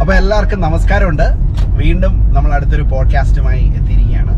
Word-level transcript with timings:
അപ്പൊ 0.00 0.14
എല്ലാവർക്കും 0.14 0.60
നമസ്കാരമുണ്ട്. 0.60 1.26
വീണ്ടും 1.80 2.32
നമ്മൾ 2.34 2.50
അടുത്തൊരു 2.54 2.82
പോഡ്കാസ്റ്റുമായി 2.82 3.62
എത്തിയിരിക്കുകയാണ്. 3.78 4.34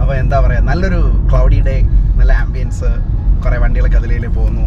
അപ്പൊ 0.00 0.12
എന്താ 0.14 0.40
പറയാ 0.40 0.60
നല്ലൊരു 0.60 1.00
ക്ലൗഡി 1.30 1.60
ഡേ 1.60 1.76
നല്ല 2.18 2.32
ആംബിയൻസ് 2.42 2.90
കുറെ 3.44 3.58
വണ്ടികളൊക്കെ 3.58 3.96
അതിലേൽ 3.96 4.26
പോകുന്നു 4.28 4.66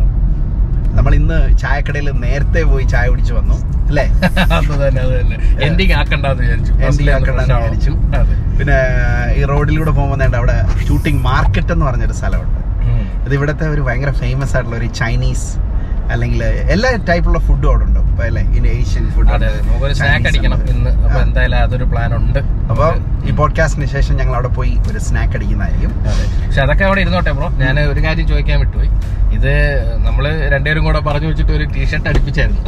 നമ്മൾ 0.97 1.13
ഇന്ന് 1.15 1.57
ചായക്കടയിൽ 1.57 2.11
നേരത്തെ 2.23 2.63
പോയി 2.63 2.83
ചായ 2.83 3.07
കുടിച്ചു 3.07 3.33
വന്നു 3.33 3.57
അല്ലേ? 3.89 4.05
എൻഡിങ് 5.67 5.93
ആക്കണ്ടെന്ന് 5.93 6.43
വിചാരിച്ചു. 6.43 6.73
ആക്കണ്ടാന്ന്. 7.15 8.35
പിന്നെ 8.59 8.77
ഈ 9.35 9.43
റോഡിലൂടെ 9.43 9.91
പോകുമ്പോൾ 9.91 10.35
അവിടെ 10.35 10.55
ഷൂട്ടിംഗ് 10.87 11.21
മാർക്കറ്റ് 11.23 11.71
എന്ന് 11.71 11.85
പറഞ്ഞൊരു 11.85 12.13
സ്ഥലമുണ്ട്. 12.13 12.57
അത് 13.17 13.27
ഇത് 13.27 13.33
ഇവിടുത്തെ 13.33 13.65
ഒരു 13.67 13.81
ഭയങ്കര 13.81 14.11
ഫേമസ് 14.21 14.53
ആയിട്ടുള്ള 14.55 14.77
ഒരു 14.77 14.89
ചൈനീസ് 14.99 15.47
അല്ലെങ്കിൽ 16.13 16.41
എല്ലാ 16.73 16.89
ടൈപ്പുള്ള 17.09 17.39
ഫുഡും 17.47 17.69
അവിടെ 17.69 17.85
ഉണ്ട് 17.87 17.99
അല്ലേ 18.27 18.41
ഏഷ്യൻ 18.79 19.05
ഫുഡ് 19.15 19.93
സ്നാക്ക് 19.99 20.27
അടിക്കണം 20.29 20.59
ഇന്ന്. 20.73 20.91
അപ്പൊ 21.05 21.19
എന്തായാലും 21.25 21.57
അതൊരു 21.65 21.85
പ്ലാൻ 21.91 22.11
ഉണ്ട്. 22.17 22.39
അപ്പൊ 22.71 22.85
ഈ 23.27 23.31
പോഡ്കാസ്റ്റിന് 23.39 23.87
ശേഷം 23.95 24.13
ഞങ്ങൾ 24.19 24.35
അവിടെ 24.37 24.51
പോയി 24.57 24.73
ഒരു 24.91 24.99
സ്നാക്ക് 25.07 25.35
അടിക്കുന്നതായിരിക്കും. 25.37 25.93
പക്ഷെ 26.45 26.61
അതൊക്കെ 26.65 26.85
അവിടെ 26.89 27.01
ഇരുന്നോട്ടെ 27.05 27.33
ബ്രോ. 27.39 27.49
ഞാൻ 27.63 27.75
ഒരു 27.93 28.03
കാര്യം 28.05 28.27
ചോദിക്കാൻ 28.31 28.59
വിട്ടുപോയി. 28.63 28.91
ഇത് 29.31 29.53
നമ്മൾ 30.05 30.49
രണ്ടുപേരും 30.49 30.83
കൂടെ 30.83 30.99
പറഞ്ഞു 30.99 31.27
വെച്ചിട്ട് 31.27 31.51
ഒരു 31.51 31.63
ടീഷർട്ട് 31.63 32.09
അടിപ്പിച്ചായിരുന്നു. 32.09 32.61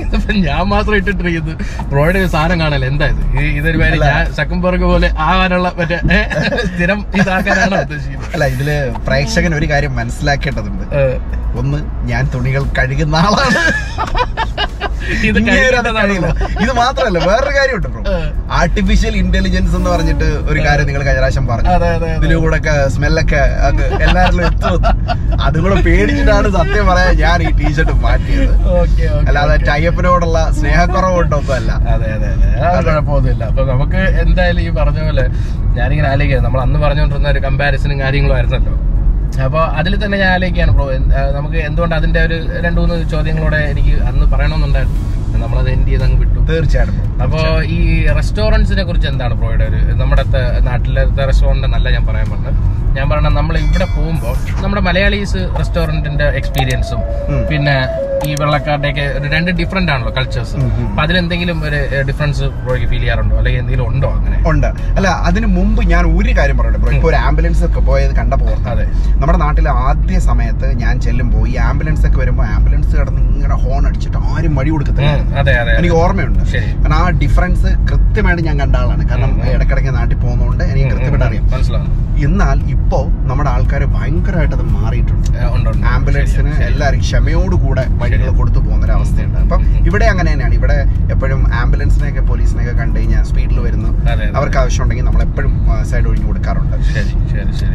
ഇതിപ്പോ 0.00 0.32
ഞാൻ 0.34 0.62
മാത്രം 0.62 0.96
ഇട്ടിട്ടിരിക്കുന്നത് 0.96 1.82
ബ്രോയുടെ 1.82 2.18
ഒരു 2.18 2.26
സാധനം 2.26 2.60
കാണല്ല 2.60 2.84
എന്താ 2.84 3.06
ഇത്? 3.06 3.40
ഈ- 3.40 3.56
ഇതൊരു 3.56 3.78
പേര്. 3.78 4.00
ഞാൻ 4.00 4.34
സക്കംബർഗ് 4.34 4.84
പോലെ 4.84 5.10
ആവാനുള്ള 5.18 5.72
മറ്റേ 5.76 6.00
സ്ഥിരം 6.66 7.06
ഇതാക്കാനാണ് 7.16 7.80
ഉദ്ദേശിക്കുന്നത്? 7.80 8.32
അല്ല 8.32 8.46
ഇതിൽ 8.46 8.70
പ്രേക്ഷകൻ 9.06 9.54
ഒരു 9.54 9.70
കാര്യം 9.70 9.96
മനസ്സിലാക്കേണ്ടതുണ്ട്. 9.96 10.84
ഒന്ന് 11.58 11.78
ഞാൻ 12.08 12.30
തുണികൾ 12.34 12.62
കഴുകുന്ന 12.62 13.16
ആളാണ്. 13.16 13.60
ഇത് 16.62 16.72
മാത്രമല്ല 16.80 17.18
വേറൊരു 17.28 17.52
കാര്യമുണ്ട് 17.58 17.88
ബ്രോ. 17.92 18.02
ആർട്ടിഫിഷ്യൽ 18.60 19.14
ഇന്റലിജൻസ് 19.22 19.74
എന്ന് 19.78 19.90
പറഞ്ഞിട്ട് 19.94 20.28
ഒരു 20.50 20.60
കാര്യം 20.66 20.86
നിങ്ങൾ 20.88 21.02
കഴിഞ്ഞ 21.06 21.20
പ്രാവശ്യം 21.20 21.46
പറഞ്ഞു. 21.50 21.70
ഇതിലൂടെ 22.18 22.56
ഒക്കെ 22.60 22.74
സ്മെല്ലൊക്കെ 22.94 23.42
എല്ലാവരിലും 24.06 24.44
എത്തും 24.50 24.80
അതുകൂടെ 25.46 25.76
പേടിച്ചിട്ടാണ് 25.86 26.48
സത്യം 26.58 26.86
പറയാൻ 26.90 27.12
ഞാൻ 27.24 27.38
ഈ 27.46 27.50
ടീഷർട്ട് 27.60 27.94
മാറ്റിയത്. 28.06 28.54
അല്ലാതെ 29.28 29.56
ടൈപ്പിനോടുള്ള 29.70 30.38
സ്നേഹക്കുറവുണ്ടൊന്നും 30.58 31.54
അല്ല 31.60 31.70
അതെ 31.94 32.10
അതെ. 32.16 32.30
അതെ 32.32 32.50
അത്. 32.70 32.84
കുഴപ്പമൊന്നുമില്ല. 32.88 33.42
അപ്പൊ 33.50 33.64
നമുക്ക് 33.72 34.02
എന്തായാലും 34.24 34.62
ഈ 34.66 34.70
പറഞ്ഞ 34.80 35.00
പോലെ 35.08 35.26
ഞാനിങ്ങനെ 35.78 36.08
ആലോചിക്കാം. 36.12 36.44
നമ്മൾ 36.48 36.60
അന്ന് 36.66 36.78
പറഞ്ഞുകൊണ്ടിരുന്ന 36.84 37.28
ഒരു 37.34 37.42
കമ്പാരിസണും 37.48 38.00
കാര്യങ്ങളും 38.04 38.36
ആയിരുന്നല്ലോ. 38.38 38.74
അപ്പോൾ 39.38 39.62
അതിൽ 39.80 39.92
തന്നെ 40.04 40.16
ഞാൻ 40.18 40.30
ആലോചിക്കുകയാണ് 40.36 40.72
ബ്രോ. 40.76 40.86
നമുക്ക് 41.36 41.58
എന്തുകൊണ്ട് 41.68 41.94
അതിന്റെ 41.94 42.20
ഒരു 42.26 42.36
രണ്ട് 42.64 42.78
മൂന്ന് 42.80 42.96
ചോദ്യങ്ങളോടെ 43.12 43.60
എനിക്ക് 43.72 43.94
അന്ന് 44.10 44.26
പറയണമെന്നുണ്ടായിരുന്നു. 44.32 44.98
നമ്മളത് 45.44 45.70
എൻഡ് 45.76 45.88
ചെയ്ത് 45.90 46.04
അങ്ങ് 46.06 46.18
വിട്ടു. 46.22 46.40
തീർച്ചയായിട്ടും. 46.50 46.98
അപ്പൊ 47.24 47.38
അപ്പോൾ 47.38 47.64
ഈ 47.76 47.80
റെസ്റ്റോറന്റ്സിനെ 48.18 48.84
കുറിച്ച് 48.88 49.08
എന്താണ് 49.12 49.34
ബ്രോയുടെ 49.40 49.64
ഒരു 49.70 49.80
നമ്മുടെ 50.02 50.24
നാട്ടിലെ 50.68 51.02
നാട്ടിലത്തെ 51.16 51.66
നല്ല 51.76 51.86
ഞാൻ 51.96 52.04
പറയാൻ 52.10 52.28
പറഞ്ഞത്? 52.34 52.60
ഞാൻ 52.98 53.06
പറയണത് 53.10 53.36
നമ്മൾ 53.40 53.54
ഇവിടെ 53.64 53.86
പോകുമ്പോൾ 53.96 54.36
നമ്മുടെ 54.62 54.82
മലയാളീസ് 54.90 55.40
റെസ്റ്റോറന്റിന്റെ 55.58 56.28
എക്സ്പീരിയൻസും 56.38 57.02
പിന്നെ 57.50 57.74
ഈ 58.28 58.30
വെള്ളക്കാരുടെയൊക്കെ 58.40 59.04
രണ്ട് 59.34 59.50
ഡിഫറെന്റ് 59.58 59.90
ആണല്ലോ 59.92 60.10
കൾച്ചേഴ്സ്. 60.16 60.56
അപ്പൊ 60.88 61.00
അതിലെന്തെങ്കിലും 61.04 61.58
ഒരു 61.68 61.78
ഡിഫറൻസ് 62.08 62.46
ബ്രോയ്ക്ക് 62.64 62.88
ഫീൽ 62.90 63.00
ചെയ്യാറുണ്ടോ? 63.02 63.36
അല്ലെങ്കിൽ 63.40 63.60
എന്തെങ്കിലും 63.62 63.86
ഉണ്ടോ 63.90 64.08
അങ്ങനെ? 64.16 64.38
ഉണ്ട്. 64.50 64.66
അല്ല 64.98 65.08
അതിന് 65.28 65.48
മുമ്പ് 65.58 65.80
ഞാൻ 65.92 66.04
ഒരു 66.16 66.32
കാര്യം 66.38 66.56
പറയട്ടെ 66.58 66.80
ബ്രോ 66.82 66.92
ഇപ്പൊ 66.96 67.08
ഒരു 67.12 67.18
ആംബുലൻസ് 67.28 67.62
ഒക്കെ 67.68 67.82
പോയത് 67.88 68.12
കണ്ടപ്പോ 68.18 68.46
ഓർത്തത്. 68.54 68.72
അതെ. 68.72 68.84
നമ്മുടെ 69.20 69.38
നാട്ടിൽ 69.44 69.68
ആദ്യ 69.86 70.18
സമയത്ത് 70.28 70.68
ഞാൻ 70.82 70.94
ചെല്ലുമ്പോൾ 71.06 71.46
ഈ 71.52 71.54
ആംബുലൻസ് 71.68 72.04
ഒക്കെ 72.08 72.20
വരുമ്പോൾ 72.22 72.46
ആംബുലൻസ് 72.56 72.92
കിടന്ന് 72.98 73.22
ഇങ്ങനെ 73.36 73.56
ഹോൺ 73.64 73.80
അടിച്ചിട്ട് 73.90 74.18
ആരും 74.32 74.54
വഴി 74.60 74.70
കൊടുക്കത്തില്ല. 74.74 75.14
എനിക്ക് 75.78 75.94
ഓർമ്മയുണ്ട്. 75.94 76.38
കാരണം 76.38 76.94
ആ 76.94 77.08
ഡിഫറൻസ് 77.08 77.66
കൃത്യമായിട്ട് 77.90 78.42
ഞാൻ 78.42 78.60
കണ്ട 78.60 78.76
ആളാണ്. 78.76 79.08
കാരണം. 79.08 79.42
ഇടക്കിടയ്ക്ക് 79.50 79.94
നാട്ടിൽ 79.94 80.16
പോകുന്നതുകൊണ്ട് 80.16 80.64
എനിക്ക് 80.64 80.88
കൃത്യമായിട്ട് 80.88 81.24
അറിയാം. 81.24 82.10
എന്നാൽ 82.24 82.70
ഇപ്പോ 82.70 83.06
നമ്മുടെ 83.08 83.50
ആൾക്കാർ 83.50 83.84
ഭയങ്കരമായിട്ട് 83.84 84.56
അത് 84.56 84.64
മാറിയിട്ടുണ്ട്. 84.64 85.38
ആംബുലൻസിന്. 85.86 86.54
എല്ലാവരും 86.54 87.00
ക്ഷമയോടുകൂടെ 87.00 87.84
വഴികൾ 87.88 88.36
കൊടുത്തു 88.36 88.58
പോകുന്ന 88.58 88.84
ഒരു 88.84 88.92
അവസ്ഥയുണ്ട് 88.92 89.38
അപ്പം 89.38 89.62
ഇവിടെ 89.86 90.04
അങ്ങനെ 90.04 90.32
തന്നെയാണ്. 90.32 90.54
ഇവിടെ 90.54 90.84
എപ്പോഴും 91.12 91.54
ആംബുലൻസിനെയൊക്കെ 91.54 92.20
പോലീസിനെയൊക്കെ 92.20 92.76
കണ്ടു 92.78 93.00
കഴിഞ്ഞാൽ 93.00 93.22
സ്പീഡിൽ 93.22 93.60
വരുന്നു. 93.60 93.88
അവർക്ക് 93.88 94.10
ആവശ്യം 94.12 94.36
അവർക്ക് 94.36 94.58
ആവശ്യമുണ്ടെങ്കിൽ 94.58 95.04
നമ്മൾ 95.04 95.22
എപ്പോഴും 95.22 95.84
സൈഡ് 95.90 96.06
ഒഴിഞ്ഞു 96.06 96.26
കൊടുക്കാറുണ്ട്. 96.26 96.76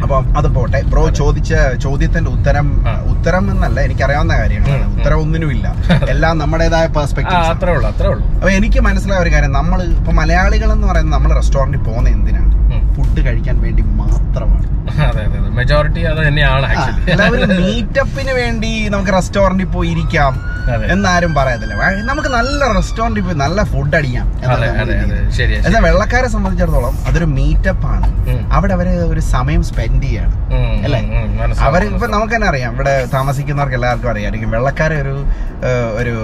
അപ്പം 0.02 0.36
അത് 0.38 0.48
പോട്ടെ. 0.48 0.82
ബ്രോ 0.82 1.08
ചോദിച്ച 1.10 1.54
ചോദ്യത്തിന്റെ 1.82 2.30
ഉത്തരം 2.30 2.84
ഉത്തരം 3.18 3.50
എന്നല്ല 3.50 3.80
എനിക്കറിയാവുന്ന 3.80 4.38
കാര്യങ്ങളാണ്. 4.38 5.00
ഉത്തരം 5.00 5.20
ഒന്നിനുമില്ല. 5.20 5.74
എല്ലാം 6.08 6.38
നമ്മുടേതായ 6.38 6.86
പെർസ്പെക്ടീവ് 6.86 7.45
അത്രേ 7.48 7.72
ഉള്ളൂ 7.72 7.88
അത്രേ 7.88 8.08
ഉള്ളൂ 8.08 8.24
അപ്പൊ 8.34 8.50
എനിക്ക് 8.50 8.80
മനസ്സിലായ 8.80 9.18
ഒരു 9.18 9.30
കാര്യം 9.30 9.52
നമ്മൾ 9.52 9.78
ഇപ്പൊ 9.92 10.12
മലയാളികൾ 10.12 10.68
എന്ന് 10.72 10.86
പറയുന്നത് 10.86 11.14
നമ്മൾ 11.14 11.32
റെസ്റ്റോറന്റിൽ 11.34 11.82
പോകുന്ന 11.82 12.08
എന്തിനാണ്. 12.08 12.50
ഫുഡ് 12.96 13.20
കഴിക്കാൻ 13.26 13.56
വേണ്ടി 13.66 13.84
മാത്രമാണ്. 14.02 14.64
മെജോറിറ്റി 15.58 16.02
അത് 16.10 16.20
തന്നെയാണ് 16.26 16.66
എല്ലാവരും 17.12 17.50
മീറ്റപ്പിന് 17.62 18.32
വേണ്ടി 18.42 18.72
നമുക്ക് 18.94 19.12
റെസ്റ്റോറന്റിൽ 19.18 19.68
പോയി 19.76 19.90
ഇരിക്കാം 19.94 20.34
എന്നാരും 20.94 21.32
പറയത്തില്ല. 21.38 21.74
നമുക്ക് 22.10 22.30
നല്ല 22.36 22.60
റെസ്റ്റോറന്റിൽ 22.76 23.22
പോയി 23.26 23.36
നല്ല 23.42 23.58
ഫുഡ് 23.72 23.96
അടിക്കാം 23.98 24.26
എന്നാൽ 25.66 25.82
വെള്ളക്കാരെ 25.88 26.28
സംബന്ധിച്ചിടത്തോളം 26.34 26.94
അതൊരു 27.08 27.28
മീറ്റപ്പ് 27.36 27.86
ആണ് 27.94 28.08
അവിടെ 28.56 28.72
അവർ 28.76 28.88
ഒരു 29.12 29.22
സമയം 29.34 29.62
സ്പെൻഡ് 29.68 30.02
ചെയ്യാണ്. 30.06 30.34
അല്ലെ? 30.86 31.00
അവർ 31.66 31.84
ഇപ്പൊ 31.90 32.06
നമുക്ക് 32.14 32.34
തന്നെ 32.34 32.48
അറിയാം. 32.52 32.72
ഇവിടെ 32.76 32.94
താമസിക്കുന്നവർക്ക് 33.14 33.76
എല്ലാവർക്കും 33.78 34.10
അറിയാമായിരിക്കും. 34.12 34.50
വെള്ളക്കാരെ 34.56 34.96
ഒരു 35.02 35.14
ഒരു 36.00 36.14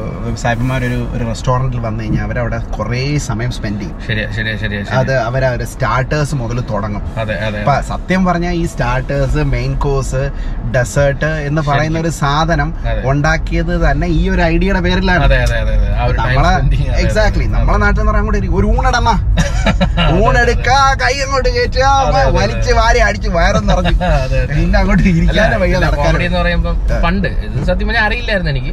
സാഹിബന്മാരൊരു 0.43 0.99
ഒരു 1.17 1.25
റെസ്റ്റോറന്റിൽ 1.31 1.81
വന്നു 1.87 2.03
കഴിഞ്ഞാൽ 2.05 2.25
അവരവിടെ 2.29 2.59
കുറേ 2.79 3.03
സമയം 3.29 3.53
സ്പെൻഡ് 3.59 3.83
ചെയ്യും. 3.83 4.91
അത് 5.01 5.15
അവരവര് 5.29 5.67
സ്റ്റാർട്ടേഴ്സ് 5.75 6.35
മുതൽ 6.43 6.61
തുടങ്ങും. 6.71 7.03
ഇപ്പൊ 7.61 7.75
സത്യം 7.91 8.23
പറഞ്ഞാൽ 8.29 8.55
ഈ 8.63 8.65
സ്റ്റാർട്ടേഴ്സ് 8.73 9.43
മെയിൻ 9.55 9.73
കോഴ്സ് 9.85 10.23
ഡെസേർട്ട് 10.77 11.31
എന്ന് 11.49 11.63
പറയുന്ന 11.71 11.99
ഒരു 12.05 12.13
സാധനം 12.23 12.69
ഉണ്ടാക്കിയത് 13.13 13.75
തന്നെ 13.87 14.09
ഈ 14.19 14.23
ഒരു 14.35 14.43
ഐഡിയയുടെ 14.53 14.83
പേരിലാണ്. 14.87 15.25
നമ്മളെ 16.21 16.53
എക്സാക്ട്ലി 17.05 17.47
നമ്മളെ 17.57 17.79
നാട്ടിൽ 17.85 18.01
നിന്ന് 18.01 18.13
പറയാൻ 18.13 18.27
കൂടി 18.31 18.51
ഒരു 18.61 18.67
ഊണടമ്മ 18.77 19.13
ഊണെടുക്ക 20.25 20.71
കൈ 21.03 21.13
അങ്ങോട്ട് 21.25 21.51
കയറ്റുക 21.57 21.85
വലിച്ച് 22.37 22.73
വാരി 22.79 23.01
അടിച്ച് 23.09 23.29
വയറും 23.37 23.65
നിറഞ്ഞു. 23.71 23.93
പിന്നെ 24.57 24.77
അങ്ങോട്ട് 24.81 25.05
ഇരിക്കാനും 25.11 25.61
വയ്യ 25.63 25.77
പറയുമ്പോൾ 26.39 26.75
പണ്ട് 27.05 27.29
ഇത് 27.47 27.59
സത്യം 27.69 27.87
പറഞ്ഞാൽ 27.89 28.05
അറിയില്ലായിരുന്നു 28.09 28.53
എനിക്ക്. 28.55 28.73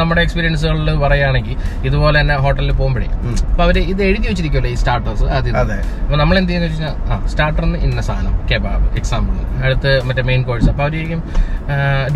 നമ്മുടെ 0.00 0.20
എക്സ്പീരിയൻസുകളിൽ 0.24 0.98
പറയുകയാണെങ്കിൽ 1.04 1.56
ഇതുപോലെ 1.88 2.16
തന്നെ 2.20 2.34
ഹോട്ടലിൽ 2.44 2.72
പോകുമ്പോഴേ. 2.80 3.08
അപ്പൊ 3.50 3.62
അവർ 3.66 3.76
ഇത് 3.92 4.02
എഴുതി 4.08 4.26
വെച്ചിരിക്കുമല്ലോ 4.30 4.70
ഈ 4.74 4.78
സ്റ്റാർട്ടേഴ്സ് 4.82 5.26
ആദ്യം. 5.36 5.56
അപ്പൊ 6.04 6.16
നമ്മൾ 6.22 6.36
എന്ത് 6.40 6.52
ചെയ്യുന്ന 6.52 6.68
വെച്ചാൽ 6.70 6.94
ആ 7.11 7.11
സ്റ്റാർട്ടറിന് 7.32 7.78
ഇന്ന 7.86 8.00
സാധനം 8.08 8.34
കെബാബ് 8.50 8.86
എക്സാമ്പിൾ 9.00 9.36
അടുത്ത് 9.64 9.92
മറ്റേ 10.08 10.22
മെയിൻ 10.30 10.42
കോഴ്സ് 10.48 10.68
അപ്പൊ 10.72 10.84
അവരിക്കും 10.86 11.22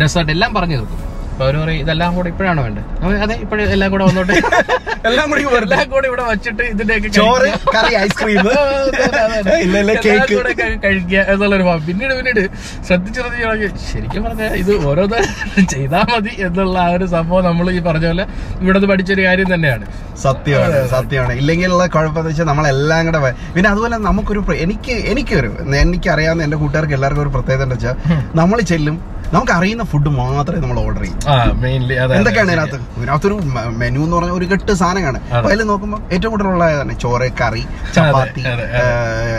ഡെസേർട്ട് 0.01 0.31
എല്ലാം 0.35 0.51
പറഞ്ഞു 0.57 0.77
തീർക്കും. 0.79 1.03
അപ്പൊ 1.37 1.45
അവർ 1.47 1.55
പറയും 1.57 1.81
ഇതെല്ലാം 1.81 2.11
കൂടെ 2.15 2.29
ഇപ്പോഴാണോ 2.31 2.61
വേണ്ടത്? 2.63 2.85
അതെ 3.23 3.35
ഇപ്പോഴും 3.41 3.63
എല്ലാം 3.73 3.89
കൂടെ 3.91 4.03
വന്നോട്ടെ. 4.05 4.35
എല്ലാം 5.07 5.25
കൂടി 5.31 5.41
എല്ലാം 5.57 5.83
കൂടെ 5.91 6.05
ഇവിടെ 6.09 6.23
വെച്ചിട്ട് 6.29 6.63
ഇതിന്റെയൊക്കെ 6.71 7.09
ചോറ് 7.17 7.49
കറി 7.75 7.91
ഐസ്ക്രീം. 7.97 8.39
കേക്ക്. 10.05 10.31
കൂടെ 10.31 10.53
കഴിക്കുക 10.85 11.19
എന്നുള്ളൊരു 11.33 11.65
ഭാവം. 11.67 11.81
പിന്നീട് 11.87 12.13
പിന്നീട് 12.19 12.39
ശ്രദ്ധിച്ചു 12.87 13.19
ശ്രദ്ധിച്ചു 13.19 13.67
ശരിക്കും 13.85 14.23
പറഞ്ഞാൽ 14.23 14.55
ഇത് 14.61 14.71
ഓരോന്ന് 14.85 15.19
ചെയ്താൽ 15.73 16.07
മതി 16.13 16.33
എന്നുള്ള 16.39 16.77
ആ 16.85 16.87
ഒരു 16.95 17.07
സംഭവം 17.07 17.45
നമ്മൾ 17.45 17.69
ഈ 17.71 17.81
പറഞ്ഞ 17.87 18.07
പോലെ 18.07 18.25
ഇവിടെ 18.61 18.81
പഠിച്ചൊരു 18.93 19.25
കാര്യം 19.27 19.49
തന്നെയാണ്. 19.53 19.85
സത്യമാണ് 20.23 20.79
സത്യമാണ്. 20.95 21.35
ഇല്ലെങ്കിലുള്ള 21.41 21.85
കുഴപ്പമെന്ന് 21.87 22.31
വെച്ചാൽ 22.31 22.49
നമ്മളെല്ലാം 22.51 23.05
കൂടെ 23.09 23.21
പിന്നെ 23.53 23.69
അതുപോലെ 23.69 23.99
നമുക്കൊരു 24.09 24.43
എനിക്ക് 24.57 24.95
എനിക്കൊരു 25.13 25.51
എനിക്കറിയാവുന്ന 25.83 26.47
എന്റെ 26.49 26.59
കൂട്ടുകാർക്ക് 26.63 26.97
എല്ലാവർക്കും 26.99 27.23
ഒരു 27.23 27.33
പ്രത്യേകത 27.37 27.63
എന്താ 27.63 27.77
വെച്ചാൽ 27.77 27.95
നമ്മൾ 28.35 28.57
ചെല്ലും 28.73 28.97
നമുക്ക് 29.35 29.53
അറിയുന്ന 29.57 29.83
ഫുഡ് 29.91 30.09
മാത്രമേ 30.17 30.59
നമ്മൾ 30.63 30.77
ഓർഡർ 30.85 31.03
ചെയ്യും. 31.03 31.17
മെയിൻലി 31.63 31.95
അതിനകത്ത് 32.01 32.19
എന്തൊക്കെയാണ് 32.19 32.51
ഇതിനകത്ത് 32.53 32.77
ഇതിനകത്തൊരു 32.99 33.35
മെനു 33.81 34.01
എന്ന് 34.05 34.15
പറഞ്ഞ 34.17 34.33
ഒരു 34.39 34.45
കെട്ട് 34.51 34.73
സാധനമാണ്. 34.81 35.19
അപ്പൊ 35.37 35.49
അതിൽ 35.51 35.67
നോക്കുമ്പോൾ 35.71 35.99
ഏറ്റവും 36.15 36.31
കൂടുതലുള്ള 36.33 36.93
ചോറ് 37.03 37.27
കറി 37.41 37.63
ചപ്പാത്തി 37.95 38.43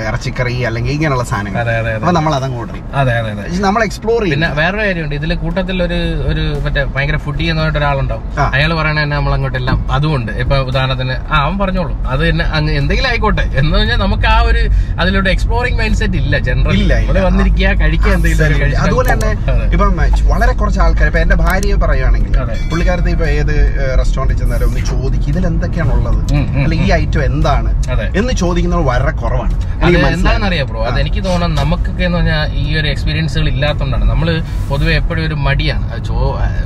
ഇറച്ചിക്കറി 0.09 0.57
അല്ലെങ്കിൽ 0.69 0.93
ഇങ്ങനെയുള്ള 0.97 1.25
സാധനങ്ങൾ. 1.31 1.71
അപ്പൊ 2.01 2.15
നമ്മൾ 2.19 2.35
അതങ്ങ് 2.39 2.59
ഓർഡർ 2.63 2.75
ചെയ്യും. 2.75 3.63
നമ്മൾ 3.67 3.81
എക്സ്പ്ലോർ 3.89 4.21
ചെയ്യും. 4.25 4.35
പിന്നെ 4.35 4.51
വേറൊരു 4.61 4.83
കാര്യമുണ്ട്. 4.85 5.17
ഇതിൽ 5.21 5.33
കൂട്ടത്തിൽ 5.45 5.77
ഒരു 5.87 5.99
ഒരു 6.31 6.45
മറ്റേ 6.67 6.85
ഭയങ്കര 6.97 7.21
ഫുഡി 7.27 7.45
എന്ന് 7.51 7.63
പറഞ്ഞിട്ട് 7.63 7.81
ഒരാളുണ്ടാവും. 7.83 8.27
അയാൾ 8.57 8.71
പറയണ 8.81 8.97
തന്നെ 9.03 9.17
നമ്മൾ 9.19 9.35
അങ്ങോട്ടെല്ലാം 9.39 9.79
അതുകൊണ്ട്. 9.97 10.33
ഇപ്പൊ 10.45 10.59
ഉദാഹരണത്തിന് 10.71 11.17
ആ 11.33 11.39
അവൻ 11.47 11.57
പറഞ്ഞോളൂ. 11.63 11.97
അത് 12.13 12.23
തന്നെ 12.29 12.47
അങ്ങ് 12.59 12.73
എന്തെങ്കിലും 12.83 13.11
ആയിക്കോട്ടെ 13.13 13.47
എന്ന് 13.61 13.73
പറഞ്ഞാൽ 13.77 14.01
നമുക്ക് 14.05 14.29
ആ 14.35 14.39
ഒരു 14.51 14.63
അതിലൂടെ 15.03 15.31
എക്സ്പ്ലോറിംഗ് 15.37 15.79
മൈൻഡ് 15.83 15.99
സെറ്റ് 16.03 16.19
ഇല്ല 16.23 16.35
ജനറൽ. 16.51 16.77
ഇവിടെ 17.09 17.23
വന്നിരിക്കുക 17.29 17.75
കഴിക്കുക 17.83 18.13
എന്തെങ്കിലും 18.19 18.79
അതുപോലെ 18.85 19.09
തന്നെ. 19.15 19.33
ഇപ്പം 19.79 19.99
വളരെ 20.31 20.53
കുറച്ച് 20.53 20.81
ആൾക്കാർ 20.85 21.07
ഇപ്പൊ 21.07 21.19
എന്റെ 21.21 21.35
ഭാര്യയെ 21.35 21.75
പറയുകയാണെങ്കിൽ. 21.75 22.33
പുള്ളിക്കാരത്തെ 22.71 23.11
ഇപ്പൊ 23.11 23.27
ഏത് 23.35 23.53
റെസ്റ്റോറന്റിൽ 23.99 24.37
ചെന്നാലും 24.39 24.65
ഒന്ന് 24.69 24.81
ചോദിക്കും 24.81 25.29
ഇതിൽ 25.33 25.45
എന്തൊക്കെയാണ് 25.47 25.93
ഉള്ളത് 25.93 26.19
ഉം, 26.37 26.47
ഉം, 26.55 26.63
അല്ല 26.65 26.75
ഈ 26.75 26.89
ഐറ്റം 26.93 27.23
എന്താണ്? 27.23 27.71
എന്ന് 28.17 28.33
ചോദിക്കുന്നത് 28.33 28.81
വളരെ 28.81 29.13
കുറവാണ്. 29.21 29.55
അത് 29.85 29.97
എന്താണെന്ന് 30.09 30.47
അറിയാം 30.47 30.67
ബ്രോ 30.67 30.81
അത് 30.85 30.99
എനിക്ക് 31.01 31.25
തോന്നുന്നത് 31.25 31.61
നമുക്കൊക്കെ 31.61 32.05
എന്ന് 32.05 32.19
പറഞ്ഞാൽ 32.19 32.43
ഈ 32.55 32.77
ഒരു 32.81 32.89
എക്സ്പീരിയൻസുകൾ 32.89 33.49
ഇല്ലാത്തതുകൊണ്ടാണ്. 33.49 34.05
നമ്മൾ 34.05 34.29
പൊതുവെ 34.71 34.95
എപ്പോഴും 34.95 35.23
ഒരു 35.27 35.35
മടിയാണ്. 35.47 36.03
ചോ 36.09 36.17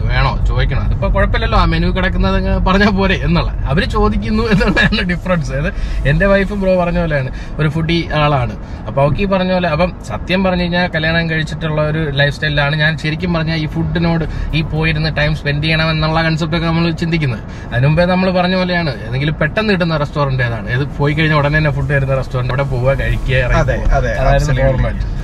വേണോ? 0.08 0.32
ചോദിക്കണോ. 0.48 0.80
അതിപ്പോ 0.80 1.08
കുഴപ്പമില്ലല്ലോ. 1.08 1.58
ആ 1.58 1.64
മെനു 1.64 1.90
കിടക്കുന്നത് 1.98 2.38
പറഞ്ഞാൽ 2.68 2.90
പോരെ 3.00 3.14
എന്നുള്ള. 3.28 3.50
അവർ 3.64 3.84
ചോദിക്കുന്നു 3.96 4.42
എന്നുള്ളതാണ് 4.54 5.02
ഡിഫറൻസ് 5.12 5.52
അതായത് 5.52 5.70
എന്റെ 6.08 6.26
വൈഫ് 6.26 6.54
ബ്രോ 6.54 6.74
പറഞ്ഞ 6.82 6.98
പോലെയാണ്. 6.98 7.30
ഒരു 7.60 7.68
ഫുഡി 7.68 8.00
ആളാണ്. 8.22 8.56
അപ്പൊ 8.88 9.02
അവർക്ക് 9.02 9.20
ഈ 9.20 9.24
പറഞ്ഞ 9.24 9.52
പോലെ 9.52 9.68
അപ്പം 9.68 9.92
സത്യം 10.08 10.44
പറഞ്ഞു 10.44 10.62
കഴിഞ്ഞാൽ 10.62 10.86
കല്യാണം 10.96 11.30
കഴിച്ചിട്ടുള്ള 11.30 11.80
ഒരു 11.82 12.10
ലൈഫ് 12.10 12.34
സ്റ്റൈലിലാണ് 12.34 12.74
ഞാൻ 12.76 12.92
ശരിക്കും 13.04 13.30
പറഞ്ഞാൽ 13.36 13.58
ഈ 13.64 13.66
ഫുഡിനോട് 13.74 14.24
ഈ 14.58 14.62
പോയിരുന്ന് 14.72 15.10
ടൈം 15.18 15.32
സ്പെൻഡ് 15.40 15.64
ചെയ്യണം 15.66 15.88
എന്നുള്ള 15.94 16.18
കൺസെപ്റ്റ് 16.26 16.56
ഒക്കെ 16.58 16.68
നമ്മൾ 16.70 16.84
ചിന്തിക്കുന്നത്. 17.02 17.42
അതിനുമ്പേ 17.72 18.04
നമ്മൾ 18.12 18.28
പറഞ്ഞ 18.38 18.54
പോലെയാണ്. 18.60 18.92
ഏതെങ്കിലും 19.06 19.36
പെട്ടെന്ന് 19.42 19.72
കിട്ടുന്ന 19.74 19.96
റെസ്റ്റോറന്റ് 20.02 20.42
ഏതാണ്? 20.46 20.68
ഇത് 20.76 20.84
പോയി 20.98 21.12
കഴിഞ്ഞ 21.18 21.34
ഉടനെ 21.40 21.56
തന്നെ 21.58 21.72
ഫുഡ് 21.76 21.92
വരുന്ന 21.96 22.16
റെസ്റ്റോറന്റ് 22.20 22.52
അവിടെ 22.54 22.66
പോവുക 22.72 22.94
കഴിക്കുക 23.02 23.36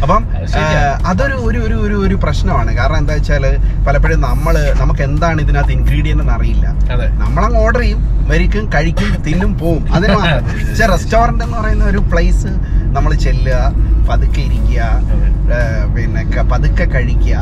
അപ്പം 0.05 0.23
അതൊരു 1.11 1.37
ഒരു 1.49 1.59
ഒരു 1.67 1.77
ഒരു 1.87 1.97
ഒരു 2.07 2.17
പ്രശ്നമാണ്. 2.25 2.71
കാരണം 2.79 2.99
എന്താ 3.03 3.15
വെച്ചാൽ 3.19 3.45
പലപ്പോഴും 3.87 4.21
നമ്മൾ 4.29 4.55
നമുക്ക് 4.83 5.03
എന്താണ് 5.09 5.39
ഇതിനകത്ത് 5.47 5.75
ഇൻഗ്രീഡിയന്റ് 5.79 6.23
എന്ന് 6.25 6.35
അറിയില്ല. 6.39 6.67
നമ്മളങ്ങ് 7.23 7.59
ഓർഡർ 7.65 7.83
ചെയ്യും 7.85 8.01
വരിക്കും 8.31 8.65
കഴിക്കും 8.75 9.11
തിന്നും 9.27 9.53
പോവും. 9.61 9.83
അതിന് 9.97 10.15
പക്ഷെ 10.49 10.87
റെസ്റ്റോറന്റ് 10.95 11.45
എന്ന് 11.47 11.57
പറയുന്ന 11.61 11.85
ഒരു 11.93 12.01
പ്ലേസ് 12.13 12.51
നമ്മൾ 12.97 13.13
ചെല്ലുക 13.27 13.57
പതുക്കെ 14.11 14.41
ഇരിക്കുക 14.49 14.81
പിന്നെ 15.95 16.23
പതുക്കെ 16.53 16.85
കഴിക്കുക 16.95 17.37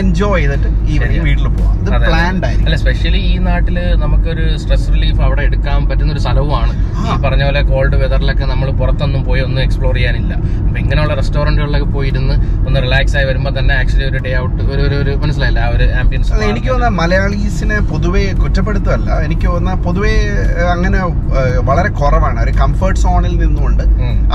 എൻജോയ് 0.00 0.42
ചെയ്തിട്ട് 0.42 0.68
ഈ 0.90 0.94
ശരിയാ. 1.00 1.22
വീട്ടിൽ 1.26 1.46
പോവാം. 1.56 1.74
ഇത്. 1.82 1.90
പ്ലാൻഡ് 2.08 2.46
അല്ല 2.66 2.76
സ്പെഷ്യലി 2.82 3.20
ഈ 3.30 3.34
നാട്ടിൽ 3.48 3.76
നമുക്കൊരു 4.02 4.44
സ്ട്രെസ് 4.62 4.88
റിലീഫ് 4.94 5.20
അവിടെ 5.26 5.42
എടുക്കാൻ 5.48 5.80
പറ്റുന്ന 5.90 6.12
ഒരു 6.16 6.22
സ്ഥലവുമാണ് 6.24 6.72
ഈ 7.04 7.16
പറഞ്ഞ 7.24 7.42
പോലെ 7.48 7.62
കോൾഡ് 7.70 7.96
വെതറിലൊക്കെ 8.02 8.46
നമ്മൾ 8.52 8.68
പുറത്തൊന്നും 8.80 9.22
പോയി 9.28 9.40
ഒന്നും 9.46 9.60
എക്സ്പ്ലോർ 9.66 9.94
ചെയ്യാനില്ല. 9.98 10.32
അപ്പൊ 10.66 10.78
ഇങ്ങനെയുള്ള 10.84 11.14
റെസ്റ്റോറന്റുകളിലൊക്കെ 11.20 11.88
പോയിരുന്ന് 11.96 12.34
ഒന്ന് 12.68 12.78
റിലാക്സ് 12.86 13.16
ആയി 13.18 13.26
വരുമ്പോൾ 13.30 13.54
തന്നെ 13.58 13.74
ആക്ച്വലി 13.80 14.06
ഒരു 14.10 14.20
ഡേ 14.26 14.32
ഔട്ട് 14.42 14.60
ഒരു 14.72 14.82
ഒരു 14.88 14.96
ഒരു 15.02 15.14
മനസ്സിലായില്ല? 15.24 15.60
ആ 15.66 15.70
ഒരു 15.76 15.86
ആംബിയൻസ് 16.00 16.42
എനിക്ക് 16.50 16.70
തോന്നാ 16.72 16.90
മലയാളീസിനെ 17.00 17.78
പൊതുവെ 17.92 18.24
കുറ്റപ്പെടുത്തുമല്ല 18.42 19.10
എനിക്ക് 19.28 19.46
തോന്നാ 19.52 19.74
പൊതുവെ 19.86 20.14
അങ്ങനെ 20.74 21.00
വളരെ 21.70 21.90
കുറവാണ്. 22.00 22.38
ഒരു 22.46 22.54
കംഫർട്ട് 22.62 23.00
സോണിൽ 23.04 23.34
നിന്നുകൊണ്ട് 23.44 23.84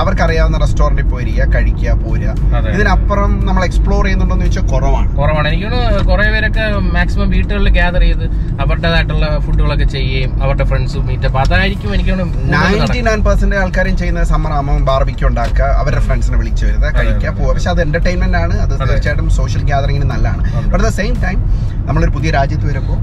അവർക്കറിയാവുന്ന 0.02 0.58
റെസ്റ്റോറന്റിൽ 0.64 1.08
പോയിരിക്കുക. 1.14 1.43
കഴിക്കുക 1.54 1.92
പോരുക 1.92 2.30
ഇതിനപ്പുറം 2.74 3.32
നമ്മൾ 3.46 3.64
എക്സ്പ്ലോർ 3.64 4.02
ചെയ്യുന്നുണ്ടോന്ന് 4.04 4.44
ചോദിച്ചാൽ 4.44 4.66
കുറവാണ്. 4.72 5.08
കുറവാണ്. 5.16 5.48
എനിക്ക് 5.48 6.04
കുറെ 6.10 6.26
പേരൊക്കെ 6.30 6.64
മാക്സിമം 6.96 7.30
വീട്ടുകളിൽ 7.30 7.68
ഗ്യാദർ 7.68 8.00
ചെയ്ത് 8.00 8.24
അവരുടേതായിട്ടുള്ള 8.62 9.38
ഫുഡുകളൊക്കെ 9.38 9.84
ചെയ്യുകയും 9.84 10.42
അവരുടെ 10.42 10.64
ഫ്രണ്ട്സും 10.64 11.06
മീറ്റപ്പ് 11.06 11.38
അതായിരിക്കും 11.38 11.94
എനിക്ക് 11.94 12.10
നയന്റി 12.54 13.00
നയൻ 13.00 13.24
പെർസെന്റ് 13.24 13.56
ആൾക്കാരും 13.56 13.96
ചെയ്യുന്ന 13.96 14.24
സമ്മർ 14.24 14.52
ആകുമ്പോൾ 14.52 14.84
ബാർബിക്ക് 14.90 15.24
ഉണ്ടാക്കുക 15.26 15.64
അവരുടെ 15.64 16.00
ഫ്രണ്ട്സിനെ 16.00 16.38
വിളിച്ചു 16.38 16.66
വരുന്നത് 16.66 16.94
കഴിക്കുക. 16.94 17.30
പോവുക. 17.30 17.52
പക്ഷെ 17.54 17.70
അത് 17.70 17.82
എന്റർടൈൻമെന്റ് 17.82 18.38
ആണ്. 18.38 18.54
അത്. 18.58 18.74
തീർച്ചയായിട്ടും 18.88 19.30
സോഷ്യൽ 19.30 19.62
ഗ്യാതറിങ്ങിന് 19.62 20.10
നല്ലതാണ്. 20.10 20.42
But 20.54 20.74
at 20.74 20.84
the 20.84 20.88
same 20.88 21.14
time 21.24 21.38
നമ്മളൊരു 21.86 22.10
പുതിയ 22.10 22.30
രാജ്യത്ത് 22.30 22.66
വരുമ്പോൾ. 22.66 22.98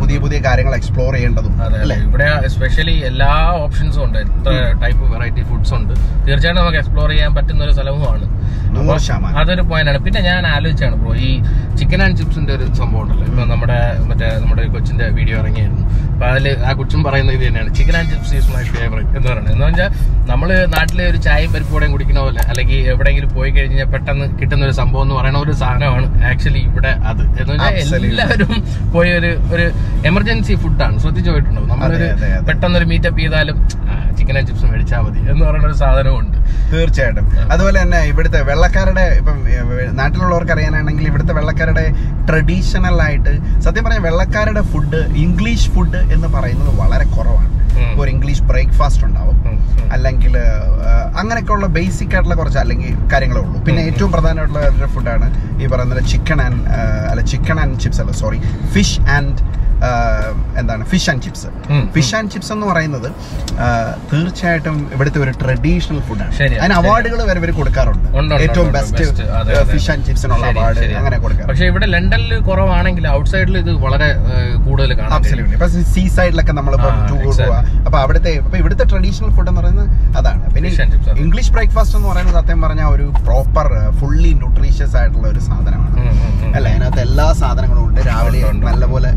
പുതിയ 0.00 0.18
പുതിയ 0.18 0.38
കാര്യങ്ങൾ 0.38 0.74
എക്സ്പ്ലോർ 0.74 1.12
ചെയ്യേണ്ടതും 1.14 1.54
അല്ലേ? 1.62 1.96
ഇവിടെ 1.96 2.26
എസ്പെഷ്യലി 2.44 2.94
എല്ലാ 3.10 3.30
ഓപ്ഷൻസും 3.64 4.04
ഉണ്ട്. 4.04 4.18
എത്ര 4.18 4.52
ടൈപ്പ് 4.82 5.04
വെറൈറ്റി 5.14 5.42
ഫുഡ്സ് 5.42 5.74
ഉണ്ട്. 5.74 5.94
തീർച്ചയായിട്ടും 6.26 6.62
നമുക്ക് 6.62 6.78
എക്സ്പ്ലോർ 6.78 7.08
ചെയ്യാൻ 7.10 7.34
പറ്റുന്ന 7.34 7.64
ഒരു 7.64 7.72
സ്ഥലവുമാണ്. 7.80 8.26
അതൊരു 9.40 9.62
പോയിന്റാണ് 9.70 9.96
ആണ്. 9.96 10.04
പിന്നെ 10.06 10.20
ഞാൻ 10.28 10.42
ആലോചിച്ചാണ് 10.54 10.96
ബ്രോ 11.02 11.12
ഈ 11.28 11.30
ചിക്കൻ 11.78 12.00
ആൻഡ് 12.04 12.16
ചിപ്സിന്റെ 12.20 12.52
ഒരു 12.56 12.66
സംഭവം 12.80 13.00
ഉണ്ടല്ലോ. 13.02 13.24
ഇപ്പൊ 13.30 13.44
നമ്മുടെ 13.52 13.78
മറ്റേ 14.08 14.28
നമ്മുടെ 14.42 14.62
കൊച്ചിന്റെ 14.74 15.06
വീഡിയോ 15.18 15.36
ഇറങ്ങിയായിരുന്നു. 15.42 15.84
അപ്പൊ 16.12 16.26
അതിൽ 16.32 16.46
ആ 16.68 16.70
കൊച്ചും 16.78 17.00
പറയുന്ന 17.06 17.30
ഇത് 17.36 17.44
തന്നെയാണ്. 17.46 17.70
Chicken 17.78 17.96
and 18.00 18.10
chips 18.14 18.34
is 18.38 18.50
my 18.54 18.62
favourite 18.76 19.14
എന്ന് 19.18 19.28
പറയുന്നത്. 19.30 19.54
എന്ന് 19.54 19.66
വെച്ചാൽ 19.68 19.90
നമ്മൾ 20.30 20.48
നാട്ടിലെ 20.74 21.04
ഒരു 21.12 21.18
ചായയും 21.26 21.50
പരിപ്പോടെയും 21.54 21.92
കുടിക്കുന്ന 21.94 22.20
പോലെ 22.26 22.42
അല്ലെങ്കിൽ 22.50 22.80
എവിടെയെങ്കിലും 22.94 23.30
പോയി 23.38 23.50
കഴിഞ്ഞാൽ 23.56 23.88
പെട്ടെന്ന് 23.94 24.26
കിട്ടുന്ന 24.40 24.62
ഒരു 24.68 24.76
സംഭവം 24.80 25.04
എന്ന് 25.06 25.16
പറയുന്ന 25.20 25.40
ഒരു 25.46 25.54
സാധനമാണ് 25.62 26.06
ആക്ച്വലി 26.30 26.62
ഇവിടെ 26.70 26.92
അത്. 27.12 27.22
എന്ന് 27.40 27.52
വെച്ചാൽ 27.54 28.06
എല്ലാവരും 28.10 28.52
പോയ 28.96 29.08
ഒരു 29.20 29.32
ഒരു 29.54 29.66
എമർജൻസി 30.10 30.56
ഫുഡാണ് 30.64 30.98
ശ്രദ്ധിച്ചു 31.04 31.30
പോയിട്ടുണ്ടോ? 31.32 31.62
നമ്മളൊരു 31.72 32.04
പെട്ടെന്ന് 32.04 32.26
ഒരു 32.26 32.36
അതെ. 32.36 32.46
പെട്ടെന്നൊരു 32.50 32.88
മീറ്റപ്പ് 32.92 33.20
ചെയ്താലും 33.22 33.58
ചിക്കൻ 34.18 34.34
ആൻഡ് 34.38 34.48
ചിപ്സ് 34.50 34.66
മേടിച്ചാൽ 34.70 35.02
മതി 35.06 35.20
എന്ന് 35.32 35.42
പറയുന്ന 35.48 35.66
ഒരു 35.70 35.76
സാധനമുണ്ട് 35.82 36.38
തീർച്ചയായിട്ടും. 36.72 37.26
അതുപോലെ 37.54 37.69
തന്നെ 37.78 38.00
ഇവിടുത്തെ 38.10 38.40
വെള്ളക്കാരുടെ 38.50 39.04
ഇപ്പം 39.20 39.38
നാട്ടിലുള്ളവർക്ക് 40.00 40.52
അറിയാനാണെങ്കിൽ 40.52 41.06
ഇവിടുത്തെ 41.10 41.34
വെള്ളക്കാരുടെ 41.38 41.84
ട്രഡീഷണൽ 42.28 43.02
ആയിട്ട് 43.02 43.32
സത്യം 43.66 43.84
പറഞ്ഞാൽ 43.84 44.04
വെള്ളക്കാരുടെ 44.08 44.62
ഫുഡ് 44.72 45.00
ഇംഗ്ലീഷ് 45.24 45.70
ഫുഡ് 45.70 46.00
എന്ന് 46.14 46.28
പറയുന്നത് 46.28 46.72
വളരെ 46.82 47.06
കുറവാണ്. 47.16 47.48
ഒരു 48.00 48.10
ഇംഗ്ലീഷ് 48.10 48.42
ബ്രേക്ക്ഫാസ്റ്റ് 48.42 49.04
ഉണ്ടാവും 49.06 49.36
അല്ലെങ്കിൽ 49.94 50.34
അങ്ങനെയൊക്കെ 50.36 50.80
അല്ലെങ്കിൽ 50.80 51.18
അങ്ങനെയൊക്കെയുള്ള 51.20 51.66
ബേസിക് 51.66 52.12
ആയിട്ടുള്ള 52.14 52.34
കുറച്ച് 52.34 52.58
അല്ലെങ്കിൽ 52.58 52.92
കാര്യങ്ങളേ 53.12 53.40
ഉള്ളൂ 53.40 53.58
പിന്നെ. 53.66 53.82
ഏറ്റവും 53.90 54.10
പ്രധാനമായിട്ടുള്ള 54.12 54.60
ഒരു 54.78 54.88
ഫുഡാണ് 54.94 55.26
ഈ 55.62 55.66
പറയുന്ന 55.66 56.02
ചിക്കൻ 56.12 56.40
ആൻഡ് 56.42 56.60
അല്ല 57.10 57.22
ചിക്കൻ 57.32 57.60
ആൻഡ് 57.60 57.80
ചിപ്സ് 57.80 58.00
അല്ല 58.00 58.12
സോറി 58.12 58.38
ഫിഷ് 58.74 59.00
ആൻഡ് 59.00 59.38
എന്താണ് 60.60 60.82
fish 60.90 61.08
and 61.10 61.22
chips 61.26 61.48
fish 61.94 62.14
and 62.16 62.30
chips 62.34 62.50
എന്ന് 62.54 62.66
പറയുന്നത് 62.70 63.08
തീർച്ചയായിട്ടും 64.12 64.76
ഇവിടുത്തെ 64.94 65.20
ഒരു 65.24 65.32
ട്രഡീഷണൽ 65.42 66.00
ഫുഡാണ് 66.08 66.34
അതിന് 66.62 66.74
അവാർഡുകൾ 66.80 67.20
വരെ 67.30 67.38
ഇവർ 67.42 67.50
കൊടുക്കാറുണ്ട്. 67.60 68.08
ഏറ്റവും 68.46 68.68
ബെസ്റ്റ്. 68.76 69.04
ഫിഷ് 69.72 69.90
ആൻഡ് 69.94 70.04
ചിപ്സിനുള്ള 70.08 70.46
അവാർഡ് 70.52 70.84
അങ്ങനെ 71.00 71.18
കൊടുക്കാറുണ്ട്. 71.24 71.50
പക്ഷേ 71.52 71.66
ഇവിടെ 71.72 71.86
ലണ്ടനിൽ 71.94 72.34
കുറവാണെങ്കിൽ 72.48 73.06
ഔട്ട്സൈഡിൽ 73.18 73.56
ഇത് 73.62 73.72
വളരെ 73.86 74.08
കൂടുതൽ 74.66 74.92
കാണാം 75.00 75.24
സീ 75.94 76.04
സൈഡിലൊക്കെ 76.18 76.54
നമ്മൾ 76.60 76.74
ടൂർ. 77.10 77.22
പോവാ. 77.40 77.58
അപ്പൊ 77.86 77.98
അവിടുത്തെ 78.04 78.32
ഇപ്പൊ 78.42 78.56
ഇവിടുത്തെ 78.62 78.84
ട്രഡീഷണൽ 78.92 79.30
ഫുഡ് 79.36 79.50
എന്ന് 79.52 79.60
പറയുന്നത് 79.60 79.88
അതാണ്. 80.20 80.42
പിന്നെ. 80.54 80.70
ഇംഗ്ലീഷ് 81.24 81.52
ബ്രേക്ക്ഫാസ്റ്റ് 81.56 81.96
എന്ന് 81.98 82.08
പറയുന്നത് 82.12 82.36
സത്യം 82.40 82.60
പറഞ്ഞാൽ 82.66 82.88
ഒരു 82.96 83.06
പ്രോപ്പർ 83.26 83.68
ഫുള്ളി 84.00 84.32
ന്യൂട്രീഷ്യസ് 84.42 84.96
ആയിട്ടുള്ള 85.00 85.26
ഒരു 85.34 85.42
സാധനമാണ്. 85.48 85.96
അല്ല? 86.56 86.66
അതിനകത്ത് 86.68 87.02
എല്ലാ 87.08 87.26
സാധനങ്ങളും 87.42 87.82
ഉണ്ട്. 87.88 88.00
രാവിലെ. 88.10 88.40
നല്ലപോലെ 88.68 89.10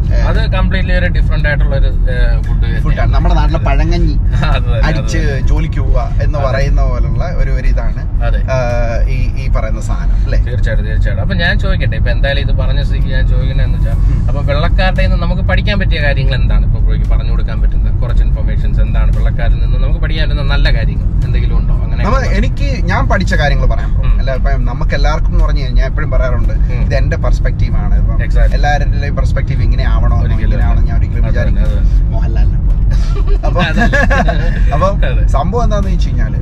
കംപ്ലീറ്റ്ലി 0.55 0.94
ഒരു 1.00 1.07
ഡിഫറെന്റ് 1.15 1.47
ആയിട്ടുള്ള 1.50 1.75
ഒരു 1.81 1.89
ഫുഡ് 2.45 2.69
ഫുഡാണ് 2.83 3.11
നമ്മുടെ 3.15 3.35
നാട്ടിലെ 3.39 3.61
പഴങ്ങഞ്ഞി 3.67 4.15
അടിച്ച് 4.88 5.19
ജോലിക്ക് 5.50 5.81
പോവുക 5.81 6.01
എന്ന്. 6.23 6.38
പറയുന്ന 6.45 6.81
പോലുള്ള 6.89 7.23
ഒരു 7.41 7.51
ഒരു 7.57 7.67
ഇതാണ് 7.73 8.01
ഈ 9.13 9.19
ഈ 9.35 9.45
പറയുന്ന 9.55 9.81
സാധനം 9.88 10.17
അല്ലേ? 10.25 10.39
തീർച്ചയായിട്ടും 10.47 10.85
തീർച്ചയായിട്ടും. 10.89 11.23
അപ്പൊ 11.25 11.35
ഞാൻ 11.41 11.53
ചോദിക്കട്ടെ 11.63 11.95
ഇപ്പൊ 12.00 12.11
എന്തായാലും 12.15 12.41
ഇത് 12.45 12.53
പറഞ്ഞ 12.61 12.81
സ്ഥിതിക്ക് 12.88 13.09
ഞാൻ 13.15 13.23
ചോദിക്കണെന്ന് 13.31 13.79
വെച്ചാൽ. 13.79 13.97
അപ്പൊ 14.29 14.41
വെള്ളക്കാരുടെ 14.50 15.05
നിന്ന് 15.05 15.19
നമുക്ക് 15.25 15.45
പഠിക്കാൻ 15.51 15.77
പറ്റിയ 15.81 16.01
കാര്യങ്ങൾ 16.07 16.35
എന്താണ്? 16.41 16.63
ഇപ്പൊ 16.67 16.79
പറഞ്ഞു 17.13 17.31
കൊടുക്കാൻ 17.33 17.57
പറ്റുന്ന 17.63 17.91
കുറച്ച് 18.03 18.23
ഇൻഫർമേഷൻസ് 18.27 18.81
എന്താണ്? 18.85 19.09
വെള്ളക്കാരിൽ 19.17 19.59
നിന്ന് 19.63 19.79
നമുക്ക് 19.83 20.01
പഠിക്കാൻ 20.05 20.23
പറ്റുന്ന 20.25 20.47
നല്ല 20.53 20.67
കാര്യങ്ങൾ 20.77 21.07
എന്തെങ്കിലും 21.27 21.55
ഉണ്ടോ? 21.59 21.73
അങ്ങനെ 21.83 22.01
എനിക്ക് 22.39 22.67
ഞാൻ 22.89 23.01
പഠിച്ച 23.11 23.33
കാര്യങ്ങൾ 23.41 23.67
പറയാം. 23.73 23.91
അല്ല 24.19 24.31
ഇപ്പൊ 24.39 24.51
നമുക്ക് 24.67 24.94
എല്ലാവർക്കും 24.97 25.31
എന്ന് 25.33 25.44
പറഞ്ഞു 25.45 25.61
കഴിഞ്ഞാൽ 25.61 25.79
ഞാൻ 25.79 25.89
എപ്പോഴും 25.91 26.11
പറയാറുണ്ട് 26.13 26.53
ഇത് 26.79 26.94
എന്റെ 27.00 27.17
പെർസ്പെക്റ്റീവ് 27.23 27.75
ആണ്. 27.83 27.95
എല്ലാവരുടെയും 28.57 29.15
പെർസ്പെക്റ്റീവ് 29.19 29.61
ഇങ്ങനെ 29.67 29.83
ആവണോ 29.94 30.17
ഒരിക്കലും 30.45 30.85
ഞാൻ 30.87 30.95
ഒരിക്കലും 30.97 31.23
അതെ, 31.23 31.31
വിചാരിക്കും 31.31 31.63
അതെ. 31.67 31.81
മോഹൻലാലിനെ 32.11 32.59
പോലെ. 32.59 32.81
അപ്പൊ. 33.47 33.62
അപ്പൊ 34.75 34.88
സംഭവം 35.35 35.63
എന്താന്ന് 35.65 35.89
വെച്ച് 35.89 36.09
കഴിഞ്ഞാൽ 36.09 36.33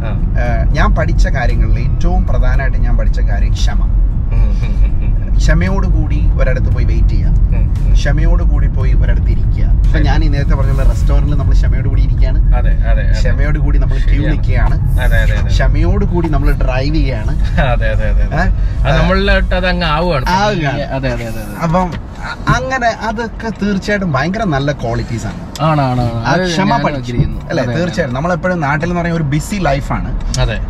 ഞാൻ 0.71 0.89
പഠിച്ച 0.97 1.25
കാര്യങ്ങളിൽ 1.35 1.79
ഏറ്റവും 1.85 2.21
പ്രധാനമായിട്ട് 2.29 2.79
ഞാൻ 2.85 2.93
പഠിച്ച 2.97 3.19
കാര്യം 3.29 3.53
ക്ഷമ. 3.55 3.79
ക്ഷമയോട് 5.37 5.87
കൂടി 5.87 6.17
ക്ഷമയോടുകൂടി 6.17 6.19
ഒരിടത്ത് 6.39 6.69
പോയി 6.73 6.85
വെയിറ്റ് 6.85 7.13
ചെയ്യുക. 7.13 7.29
ക്ഷമയോട് 7.93 8.43
കൂടി 8.43 8.67
ക്ഷമയോടുകൂടി 8.67 8.67
പോയി 8.75 8.91
ഒരിടത്ത് 9.01 9.31
ഇരിക്കുക. 9.33 9.63
അപ്പൊ 9.85 9.99
ഞാൻ 10.07 10.19
ഈ 10.23 10.29
നേരത്തെ 10.33 10.55
പറഞ്ഞ 10.55 10.83
റെസ്റ്റോറന്റിൽ 10.89 11.37
നമ്മൾ 11.37 11.53
ക്ഷമയോട് 11.53 11.87
കൂടി 11.89 12.01
ഇരിക്കുകയാണ്. 12.01 12.39
ക്ഷമയോടുകൂടി 13.13 13.77
നമ്മൾ 13.79 13.97
ക്യൂ 14.05 14.21
നിൽക്കുകയാണ്. 14.27 14.75
ക്ഷമയോടുകൂടി 15.49 16.27
നമ്മൾ 16.29 16.49
ഡ്രൈവ് 16.61 16.95
ചെയ്യാണ് 16.95 17.33
അപ്പം 21.65 21.87
അങ്ങനെ 22.55 22.89
അതൊക്കെ 23.07 23.49
തീർച്ചയായിട്ടും 23.61 24.11
ഭയങ്കര 24.15 24.43
നല്ല 24.55 24.71
ക്വാളിറ്റീസ് 24.81 25.25
ആണ്. 25.29 25.39
അത് 26.31 26.43
ക്ഷമ 26.51 26.71
പഠിച്ചിരിക്കുന്നു. 26.85 27.39
അല്ലെ? 27.49 27.63
തീർച്ചയായിട്ടും. 27.77 28.15
നമ്മളെപ്പോഴും 28.17 28.59
നാട്ടിൽ 28.65 28.87
എന്ന് 28.87 28.99
പറയുന്ന 28.99 29.19
ഒരു 29.19 29.27
ബിസി 29.33 29.57
ലൈഫാണ് 29.67 30.09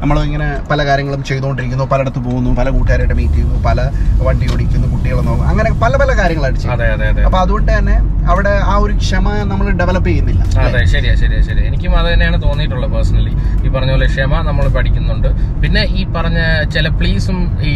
നമ്മൾ 0.02 0.18
ഇങ്ങനെ 0.28 0.48
പല 0.72 0.80
കാര്യങ്ങളും 0.90 1.22
ചെയ്തുകൊണ്ടിരിക്കുന്നു 1.30 1.86
പലയിടത്ത് 1.94 2.22
പോകുന്നു 2.28 2.52
പല 2.60 2.68
കൂട്ടുകാരായിട്ട് 2.76 3.18
മീറ്റ് 3.20 3.36
ചെയ്യുന്നു 3.36 3.60
പല 3.68 3.80
വണ്ടി 4.28 4.48
ഓടിക്കുന്നു 4.54 4.88
കുട്ടികളെ 4.94 5.24
നോക്കും 5.28 5.46
അങ്ങനെ 5.52 5.70
പല 5.84 5.94
പല 6.02 6.12
കാര്യങ്ങളായിട്ട് 6.22 6.60
ചെയ്യും 6.60 7.26
അപ്പൊ 7.28 7.40
അതുകൊണ്ട് 7.44 7.72
തന്നെ 7.78 7.96
അവിടെ 8.32 8.54
ആ 8.72 8.76
ഒരു 8.86 8.94
ക്ഷമ 9.04 9.30
നമ്മൾ 9.52 9.66
ഡെവലപ്പ് 9.82 10.10
ചെയ്യുന്നില്ല. 10.10 10.42
അതെ 10.64 10.82
ശരിയാ 10.94 11.14
ശരിയാ 11.22 11.42
ശരി 11.48 11.62
എനിക്കും 11.70 11.94
അത് 12.00 12.08
തന്നെയാണ് 12.14 12.38
തോന്നിയിട്ടുള്ളത് 12.44 12.92
പേഴ്സണലി 12.94 13.34
ഈ 13.66 13.70
പറഞ്ഞ 13.76 13.92
പോലെ 13.96 14.08
ക്ഷമ 14.14 14.42
നമ്മൾ 14.50 14.66
പഠിക്കുന്നുണ്ട്. 14.78 15.30
പിന്നെ 15.64 15.84
ഈ 16.00 16.04
പറഞ്ഞ 16.16 16.40
ചില 16.76 16.88
പ്ലീസും 17.00 17.40
ഈ 17.72 17.74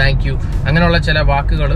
താങ്ക് 0.00 0.26
യു 0.28 0.34
അങ്ങനെയുള്ള 0.66 0.98
ചില 1.08 1.18
വാക്കുകൾ 1.32 1.70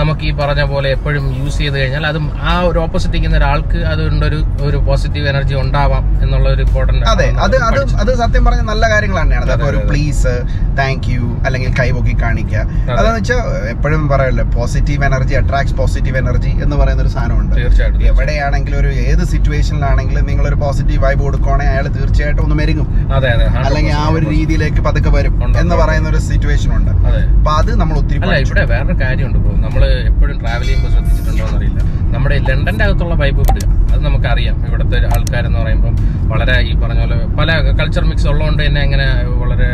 നമുക്ക് 0.00 0.24
ഈ 0.30 0.32
പറഞ്ഞ 0.40 0.62
പോലെ 0.72 0.92
എപ്പോഴും 0.96 1.24
യൂസ് 1.38 1.58
ചെയ്ത് 1.62 1.76
കഴിഞ്ഞാൽ 1.80 2.04
അതും 2.10 2.26
ആ 2.50 2.54
ഒരു 2.68 2.78
ഓപ്പോസിറ്റ് 2.84 3.14
ഇരിക്കുന്ന 3.14 3.36
ഒരാൾക്ക് 3.40 3.78
അതുകൊണ്ട് 3.92 4.24
ഒരു 4.28 4.38
ഒരു 4.66 4.78
പോസിറ്റീവ് 4.88 5.26
എനർജി 5.32 5.54
ഉണ്ടാവാം 5.62 6.04
എന്നുള്ള 6.24 6.46
ഒരു 6.54 6.62
ഇമ്പോർട്ടന്റ് 6.66 7.04
അതെ 7.12 7.26
അത് 7.44 7.56
അത് 7.68 7.78
അത് 8.02 8.10
സത്യം 8.22 8.44
പറഞ്ഞ 8.46 8.62
നല്ല 8.70 8.84
കാര്യങ്ങൾ 8.92 9.18
തന്നെയാണ്. 9.20 9.66
ഒരു 9.70 9.80
പ്ലീസ് 9.90 10.32
താങ്ക് 10.80 11.08
യു 11.14 11.26
അല്ലെങ്കിൽ 11.46 11.70
കൈപൊക്കി 11.80 12.14
കാണിക്കുക. 12.24 12.60
അതെന്ന് 12.98 13.18
വെച്ചാൽ 13.18 13.40
എപ്പോഴും 13.74 14.02
പറയല്ലോ 14.12 14.46
positive 14.56 15.04
energy 15.10 15.36
attracts 15.40 15.76
positive 15.80 16.18
energy 16.22 16.52
എന്ന് 16.66 16.78
പറയുന്ന 16.82 17.04
ഒരു 17.06 17.12
സാധനമുണ്ട്. 17.16 17.54
തീർച്ചയായിട്ടും 17.60 18.06
എവിടെയാണെങ്കിലും 18.12 18.78
ഒരു 18.82 18.92
ഏത് 19.08 19.24
സിറ്റുവേഷനിലാണെങ്കിലും 19.34 20.26
നിങ്ങൾ 20.32 20.46
ഒരു 20.52 20.58
പോസിറ്റീവ് 20.64 21.02
വൈബ് 21.06 21.22
കൊടുക്കുകയാണെങ്കിൽ 21.26 21.72
അയാൾ 21.74 21.88
തീർച്ചയായിട്ടും 21.98 22.42
ഒന്ന് 22.46 22.58
മെരുങ്ങും. 22.62 22.88
അതെ 23.18 23.30
അതെ 23.36 23.46
അല്ലെങ്കിൽ 23.66 23.94
ആ 24.02 24.04
ഒരു 24.16 24.26
രീതിയിലേക്ക് 24.34 24.82
പതുക്കെ 24.88 25.12
വരും 25.18 25.36
എന്ന് 25.62 25.76
പറയുന്ന 25.82 26.08
ഒരു 26.14 26.22
സിറ്റുവേഷൻ 26.30 26.72
ഉണ്ട് 26.78 26.92
അപ്പൊ 27.36 27.52
അത് 27.60 27.72
നമ്മൾ 27.82 27.96
ഒത്തിരി. 28.02 28.20
ഇവിടെ 28.44 28.64
വേറൊരു 28.72 28.96
കാര്യമുണ്ട് 29.02 29.34
ഉണ്ട് 29.36 29.62
നമ്മൾ 29.64 29.82
എപ്പോഴും 30.10 30.36
ട്രാവൽ 30.42 30.66
ചെയ്യുമ്പോൾ 30.66 30.83
ശ്രദ്ധിച്ചിട്ടുണ്ടോ 30.90 31.44
എന്നറിയില്ല. 31.46 31.80
നമ്മുടെ 32.14 32.34
ഈ 32.36 32.42
ലണ്ടന്റെ 32.48 32.84
അകത്തുള്ള 32.84 33.14
പൈപ്പ് 33.14 33.40
വിടുക 33.40 33.68
അത് 33.92 34.00
നമുക്കറിയാം. 34.04 34.56
ഇവിടുത്തെ 34.68 34.98
ആൾക്കാരെന്ന് 35.06 35.58
പറയുമ്പം 35.58 35.94
വളരെ 36.32 36.56
ഈ 36.68 36.74
പറഞ്ഞ 36.82 37.00
പോലെ 37.00 37.16
പല 37.40 37.50
കൾച്ചർ 37.80 38.04
മിക്സ് 38.04 38.28
ഉള്ളതുകൊണ്ട് 38.28 38.62
തന്നെ 38.66 38.80
അങ്ങനെ 38.80 39.06
വളരെ 39.42 39.70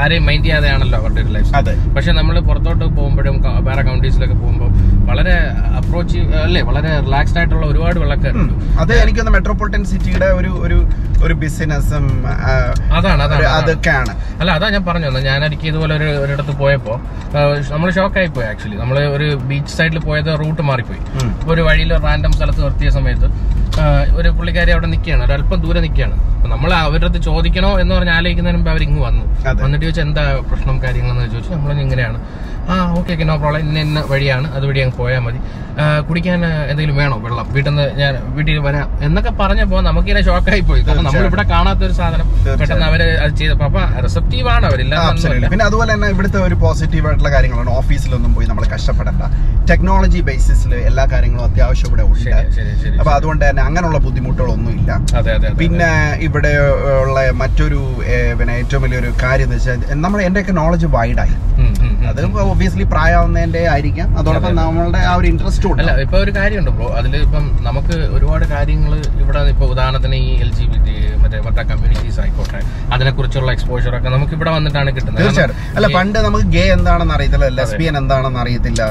ആരെയും 0.00 0.24
മൈൻഡ് 0.26 0.44
ചെയ്യാതെയാണല്ലോ 0.44 0.98
അവരുടെ 1.00 1.20
ഒരു 1.20 1.32
ലൈഫ് 1.36 1.50
അതെ. 1.58 1.74
പക്ഷെ 1.96 2.12
നമ്മൾ 2.12 2.36
പുറത്തോട്ട് 2.48 2.84
പോകുമ്പോഴും 2.98 3.36
വേറെ 3.68 3.82
കൗണ്ടീസിലൊക്കെ 3.82 4.36
പോകുമ്പോൾ 4.42 4.70
വളരെ 5.10 5.34
അപ്രോച്ച് 5.80 6.20
അല്ലേ? 6.44 6.60
വളരെ 6.68 6.90
റിലാക്സ്ഡ് 7.06 7.38
ആയിട്ടുള്ള 7.40 7.64
ഒരുപാട് 7.66 7.98
വെള്ളക്കാരുണ്ട് 8.02 8.54
അത് 8.82 8.92
എനിക്കൊന്ന് 9.02 9.32
മെട്രോപൊളിറ്റൻ 9.36 9.82
സിറ്റിയുടെ 9.92 10.28
ഒരു 10.38 10.50
ഒരു 10.66 10.78
ഒരു 11.26 11.34
ബിസിനസ്സും 11.42 12.04
അതാണ് 12.96 13.20
അതാണ്. 13.26 13.46
അതൊക്കെയാണ്. 13.58 14.12
അല്ല 14.40 14.50
അതാ 14.56 14.66
ഞാൻ 14.74 14.82
പറഞ്ഞു 14.88 15.06
തന്നെ 15.08 15.22
ഞാൻ 15.28 15.40
എനിക്ക് 15.44 15.66
ഇതുപോലെ 15.70 15.92
ഒരു 15.98 16.08
ഒരിടത്ത് 16.22 16.54
പോയപ്പോൾ 16.62 16.96
നമ്മൾ 17.72 17.88
ഷോക്കായി 17.98 18.30
പോയി 18.36 18.46
ആക്ച്വലി 18.50 18.76
നമ്മൾ 18.82 18.98
ഒരു 19.16 19.28
ബീച്ച് 19.48 19.74
സൈഡിൽ 19.78 19.98
പോയത് 20.08 20.30
റൂട്ട് 20.42 20.62
മാറിപ്പോയി. 20.70 21.00
ഒരു 21.52 21.62
വഴിയിൽ 21.68 21.92
റാൻഡം 22.06 22.32
സ്ഥലത്ത് 22.38 22.62
നിർത്തിയ 22.64 22.90
സമയത്ത് 22.98 23.28
ഒരു 24.18 24.28
പുള്ളിക്കാരി 24.36 24.70
അവിടെ 24.74 24.88
നിൽക്കുകയാണ്. 24.92 25.22
ഒരല്പം 25.26 25.58
ദൂരെ 25.64 25.80
നിൽക്കുകയാണ്. 25.84 26.16
നമ്മൾ 26.52 26.70
അവരുടെ 26.80 27.06
അടുത്ത് 27.06 27.20
ചോദിക്കണോ 27.28 27.70
എന്ന് 27.82 27.92
പറഞ്ഞ് 27.94 28.12
ആലോചിക്കുന്നതിന് 28.16 28.58
മുമ്പ് 28.58 28.70
അവർ 28.72 28.82
ഇങ്ങ് 28.86 29.00
വന്നു 29.06 29.22
അതെ. 29.76 29.84
ചോദിച്ചാൽ 29.84 30.06
എന്താ 30.06 30.22
പ്രശ്നം 30.48 30.76
കാര്യങ്ങളെന്ന് 30.82 31.30
ചോദിച്ചു 31.30 31.52
നമ്മൾ 31.54 31.72
ഇങ്ങനെയാണ് 31.80 32.18
ആ 32.72 32.76
ഓക്കെ 32.98 33.10
ഓക്കെ 33.14 33.24
നോ 33.28 33.34
പ്രോബ്ലം 33.42 33.60
ഇന്ന 33.66 33.78
ഇന്ന 33.86 34.00
വഴിയാണ്. 34.12 34.46
അതുവഴി 34.56 34.80
അങ്ങ് 34.84 34.96
പോയാൽ 35.02 35.20
മതി. 35.26 35.40
കുടിക്കാൻ 36.08 36.40
എന്തെങ്കിലും 36.70 36.96
വേണോ? 37.00 37.16
വെള്ളം. 37.24 37.46
വീട്ടിൽ 37.54 37.70
നിന്ന് 37.70 37.84
ഞാൻ 38.00 38.12
വീട്ടിൽ 38.36 38.58
വരാം. 38.66 38.86
എന്നൊക്കെ 39.06 39.32
പറഞ്ഞപ്പോൾ 39.40 39.80
നമുക്കിങ്ങനെ 39.88 40.22
ഷോക്കായി 40.28 40.62
പോയി. 40.68 40.82
കാരണം 40.86 41.04
നമ്മളിവിടെ 41.08 41.44
കാണാത്ത 41.52 41.82
ഒരു 41.88 41.94
സാധനം. 41.98 42.26
പെട്ടെന്ന് 42.60 42.86
അവർ 42.90 43.00
അത് 43.24 43.32
ചെയ്തപ്പോ 43.40 43.66
അപ്പൊ 43.68 43.82
റിസപ്റ്റീവ് 44.06 44.48
ആണ് 44.54 44.64
അവരില്ല 44.70 44.94
പിന്നെ 45.52 45.64
അതുപോലെ 45.68 45.90
തന്നെ 45.94 46.08
ഇവിടുത്തെ 46.14 46.40
ഒരു 46.46 46.56
പോസിറ്റീവ് 46.64 47.06
ആയിട്ടുള്ള 47.10 47.32
കാര്യങ്ങളാണ്. 47.36 47.72
ഓഫീസിലൊന്നും 47.80 48.32
പോയി 48.36 48.48
നമ്മൾ 48.50 48.66
കഷ്ടപ്പെടണ്ട. 48.74 49.22
ടെക്നോളജി 49.70 50.20
ബേസിസിൽ 50.28 50.72
എല്ലാ 50.90 51.04
കാര്യങ്ങളും 51.12 51.44
അത്യാവശ്യം 51.48 51.88
ഇവിടെ 51.90 52.06
ഉണ്ട്. 52.12 52.30
അപ്പൊ 53.00 53.12
അതുകൊണ്ട് 53.18 53.44
തന്നെ 53.48 53.62
അങ്ങനെയുള്ള 53.68 54.00
ബുദ്ധിമുട്ടുകളൊന്നും 54.06 54.72
ഇല്ല. 54.78 54.90
പിന്നെ 55.62 55.90
ഇവിടെ 56.28 56.54
ഉള്ള 57.02 57.18
മറ്റൊരു 57.42 57.80
പിന്നെ 58.40 58.54
ഏറ്റവും 58.62 58.82
വലിയൊരു 58.86 59.12
കാര്യം 59.24 59.46
എന്ന് 59.48 59.58
വെച്ചാൽ 59.58 60.00
നമ്മുടെ 60.06 60.24
എന്റെയൊക്കെ 60.30 60.54
നോളജ് 60.62 60.88
വൈഡായി. 60.96 61.36
അത് 62.10 62.20
ഒബിയസ്ലി 62.52 62.84
പ്രായമാവുന്നതിന്റെ 62.94 63.62
ആയിരിക്കാം. 63.74 64.08
അതോടൊപ്പം 64.20 64.54
നമ്മളുടെ 64.60 65.00
ആ 65.10 65.12
ഒരു 65.20 65.26
ഇൻട്രസ്റ്റ് 65.32 65.66
ഉണ്ട് 65.70 65.82
അല്ല 65.82 65.92
ഇപ്പൊ 66.06 66.18
ഒരു 66.24 66.32
കാര്യമുണ്ട് 66.38 66.70
ബ്രോ. 66.76 66.88
അതിൽ 67.00 67.12
ഇപ്പം 67.26 67.44
നമുക്ക് 67.68 67.96
ഒരുപാട് 68.16 68.44
കാര്യങ്ങൾ 68.54 68.92
ഇവിടെ 69.22 69.40
ഇപ്പൊ 69.54 69.66
ഉദാഹരണത്തിന് 69.74 70.18
ഈ 70.26 70.30
എൽ 70.46 70.50
ജി 70.58 70.66
ബി 70.72 70.78
ടി 70.86 70.94
മറ്റേ 71.22 71.38
മറ്റേ 71.46 71.62
കമ്മ്യൂണിറ്റീസ് 71.70 72.18
ആയിക്കോട്ടെ 72.24 72.60
അതിനെ 72.94 73.10
കുറിച്ചുള്ള 73.18 73.50
എക്സ്പോഷർ 73.56 73.92
ഒക്കെ 73.98 74.10
നമുക്ക് 74.16 74.34
ഇവിടെ 74.38 74.50
വന്നിട്ടാണ് 74.56 74.90
കിട്ടുന്നത്. 74.96 75.22
തീർച്ചയായിട്ടും. 75.22 75.62
അല്ല 75.76 75.86
പണ്ട് 75.96 76.18
നമുക്ക് 76.26 76.46
ഗേ 76.56 76.64
എന്താണെന്ന് 76.76 77.14
അറിയത്തില്ല 77.16 77.48
ലെസ്ബിയൻ 77.60 77.96
എന്താണെന്ന് 78.02 78.40
അറിയത്തില്ല. 78.44 78.82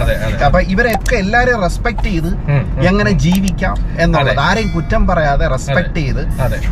അപ്പൊ 0.47 0.59
ഇവരെയൊക്കെ 0.73 1.15
എല്ലാരെയും 1.23 1.61
റെസ്പെക്ട് 1.67 2.07
ചെയ്ത്. 2.09 2.29
എങ്ങനെ 2.89 3.11
ജീവിക്കാം 3.25 3.75
എന്നുള്ളത്. 4.05 4.41
ആരെയും 4.47 4.69
കുറ്റം 4.77 5.01
പറയാതെ 5.11 5.47
റെസ്പെക്ട് 5.55 5.97
ചെയ്ത് 6.01 6.23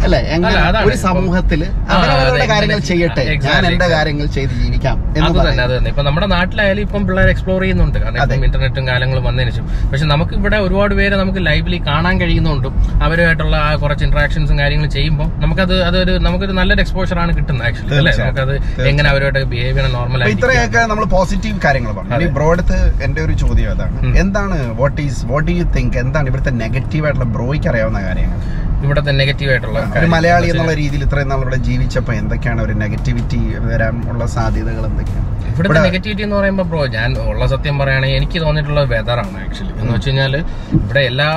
അല്ലെ 0.06 0.22
എങ്ങനെ 0.38 0.56
ഒരു 0.88 0.98
സമൂഹത്തിൽ 1.08 1.22
സമൂഹത്തിൽ 1.24 1.62
അവരവരുടെ 1.94 2.46
കാര്യങ്ങൾ 2.52 2.80
ചെയ്യട്ടെ? 2.90 3.24
ഞാൻ 3.46 3.62
എന്റെ 3.70 3.88
കാര്യങ്ങൾ 3.94 4.26
ചെയ്ത് 4.36 4.54
ജീവിക്കാം 4.62 4.98
എന്ന് 5.18 5.32
പറയുന്നത് 5.40 5.88
ഇപ്പൊ 5.92 6.04
നമ്മുടെ 6.08 6.28
നാട്ടിലായാലും 6.34 6.82
ഇപ്പം 6.88 7.02
പിള്ളേർ 7.08 7.30
എക്സ്പ്ലോർ 7.34 7.60
ചെയ്യുന്നുണ്ട്. 7.64 7.98
കാരണം 8.04 8.20
ഇപ്പം 8.26 8.46
ഇന്റർനെറ്റും 8.48 8.86
കാലങ്ങളും 8.92 9.24
വന്നതിന് 9.30 9.52
ശേഷം. 9.56 9.68
പക്ഷെ 9.92 10.06
നമുക്ക് 10.14 10.34
ഇവിടെ 10.40 10.58
ഒരുപാട് 10.66 10.94
പേര് 11.00 11.16
നമുക്ക് 11.22 11.42
ലൈവിലി 11.50 11.80
കാണാൻ 11.90 12.16
കഴിയുന്നുണ്ടും. 12.22 12.74
അവരുമായിട്ടുള്ള 13.08 13.56
ആ 13.68 13.70
കുറച്ച് 13.84 14.06
ഇന്ററാക്ഷൻസും 14.08 14.58
കാര്യങ്ങളും 14.62 14.92
ചെയ്യുമ്പോൾ 14.98 15.30
നമുക്കത് 15.44 15.76
അതൊരു 15.90 16.16
നമുക്കൊരു 16.28 16.56
നല്ലൊരു 16.60 16.84
എക്സ്പോഷർ 16.86 17.20
ആണ് 17.24 17.32
കിട്ടുന്നത് 17.40 17.66
ആക്ച്വലി 17.70 17.98
അല്ലേ. 18.02 18.16
നമുക്കത് 18.24 18.56
എങ്ങനെ 18.92 19.08
അവരുമായിട്ട് 19.14 19.50
ബിഹേവ് 19.54 19.76
ചെയ്യണം 19.78 19.94
നോർമൽ 20.00 20.28
ഇത്രയൊക്കെ 20.36 20.82
നമ്മൾ 20.94 21.06
പോസിറ്റീവ് 21.16 21.60
കാര്യങ്ങൾ 21.68 21.94
പറഞ്ഞു. 22.00 22.30
ബ്രോഡത്ത് 22.40 22.80
എന്റെ 23.08 23.22
ഒരു 23.28 23.36
ചോദ്യം 23.44 23.72
അതാണ്. 23.76 24.14
എന്താണ് 24.24 24.58
what 24.82 25.00
is 25.08 25.22
what 25.32 25.50
you 25.60 25.66
think 25.78 25.98
എന്താണ് 26.04 26.28
ഇവിടുത്തെ 26.32 26.54
നെഗറ്റീവ് 26.64 27.06
ആയിട്ടുള്ള 27.08 27.30
ബ്രോയ്ക്ക് 27.38 27.70
അറിയാവുന്ന 27.74 28.02
കാര്യങ്ങൾ? 28.08 28.40
ഇവിടുത്തെ 28.86 29.12
നെഗറ്റീവ് 29.20 29.50
ആയിട്ടുള്ള 29.52 29.80
ഒരു 30.00 30.08
മലയാളി 30.14 30.48
എന്നുള്ള 30.52 30.74
രീതിയിൽ 30.80 31.04
ഇത്രയും 31.06 31.30
നാൾ 31.32 31.42
ഇവിടെ 31.46 31.60
ജീവിച്ചപ്പോൾ 31.68 32.16
എന്തൊക്കെയാണ് 32.22 32.62
ഒരു 32.66 32.74
നെഗറ്റിവിറ്റി 32.82 33.40
വരാനുള്ള 33.68 34.26
സാധ്യതകൾ 34.36 34.84
എന്തൊക്കെയാണ്? 34.90 35.30
ഇവിടെ- 35.56 35.84
നെഗറ്റിവിറ്റി 35.84 36.24
എന്ന് 36.24 36.36
പറയുമ്പോൾ 36.36 36.64
ബ്രോ 36.64 36.86
ഞാൻ 36.96 37.10
ഉള്ള 37.24 37.46
സത്യം 37.48 37.80
പറയുകയാണെങ്കിൽ 37.80 38.18
എനിക്ക് 38.18 38.42
തോന്നിയിട്ടുള്ള 38.42 38.82
വെതറാണ് 38.84 39.38
ആക്ച്വലി 39.42 39.74
എന്ന് 39.80 39.94
വെച്ച് 39.94 40.10
കഴിഞ്ഞാൽ 40.10 40.34
ഇവിടെ 40.78 41.00
എല്ലാ 41.02 41.28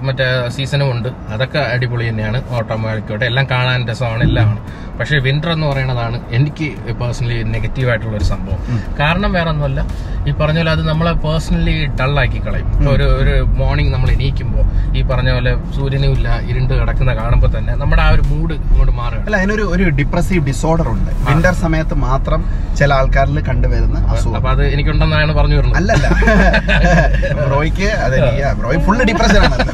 മറ്റേ 0.00 0.26
സീസണും 0.48 0.90
ഉണ്ട്. 0.90 1.08
അതൊക്കെ 1.28 1.58
അടിപൊളി 1.74 2.08
തന്നെയാണ്. 2.08 2.42
ഓട്ടോമാറ്റിക്കോട്ടെ 2.50 3.26
എല്ലാം 3.26 3.46
കാണാൻ 3.50 3.88
രസമാണ് 3.88 4.22
എല്ലാമാണ് 4.22 4.60
പക്ഷേ 4.98 5.16
വിന്റർ 5.26 5.50
എന്ന് 5.54 5.66
പറയുന്നതാണ് 5.70 6.16
എനിക്ക് 6.36 6.66
പേഴ്സണലി 7.00 7.38
നെഗറ്റീവ് 7.54 7.88
ആയിട്ടുള്ള 7.92 8.14
ഒരു 8.20 8.26
സംഭവം. 8.32 8.60
കാരണം 9.00 9.30
വേറെ 9.36 9.48
ഒന്നുമല്ല 9.52 9.80
ഈ 10.28 10.32
പറഞ്ഞ 10.40 10.58
പോലെ 10.60 10.70
അത് 10.76 10.82
നമ്മളെ 10.90 11.12
പേഴ്സണലി 11.24 11.74
ഡള്ളാക്കി 11.98 12.38
കളയും. 12.46 12.68
ഒരു 12.92 13.06
ഒരു 13.20 13.34
മോർണിംഗ് 13.60 13.92
നമ്മൾ 13.94 14.08
എണീക്കുമ്പോൾ 14.14 14.64
ഈ 14.98 15.02
പറഞ്ഞ 15.10 15.30
പോലെ 15.36 15.52
സൂര്യനും 15.76 16.12
ഇല്ല 16.16 16.28
ഇരുണ്ട് 16.50 16.74
കിടക്കുന്ന 16.80 17.12
കാണുമ്പോൾ 17.20 17.50
തന്നെ 17.56 17.74
നമ്മുടെ 17.82 18.02
ആ 18.06 18.08
ഒരു 18.16 18.24
മൂഡ് 18.30 18.54
ഇങ്ങോട്ട് 18.68 18.94
മാറുക 19.00 19.20
അല്ല 19.26 19.36
അതിനൊരു 19.40 19.64
ഒരു 19.74 19.84
ഡിപ്രസീവ് 19.98 20.42
ഡിസോർഡർ 20.48 20.88
ഉണ്ട്. 20.94 21.10
വിന്റർ 21.28 21.54
സമയത്ത് 21.64 21.94
മാത്രം 22.08 22.40
ചില 22.80 22.90
ആൾക്കാരിൽ 22.98 23.38
കണ്ടുവരുന്ന 23.50 23.98
അസുഖം. 24.14 24.34
അപ്പൊ 24.38 24.48
അത് 24.54 24.62
എനിക്കുണ്ടെന്നാണ് 24.74 25.34
പറഞ്ഞു 25.38 25.56
വരുന്നത്. 25.58 25.78
അല്ലല്ല. 25.80 26.06
ബ്രോയ്ക്ക് 27.48 27.88
അതെ 28.06 28.18
ബ്രോയ് 28.60 28.80
ഫുള്ള് 28.86 29.04
ഡിപ്രഷൻ 29.10 29.42
ആണ് 29.46 29.66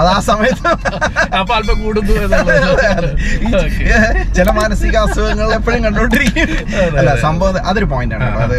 അത് 0.00 0.08
ആ 0.16 0.18
സമയത്ത് 0.30 0.66
അപ്പൊ 1.40 1.52
അല്പം 1.58 1.78
കൂടുന്നു 1.84 2.14
എന്നുള്ളത്. 2.24 3.08
ചില 4.46 4.52
മാനസിക 4.58 4.96
അസുഖങ്ങൾ 5.04 5.48
എപ്പോഴും 5.54 5.80
കണ്ടോണ്ടിരിക്കും 5.84 6.50
അല്ല 7.00 7.10
സംഭവം 7.24 7.56
അതൊരു 7.70 7.86
പോയിന്റ് 7.92 8.14
ആണ് 8.16 8.26
അത് 8.44 8.54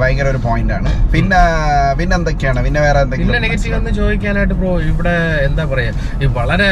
ഭയങ്കര 0.00 0.26
ഒരു 0.32 0.40
പോയിന്റ് 0.46 0.72
ആണ്. 0.76 0.90
പിന്നെ 1.14 1.38
പിന്നെ 1.98 2.14
എന്തൊക്കെയാണ്? 2.18 2.60
പിന്നെ 2.66 2.80
വേറെ 2.86 2.98
എന്തെങ്കിലും 3.04 3.42
നെഗറ്റീവ് 3.44 3.74
എന്ന് 3.78 3.92
ചോദിക്കാനായിട്ട് 3.98 4.56
ബ്രോ 4.60 4.72
ഇവിടെ 4.90 5.14
എന്താ 5.46 5.64
പറയാ? 5.70 5.92
ഈ 6.22 6.28
വളരെ 6.38 6.68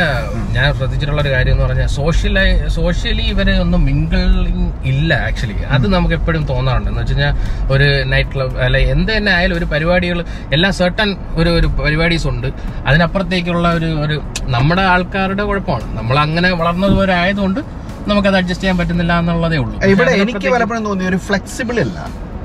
ഞാൻ 0.57 0.67
ശ്രദ്ധിച്ചിട്ടുള്ള 0.79 1.21
ഒരു 1.25 1.33
കാര്യം 1.37 1.55
എന്ന് 1.55 1.64
പറഞ്ഞാൽ 1.67 1.88
സോഷ്യലൈ 1.97 2.47
സോഷ്യലി 2.76 3.25
ഇവരെ 3.35 3.55
ഒന്നും 3.64 3.81
മിങ്കിളിങ് 3.88 4.69
ഇല്ല 4.93 5.11
ആക്ച്വലി 5.29 5.57
അത് 5.76 5.87
നമുക്ക് 5.97 6.17
എപ്പോഴും 6.19 6.45
തോന്നാറുണ്ട്. 6.52 6.90
എന്ന് 6.93 7.02
വെച്ചാൽ 7.05 7.35
ഒരു 7.75 7.88
നൈറ്റ് 8.12 8.33
ക്ലബ് 8.37 8.57
അല്ലെ 8.67 8.83
എന്ത് 8.97 9.11
തന്നെ 9.17 9.33
ആയാലും 9.38 9.57
ഒരു 9.61 9.69
പരിപാടികൾ 9.75 10.21
എല്ലാം 10.59 10.75
സെർട്ടൺ 10.83 11.11
ഒരു 11.40 11.50
ഒരു 11.59 11.71
പരിപാടീസ് 11.83 12.29
ഉണ്ട്. 12.35 12.49
അതിനപ്പുറത്തേക്കുള്ള 12.88 13.67
ഒരു 13.81 13.90
ഒരു 14.07 14.19
നമ്മുടെ 14.57 14.87
ആൾക്കാരുടെ 14.95 15.47
കുഴപ്പമാണ്. 15.50 15.88
നമ്മൾ 16.00 16.17
അങ്ങനെ 16.26 16.50
വളർന്നതുപോലെ 16.62 17.14
ആയതുകൊണ്ട് 17.23 17.61
നമുക്കത് 18.09 18.37
അഡ്ജസ്റ്റ് 18.40 18.64
ചെയ്യാൻ 18.64 18.78
പറ്റുന്നില്ല 18.80 19.12
എന്നുള്ളതേ 19.23 19.59
ഉള്ളൂ. 19.62 19.75
ഇവിടെ 19.95 20.12
എനിക്ക് 20.23 20.49
പലപ്പോഴും 20.54 20.85
തോന്നി 20.88 21.04
ഒരു 21.11 21.19
ഫ്ലെക്സിബിൾ 21.28 21.76
അല്ല. 21.87 21.99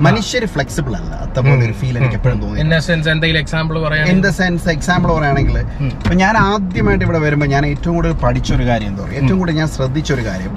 മനുഷ്യര് 0.06 0.46
ഫ്ലെക്സിബിൾ 0.54 0.92
അല്ല. 1.00 1.12
അതുപോലെ 1.26 1.62
ഒരു 1.68 1.74
ഫീൽ 1.80 1.94
എനിക്ക് 2.00 2.16
എപ്പോഴും 2.18 2.38
തോന്നി 2.42 2.60
ഇൻ 2.62 2.68
സെൻസ് 2.88 3.08
എന്തെങ്കിലും 3.14 3.40
എക്സാമ്പിൾ 3.44 3.74
ഇൻ 3.78 3.84
പറയാൻ 3.86 4.20
ദ 4.26 4.30
സെൻസ് 4.40 4.68
എക്സാമ്പിൾ 4.76 5.08
പറയുകയാണെങ്കിൽ. 5.16 5.56
ഇപ്പൊ 6.02 6.14
ഞാൻ 6.24 6.34
ആദ്യമായിട്ട് 6.50 7.04
ഇവിടെ 7.06 7.20
വരുമ്പോൾ 7.26 7.48
ഞാൻ 7.54 7.62
ഏറ്റവും 7.72 7.94
കൂടുതൽ 7.98 8.14
പഠിച്ചൊരു 8.24 8.66
കാര്യം 8.70 8.90
എന്താ 8.92 9.02
പറയുക 9.04 9.20
ഏറ്റവും 9.22 9.38
കൂടുതൽ 9.40 9.58
ഞാൻ 9.62 9.70
ശ്രദ്ധിച്ചൊരു 9.76 10.24
കാര്യം. 10.30 10.52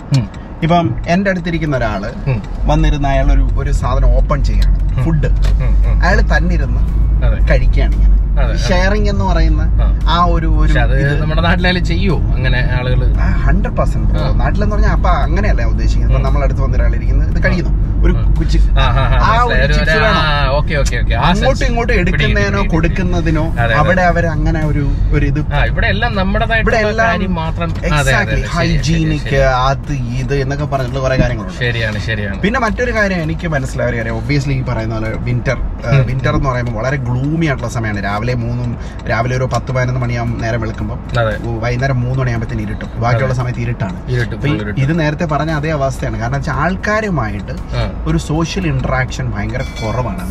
ഇപ്പം 0.66 0.88
എന്റെ 1.14 1.30
അടുത്തിരിക്കുന്ന 1.32 1.76
ഒരാൾ 1.78 2.02
വന്നിരുന്ന 2.72 3.08
അയാൾ 3.14 3.28
ഒരു 3.36 3.44
ഒരു 3.62 3.72
സാധനം 3.82 4.10
ഓപ്പൺ 4.20 4.40
ചെയ്യാണ്. 4.50 4.76
ഫുഡ് 5.04 5.30
അയാൾ 6.06 6.20
തന്നെ 6.36 6.54
ഇരുന്ന് 6.60 6.82
അതെ 6.82 7.09
കഴിക്കുകയാണ് 7.50 7.96
ഇങ്ങനെ. 7.96 8.16
ഷെയറിംഗ് 8.66 9.10
എന്ന് 9.10 9.26
പറയുന്ന 9.26 9.62
ആ. 10.12 10.18
ഒരു 10.34 10.50
ഒരു 10.62 10.74
നമ്മുടെ 11.22 11.42
നാട്ടിലായാലും 11.42 11.86
ചെയ്യോ 11.86 12.16
അങ്ങനെ 12.36 12.60
ആളുകൾ 12.78 13.02
ഹൺഡ്രഡ് 13.46 13.76
പെർസെന്റ്. 13.78 14.12
നാട്ടിലെന്ന് 14.42 14.74
പറഞ്ഞാൽ 14.76 14.94
അപ്പൊ 14.98 15.10
അങ്ങനെയല്ല 15.26 15.64
ഉദ്ദേശിക്കുന്നത്? 15.74 16.16
നമ്മൾ 16.16 16.28
നമ്മളടുത്ത് 16.28 16.62
വന്ന 16.62 16.78
ഒരാളിരിക്കുന്നത് 16.78 17.30
ഇത് 17.34 17.40
കഴിക്കുന്നു. 17.46 17.74
ഒരു 18.04 18.14
അങ്ങോട്ടും 21.30 21.66
ഇങ്ങോട്ടും 21.66 21.94
എടുക്കുന്നതിനോ 21.94 22.62
കൊടുക്കുന്നതിനോ. 22.74 23.44
അവിടെ 23.80 24.04
അവർ 24.12 24.26
അങ്ങനെ 24.28 24.62
ഒരു 24.66 24.84
ഒരു 25.12 25.26
ഇത് 25.26 25.40
ഇവിടെ 25.72 25.88
എല്ലാം 25.88 26.14
ഇവിടെ 26.62 26.80
മാത്രം 27.40 27.70
എക്സാക്ട്ലി 27.90 28.42
ഹൈജീനിക് 28.56 29.36
അത്. 29.64 29.94
ഇത് 30.22 30.36
എന്നൊക്കെ 30.44 30.66
പറഞ്ഞിട്ടുള്ള 30.66 31.04
കുറെ 31.06 31.18
കാര്യങ്ങളുണ്ട്. 31.22 31.58
ശരിയാണ് 31.60 32.00
ശരിയാണ്. 32.00 32.40
പിന്നെ 32.42 32.60
മറ്റൊരു 32.60 32.94
കാര്യം 32.94 33.22
എനിക്ക് 33.22 33.48
മനസ്സിലായ 33.48 33.90
ഒരു 33.90 33.98
കാര്യം. 33.98 34.16
ഒബ്വിയസ്ലി 34.16 34.54
ഈ 34.54 34.64
പറയുന്ന 34.72 34.96
പോലെ 34.96 35.12
വിന്റർ 35.28 35.58
വിന്റർ 36.10 36.34
എന്ന് 36.36 36.50
പറയുമ്പോൾ 36.50 36.76
വളരെ 36.80 36.98
ഗ്ലൂമി 37.10 37.46
ആയിട്ടുള്ള 37.50 37.72
സമയമാണ്. 37.78 38.02
രാവിലെ 38.10 38.34
മൂന്നും 38.44 38.72
രാവിലെ 39.12 39.36
ഒരു 39.40 39.48
പത്ത് 39.56 39.72
പതിനൊന്ന് 39.76 40.02
മണിയാകും 40.06 40.32
നേരം 40.44 40.62
വെളുക്കുമ്പോൾ 40.66 40.98
വൈകുന്നേരം 41.66 41.98
മൂന്ന് 42.06 42.20
മണിയാകുമ്പോഴത്തേന് 42.22 42.64
ഇരുട്ടും. 42.68 42.90
ബാക്കിയുള്ള 43.04 43.36
സമയത്ത് 43.42 43.62
ഇരുട്ടാണ്. 43.66 44.00
ഇത് 44.86 44.94
നേരത്തെ 45.02 45.26
പറഞ്ഞ 45.34 45.52
അതേ 45.60 45.72
അവസ്ഥയാണ്. 45.80 46.18
കാരണം 46.24 46.38
വെച്ചാൽ 46.40 46.58
ആൾക്കാരുമായിട്ട് 46.64 47.56
ഒരു 48.10 48.18
സോഷ്യൽ 48.30 48.66
ഇന്ററാക്ഷൻ 48.74 49.26
ഭയങ്കര 49.36 49.64
കുറവാണ്. 49.82 50.24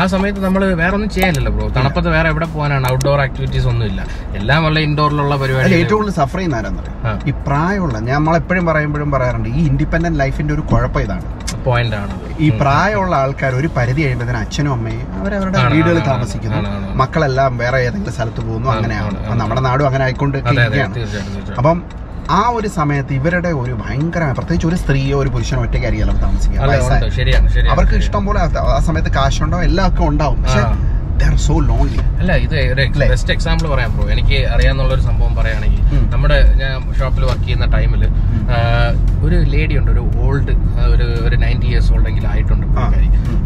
ആ 0.00 0.04
സമയത്ത് 0.14 0.40
നമ്മൾ 0.46 0.62
വേറെ 0.82 0.94
ഒന്നും 0.98 1.10
ചെയ്യാനില്ലല്ലോ 1.16 1.52
ബ്രോ. 1.56 1.68
തണുപ്പത്ത് 1.78 2.10
വേറെ 2.16 2.28
എവിടെ 2.34 2.48
പോകാനാണ്? 2.54 2.86
ഔട്ട്ഡോർ 2.94 3.20
ആക്ടിവിറ്റീസ് 3.26 3.68
ഒന്നും 3.72 3.86
ഇല്ല 3.90 4.00
എല്ലാം 4.40 4.60
വല്ല 4.66 4.78
ഇൻഡോറിലുള്ള 4.88 5.36
പരിപാടി 5.42 5.74
ഏറ്റവും 5.80 5.98
കൂടുതൽ 6.00 6.16
സഫർ 6.20 6.38
ചെയ്യുന്ന 6.38 6.60
ആരാന്നറിയാം 6.60 7.28
ഈ 7.30 7.34
പ്രായമുള്ള 7.46 7.96
ഞാൻ 8.08 8.16
നമ്മളെപ്പോഴും 8.20 8.64
പറയുമ്പോഴും 8.70 9.10
പറയാറുണ്ട് 9.16 9.48
ഈ 9.58 9.62
ഇൻഡിപെൻഡന്റ് 9.70 10.20
ലൈഫിന്റെ 10.22 10.54
ഒരു 10.54 10.64
കുഴപ്പം 10.72 11.02
ഇതാണ്. 11.06 11.26
പോയിന്റ് 11.64 11.96
ആണ് 11.96 12.20
ഈ 12.40 12.48
പ്രായമുള്ള 12.48 13.16
ആൾക്കാർ 13.16 13.54
ഒരു 13.54 13.70
പരിധി 13.76 14.02
കഴിയുമ്പോൾ 14.02 14.36
അച്ഛനും 14.36 14.72
അമ്മയും 14.72 15.20
അവരവരുടെ 15.20 15.58
വീടുകളിൽ 15.68 16.06
താമസിക്കുന്നു. 16.06 16.94
മക്കളെല്ലാം 16.94 17.58
വേറെ 17.58 17.78
ഏതെങ്കിലും 17.78 18.14
സ്ഥലത്ത് 18.14 18.40
പോകുന്നു 18.40 18.70
അങ്ങനെയാണ്. 18.70 19.40
നമ്മുടെ 19.40 19.60
നാടും 19.60 19.86
അങ്ങനെ 19.86 20.04
ആയിക്കൊണ്ട് 20.04 20.38
അപ്പം 21.56 21.82
ആ 22.30 22.48
ഒരു 22.48 22.68
സമയത്ത് 22.68 23.12
ഇവരുടെ 23.12 23.48
ഒരു 23.48 23.72
ഭയങ്കര 23.72 24.24
പ്രത്യേകിച്ച് 24.32 24.66
ഒരു 24.66 24.74
സ്ത്രീയോ 24.74 25.22
ഒരു 25.22 25.28
പുരുഷനോ 25.28 25.62
ഒറ്റയ്ക്ക് 25.62 25.86
അറിയാലോ 25.86 26.14
താമസിക്കുക. 26.14 26.60
അവർക്ക്. 27.70 27.94
ഇഷ്ടം 27.94 28.26
പോലെ 28.26 28.40
ആ- 28.40 28.78
സമയത്ത് 28.78 29.08
കാശുണ്ടോ? 29.08 29.62
എല്ലാവർക്കും 29.62 30.08
ഉണ്ടാവും. 30.08 30.42
പക്ഷെ 30.42 30.60
സോ 31.46 31.54
ലോൺലി 31.68 32.00
അല്ല 32.20 32.32
ഇത് 32.44 32.56
ഒരു 32.72 32.82
ബെസ്റ്റ് 33.12 33.32
എക്സാമ്പിൾ 33.34 33.66
പറയാൻ 33.72 33.90
ബ്രോ 33.94 34.04
എനിക്ക് 34.14 34.38
അറിയാന്നുള്ള 34.54 34.92
ഒരു 34.96 35.04
സംഭവം 35.08 35.32
പറയുകയാണെങ്കിൽ. 35.38 35.82
നമ്മുടെ 36.12 36.38
ഞാൻ 36.60 36.74
ഷോപ്പിൽ 36.98 37.24
വർക്ക് 37.30 37.44
ചെയ്യുന്ന 37.46 37.66
ടൈമിൽ 37.76 38.02
ഒരു 39.26 39.36
ലേഡി 39.54 39.74
ഉണ്ട് 39.80 39.90
ഒരു 39.94 40.02
ഓൾഡ് 40.24 40.52
ഒരു 40.92 41.06
ഒരു 41.26 41.36
നയന്റി 41.44 41.68
ഇയേഴ്സ് 41.70 41.90
ഓൾഡ് 41.94 42.08
എങ്കിലും 42.10 42.28
ആയിട്ടുണ്ട്. 42.32 42.66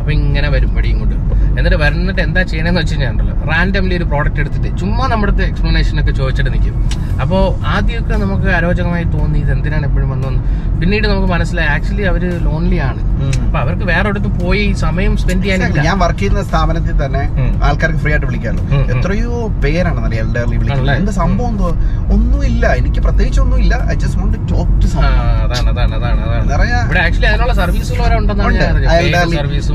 അപ്പൊ 0.01 0.11
ഇങ്ങനെ 0.19 0.49
വരും 0.55 0.71
വടിയും 0.77 0.99
കൊണ്ട് 1.03 1.15
എന്നിട്ട് 1.59 1.79
വരുന്നിട്ട് 1.85 2.21
എന്താ 2.27 2.43
ചെയ്യണമെന്ന് 2.51 2.81
വെച്ച് 2.81 2.95
കഴിഞ്ഞാൽ 2.95 3.11
ഉണ്ടല്ലോ 3.13 3.35
റാൻഡംലി 3.51 3.95
ഒരു 4.01 4.07
പ്രോഡക്റ്റ് 4.13 4.41
എടുത്തിട്ട് 4.43 4.71
ചുമ്മാ 4.81 5.05
നമ്മുടെ 5.13 5.45
എക്സ്പ്ലനേഷൻ 5.51 6.01
ഒക്കെ 6.03 6.13
ചോദിച്ചിട്ട് 6.21 6.51
നിൽക്കും 6.55 6.77
അപ്പോൾ 7.23 7.43
ആദ്യമൊക്കെ 7.75 8.17
നമുക്ക് 8.25 8.49
അരോചകമായി 8.59 9.07
തോന്നി 9.17 9.39
ഇത് 9.45 9.53
എന്തിനാണ് 9.57 9.85
എപ്പോഴും 9.89 10.09
വന്നതെന്ന്. 10.15 10.43
പിന്നീട് 10.81 11.07
നമുക്ക് 11.13 11.29
മനസ്സിലായി 11.35 11.69
ആക്ച്വലി 11.75 12.07
അവർ 12.13 12.23
ലോൺലി 12.47 12.79
ആണ്. 12.89 13.03
അപ്പൊ 13.47 13.59
അവർക്ക് 13.65 13.85
വേറെ 13.93 14.07
അടുത്ത് 14.13 14.31
പോയി 14.43 14.65
സമയം 14.85 15.13
സ്പെൻഡ് 15.23 15.45
ചെയ്യാൻ 15.45 15.61
ഞാൻ 15.89 15.99
വർക്ക് 16.05 16.21
ചെയ്യുന്ന 16.23 16.43
സ്ഥാപനത്തിൽ 16.51 16.97
തന്നെ. 17.05 17.23
ആൾക്കാർക്ക് 17.69 18.01
ഫ്രീ 18.05 18.13
ആയിട്ട് 18.15 18.29
വിളിക്കാമല്ലോ 18.31 18.65
എത്രയോ 18.95 19.35
പേരാണ് 19.65 20.01
എൽഡർലി 20.23 20.57
വിളിക്കുന്നത്? 20.63 20.97
എന്ത് 21.01 21.13
സംഭവം 21.21 21.51
എന്തോ? 21.53 21.69
ഒന്നുമില്ല. 22.15 22.65
എനിക്ക് 22.81 23.01
പ്രത്യേകിച്ച് 23.07 23.41
ഒന്നുമില്ല 23.45 23.75
I 23.93 23.95
just 24.03 24.19
want 24.21 24.39
talk 24.53 24.75
to 24.83 24.89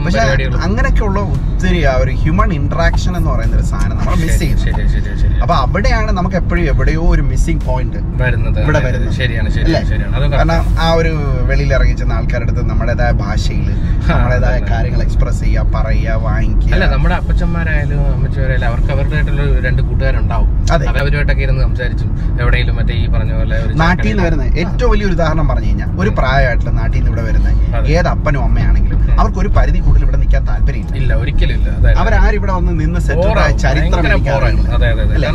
പക്ഷെ 0.05 0.19
പരിപാടികളും. 0.19 0.59
അങ്ങനെയൊക്കെയുള്ള 0.65 1.19
ഒത്തിരി 1.33 1.79
ആ 1.91 1.93
ഒരു 2.03 2.13
ഹ്യൂമൻ 2.21 2.49
ഇന്ററാക്ഷൻ 2.59 3.13
എന്ന് 3.19 3.29
പറയുന്ന 3.33 3.55
ഒരു 3.59 3.67
സാധനം 3.71 3.95
നമ്മൾ 3.99 4.15
മിസ് 4.23 4.39
ചെയ്യും 4.39 5.41
അപ്പൊ 5.43 5.55
അവിടെയാണ് 5.63 6.11
നമുക്ക് 6.19 6.37
എപ്പോഴും 6.41 6.63
എവിടെയോ 6.73 7.03
ഒരു 7.15 7.23
മിസ്സിംഗ് 7.31 7.63
പോയിന്റ് 7.69 7.99
വരുന്നത്. 8.21 8.59
ഇവിടെ 8.65 8.79
വരുന്നത്. 8.87 9.13
ശരിയാണ് 9.19 9.49
ശരിയാണ് 9.57 10.31
കാരണം 10.35 10.65
ആ 10.85 10.87
ഒരു 10.99 11.13
വെളിയിൽ 11.49 11.71
ഇറങ്ങി 11.77 11.95
ചെന്ന 12.01 12.13
ആൾക്കാരുടെ 12.19 12.51
അടുത്ത് 12.51 12.63
നമ്മുടേതായ 12.71 13.11
ഭാഷയിൽ 13.23 13.67
നമ്മുടേതായ 14.11 14.57
കാര്യങ്ങൾ 14.71 15.01
എക്സ്പ്രസ് 15.07 15.41
ചെയ്യുക 15.45 15.73
പറയുക 15.75 16.07
അല്ല 16.09 16.23
വാങ്ങിക്കുക 16.27 16.85
നമ്മുടെ 16.95 17.15
അപ്പച്ചന്മാരായാലും 17.81 18.15
അമ്മച്ചവരായാലും 18.15 18.67
അവർക്ക് 18.69 18.91
അവരുടേതായിട്ടുള്ള 18.93 19.43
രണ്ട് 19.65 19.81
കൂട്ടുകാരുണ്ടാവും. 19.81 20.49
അവരുമായിട്ടൊക്കെ 20.93 21.43
ഇരുന്ന് 21.45 21.63
സംസാരിച്ചു. 21.67 22.05
എവിടെയെങ്കിലും 22.41 22.75
മറ്റേ 22.79 22.93
ഈ 22.95 23.05
പറഞ്ഞ 23.13 23.31
പോലെ 23.39 23.57
നാട്ടിൽ 23.81 24.07
നിന്ന് 24.09 24.23
വരുന്ന 24.27 24.43
ഏറ്റവും 24.61 24.89
വലിയ 24.93 25.07
ഉദാഹരണം 25.13 25.47
പറഞ്ഞു 25.51 25.69
കഴിഞ്ഞാൽ 25.69 25.89
ഒരു 26.01 26.11
പ്രായമായിട്ടുള്ള 26.19 26.73
നാട്ടിൽ 26.79 26.97
നിന്ന് 26.97 27.11
ഇവിടെ 27.11 27.23
വരുന്നത് 27.27 27.55
ഏത് 27.95 28.09
അപ്പനും 28.13 28.43
അമ്മയാണെങ്കിലും 28.47 28.87
അവർക്ക് 29.19 29.39
ഒരു 29.43 29.49
പരിധി 29.57 29.79
കൂടുതൽ 29.79 30.03
ഇവിടെ 30.05 30.19
നിൽക്കാൻ 30.21 30.43
താല്പര്യം 30.49 30.87
ഇല്ല 30.99 31.11
ഒരിക്കലും 31.21 31.55
ഇല്ല. 31.57 31.69
അവരാരും 32.01 32.37
ഇവിടെ 32.39 32.53
വന്ന് 32.57 32.71
നിന്ന്. 32.81 32.99
ചരിത്രം 33.63 34.05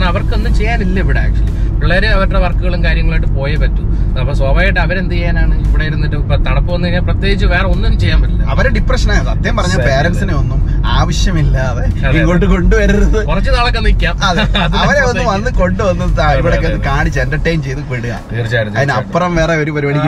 അവർക്കൊന്നും 0.08 0.52
ചെയ്യാനില്ല 0.58 0.98
ഇവിടെ 1.00 1.20
ആക്ച്വലി 1.20 1.52
പിള്ളേര് 1.80 2.08
അവരുടെ 2.16 2.40
വർക്കുകളും 2.44 2.80
കാര്യങ്ങളായിട്ട് 2.84 3.30
പോയേ 3.36 3.56
പറ്റൂ. 3.62 3.82
അപ്പൊ 4.20 4.32
സ്വാഭാവികമായിട്ട് 4.40 4.80
അവരെന്ത് 4.84 5.14
ചെയ്യാനാണ്? 5.14 5.54
ഇവിടെ 5.68 5.84
ഇരുന്നിട്ട് 5.88 6.16
ഇപ്പൊ 6.20 6.36
തണുപ്പ് 6.46 6.70
വന്നു 6.74 6.86
കഴിഞ്ഞാൽ 6.86 7.04
പ്രത്യേകിച്ച് 7.08 7.46
വേറെ 7.54 7.66
ഒന്നും 7.74 7.96
ചെയ്യാൻ 8.02 8.18
പറ്റില്ല. 8.22 8.44
അവരെ 8.54 8.70
ഡിപ്രഷനായ 8.76 9.20
സത്യം 9.30 9.54
പറഞ്ഞ 9.58 9.74
പേരന്റ്സിനെ 9.76 9.90
പേരൻസിനെ 9.90 10.34
ഒന്നും 10.40 10.60
ആവശ്യമില്ലാതെ 10.98 11.84
ഇങ്ങോട്ട് 12.18 12.46
കൊണ്ടുവരരുത്. 12.54 13.18
കുറച്ച് 13.30 13.50
നാളൊക്കെ 13.56 13.80
നിൽക്കാം. 13.86 14.14
അവരെ 14.82 15.00
ഒന്ന് 15.10 15.24
വന്ന് 15.32 15.50
കൊണ്ടുവന്ന് 15.60 16.06
ഇവിടെ. 16.40 16.56
കാണിച്ച് 16.88 17.18
എന്റർടൈൻ 17.24 17.58
ചെയ്ത് 17.66 17.82
വിടുക. 17.92 18.14
തീർച്ചയായിട്ടും. 18.32 18.78
അതിനപ്പുറം 18.80 19.32
വേറെ 19.40 19.56
ഒരു 19.64 19.72
പരിപാടി 19.76 19.98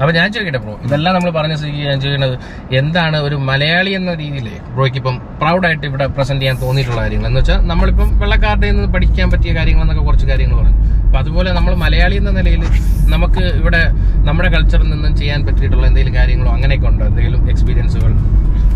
അപ്പൊ 0.00 0.12
ഞാൻ 0.18 0.28
ചോദിക്കട്ടെ 0.34 0.60
ബ്രോ 0.64 0.74
ഇതെല്ലാം 0.86 1.12
നമ്മൾ 1.16 1.30
പറഞ്ഞ 1.38 1.54
സ്ഥിതിക്ക് 1.60 1.84
ഞാൻ 1.90 1.98
ചോദിക്കുന്നത് 2.04 2.36
എന്താണ് 2.80 3.16
ഒരു 3.28 3.36
മലയാളി 3.50 3.92
എന്ന 3.98 4.10
രീതിയിൽ 4.22 4.48
ബ്രോയ്ക്ക് 4.76 4.98
ഇപ്പം 5.02 5.16
പ്രൗഡായിട്ട് 5.42 5.86
ഇവിടെ 5.90 6.06
പ്രസന്റ് 6.16 6.42
ചെയ്യാൻ 6.42 6.56
തോന്നിയിട്ടുള്ള 6.64 7.00
കാര്യങ്ങൾ? 7.02 7.28
എന്ന് 7.30 7.40
വെച്ചാൽ 7.40 7.60
നമ്മളിപ്പം 7.72 8.08
വെള്ളക്കാരുടെ 8.22 8.70
നിന്ന് 8.72 8.90
പഠിക്കാൻ 8.96 9.28
പറ്റിയ 9.34 9.52
കാര്യങ്ങൾ 9.58 9.82
എന്നൊക്കെ 9.86 10.04
കുറച്ച് 10.08 10.26
കാര്യങ്ങൾ 10.30 10.56
പറഞ്ഞു. 10.60 10.76
അപ്പൊ 11.08 11.18
അതുപോലെ 11.18 11.50
നമ്മൾ 11.52 11.74
മലയാളി 11.74 12.16
എന്ന 12.16 12.30
നിലയിൽ 12.30 12.62
നമുക്ക് 13.08 13.42
ഇവിടെ 13.58 13.80
നമ്മുടെ 14.24 14.48
കൾച്ചറിൽ 14.48 14.88
നിന്നും 14.90 15.12
ചെയ്യാൻ 15.16 15.40
പറ്റിയിട്ടുള്ള 15.46 15.84
എന്തെങ്കിലും 15.86 16.14
കാര്യങ്ങളോ 16.14 16.50
അങ്ങനെയൊക്കെ 16.50 16.88
ഉണ്ടോ? 16.88 17.04
എന്തെങ്കിലും 17.04 17.42
എക്സ്പീരിയൻസുകൾ 17.48 18.10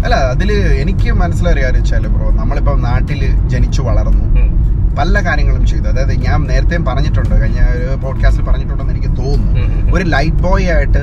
അല്ല 0.05 0.15
അതിൽ 0.31 0.51
എനിക്ക് 0.83 1.11
മനസ്സിലായ 1.15 1.55
കാര്യം 1.63 2.13
ബ്രോ 2.15 2.29
നമ്മളിപ്പോ 2.33 2.73
നാട്ടിൽ 2.85 3.21
ജനിച്ചു 3.47 3.83
വളർന്നു. 3.83 4.25
പല 4.99 5.15
കാര്യങ്ങളും 5.27 5.67
ചെയ്തു. 5.67 5.87
അതായത് 5.89 6.15
ഞാൻ 6.27 6.39
നേരത്തെ 6.51 6.77
പറഞ്ഞിട്ടുണ്ട് 6.89 7.35
കഴിഞ്ഞ 7.41 7.61
ഒരു 7.77 7.97
പോഡ്കാസ്റ്റിൽ 8.03 8.45
പറഞ്ഞിട്ടുണ്ടെന്ന് 8.45 8.95
എനിക്ക് 8.95 9.13
തോന്നുന്നു. 9.23 9.63
ഒരു 9.97 10.05
ലൈറ്റ് 10.05 10.43
ബോയ് 10.47 10.69
ആയിട്ട് 10.75 11.03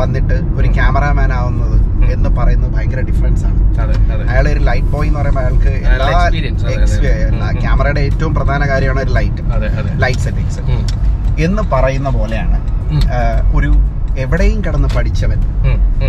വന്നിട്ട് 0.00 0.36
ഒരു 0.58 0.68
ക്യാമറാമാൻ 0.72 1.30
ആവുന്നത് 1.32 1.76
എന്ന് 2.12 2.30
പറയുന്നത് 2.38 2.70
ഭയങ്കര 2.74 3.00
ഡിഫറൻസ് 3.00 3.44
ആണ്. 3.44 3.58
അയാൾ 4.30 4.46
ഒരു 4.48 4.58
ലൈറ്റ് 4.58 4.90
ബോയ് 4.94 5.08
എന്ന് 5.08 5.20
പറയുമ്പോൾ 5.20 5.40
അയാൾക്ക് 5.40 5.72
എല്ലാ. 5.86 6.08
ക്യാമറയുടെ 7.60 8.00
ഏറ്റവും 8.00 8.34
പ്രധാന 8.34 8.62
കാര്യമാണ് 8.68 9.00
ഒരു 9.00 9.10
ലൈറ്റ് 9.10 9.42
ലൈറ്റ് 10.02 10.20
സെറ്റിങ്സ് 10.20 10.60
എന്ന് 11.46 11.62
പറയുന്ന 11.72 12.08
പോലെയാണ് 12.08 12.58
ഒരു 13.54 13.70
എവിടെയും 14.18 14.64
കിടന്ന് 14.64 14.88
പഠിച്ചവൻ 14.96 15.40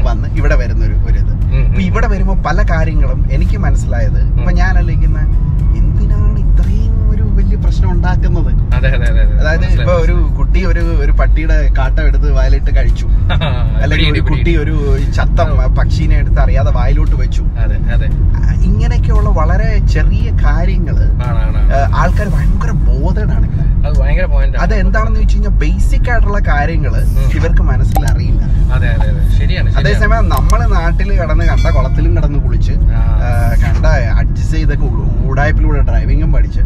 വന്ന് 0.04 0.28
ഇവിടെ 0.40 0.56
വരുന്ന 0.56 0.86
ഒരു 0.86 0.98
ഒരു 1.08 1.18
ഇത്. 1.20 1.34
ഇവിടെ 1.80 2.08
വരുമ്പോൾ 2.08 2.38
പല 2.42 2.58
കാര്യങ്ങളും 2.72 3.20
എനിക്ക് 3.32 3.58
മനസ്സിലായത് 3.58 4.22
ഇപ്പൊ 4.40 4.52
ഞാൻ 4.52 4.78
ആലോചിക്കുന്ന 4.78 5.20
എന്തിനാണ് 5.80 6.27
പ്രശ്നം 7.68 7.90
ഉണ്ടാക്കുന്നത്. 7.96 8.52
അതെ 8.78 8.90
അതെ 8.96 9.06
അതെ 9.12 9.22
അതെ. 9.24 9.34
അതായത് 9.42 9.66
ഇപ്പൊ 9.76 9.94
ഒരു 10.04 10.16
കുട്ടി 10.38 10.60
ഒരു 10.72 10.84
ഒരു 11.04 11.14
പട്ടിയുടെ 11.20 11.58
കാട്ടം 11.80 12.04
എടുത്ത് 12.10 12.28
വായിലിട്ട് 12.38 12.72
കഴിച്ചു. 12.78 13.06
അല്ലെങ്കിൽ 13.84 14.08
ഒരു 14.14 14.22
കുട്ടി 14.30 14.52
ഒരു 14.64 14.76
ചത്തം 15.18 15.50
പക്ഷീനെ 15.78 16.16
എടുത്ത് 16.24 16.40
അറിയാതെ 16.46 16.72
വായിലോട്ട് 16.80 17.16
വെച്ചു. 17.24 17.44
ഇങ്ങനെയൊക്കെയുള്ള 18.70 19.30
വളരെ 19.40 19.70
ചെറിയ 19.96 20.28
കാര്യങ്ങൾ. 20.46 20.98
ആൾക്കാർ 22.02 22.28
ഭയങ്കര 22.36 22.72
ബോധനാണ് 22.90 23.48
അത് 24.64 24.74
എന്താണെന്ന് 24.84 25.20
വെച്ച് 25.22 25.36
കഴിഞ്ഞാൽ 25.36 25.54
ബേസിക് 25.62 26.08
ആയിട്ടുള്ള 26.12 26.40
കാര്യങ്ങൾ. 26.52 26.94
ഇവർക്ക് 27.38 27.64
മനസ്സിൽ 27.72 28.04
അറിയില്ല. 28.12 28.44
അതേസമയം 29.80 30.26
നമ്മൾ 30.36 30.60
നാട്ടിൽ 30.76 31.10
കടന്ന് 31.20 31.46
കണ്ട 31.52 31.68
കുളത്തിലും 31.76 32.12
കടന്ന് 32.18 32.40
കുളിച്ച് 32.46 32.74
കണ്ട 33.64 33.86
അഡ്ജസ്റ്റ് 34.16 34.58
ചെയ്തൊക്കെ 34.58 34.86
ഉ- 34.98 35.30
ഊടായ്പിലൂടെ 35.30 35.82
ഡ്രൈവിംഗും 35.82 36.32
പഠിച്ച് 36.32 36.62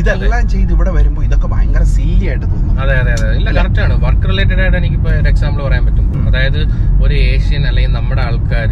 ഇതെല്ലാം 0.00 0.48
ചെയ്ത് 0.48 0.72
ഇവിടെ 0.72 0.90
വരുമ്പോൾ 0.90 1.24
ഇതൊക്കെ 1.24 1.46
ഭയങ്കര 1.46 1.82
സില്ലി 1.94 2.26
ആയിട്ട് 2.26 2.46
തോന്നും. 2.46 2.63
അതെ 2.82 2.94
അതെ 3.00 3.12
അതെ. 3.16 3.28
ഇല്ല 3.38 3.48
കറക്റ്റ് 3.58 3.80
ആണ്. 3.84 3.94
വർക്ക് 4.04 4.26
റിലേറ്റഡ് 4.30 4.60
ആയിട്ട് 4.62 4.78
എനിക്ക് 4.78 4.94
എനിക്കിപ്പോ 4.94 5.10
ഒരു 5.14 5.28
എക്സാമ്പിൾ 5.32 5.60
പറയാൻ 5.66 5.84
പറ്റും. 5.86 6.00
അതായത് 6.28 6.60
ഒരു 7.04 7.14
ഏഷ്യൻ 7.30 7.62
അല്ലെങ്കിൽ 7.70 7.92
നമ്മുടെ 7.98 8.22
ആൾക്കാർ 8.22 8.70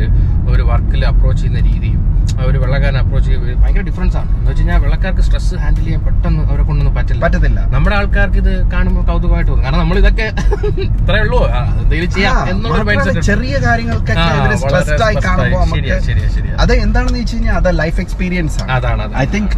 ഒരു 0.53 0.63
വർക്കിൽ 0.71 1.03
അപ്രോച്ച് 1.11 1.43
ചെയ്യുന്ന 1.43 1.61
രീതിയും 1.69 1.99
അവർ 2.33 2.49
ഒരു 2.51 2.59
വെള്ളക്കാരൻ 2.63 2.99
അപ്രോച്ച് 3.01 3.27
ചെയ്യുന്നത് 3.29 3.59
ഭയങ്കര 3.63 3.83
ഡിഫറൻസ് 3.89 4.17
ആണ്. 4.21 4.31
എന്ന് 4.33 4.49
വെച്ച് 4.51 4.63
കഴിഞ്ഞാൽ 4.63 4.79
വെള്ളക്കാർക്ക് 4.85 5.23
സ്ട്രെസ് 5.27 5.57
ഹാൻഡിൽ 5.63 5.85
ചെയ്യാൻ 5.87 6.01
പെട്ടെന്ന് 6.07 6.43
അവരെ 6.49 6.63
കൊണ്ടൊന്നും 6.69 6.95
പറ്റില്ല. 6.99 7.21
പറ്റത്തില്ല. 7.25 7.61
നമ്മുടെ 7.75 7.97
ആൾക്കാർക്ക് 7.99 8.39
ഇത് 8.43 8.53
കാണുമ്പോൾ 8.75 9.05
കൗതുകമായിട്ട് 9.11 9.51
തോന്നും. 9.51 9.65
കാരണം 9.67 9.81
നമ്മൾ 9.83 9.99
ഇതൊക്കെ 10.03 10.27
ഇത്രേ 10.87 11.21
ഉള്ളൂ. 11.25 11.41
എന്തെങ്കിലും 11.83 12.11
ചെയ്യാം 12.17 12.39
എന്നുള്ള 12.53 12.81
മൈൻഡ് 12.89 13.05
സെറ്റ് 13.09 13.25
ചെറിയ 13.31 13.55
കാര്യങ്ങൾക്കൊക്കെ 13.67 14.15
സ്ട്രെസ്ഡ് 14.63 15.05
ആയി 15.09 15.17
കാണുമ്പോൾ 15.27 15.61
അത് 16.65 16.73
എന്താണെന്ന് 16.87 17.19
വെച്ച് 17.21 17.37
കഴിഞ്ഞാൽ 17.37 17.57
അത് 17.61 17.71
ലൈഫ് 17.83 18.01
എക്സ്പീരിയൻസ് 18.01 18.59
ആണ്. 18.63 18.71
അതാണ് 18.79 19.05
ഐ 19.17 19.27
തിങ്ക് 19.35 19.57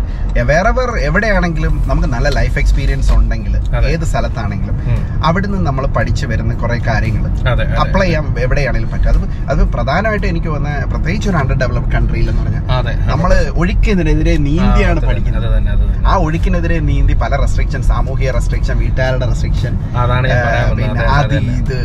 വേറെ 0.51 0.71
എവിടെയാണെങ്കിലും 1.09 1.75
നമുക്ക് 1.89 2.09
നല്ല 2.15 2.29
ലൈഫ് 2.39 2.57
എക്സ്പീരിയൻസ് 2.63 3.11
ഉണ്ടെങ്കിൽ 3.19 3.53
ഏത് 3.57 3.87
ഏത് 3.95 4.05
സ്ഥലത്താണെങ്കിലും 4.35 4.77
അവിടെ 5.29 5.47
നിന്ന് 5.47 5.67
നമ്മൾ 5.69 5.85
പഠിച്ചു 5.97 6.25
വരുന്ന 6.31 6.53
കുറെ 6.63 6.77
കാര്യങ്ങൾ. 6.89 7.25
അപ്ലൈ 7.83 8.07
ചെയ്യാൻ 8.07 8.25
എവിടെയാണെങ്കിലും 8.45 8.91
പറ്റും. 8.95 9.23
അത് 9.23 9.53
അത് 9.53 9.63
പ്രധാനമായിട്ട് 9.75 10.27
എനിക്ക് 10.33 10.51
വന്ന 10.55 10.69
പ്രത്യേകിച്ച് 10.93 11.29
ഒരു 11.31 11.39
അണ്ടർ 11.41 11.57
ഡെവലപ്ഡ് 11.63 11.93
കൺട്രിയിൽ 11.95 12.27
എന്ന് 12.33 12.43
പറഞ്ഞാൽ 12.43 12.63
നമ്മൾ 13.11 13.31
ഒഴുക്കിനെതിരെ 13.63 14.35
നീന്തിയാണ് 14.49 15.01
പഠിക്കുന്നത്. 15.09 15.47
ആ 16.11 16.15
ഒഴുക്കിനെതിരെ 16.27 16.79
നീന്തി 16.89 17.15
പല 17.23 17.33
റെസ്ട്രിക്ഷൻ 17.43 17.83
സാമൂഹിക 17.91 18.31
റെസ്ട്രിക്ഷൻ 18.37 18.77
വീട്ടുകാരുടെ 18.83 19.27
റെസ്ട്രിക്ഷൻ. 19.33 19.75
പിന്നെ 20.79 21.05
അതെ. 21.19 21.39
ഇത് 21.61 21.77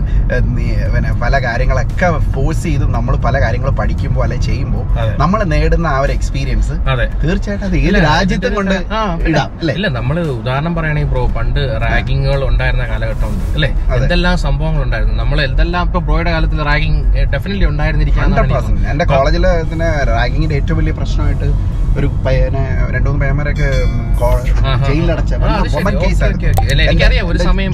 പിന്നെ 0.94 1.12
പല 1.24 1.34
കാര്യങ്ങളൊക്കെ 1.46 2.08
ഫോഴ്സ് 2.34 2.64
ചെയ്ത് 2.68 2.86
നമ്മൾ 2.98 3.14
പല 3.28 3.36
കാര്യങ്ങൾ 3.46 3.72
പഠിക്കുമ്പോൾ 3.80 4.24
അല്ലെ 4.26 4.40
ചെയ്യുമ്പോൾ 4.48 4.84
നമ്മൾ 5.24 5.40
നേടുന്ന 5.54 5.88
ആ 5.96 6.00
ഒരു 6.06 6.14
എക്സ്പീരിയൻസ് 6.18 6.76
തീർച്ചയായിട്ടും 7.24 7.68
അത് 7.70 7.78
ഏത് 7.82 8.00
രാജ്യത്തെ 8.10 8.50
കൊണ്ട് 8.58 8.76
ഇടാം 9.30 9.50
അല്ലെ? 9.60 9.74
ഇല്ല 9.78 9.88
നമ്മൾ 10.00 10.16
ഉദാഹരണം 10.40 10.74
പറയുകയാണെങ്കിൽ 10.78 11.12
ബ്രോ 11.14 11.24
പണ്ട് 11.38 11.62
റാഗിങ്ങുകൾ 11.86 12.39
ഉണ്ടായിരുന്ന 12.46 12.86
കാലഘട്ടം. 12.86 13.34
അല്ലെ? 13.56 13.70
എന്തെല്ലാം 13.98 14.38
സംഭവങ്ങൾ 14.38 14.82
ഉണ്ടായിരുന്നു? 14.84 15.16
നമ്മൾ 15.16 15.40
എന്തെല്ലാം 15.42 15.88
ഇപ്പൊ 15.88 16.00
ബ്രോയുടെ 16.00 16.32
കാലത്തിൽ 16.32 16.62
റാഗിങ് 16.64 17.02
ഡെഫിനറ്റ്ലി 17.34 17.66
ഉണ്ടായിരുന്നിരിക്കാന്നാണ് 17.66 18.54
ഹൺഡ്രഡ് 18.56 18.90
എന്റെ 18.92 19.06
കോളേജിൽ 19.06 19.48
ഇതിന് 19.66 19.90
റാഗിങ്ങിന്റെ 20.08 20.56
ഏറ്റവും 20.56 20.80
വലിയ 20.80 20.94
പ്രശ്നമായിട്ട് 20.94 21.50
ഒരു 21.98 22.08
പയ്യനെ 22.26 22.64
രണ്ടു 22.92 23.10
മൂന്ന് 23.10 23.22
പയ്യന്മാരൊക്കെ 23.22 23.70
എനിക്കറിയാം 26.84 27.28
ഒരു 27.28 27.40
സമയം 27.40 27.72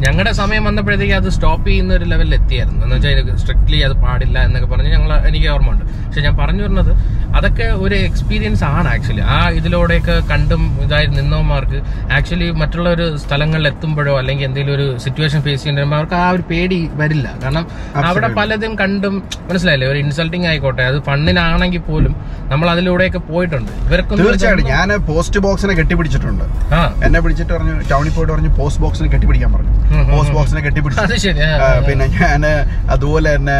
ഞങ്ങളുടെ 0.00 0.32
സമയം 0.32 0.64
വന്നപ്പോഴത്തേക്ക് 0.64 1.14
അത് 1.14 1.28
സ്റ്റോപ്പ് 1.28 1.66
ചെയ്യുന്ന 1.68 1.92
ഒരു 1.94 2.04
ലെവലിൽ 2.04 2.34
എത്തിയായിരുന്നു. 2.34 2.80
എന്ന് 2.84 2.96
വെച്ചാൽ 2.96 3.36
സ്ട്രിക്ട്ലി 3.36 3.78
അത് 3.78 3.94
പാടില്ല 4.02 4.38
എന്നൊക്കെ 4.38 4.68
പറഞ്ഞ് 4.68 4.90
ഞങ്ങൾ 4.90 5.12
എനിക്ക് 5.28 5.48
ഓർമ്മ 5.48 5.70
ഉണ്ട് 5.70 5.84
പക്ഷെ 6.06 6.20
ഞാൻ 6.20 6.36
പറഞ്ഞു 6.36 6.62
വരുന്നത് 6.62 6.92
അതൊക്കെ 7.36 7.66
ഒരു 7.78 7.94
എക്സ്പീരിയൻസ് 7.94 8.64
ആണ് 8.64 8.88
ആക്ച്വലി 8.88 9.24
ആ 9.28 9.38
ഇതിലൂടെയൊക്കെ 9.50 10.14
കണ്ടും 10.30 10.62
ഇതായി 10.84 11.06
നിന്നവന്മാർക്ക് 11.06 11.80
ആക്ച്വലി 12.12 12.50
മറ്റുള്ള 12.52 12.88
ഒരു 12.90 13.16
സ്ഥലങ്ങളിൽ 13.16 13.66
എത്തുമ്പോഴോ 13.98 14.18
അല്ലെങ്കിൽ 14.20 14.44
എന്തെങ്കിലും 14.48 14.74
ഒരു 14.78 14.86
സിറ്റുവേഷൻ 15.04 15.40
ഫേസ് 15.46 15.62
ചെയ്യുമ്പോൾ 15.62 15.96
അവർക്ക് 15.98 16.16
ആ 16.22 16.26
ഒരു 16.36 16.42
പേടി 16.50 16.78
വരില്ല. 17.00 17.26
കാരണം 17.42 17.64
അവിടെ 18.10 18.28
പലതും 18.38 18.72
കണ്ടും 18.80 19.14
മനസ്സിലായില്ലേ? 19.48 19.86
ഒരു 19.92 19.98
ഇൻസൾട്ടിങ് 20.04 20.46
ആയിക്കോട്ടെ 20.50 20.84
അത് 20.90 20.98
ഫണ്ണിനാണെങ്കിൽ 21.08 21.82
പോലും 21.90 22.12
നമ്മൾ 22.52 22.66
അതിലൂടെയൊക്കെ 22.74 23.20
പോയിട്ടുണ്ട്. 23.30 23.72
ഇവർക്കും 23.88 24.20
തീർച്ചയായിട്ടും. 24.22 24.68
ഞാൻ 24.74 24.88
പോസ്റ്റ് 25.10 25.40
ബോക്സിനെ 25.46 25.74
കെട്ടിപ്പിടിച്ചിട്ടുണ്ട്. 25.80 26.44
എന്നെ 27.06 27.18
പിടിച്ചിട്ട് 27.24 27.52
പറഞ്ഞു 27.56 27.74
ടൗണിൽ 27.92 28.12
പോയിട്ട് 28.16 28.32
പറഞ്ഞു 28.34 28.52
പോസ്റ്റ് 28.60 28.82
ബോക്സിനെ 28.84 29.08
കെട്ടിപ്പിടിക്കാൻ 29.14 29.50
പറഞ്ഞു. 29.56 29.72
പോസ്റ്റ് 30.12 30.34
ബോക്സിനെ 30.38 30.62
കെട്ടിപ്പിടിച്ചു. 30.66 31.04
പിന്നെ 31.88 32.06
ഞാൻ 32.18 32.44
അതുപോലെ 32.96 33.28
തന്നെ 33.36 33.58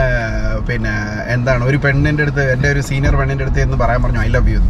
പിന്നെ 0.71 0.95
എന്താണ് 1.35 1.63
ഒരു 1.71 1.79
പെണ്ണിന്റെ 1.85 2.23
അടുത്ത് 2.27 2.45
എന്റെ 2.55 2.69
ഒരു 2.75 2.81
സീനിയർ 2.91 3.15
പെണ്ണിന്റെ 3.21 3.45
അടുത്ത് 3.47 3.61
എന്ന് 3.67 3.77
പറയാൻ 3.83 4.01
പറഞ്ഞു 4.07 4.21
ഐ 4.27 4.29
ലവ് 4.37 4.55
യു. 4.55 4.61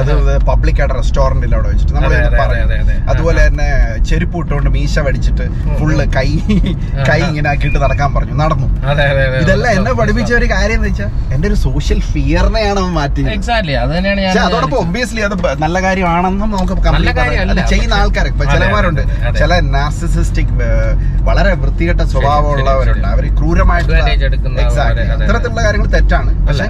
അത് 0.00 0.12
പബ്ലിക് 0.50 0.80
ആയിട്ട് 0.82 0.96
റെസ്റ്റോറന്റിൽ 1.00 1.52
അവിടെ 1.56 1.68
വെച്ചിട്ട് 1.72 1.94
നമ്മൾ 1.96 2.12
പറഞ്ഞു 2.42 2.64
അതെ, 2.66 2.76
അതെ. 2.84 2.94
അതുപോലെ 3.12 3.40
തന്നെ 3.46 3.68
ചെരുപ്പ് 4.10 4.38
ഇട്ടുകൊണ്ട് 4.42 4.70
മീശ 4.76 4.87
വടിച്ചിട്ട് 5.06 5.44
ഫുള്ള് 5.78 6.04
കൈ 6.16 6.28
കൈ 7.10 7.18
ഇങ്ങനെ 7.28 7.48
ആക്കിയിട്ട് 7.52 7.80
നടക്കാൻ 7.84 8.10
പറഞ്ഞു. 8.16 8.34
നടന്നു. 8.42 8.68
ഇതെല്ലാം 9.42 9.70
എന്നെ 9.78 9.92
പഠിപ്പിച്ച 10.00 10.32
ഒരു 10.40 10.46
കാര്യം 10.54 10.76
എന്ന് 10.78 10.88
വെച്ചാൽ 10.90 11.10
എന്റെ 11.34 11.46
ഒരു 11.50 11.56
സോഷ്യൽ 11.66 12.00
ഫിയറിനെയാണ് 12.12 12.78
അവൻ 12.82 12.92
മാറ്റിയത്. 13.00 13.30
പക്ഷെ 13.34 14.42
അതോടൊപ്പം 14.46 14.78
ഒബ്വിയസ്ലി 14.84 15.22
അത് 15.28 15.36
നല്ല 15.64 15.76
കാര്യമാണെന്നും 15.86 16.50
നമുക്ക് 16.56 16.74
ചെയ്യുന്ന 17.72 17.94
ആൾക്കാർ 18.00 18.26
ഇപ്പൊ 18.32 18.44
അതെ, 18.44 18.52
ചിലമാരുണ്ട് 18.54 19.02
ചില 19.40 19.60
നാർസിസിസ്റ്റിക് 19.76 20.52
വളരെ 21.28 21.52
വൃത്തികെട്ട 21.62 22.02
സ്വഭാവമുള്ളവരുണ്ട്. 22.12 23.06
അവർ 23.14 23.24
ക്രൂരമായിട്ടുള്ള 23.38 23.98
അതെ. 24.02 24.14
ഇത്തരത്തിലുള്ള 25.22 25.60
കാര്യങ്ങൾ 25.66 25.88
തെറ്റാണ്. 25.96 26.30
പക്ഷെ 26.48 26.66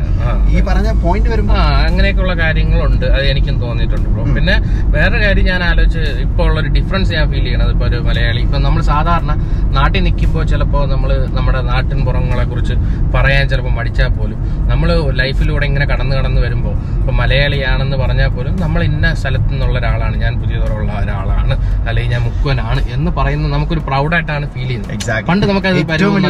ഈ 0.54 0.60
പറഞ്ഞ 0.68 0.88
പോയിന്റ് 1.04 1.28
വരുമ്പോ 1.32 1.54
ആ 1.62 1.64
അങ്ങനെയൊക്കെയുള്ള 1.88 2.34
കാര്യങ്ങളുണ്ട്. 2.42 3.06
അത് 3.16 3.24
എനിക്കും 3.32 3.56
തോന്നിയിട്ടുണ്ട് 3.64 4.08
ബ്രോ 4.14 4.24
പിന്നെ 4.38 4.54
വേറെ 4.96 5.16
കാര്യം 5.24 5.46
ഞാൻ 5.50 5.60
ആലോചിച്ച് 5.68 6.02
ഇപ്പോൾ 6.26 6.44
ഉള്ള 6.48 6.58
ഒരു 6.62 6.70
ഡിഫറൻസ് 6.78 7.10
ഞാൻ 7.16 7.24
ഫീൽ 7.32 7.44
ചെയ്യണത്. 7.48 7.70
ഇപ്പൊ 7.74 7.86
ഒരു 7.90 7.98
മലയാളി. 8.08 8.40
ഇപ്പം 8.46 8.62
നമ്മൾ 8.62 8.80
സാധാരണ 8.88 9.32
നാട്ടിൽ 9.76 10.02
നിൽക്കുമ്പോൾ 10.06 10.44
ചിലപ്പോൾ 10.52 10.82
നമ്മൾ 10.92 11.10
നമ്മുടെ 11.36 11.60
നാട്ടിൻ 11.70 11.98
പുറങ്ങളെ 12.06 12.44
കുറിച്ച് 12.44 12.74
പറയാൻ 13.14 13.44
ചിലപ്പോൾ 13.52 13.74
മടിച്ചാൽ 13.78 14.10
പോലും 14.18 14.38
നമ്മൾ 14.70 14.88
ലൈഫിലൂടെ 15.20 15.64
ഇങ്ങനെ 15.70 15.86
കടന്നു 15.92 16.14
കടന്നു 16.16 16.40
വരുമ്പോൾ 16.44 16.74
ഇപ്പം 17.00 17.16
മലയാളിയാണെന്ന് 17.22 17.98
പറഞ്ഞാൽ 18.02 18.30
പോലും 18.36 18.54
നമ്മൾ 18.64 18.80
ഇന്ന 18.88 19.12
സ്ഥലത്തു 19.20 19.50
നിന്നുള്ള 19.52 19.76
ഒരാളാണ് 19.80 20.16
ഞാൻ 20.24 20.34
പുതിയതുള്ള 20.40 20.74
ഒരാളാണ് 21.02 21.54
അല്ലെങ്കിൽ 21.86 22.12
ഞാൻ 22.14 22.22
മുക്കുവനാണ് 22.28 22.80
എന്ന് 22.96 23.12
പറയുന്നത് 23.18 23.52
നമുക്കൊരു 23.54 23.84
പ്രൗഡായിട്ടാണ് 23.88 24.46
ഫീൽ 24.54 24.68
ചെയ്യുന്നത്. 24.68 24.92
പണ്ട് 25.30 25.44
നമുക്ക് 25.46 25.68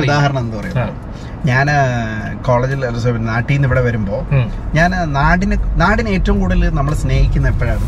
ഉദാഹരണം 0.08 0.42
എന്താ 0.44 0.58
പറയുക 0.60 0.86
ഞാൻ 1.48 1.66
കോളേജിൽ 2.46 2.80
നാട്ടിൽ 3.28 3.54
നിന്ന് 3.54 3.68
ഇവിടെ 3.68 3.82
വരുമ്പോൾ 3.86 4.20
ഞാൻ 4.78 4.90
നാടിനെ 5.16 5.56
നാടിനെ 5.82 6.10
ഏറ്റവും 6.16 6.38
കൂടുതൽ 6.42 6.62
നമ്മൾ 6.78 6.94
സ്നേഹിക്കുന്ന 7.02 7.48
എപ്പോഴാണ്? 7.52 7.86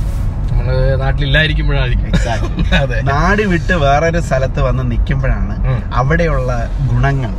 നമ്മൾ 0.60 0.78
നാട്ടിലില്ലായിരിക്കുമ്പോഴായിരിക്കും. 1.02 2.06
അതെ. 2.82 2.96
നാട് 3.10 3.42
വിട്ട് 3.52 3.74
വേറൊരു 3.84 4.20
സ്ഥലത്ത് 4.26 4.60
വന്ന് 4.66 4.82
നിൽക്കുമ്പോഴാണ് 4.90 5.54
അവിടെയുള്ള 6.00 6.50
ഗുണങ്ങൾ. 6.90 7.32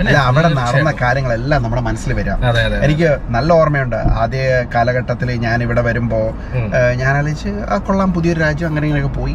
അല്ല 0.00 0.16
അവിടെ 0.30 0.48
നടന്ന 0.58 0.90
കാര്യങ്ങളെല്ലാം 1.02 1.60
നമ്മുടെ 1.64 1.82
മനസ്സിൽ 1.88 2.10
വരാം 2.18 2.40
എനിക്ക് 2.86 3.08
നല്ല 3.36 3.50
ഓർമ്മയുണ്ട്. 3.60 3.98
ആദ്യ 4.22 4.40
കാലഘട്ടത്തിൽ 4.74 5.30
ഞാൻ 5.46 5.58
ഇവിടെ 5.66 5.82
വരുമ്പോ 5.88 6.20
ഞാൻ 7.00 7.12
ആലോചിച്ച് 7.20 7.52
ആ 7.72 7.78
കൊള്ളാം 7.86 8.10
പുതിയൊരു 8.16 8.40
രാജ്യം 8.46 8.68
അങ്ങനെ 8.70 8.86
ഇങ്ങനെയൊക്കെ 8.88 9.12
പോയി. 9.20 9.34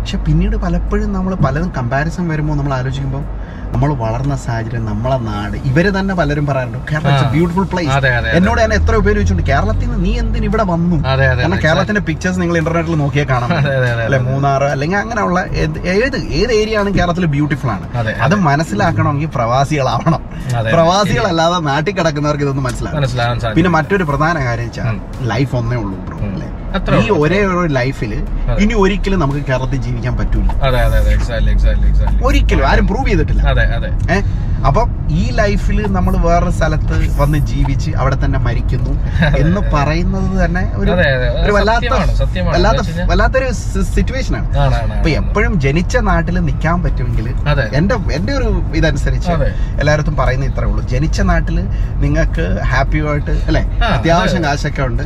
പക്ഷെ 0.00 0.18
പിന്നീട് 0.28 0.56
പലപ്പോഴും 0.66 1.08
നമ്മൾ 1.18 1.34
പലതും 1.46 1.70
കമ്പാരിസൺ 1.78 2.26
വരുമ്പോൾ 2.34 2.56
നമ്മൾ 2.60 2.74
ആലോചിക്കുമ്പോൾ 2.80 3.24
നമ്മൾ 3.72 3.90
വളർന്ന 4.02 4.34
സാഹചര്യം 4.44 4.84
നമ്മളെ 4.88 5.16
നാട്. 5.26 5.56
ഇവർ 5.70 5.86
തന്നെ 5.96 6.14
പലരും 6.18 6.44
പറയാറുണ്ട് 6.48 6.78
കേരള. 6.90 7.10
Beautiful 7.34 7.64
place. 7.72 7.90
എന്നോട് 8.38 8.60
ഞാൻ 8.62 8.72
എത്ര 8.78 8.94
ഉപയോഗിച്ചുണ്ട് 9.02 9.42
കേരളത്തിൽ 9.50 9.86
നിന്ന് 9.86 9.98
നീ 10.06 10.12
എന്തിന് 10.22 10.46
ഇവിടെ 10.50 10.64
വന്നു? 10.72 10.96
കാരണം 11.06 11.58
കേരളത്തിന്റെ 11.64 12.02
പിക്ചേഴ്സ് 12.08 12.40
നിങ്ങൾ 12.42 12.56
ഇന്റർനെറ്റിൽ 12.60 12.96
നോക്കിയാൽ 13.02 13.28
കാണാം. 13.32 13.52
അല്ലെ? 14.06 14.18
മൂന്നാർ 14.28 14.64
അല്ലെങ്കിൽ 14.72 14.98
അങ്ങനെയുള്ള 15.02 15.38
ഏത് 15.62 15.78
ഏത് 16.40 16.52
ഏരിയ 16.60 16.80
ആണ് 16.82 16.90
കേരളത്തിൽ 16.98 17.26
ബ്യൂട്ടിഫുൾ 17.36 17.70
ആണ്. 17.76 17.86
അത് 18.26 18.36
മനസ്സിലാക്കണമെങ്കിൽ 18.48 19.30
പ്രവാസികളാവണം. 19.38 20.22
പ്രവാസികളല്ലാതെ 20.74 21.60
നാട്ടിൽ 21.70 21.94
കിടക്കുന്നവർക്ക് 21.98 22.44
ഇതൊന്നും 22.46 22.66
മനസ്സിലാവും 22.68 23.54
പിന്നെ 23.58 23.72
മറ്റൊരു 23.78 24.04
പ്രധാന 24.10 24.36
കാര്യം 24.48 24.68
വെച്ചാൽ 24.68 24.98
ലൈഫ് 25.32 25.54
ഒന്നേ 25.60 25.78
ഉള്ളൂ 25.84 25.96
ബ്രോ 26.08 26.19
ഈ 27.00 27.10
ഒരേ 27.22 27.44
ഒരു 27.44 27.72
ലൈഫിൽ 27.72 28.12
ഇനി 28.62 28.74
ഒരിക്കലും 28.74 29.18
നമുക്ക് 29.18 29.40
കേരളത്തിൽ 29.40 29.76
ജീവിക്കാൻ 29.76 30.16
പറ്റൂല. 30.16 30.48
ഒരിക്കലും 32.24 32.66
ആരും 32.68 32.86
പ്രൂവ് 32.86 33.08
ചെയ്തിട്ടില്ല. 33.08 33.42
അതെ 33.42 33.62
അതെ. 33.76 33.90
അപ്പം 34.68 34.88
ഈ 35.20 35.22
ലൈഫിൽ 35.38 35.78
നമ്മൾ 35.96 36.14
വേറൊരു 36.24 36.52
സ്ഥലത്ത് 36.56 36.96
വന്ന് 37.20 37.38
ജീവിച്ച് 37.50 37.90
അവിടെ 38.00 38.16
തന്നെ 38.24 38.38
മരിക്കുന്നു 38.46 38.92
എന്ന് 39.42 39.60
പറയുന്നത് 39.74 40.34
തന്നെ 40.42 40.62
ഒരു 40.80 40.92
ഒരു 41.44 41.52
വല്ലാത്ത. 41.56 41.92
വല്ലാത്ത 42.54 42.82
വല്ലാത്തൊരു 43.10 43.48
സിറ്റുവേഷൻ 43.94 44.34
ആണ്. 44.40 44.48
അപ്പൊ 44.96 45.10
എപ്പോഴും 45.20 45.54
ജനിച്ച 45.64 45.96
നാട്ടിൽ 46.10 46.36
നിൽക്കാൻ 46.48 46.76
പറ്റുമെങ്കിൽ 46.84 47.26
എന്റെ 47.78 47.96
എന്റെ 48.18 48.32
ഒരു 48.38 48.48
ഇതനുസരിച്ച്. 48.80 49.32
എല്ലായിടത്തും 49.80 50.16
പറയുന്ന 50.20 50.50
ഇത്രേ 50.50 50.68
ഉള്ളൂ. 50.70 50.84
ജനിച്ച 50.92 51.20
നാട്ടിൽ 51.30 51.56
നിങ്ങൾക്ക് 52.04 52.46
ഹാപ്പിയായിട്ട് 52.72 53.34
അല്ലെ? 53.48 53.64
അത്യാവശ്യം 53.96 54.44
കാശൊക്കെ 54.48 54.84
ഉണ്ട്. 54.90 55.02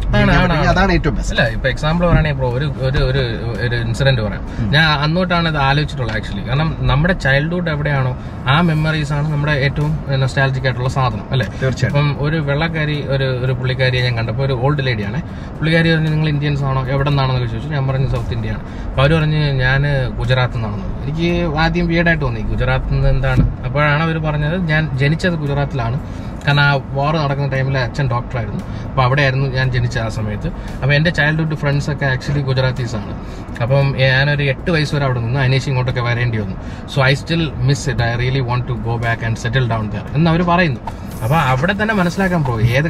അതാണ് 0.72 0.92
ഏറ്റവും 0.98 1.16
ബെസ്റ്റ് 1.20 1.34
അല്ല 1.36 1.46
ഇപ്പൊ 1.56 1.68
എക്സാമ്പിൾ 1.74 2.04
പറയുകയാണെങ്കിൽ 2.06 2.38
ബ്രോ 2.40 2.50
ഒരു 2.58 2.66
ഒരു 2.88 3.00
ഒരു 3.10 3.24
ഒരു 3.66 3.76
ഇൻസിഡന്റ് 3.86 4.22
പറയാം. 4.26 4.44
ഞാൻ 4.74 4.86
അന്നോട്ടാണ് 5.06 5.48
ഇത് 5.54 5.60
ആലോചിച്ചിട്ടുള്ളത് 5.68 6.16
ആക്ച്വലി 6.18 6.44
കാരണം 6.50 6.70
നമ്മുടെ 6.92 7.16
ചൈൽഡ്ഹുഡ് 7.26 7.70
എവിടെയാണോ 7.76 8.14
ആ 8.54 8.56
മെമ്മറീസ് 8.70 9.12
ആണ് 9.18 9.26
നമ്മുടെ 9.44 9.64
ഏറ്റവും 9.66 9.90
നൊസ്റ്റാലജിക് 10.20 10.66
ആയിട്ടുള്ള 10.68 10.90
സാധനം 10.94 11.24
അല്ലേ? 11.32 11.46
തീർച്ചയായിട്ടും. 11.62 11.96
അപ്പം 11.98 12.06
ഒരു 12.26 12.36
വെള്ളക്കാരി 12.46 12.94
ഒരു 13.14 13.26
ഒരു 13.44 13.52
പുള്ളിക്കാരിയെ 13.58 14.02
ഞാൻ 14.06 14.14
കണ്ടപ്പോൾ 14.18 14.44
ഒരു 14.46 14.54
ഓൾഡ് 14.64 14.82
ലേഡിയാണ് 14.86 15.18
പുള്ളിക്കാരി 15.58 15.88
പറഞ്ഞു 15.94 16.10
നിങ്ങൾ 16.14 16.28
ഇന്ത്യൻസ് 16.28 16.64
ആണോ? 16.68 16.82
എവിടെ 16.94 17.10
നിന്നാണെന്നൊക്കെ 17.10 17.48
ചോദിച്ചു. 17.52 17.70
ഞാൻ 17.74 17.82
പറഞ്ഞു 17.88 18.08
സൗത്ത് 18.14 18.32
ഇന്ത്യ 18.36 18.54
ആണ്. 18.54 18.62
അപ്പോൾ 18.88 19.02
അവർ 19.02 19.12
പറഞ്ഞ് 19.18 19.42
ഞാൻ 19.62 19.82
ഗുജറാത്തിൽ 20.20 20.58
നിന്നാണെന്ന്. 20.58 20.88
എനിക്ക് 21.04 21.28
ആദ്യം 21.64 21.86
വീടായിട്ട് 21.92 22.24
തോന്നി 22.24 22.40
ഗുജറാത്തിൽ 22.52 22.94
നിന്ന് 22.94 23.08
എന്താണ്? 23.08 23.44
അപ്പോഴാണ് 23.66 24.02
അവർ 24.06 24.18
പറഞ്ഞത് 24.28 24.56
ഞാൻ 24.72 24.82
ജനിച്ചത് 25.02 25.36
ഗുജറാത്തിലാണ്. 25.44 25.98
കാരണം 26.46 26.62
ആ 26.62 26.70
വാർ 26.98 27.14
നടക്കുന്ന 27.22 27.48
ടൈമിൽ 27.54 27.78
അച്ഛൻ 27.78 28.06
ഡോക്ടറായിരുന്നു 28.14 28.62
അപ്പോൾ 28.88 29.02
അവിടെയായിരുന്നു 29.02 29.46
ഞാൻ 29.58 29.66
ജനിച്ച 29.76 29.98
ആ 29.98 30.08
സമയത്ത്. 30.08 30.48
അപ്പോൾ 30.82 30.94
എന്റെ 30.94 31.10
ചൈൽഡ്ഹുഡ് 31.18 31.58
ഫ്രണ്ട്സൊക്കെ 31.62 32.06
ആക്ച്വലി 32.06 32.42
ഗുജറാത്തീസാണ്. 32.50 33.02
ആണ് 33.04 33.62
അപ്പം 33.62 33.86
ഞാനൊരു 34.00 34.42
എട്ട് 34.42 34.70
വയസ്സ് 34.74 34.94
വരെ 34.94 35.04
അവിടെ 35.04 35.20
നിന്ന് 35.20 35.40
അന്വേഷിച്ച് 35.40 35.70
ഇങ്ങോട്ടൊക്കെ 35.70 36.02
വരേണ്ടി 36.08 36.38
വന്നു. 36.38 36.56
So 36.94 37.04
I 37.04 37.14
still 37.20 37.42
miss 37.68 37.86
it 37.90 38.02
I 38.02 38.10
really 38.22 38.42
want 38.50 38.66
to 38.68 38.76
go 38.88 38.96
back 39.06 39.24
and 39.24 39.40
settle 39.44 39.66
down 39.72 39.86
there 39.94 40.04
എന്ന് 40.16 40.30
അവർ 40.30 40.42
പറയുന്നു. 40.52 40.80
അപ്പോൾ 41.24 41.38
അവിടെ 41.52 41.74
തന്നെ 41.82 41.94
മനസ്സിലാക്കാൻ 41.94 42.42
പോകും 42.44 42.62
ഏത് 42.76 42.88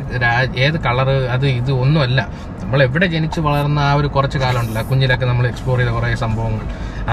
ഏത് 0.67 0.77
കളറ് 0.87 1.17
അത് 1.35 1.47
ഇത് 1.61 1.73
ഒന്നുമല്ല. 1.73 2.21
നമ്മൾ 2.63 2.83
എവിടെ 2.83 3.07
ജനിച്ച് 3.07 3.41
വളർന്ന 3.41 3.81
ആ 3.81 3.93
ഒരു 3.95 4.09
കുറച്ച് 4.17 4.39
കാലം 4.39 4.61
ഉണ്ടല്ലോ. 4.61 4.83
കുഞ്ഞിലൊക്കെ 4.91 5.27
നമ്മൾ 5.27 5.47
എക്സ്പ്ലോർ 5.47 5.79
ചെയ്ത 5.79 5.91
കുറേ 5.97 6.15
സംഭവങ്ങൾ. 6.25 6.65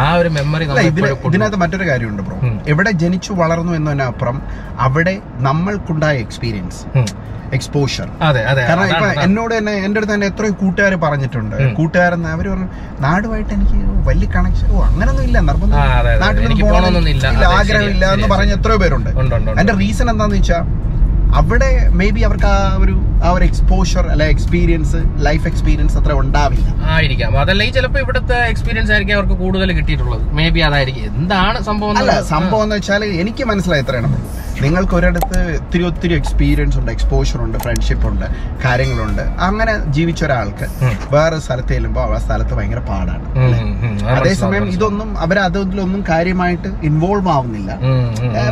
ആ 0.02 0.06
ഒരു 0.20 0.30
മെമ്മറി 0.30 0.66
ഇതിനകത്ത് 1.28 1.58
മറ്റൊരു 1.64 1.86
കാര്യമുണ്ട് 1.90 2.22
ബ്രോ. 2.28 2.38
എവിടെ 2.72 2.92
ജനിച്ചു 2.92 3.32
വളർന്നു 3.34 3.72
എന്നതിനപ്പുറം 3.80 4.38
അവിടെ 4.86 5.14
നമ്മൾക്കുണ്ടായ 5.48 6.16
എക്സ്പീരിയൻസ് 6.32 6.80
എക്സ്പോഷർ 7.56 8.08
അതെ 8.28 8.42
അതെ 8.50 8.62
കാരണം 8.68 8.90
ഇപ്പൊ. 8.92 9.08
എന്നോട് 9.24 9.54
തന്നെ 9.56 9.72
എന്റെ 9.86 9.98
അടുത്ത് 10.00 10.14
തന്നെ 10.14 10.28
എത്രയോ 10.32 10.54
കൂട്ടുകാർ 10.60 10.94
പറഞ്ഞിട്ടുണ്ട്. 11.04 11.56
കൂട്ടുകാരെന്ന് 11.80 12.30
അവർ 12.36 12.46
പറഞ്ഞു 12.52 12.68
നാടുമായിട്ട് 13.02 13.52
എനിക്ക് 13.56 13.78
വലിയ 14.08 14.28
കണക്ഷൻ 14.36 14.68
ഓ 14.70 14.84
അങ്ങനൊന്നും 14.88 15.26
ഇല്ല 15.28 15.38
നിർബന്ധം. 15.50 15.80
നാട്ടിലൊന്നും 16.22 16.60
പോകണമെന്നൊന്നും 16.66 17.12
ഇല്ല. 17.16 17.26
ആഗ്രഹമില്ല 17.58 18.06
എന്ന് 18.16 18.30
പറഞ്ഞ 18.34 18.54
എത്രയോ 18.58 18.80
പേരുണ്ട് 18.84 19.10
അതിന്റെ 19.54 19.76
റീസൺ 19.82 20.08
എന്താന്ന് 20.14 20.38
വെച്ചാൽ 20.40 20.64
അവിടെ 21.40 21.70
മേ 22.00 22.10
ബി 22.16 22.22
അവർക്ക് 22.28 22.46
ആ 22.46 22.58
ഒരു 22.84 22.96
ആ 23.26 23.32
ഒരു 23.32 23.44
എക്സ്പോഷർ 23.44 24.06
അല്ലെ 24.14 24.28
എക്സ്പീരിയൻസ് 24.34 25.00
ലൈഫ് 25.28 25.46
എക്സ്പീരിയൻസ് 25.48 25.96
അത്ര 25.98 26.14
ഉണ്ടാവില്ല. 26.22 26.68
ആയിരിക്കാം. 26.94 27.38
അതല്ലെങ്കിൽ 27.40 27.76
ചിലപ്പോ 27.76 28.00
ഇവിടുത്തെ 28.00 28.38
എക്സ്പീരിയൻസ് 28.54 28.92
ആയിരിക്കും 28.92 29.16
അവർക്ക് 29.18 29.34
കൂടുതൽ 29.34 29.72
കിട്ടിയിട്ടുള്ളത്. 29.80 30.24
മേ 30.38 30.50
ബി 30.50 30.60
അതായിരിക്കും. 30.60 31.04
എന്താണ് 31.22 31.64
സംഭവം 31.64 31.98
അല്ല 31.98 32.22
സംഭവം 32.22 32.64
എന്ന് 32.64 32.76
വെച്ചാൽ 32.76 33.04
എനിക്ക് 33.24 33.44
മനസ്സിലായി 33.44 33.84
എത്രയാണ് 33.86 34.10
നിങ്ങൾക്ക് 34.64 34.96
ഒരിടത്ത് 34.96 35.40
ഒത്തിരി 35.60 35.84
ഒത്തിരി 35.84 36.14
എക്സ്പീരിയൻസ് 36.14 36.78
ഉണ്ട് 36.80 36.92
എക്സ്പോഷർ 36.92 37.40
ഉണ്ട് 37.46 37.58
ഫ്രണ്ട്ഷിപ്പ് 37.58 38.08
ഉണ്ട് 38.08 38.26
കാര്യങ്ങളുണ്ട്. 38.66 39.22
അങ്ങനെ 39.22 39.74
ജീവിച്ച 39.98 40.24
ഒരാൾക്ക് 40.26 40.66
വേറെ 41.16 41.40
സ്ഥലത്ത് 41.40 41.74
ചെല്ലുമ്പോൾ 41.74 42.16
ആ 42.16 42.20
സ്ഥലത്ത് 42.26 42.54
ഭയങ്കര 42.58 42.82
പാടാണ്. 42.90 43.26
അതേസമയം 44.18 44.66
ഇതൊന്നും 44.70 45.20
അവർ 45.20 45.40
അതിലൊന്നും 45.40 46.04
കാര്യമായിട്ട് 46.10 46.68
ഇൻവോൾവ് 46.90 47.30
ആവുന്നില്ല. 47.30 47.72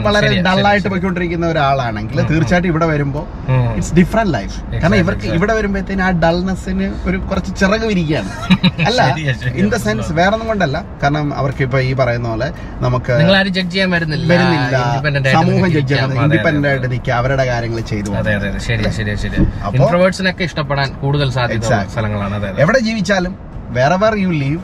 വളരെ 0.07 0.29
ഡള്ളായിട്ട് 0.47 0.87
പോയിക്കൊണ്ടിരിക്കുന്ന 0.87 1.47
ഒരാളാണെങ്കിൽ 1.47 2.19
തീർച്ചയായിട്ടും 2.31 2.68
ഇവിടെ 2.69 2.85
വരുമ്പോ 2.85 3.27
ഉം. 3.47 3.73
ഇറ്റ്സ് 3.73 3.93
ഡിഫറെന്റ് 3.93 4.33
ലൈഫ് 4.33 4.63
കാരണം 4.73 4.95
ഇവർക്ക്. 4.95 5.27
ഇവിടെ 5.27 5.53
വരുമ്പോഴത്തേന് 5.53 6.01
ആ 6.01 6.11
ഡൾനെസ്സിന് 6.11 6.93
ഒരു 7.05 7.17
കുറച്ച് 7.17 7.55
ചിറക് 7.55 7.85
വിരിക്കുകയാണ്. 7.85 8.29
അല്ല. 8.87 9.15
ഇൻ 9.55 9.69
ദ 9.69 9.75
സെൻസ് 9.75 10.11
വേറെ 10.11 10.31
ഒന്നും 10.31 10.47
കൊണ്ടല്ല. 10.47 10.85
കാരണം 11.03 11.33
അവർക്ക് 11.35 11.63
ഇപ്പൊ 11.63 11.79
ഈ 11.79 11.93
പറയുന്ന 11.93 12.29
പോലെ 12.29 12.51
നമുക്ക് 12.79 13.13
ജഡ്ജ് 13.49 13.71
ചെയ്യാൻ 13.71 13.91
വരുന്നില്ല. 13.91 14.33
സമൂഹം 15.31 15.69
ജഡ്ജ് 15.71 15.93
അതെ, 15.93 16.15
ഇൻഡിപെൻഡന്റ് 16.15 16.67
ആയിട്ട് 16.67 16.91
നിൽക്കുക. 16.91 17.13
അവരുടെ 17.13 17.45
കാര്യങ്ങൾ 17.45 17.81
ചെയ്തു 17.81 18.09
ഇഷ്ടപ്പെടാൻ 20.39 20.93
കൂടുതൽ 20.93 21.31
സാധ്യത 21.31 21.61
സ്ഥലങ്ങളാണ്. 21.91 22.59
എവിടെ 22.59 22.79
ജീവിച്ചാലും 22.79 23.35
വേറെ 23.69 23.95
where 23.95 24.15
you 24.15 24.29
live 24.29 24.59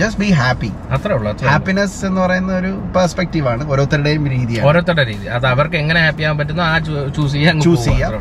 just 0.00 0.20
be 0.22 0.28
happy 0.40 0.70
അത്രേ 0.94 1.14
ഉള്ളൂ. 1.18 1.30
ഹാപ്പിനെസ് 1.50 1.98
എന്ന് 2.08 2.20
പറയുന്ന 2.24 2.52
ഒരു 2.60 2.70
പെർസ്പെക്റ്റീവ് 2.96 3.46
ആണ് 3.52 3.62
ഓരോരുത്തരുടെയും 3.72 4.24
രീതി 4.34 4.60
ഓരോരുത്തരുടെ 4.68 5.04
രീതി. 5.12 5.26
അത് 5.36 5.46
അവർക്ക് 5.52 5.76
എങ്ങനെ 5.82 6.00
ഹാപ്പി 6.06 6.22
ആവാൻ 6.28 6.38
പറ്റുന്നു 6.40 6.64
ആ 6.70 6.74
ചൂസ് 7.16 7.32
ചെയ്യാൻ 7.36 7.62
ചൂസ് 7.66 7.86
ചെയ്യാൻ 7.88 8.12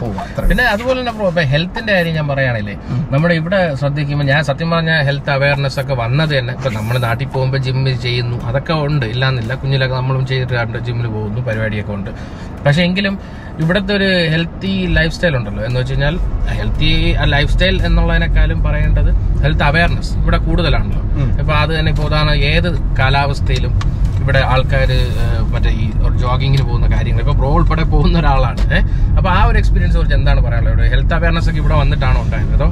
പിന്നെ 0.52 0.66
അതുപോലെ 0.74 1.00
തന്നെ 1.02 1.46
ഹെൽത്തിന്റെ 1.54 1.92
കാര്യം 1.98 2.16
ഞാൻ 2.20 2.28
പറയുകയാണല്ലേ 2.32 2.76
നമ്മുടെ 3.14 3.36
ഇവിടെ 3.42 3.62
ശ്രദ്ധിക്കുമ്പോൾ 3.82 4.28
ഞാൻ 4.32 4.42
സത്യം 4.50 4.70
പറഞ്ഞ 4.76 4.94
ഹെൽത്ത് 5.10 5.32
അവയർനെസ് 5.38 5.80
ഒക്കെ 5.84 5.96
വന്നത് 6.04 6.34
തന്നെ. 6.38 6.54
ഇപ്പൊ 6.60 6.72
നമ്മൾ 6.80 6.96
നാട്ടിൽ 7.08 7.30
പോകുമ്പോൾ 7.36 7.62
ജിമ്മിൽ 7.68 7.96
ചെയ്യുന്നു 8.08 8.40
അതൊക്കെ 8.50 8.74
ഉണ്ട് 8.88 9.06
ഇല്ലാന്നില്ല. 9.14 9.52
കുഞ്ഞിലൊക്കെ 9.62 9.96
നമ്മളും 10.02 10.26
ചെയ്തിട്ടുണ്ട് 10.32 10.80
ജിമ്മിൽ 10.88 11.08
പോകുന്നു 11.16 11.42
പരിപാടിയൊക്കെ 11.50 11.94
ഉണ്ട്. 12.00 12.12
പക്ഷെ 12.66 12.82
എങ്കിലും 12.88 13.14
ഇവിടുത്തെ 13.62 13.92
ഒരു 13.98 14.08
ഹെൽത്തി 14.34 14.72
ലൈഫ് 14.98 15.14
സ്റ്റൈൽ 15.16 15.34
ഉണ്ടല്ലോ. 15.40 15.62
എന്ന് 15.68 15.80
വെച്ച് 15.80 15.94
കഴിഞ്ഞാൽ 15.94 16.16
ഹെൽത്തി 16.60 16.92
ലൈഫ് 17.34 17.52
സ്റ്റൈൽ 17.54 17.76
എന്നുള്ളതിനേക്കാളും 17.88 18.60
പറയേണ്ടത് 18.68 19.10
ഹെൽത്ത് 19.44 19.66
അവയർനെസ് 19.70 20.14
ഇവിടെ 20.22 20.40
കൂടുതലാണല്ലോ. 20.48 21.02
ഇപ്പൊ 21.42 21.54
അത് 21.64 21.72
തന്നെ 21.78 21.92
ഇപ്പോൾ 21.94 22.06
ഉദാഹരണം 22.10 22.36
ഏത് 22.52 22.70
കാലാവസ്ഥയിലും 23.00 23.74
ഇവിടെ 24.22 24.42
ആൾക്കാർ 24.54 24.90
മറ്റേ 25.54 25.70
ഈ 25.84 25.86
ജോഗിങ്ങിന് 26.24 26.66
പോകുന്ന 26.68 26.88
കാര്യങ്ങൾ. 26.96 27.22
ഇപ്പോൾ 27.26 27.36
ബ്രോ 27.40 27.50
ഉൾപ്പെടെ 27.60 27.84
പോകുന്ന 27.94 28.16
ഒരാളാണ്. 28.22 28.62
ഏഹ് 28.76 28.86
അപ്പോൾ 29.18 29.30
ആ 29.38 29.40
ഒരു 29.50 29.58
എക്സ്പീരിയൻസ് 29.62 29.96
കുറിച്ച് 30.00 30.16
എന്താണ് 30.20 30.42
പറയാനുള്ളത്? 30.48 30.84
ഹെൽത്ത് 30.94 31.16
അവയർനെസ് 31.18 31.50
ഒക്കെ 31.52 31.60
ഇവിടെ 31.64 31.76
വന്നിട്ടാണോ 31.82 32.20
ഉണ്ടായത് 32.26 32.54
അതോ 32.58 32.68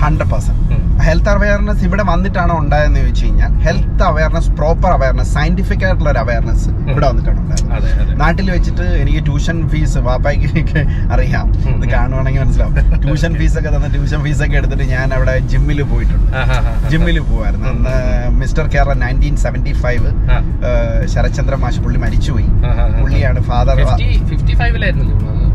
ഹൺഡ്രഡ് 0.00 0.30
പെർസെന്റ് 0.32 0.60
ഹെൽത്ത് 1.06 1.30
അവയർനെസ് 1.32 1.82
ഇവിടെ 1.86 2.04
വന്നിട്ടാണോ 2.10 2.54
ഉണ്ടായെന്ന് 2.62 2.98
ചോദിച്ചു 3.00 3.24
കഴിഞ്ഞാൽ 3.26 3.52
health 3.64 4.04
awareness 4.08 4.50
proper 4.58 4.90
awareness 4.96 5.30
scientific 5.36 5.84
ആയിട്ടുള്ള 5.86 6.08
ഒരു 6.12 6.20
അവയർനെസ് 6.24 6.68
ഇവിടെ 6.92 7.06
വന്നിട്ടാണ് 7.10 7.38
ഉണ്ടായത്. 7.42 8.12
നാട്ടിൽ 8.22 8.46
വെച്ചിട്ട് 8.54 8.84
എനിക്ക് 9.02 9.20
ട്യൂഷൻ 9.28 9.56
ഫീസ് 9.72 9.98
വാപ്പായ്ക്ക് 10.08 10.82
അറിയാം. 11.14 11.48
ഇത് 11.76 11.86
കാണുവാണെങ്കിൽ 11.94 12.42
മനസ്സിലാവും. 12.44 12.74
ട്യൂഷൻ 13.06 13.32
ഫീസ് 13.40 13.56
ഒക്കെ 13.60 13.70
തന്ന 13.76 13.90
ട്യൂഷൻ 13.96 14.20
ഫീസ് 14.26 14.42
ഒക്കെ 14.46 14.58
എടുത്തിട്ട് 14.60 14.86
ഞാൻ 14.94 15.08
അവിടെ 15.18 15.34
ജിമ്മിൽ 15.52 15.80
പോയിട്ടുണ്ട്. 15.92 16.28
ജിമ്മിൽ 16.92 17.18
പോവായിരുന്നു. 17.30 17.68
അന്ന് 17.72 17.96
mister 18.42 18.66
Kerala 18.74 18.94
nineteen 19.04 19.36
seventy 19.46 19.74
five. 19.84 20.10
Sarathchandra 21.14 21.54
മാഷ് 21.64 21.82
പുള്ളി 21.86 22.00
മരിച്ചുപോയി. 22.04 22.48
പുള്ളിയാണ് 23.00 23.42
ഫാദർ 23.50 23.76
50 23.86 24.08
55 24.62 25.51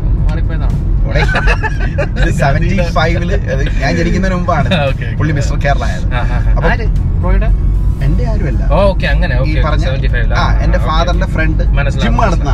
സെവന്റി 2.38 2.76
ഫൈവിൽ 2.96 3.30
ഞാൻ 3.82 3.92
ജനിക്കുന്നതിന് 3.98 4.36
മുമ്പാണ്. 4.36 4.68
പുള്ളി 5.18 5.32
മിസ്റ്റർ 5.38 5.56
കേരള 5.64 5.84
ആയത്. 5.88 6.06
അപ്പൊ- 6.56 6.70
എന്റെ 8.06 8.24
ആരുമല്ല. 8.30 8.62
ഈ 9.44 9.62
പറഞ്ഞ 9.62 9.86
ആ 10.34 10.42
എന്റെ 10.64 10.78
ഫാദറിന്റെ 10.84 11.26
ഫ്രണ്ട് 11.32 11.62
ജിം 11.96 12.04
നടത്തുന്ന 12.20 12.50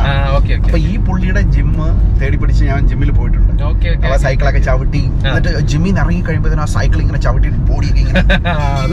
അപ്പൊ 0.61 0.77
ഈ 0.85 0.97
പുള്ളിയുടെ 1.07 1.41
ജിമ്മ് 1.55 1.87
തേടി 2.21 2.37
പിടിച്ച് 2.41 2.63
ഞാൻ 2.65 2.87
ജിമ്മിൽ 2.89 3.11
പോയിട്ടുണ്ട്. 3.11 3.51
അപ്പൊ 3.99 4.17
സൈക്കിളൊക്കെ 4.23 4.59
ചവിട്ടി. 4.67 5.01
എന്നിട്ട് 5.27 5.49
ജിമ്മിൽ 5.71 5.89
നിന്ന് 5.89 6.01
ഇറങ്ങി 6.03 6.21
കഴിയുമ്പോൾ 6.27 6.59
ആ 6.59 6.65
സൈക്കിൾ 6.75 7.01
ഇങ്ങനെ 7.01 7.17
ചവിട്ടി 7.25 7.49
ബോഡിയൊക്കെ 7.69 8.01
ഇങ്ങനെ 8.01 8.23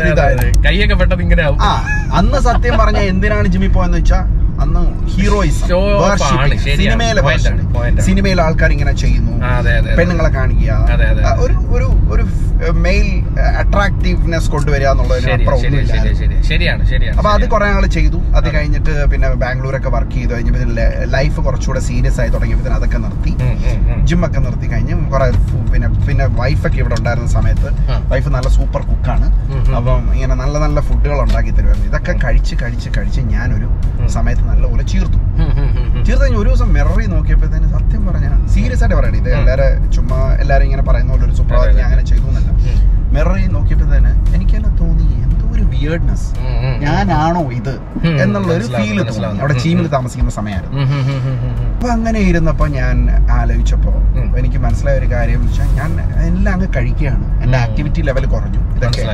കൈയൊക്കെ 0.68 0.96
പെട്ടെന്ന് 0.96 1.24
ഇങ്ങനെ 1.28 1.44
ആ 1.64 1.84
അന്ന് 2.20 2.38
സത്യം 2.48 2.78
പറഞ്ഞ 2.78 3.00
എന്തിനാണ് 3.14 3.48
ജിമ്മിൽ 3.56 3.70
പോയെന്ന് 3.70 4.00
വെച്ചാൽ 4.00 4.26
അന്ന് 4.64 4.82
ഹീറോയിസം 5.14 5.68
സിനിമയിലെ. 6.66 7.22
സിനിമയിലെ 8.08 8.42
ആൾക്കാർ 8.48 8.70
ഇങ്ങനെ 8.76 8.94
ചെയ്യുന്നു. 9.04 9.34
പെണ്ണുങ്ങളെ 9.98 10.32
കാണിക്കുക. 10.38 10.72
ഒരു 11.46 11.56
ഒരു 11.76 11.88
ഒരു 12.14 12.24
മെയിൽ 12.86 13.08
അട്രാക്റ്റീവ്നെസ് 13.62 14.50
കൊണ്ടുവരിക 14.54 14.88
എന്നുള്ളതിന് 14.94 15.32
അപ്പൊ 17.20 17.30
അത്. 17.36 17.46
കുറെ 17.54 17.68
ആൾ 17.76 17.86
ചെയ്തു. 17.98 18.20
അത് 18.38 18.48
കഴിഞ്ഞിട്ട് 18.56 18.94
പിന്നെ 19.12 19.28
ബാംഗ്ലൂരൊക്കെ 19.44 19.90
വർക്ക് 19.96 20.16
ചെയ്തു. 20.18 20.32
കഴിഞ്ഞപ്പോൾ 20.34 20.64
ലൈഫ് 21.16 21.40
കുറച്ചുകൂടെ 21.46 21.82
സീരിയസ് 21.90 22.20
ആയി 22.24 22.32
തുടങ്ങിയപ്പോൾ 22.36 22.76
അതൊക്കെ 22.80 23.00
നിർത്തി. 23.06 23.34
ജിമ്മൊക്കെ 24.10 24.42
നിർത്തി 24.48 24.68
കഴിഞ്ഞ് 24.74 24.96
കുറെ 25.14 25.28
പിന്നെ 25.72 25.90
പിന്നെ 26.08 26.28
വൈഫൊക്കെ 26.42 26.80
ഇവിടെ 26.84 26.96
ഉണ്ടായിരുന്ന 27.00 27.30
സമയത്ത് 27.38 27.72
വൈഫ് 28.14 28.30
നല്ല 28.36 28.50
സൂപ്പർ 28.58 28.82
കുക്കാണ്. 28.92 29.30
അപ്പം 29.80 30.02
ഇങ്ങനെ 30.18 30.36
നല്ല 30.44 30.56
നല്ല 30.66 30.80
ഫുഡുകൾ 30.90 31.18
ഉണ്ടാക്കി 31.28 31.52
തരുമായിരുന്നു. 31.58 31.88
ഇതൊക്കെ 31.92 32.16
കഴിച്ച് 32.26 32.56
കഴിച്ച് 32.64 32.90
കഴിച്ച് 32.98 33.22
ഞാനൊരു 33.36 33.70
സമയത്ത് 34.18 34.44
നല്ലപോലെ 34.52 34.84
ചീർത്തു. 34.92 35.18
ചീർത്ത് 36.06 36.22
കഴിഞ്ഞ് 36.24 36.40
ഒരു 36.42 36.50
ദിവസം 36.50 36.70
മിററി 36.78 37.06
നോക്കിയപ്പോഴത്തേന് 37.16 37.68
സത്യം 37.76 38.02
പറഞ്ഞാൽ 38.08 38.36
സീരിയസ് 38.56 38.84
ആയിട്ട് 38.84 38.98
പറയണേ. 39.00 39.18
ഇത്. 39.24 39.30
എല്ലാവരും 39.40 39.92
ചുമ്മാ 39.96 40.20
എല്ലാവരും 40.44 40.66
ഇങ്ങനെ 40.70 40.84
പറയുന്ന 40.90 41.12
പോലെ 41.14 41.26
ഒരു 41.30 41.36
സുപ്രഭാതം 41.40 41.76
ഞാൻ 41.80 41.86
അങ്ങനെ 41.90 42.06
ചെയ്തു 42.12 42.28
എന്നല്ല. 42.32 42.50
മിററി 43.16 43.46
നോക്കിയപ്പോഴത്തേന് 43.58 44.12
എനിക്ക് 44.36 44.56
തന്നെ 44.56 44.72
തോന്നി 44.82 45.08
എന്തോ 45.26 45.46
ഒരു 45.56 45.64
വിയേർഡ്നെസ്. 45.74 46.28
ഞാനാണോ 46.86 47.42
ഇത് 47.60 47.72
എന്നുള്ള 48.24 48.50
ഒരു 48.58 48.66
ഫീൽ 48.76 48.98
തോന്നി. 49.10 49.40
അവിടെ 49.42 49.56
ചീമിൽ 49.64 49.88
താമസിക്കുന്ന 49.96 50.32
സമയമായിരുന്നു. 50.40 50.82
അപ്പൊ 51.74 51.88
അങ്ങനെ 51.96 52.20
ഇരുന്നപ്പോ 52.30 52.68
ഞാൻ 52.80 52.96
ആലോചിച്ചപ്പോ 53.40 53.94
എനിക്ക് 54.42 54.60
മനസ്സിലായ 54.66 54.98
ഒരു 55.02 55.10
കാര്യം 55.16 55.40
എന്ന് 55.42 55.52
വെച്ചാൽ 55.52 55.72
ഞാൻ 55.80 55.92
എല്ലാം 56.30 56.54
അങ്ങ് 56.56 56.70
കഴിക്കുകയാണ്. 56.78 57.26
എന്റെ 57.46 57.58
ആക്ടിവിറ്റി 57.66 58.02
ലെവൽ 58.10 58.26
കുറഞ്ഞു. 58.36 58.62
ഇതൊക്കെ. 58.78 59.06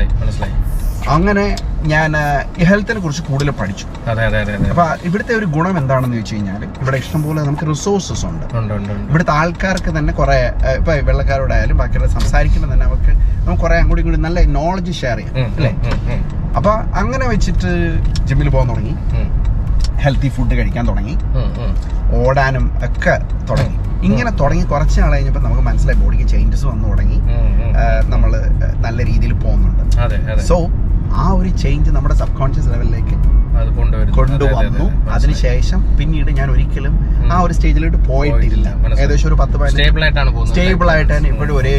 അങ്ങനെ 1.14 1.44
ഞാൻ 1.92 2.12
ഹെൽത്തിനെ 2.70 3.00
കുറിച്ച് 3.02 3.24
കൂടുതൽ 3.28 3.50
പഠിച്ചു. 3.60 3.86
അതെ 4.12 4.22
അതെ 4.28 4.38
അതെ 4.44 4.54
അതെ. 4.58 4.70
അപ്പൊ 4.74 4.86
ഇവിടുത്തെ 5.08 5.34
ഒരു 5.40 5.48
ഗുണം 5.56 5.76
എന്താണെന്ന് 5.82 6.16
ചോദിച്ചു 6.18 6.36
കഴിഞ്ഞാൽ 6.36 6.62
ഇവിടെ 6.82 6.98
ഇഷ്ടംപോലെ 7.04 7.40
നമുക്ക് 7.48 7.66
റിസോഴ്സസ് 7.72 8.26
ഉണ്ട്. 8.30 8.46
ഇവിടുത്തെ 9.10 9.34
ആൾക്കാർക്ക് 9.42 9.92
തന്നെ 9.98 10.14
കുറെ 10.20 10.38
ഇപ്പൊ 10.80 10.94
വെള്ളക്കാരോടായാലും 11.10 11.78
ബാക്കിയുള്ള 11.82 12.10
സംസാരിക്കുമ്പോൾ 12.18 12.72
തന്നെ 12.74 12.86
അവർക്ക് 12.90 13.14
നമുക്ക് 13.46 13.62
കുറെ 13.66 13.78
അങ്ങോട്ടും 13.82 14.02
ഇങ്ങോട്ടും 14.04 14.26
നല്ല 14.28 14.46
നോളജ് 14.58 14.94
ഷെയർ 15.02 15.20
ചെയ്യാം 15.22 15.54
അല്ലെ? 15.58 15.74
അപ്പൊ 16.60 16.72
അങ്ങനെ 17.02 17.26
വെച്ചിട്ട് 17.34 17.72
ജിമ്മിൽ 18.30 18.50
പോകാൻ 18.56 18.68
തുടങ്ങി. 18.74 18.96
ഹെൽത്തി 20.06 20.30
ഫുഡ് 20.36 20.56
കഴിക്കാൻ 20.60 20.86
തുടങ്ങി. 20.92 21.16
ഓടാനും 22.22 22.66
ഒക്കെ 22.88 23.16
തുടങ്ങി. 23.50 23.78
ഇങ്ങനെ 24.08 24.32
തുടങ്ങി 24.40 24.64
കുറച്ച് 24.72 24.98
നാൾ 25.02 25.12
കഴിഞ്ഞപ്പോൾ 25.14 25.44
നമുക്ക് 25.46 25.64
മനസ്സിലായി 25.68 26.00
ബോഡിക്ക് 26.02 26.26
ചേഞ്ചസ് 26.34 26.66
വന്നു 26.72 26.86
തുടങ്ങി. 26.92 27.20
നമ്മൾ 28.14 28.32
നല്ല 28.86 29.00
രീതിയിൽ 29.12 29.34
പോകുന്നുണ്ട്. 29.46 29.84
സോ 30.50 30.58
ആ 31.22 31.26
ഒരു 31.40 31.50
ചേഞ്ച് 31.64 31.90
നമ്മുടെ 31.96 32.16
സബ് 32.22 32.38
കോൺഷ്യസ് 32.42 32.70
ലെവലിലേക്ക് 32.74 33.16
കൊണ്ടുവന്നു. 34.18 34.86
അതിനുശേഷം 35.16 35.82
പിന്നീട് 36.00 36.30
ഞാൻ 36.40 36.48
ഒരിക്കലും 36.54 36.94
ആ 37.34 37.36
ഒരു 37.46 37.54
സ്റ്റേജിലോട്ട് 37.58 38.00
പോയിട്ടില്ല. 38.10 38.68
ഏകദേശം 39.02 39.28
ഒരു 39.30 39.38
പത്ത് 39.42 39.70
സ്റ്റേബിൾ 40.52 40.90
ആയിട്ടാണ് 40.96 41.28
ഇപ്പോഴും 41.34 41.54
ഒരേ 41.60 41.76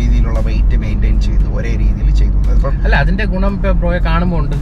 രീതിയിലുള്ള 0.00 0.40
വെയിറ്റ് 0.48 0.76
മെയിന്റെയിൻ 0.84 1.16
ചെയ്ത് 1.26 1.46
ഒരേ 1.58 1.72
രീതിയിൽ 1.82 2.08
ചെയ്തു. 2.20 2.36
അല്ല 2.86 2.94
അതിന്റെ 3.02 3.24
ഗുണം 3.32 3.52
ഇപ്പൊ 3.56 3.70
ബ്രോയെ 3.80 3.98
കാണുമ്പോ 4.06 4.36
ഉണ്ട് 4.42 4.56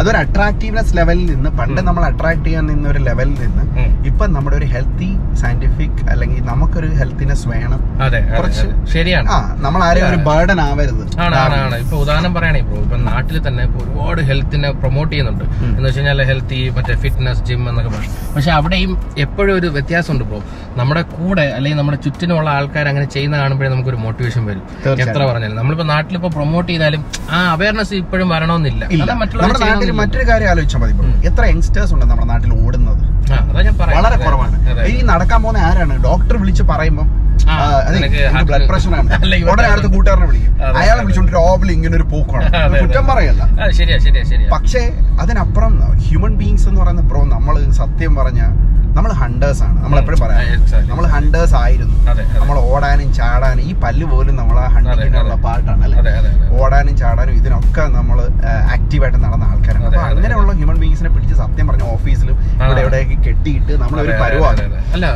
അതൊരു 0.00 0.18
അട്രാക്റ്റീവ്നെസ് 0.22 0.92
ലെവലിൽ 0.98 1.26
നിന്ന് 1.34 1.50
പണ്ട് 1.60 1.80
നമ്മൾ 1.88 2.02
അട്രാക്ട് 2.08 2.44
ചെയ്യാൻ 2.46 2.64
നിന്ന 2.70 2.88
ഒരു 2.94 3.00
ലെവലിൽ 3.08 3.36
നിന്ന്. 3.44 3.62
ഇപ്പൊ 4.10 4.24
നമ്മുടെ 4.34 4.56
ഒരു 4.60 4.66
ഹെൽത്തി 4.74 5.08
സയന്റിഫിക് 5.42 6.02
അല്ലെങ്കിൽ 6.12 6.40
നമുക്കൊരു 6.50 6.88
ഹെൽത്തിനെസ് 7.00 7.46
വേണം. 7.52 7.80
കുറച്ച് 8.36 8.66
ശരിയാണ്. 8.94 9.28
നമ്മൾ 9.66 9.80
ആരെയും 9.88 10.08
ഒരു 10.10 10.18
ബേർഡൻ 10.28 10.60
ആവരുത്. 10.68 11.04
ആണ് 11.26 11.36
ആണ് 11.44 11.56
ആണ്. 11.64 11.78
ഇപ്പൊ 11.84 11.96
ഉദാഹരണം 12.04 12.34
പറയണേ 12.38 12.62
ബ്രോ 12.68 12.80
ഇപ്പൊ 12.84 12.98
നാട്ടിൽ 13.10 13.38
തന്നെ 13.46 13.64
ഒരുപാട് 13.80 14.20
ഹെൽത്തിനെ 14.30 14.70
പ്രൊമോട്ട് 14.82 15.10
ചെയ്യുന്നുണ്ട്. 15.12 15.44
എന്ന് 15.66 15.86
വെച്ച് 15.86 16.00
കഴിഞ്ഞാൽ 16.00 16.22
ഹെൽത്തി 16.30 16.60
മറ്റേ 16.76 16.94
ഫിറ്റ്നസ് 17.04 17.42
ജിം 17.48 17.62
എന്നൊക്കെ 17.70 17.90
പറയും 17.96 18.12
പക്ഷെ 18.36 18.50
അവിടെയും 18.58 18.92
എപ്പോഴും 19.24 19.52
ഒരു 19.58 19.68
വ്യത്യാസമുണ്ട് 19.76 20.24
ബ്രോ 20.30 20.40
നമ്മുടെ 20.80 21.02
കൂടെ 21.14 21.46
അല്ലെങ്കിൽ 21.56 21.78
നമ്മുടെ 21.80 21.98
ചുറ്റിനുള്ള 22.04 22.48
ആൾക്കാർ 22.58 22.86
അങ്ങനെ 22.92 23.06
ചെയ്യുന്ന 23.14 23.36
കാണുമ്പോഴേ 23.42 23.70
നമുക്കൊരു 23.74 24.00
മോട്ടിവേഷൻ 24.04 24.42
വരും. 24.50 24.64
എത്ര 25.06 25.20
പറഞ്ഞാലും. 25.30 25.56
നമ്മളിപ്പോ 25.60 25.86
നാട്ടിലിപ്പോ 25.94 26.30
പ്രൊമോട്ട് 26.36 26.70
ചെയ്താലും 26.72 27.02
ആ 27.36 27.40
അവയർനെസ് 27.54 27.94
ഇപ്പോഴും 28.02 28.28
വരണമെന്നില്ല. 28.34 28.84
നമ്മുടെ 29.42 29.60
നാട്ടിൽ 29.66 29.92
മറ്റൊരു 30.02 30.26
കാര്യം 30.30 30.50
ആലോചിച്ചാൽ 30.52 30.80
മതി 30.84 31.26
എത്ര 31.30 31.44
യങ്സ്റ്റേഴ്സ് 31.52 31.94
ഉണ്ട് 31.96 32.06
നമ്മുടെ 32.12 32.28
നാട്ടിൽ 32.32 32.52
ഓടുന്നത്. 32.64 33.02
വളരെ 33.98 34.16
കുറവാണ്. 34.24 34.56
ഈ 34.92 34.96
നടക്കാൻ 35.12 35.40
പോകുന്ന 35.44 35.60
ആരാണ്? 35.68 35.94
ഡോക്ടർ 36.08 36.34
വിളിച്ച് 36.42 36.64
പറയുമ്പോൾ 36.72 37.10
ബ്ലഡ് 38.48 38.66
പ്രഷറാണ് 38.68 39.08
ഉടനെ 39.52 39.68
അടുത്ത 39.72 39.88
കൂട്ടുകാരനെ 39.94 40.26
വിളിക്കും. 40.28 40.52
അയാളെ. 40.80 41.00
വിളിച്ചോണ്ട് 41.04 41.32
രാവിലെ 41.36 41.72
ഇങ്ങനെ 41.76 41.94
ഒരു 41.98 42.06
പോക്കാണ്. 42.12 42.46
കുറ്റം 42.82 43.10
അതെ. 43.12 43.23
പറയല്ല. 43.24 43.42
ആ, 43.62 43.70
ശരിയാ 43.70 43.98
ശരിയാ 43.98 44.24
ശരിയാ. 44.24 44.48
പക്ഷേ 44.54 44.82
അതിനപ്പുറം 45.20 45.74
ഹ്യൂമൻ 46.06 46.34
ബീങ്സ് 46.40 46.68
എന്ന് 46.68 46.80
പറയുന്ന 46.80 47.02
പ്രോ 47.10 47.24
നമ്മൾ 47.34 47.56
സത്യം 47.80 48.14
പറഞ്ഞ 48.16 48.40
നമ്മൾ 48.96 49.12
ഹണ്ടേഴ്സ് 49.12 49.62
ആണ്. 49.62 49.78
നമ്മൾ 49.84 49.98
എപ്പോഴും 49.98 50.20
പറയാം 50.20 50.40
നമ്മൾ 50.90 51.04
ഹണ്ടേഴ്സ് 51.06 51.54
ആയിരുന്നു. 51.54 51.94
നമ്മൾ 52.40 52.56
ഓടാനും 52.72 53.12
ചാടാനും 53.12 53.62
ഈ 53.62 53.74
പല്ല് 53.84 54.06
പോലും 54.06 54.36
നമ്മൾ 54.36 54.56
ആ 54.58 54.66
ഹണ്ടിങ്ങിനുള്ള. 54.74 55.34
പാട്ടാണ് 55.46 55.82
അല്ലെ? 55.84 55.98
ഓടാനും 56.60 56.96
ചാടാനും 56.96 57.34
ഇതിനൊക്കെ 57.34 57.84
നമ്മൾ 57.96 58.18
ആക്റ്റീവായിട്ട് 58.74 59.18
നടന്ന 59.24 59.44
ആൾക്കാരാണ്. 59.44 59.86
അപ്പൊ 59.86 60.00
അങ്ങനെയുള്ള 60.10 60.52
ഹ്യൂമൻ 60.52 60.78
ബീങ്സിനെ 60.82 61.10
പിടിച്ച് 61.14 61.34
സത്യം 61.34 61.66
പറഞ്ഞ 61.68 61.82
ഓഫീസിലും 61.96 62.36
എവിടെയൊക്കെ 62.84 63.16
കെട്ടിയിട്ട് 63.26 63.72
നമ്മളൊരു 63.82 64.12
അതെ. 64.48 64.66
അല്ല 64.94 65.06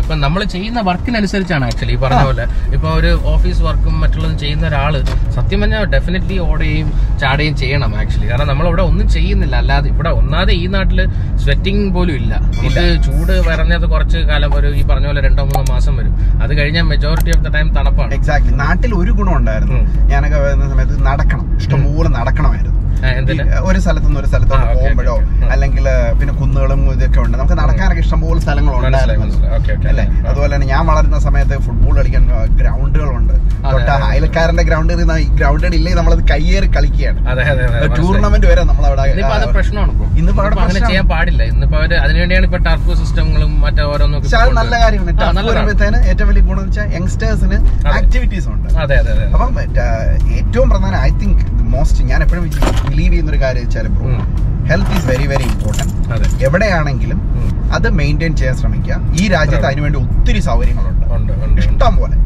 ഇപ്പൊ 0.00 0.14
നമ്മൾ 0.24 0.40
ചെയ്യുന്ന 0.54 0.80
വർക്കിനനുസരിച്ചാണ് 0.88 1.64
ആക്ച്വലി 1.68 1.94
ഈ 1.96 2.00
പറഞ്ഞ 2.04 2.22
പോലെ. 2.30 2.44
ഇപ്പൊ 2.76 2.88
ഒരു 2.98 3.10
ഓഫീസ് 3.32 3.60
വർക്കും 3.66 3.94
മറ്റുള്ളതും 4.02 4.36
ചെയ്യുന്ന 4.42 4.64
ഒരാൾ 4.70 4.94
സത്യം 5.36 5.60
പറഞ്ഞാൽ 5.62 5.84
ഡെഫിനറ്റ്ലി 5.94 6.36
ഓടുകയും 6.48 6.88
ചാടുകയും 7.22 7.54
ചെയ്യണം 7.62 7.92
ആക്ച്വലി 8.02 8.28
കാരണം 8.30 8.48
നമ്മൾ 8.52 8.66
ഇവിടെ 8.70 8.84
ഒന്നും 8.90 9.06
ചെയ്യുന്നില്ല. 9.16 9.54
അല്ലാതെ 9.62 9.88
ഇവിടെ 9.94 10.10
ഒന്നാതെ 10.20 10.52
ഈ 10.62 10.66
നാട്ടിൽ 10.76 11.00
സ്വെറ്റിംഗ് 11.44 11.86
പോലും 11.96 12.14
ഇല്ല. 12.20 12.32
ഇത് 12.68 12.82
ചൂട് 13.06 13.34
പറഞ്ഞത് 13.48 13.86
കുറച്ച് 13.94 14.18
കാലം 14.30 14.52
ഒരു 14.60 14.70
ഈ 14.80 14.84
പറഞ്ഞ 14.90 15.06
പോലെ 15.10 15.22
രണ്ടോ 15.28 15.44
മൂന്നോ 15.50 15.64
മാസം 15.74 15.94
വരും. 16.00 16.14
അത് 16.44 16.52
കഴിഞ്ഞാൽ 16.60 16.86
മെജോറിറ്റി 16.92 17.32
ഓഫ് 17.36 17.44
ദ 17.46 17.54
ടൈം 17.56 17.68
തണുപ്പാണ്. 17.78 18.12
എക്സാക്ട് 18.18 18.52
നാട്ടിൽ 18.64 18.92
ഒരു 19.00 19.12
ഗുണം 19.20 19.34
ഉണ്ടായിരുന്നു 19.40 19.80
ഞാനൊക്കെ 20.12 20.40
വരുന്ന 20.46 20.66
സമയത്ത് 20.74 20.98
നടക്കണം. 21.10 21.46
ഇഷ്ടംപോലെ 21.62 22.10
നടക്കണമായിരുന്നു. 22.18 22.76
ഒരു 23.68 23.78
സ്ഥലത്തുനിന്ന് 23.84 24.20
ഒരു 24.20 24.28
സ്ഥലത്തോട്ട് 24.30 24.66
പോകുമ്പോഴോ. 24.78 25.16
അല്ലെങ്കിൽ 25.54 25.86
പിന്നെ 26.20 26.32
കുന്നുകളും 26.40 26.80
ഇതൊക്കെ 26.92 27.20
ഉണ്ട്. 27.24 27.34
നമുക്ക് 27.38 27.56
നടക്കാനൊക്കെ 27.60 28.02
ഇഷ്ടംപോലെ 28.04 28.40
സ്ഥലങ്ങളുണ്ട് 28.46 28.98
അല്ലേ? 29.92 30.06
അതുപോലെ 30.30 30.50
തന്നെ 30.54 30.68
ഞാൻ 30.74 30.82
വളരുന്ന 30.90 31.18
സമയത്ത് 31.26 31.58
ഫുട്ബോൾ 31.66 31.94
കളിക്കാൻ 32.00 32.24
ഗ്രൗണ്ടുകളുണ്ട്. 32.60 33.34
തൊട്ട് 33.62 33.72
തൊട്ട 33.72 33.88
അതെ. 33.94 34.04
അയൽക്കാരന്റെ 34.10 34.64
ഗ്രൗണ്ടിൽ 34.68 35.00
ഇല്ലെങ്കിൽ 35.78 35.98
നമ്മളത് 35.98 36.22
കയ്യേറി 36.32 36.68
കളിക്കുകയാണ്. 36.76 37.18
ടൂർണമെന്റ് 37.98 38.46
വരെ 38.50 38.62
നമ്മളവിടെ 38.70 39.02
ഇന്നിപ്പോ 40.20 40.42
അങ്ങനെ. 40.64 40.80
ചെയ്യാൻ 40.88 41.06
പാടില്ല. 41.08 41.42
ഇന്നിപ്പോ 41.52 41.78
അതിനുവേണ്ടിയാണ് 42.04 42.46
ഇപ്പൊ 42.48 42.58
ടർഫ് 42.68 42.94
സിസ്റ്റങ്ങളും 43.00 43.52
മറ്റേ 43.64 43.82
ഓരോന്നും 43.92 44.20
അത് 44.42 44.52
നല്ല 44.60 44.74
കാര്യമാണ്. 44.84 45.12
നല്ലതാണ്. 45.12 45.46
വരുമ്പോഴത്തേന് 45.50 45.98
ഏറ്റവും 46.10 46.28
വലിയ 46.30 46.42
ഗുണം 46.48 46.62
വെച്ചാൽ 46.66 46.88
യങ്സ്റ്റേഴ്സിന് 46.96 47.58
ആക്ടിവിറ്റീസ് 47.98 48.48
ഉണ്ട്. 48.54 48.68
അപ്പം 49.34 49.60
ഏറ്റവും 50.38 50.68
പ്രധാന 50.70 50.94
ഐ 51.08 51.10
തിങ്ക് 51.22 51.42
മോസ്റ്റ് 51.74 52.02
ഞാൻ 52.10 52.20
എപ്പോഴും 52.24 52.44
ബിലീവ് 52.90 53.12
ചെയ്യുന്ന 53.12 53.32
ഒരു 53.34 53.40
കാര്യം 53.44 53.64
വെച്ചാൽ. 53.66 53.86
Health 54.70 54.94
is 54.96 55.06
very 55.12 55.26
very 55.32 55.46
important 55.52 56.44
എവിടെയാണെങ്കിലും 56.46 57.20
അത് 57.76 57.88
മെയിന്റെയിൻ 57.98 58.36
ചെയ്യാൻ 58.38 58.56
ശ്രമിക്കുക. 58.60 58.94
ഈ 59.20 59.28
രാജ്യത്ത് 59.34 59.66
അതെ. 59.66 59.68
അതിനുവേണ്ടി 59.72 59.98
ഒത്തിരി 60.04 60.40
സൗകര്യങ്ങളുണ്ട്. 60.48 61.60
ഇഷ്ടം 61.62 61.96
പോലെ. 62.00 62.16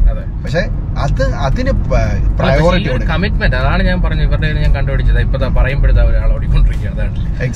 പക്ഷെ 0.43 0.61
അത് 1.03 1.21
അതിന് 1.45 1.71
പ്രയോറിറ്റി 2.39 3.05
കമ്മിറ്റ്മെന്റ് 3.11 3.55
അതാണ് 3.59 3.83
ഞാൻ 3.83 4.01
പറഞ്ഞത്. 4.03 4.25
ഇവരുടെ 4.27 4.61
ഞാൻ 4.63 4.75
കണ്ടുപിടിച്ചത്. 4.75 5.19
ഇപ്പൊ 5.19 5.47
പറയുമ്പോഴത്തെ 5.57 6.01
ഒരാൾ 6.01 6.33
ഓടിക്കൊണ്ടിരിക്കുകയാണ്. 6.35 7.13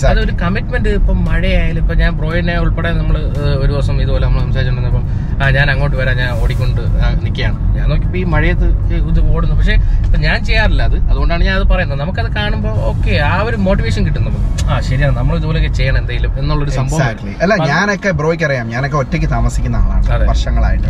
അതൊരു 0.10 0.34
കമ്മിറ്റ്മെന്റ് 0.42 0.90
ഇപ്പൊ 0.90 1.14
മഴയായാലും 1.14 1.82
ഇപ്പൊ 1.84 1.96
ഞാൻ 2.02 2.12
ബ്രോയിനെ 2.20 2.56
ഉൾപ്പെടെ 2.60 2.92
നമ്മൾ 2.92 3.18
ഒരു 3.64 3.72
ദിവസം 3.74 4.02
ഇതുപോലെ 4.02 4.24
നമ്മൾ 4.26 4.42
സംസാരിച്ചിട്ടുണ്ടപ്പം 4.46 5.04
ആ 5.44 5.50
ഞാൻ 5.58 5.72
അങ്ങോട്ട് 5.74 5.98
വരാം. 6.02 6.18
ഞാൻ 6.18 6.32
ഓടിക്കൊണ്ട് 6.44 6.82
നിൽക്കുകയാണ്. 7.26 7.60
ഞാൻ 7.78 7.86
നോക്കിയപ്പോൾ 7.90 8.18
ഈ 8.18 8.24
മഴയത്ത് 8.24 8.70
ഇത് 9.12 9.22
ഓടുന്നു. 9.36 9.56
പക്ഷേ 9.60 9.76
ഇപ്പം 10.06 10.20
ഞാൻ 10.28 10.44
ചെയ്യാറില്ല 10.50 10.84
അത്. 10.90 10.98
അതുകൊണ്ടാണ് 11.12 11.44
ഞാൻ 11.50 11.56
അത് 11.60 11.68
പറയുന്നത്. 11.74 12.00
നമുക്കത് 12.00 12.32
കാണുമ്പോൾ 12.40 12.76
ഓക്കെ 12.92 13.16
ആ 13.32 13.36
ഒരു 13.50 13.60
മോട്ടിവേഷൻ 13.68 14.04
കിട്ടും 14.08 14.24
നമുക്ക്. 14.30 14.66
ആ 14.72 14.79
ശരിയാണ്. 14.88 15.14
നമ്മൾ 15.18 15.34
ഇതുപോലെയൊക്കെ 15.40 15.72
ചെയ്യണം 15.78 16.00
എന്തെങ്കിലും 16.02 16.32
എന്നുള്ളൊരു 16.40 16.74
സംഭവം. 16.78 17.34
അല്ല 17.44 17.54
ഞാനൊക്കെ 17.72 18.12
ബ്രോയ്ക്ക് 18.20 18.46
അറിയാം. 18.50 18.68
ഞാനൊക്കെ 18.76 18.98
ഒറ്റയ്ക്ക് 18.98 19.30
താമസിക്കുന്ന 19.36 19.78
ആളാണ്. 19.84 20.30
വർഷങ്ങളായിട്ട്. 20.32 20.88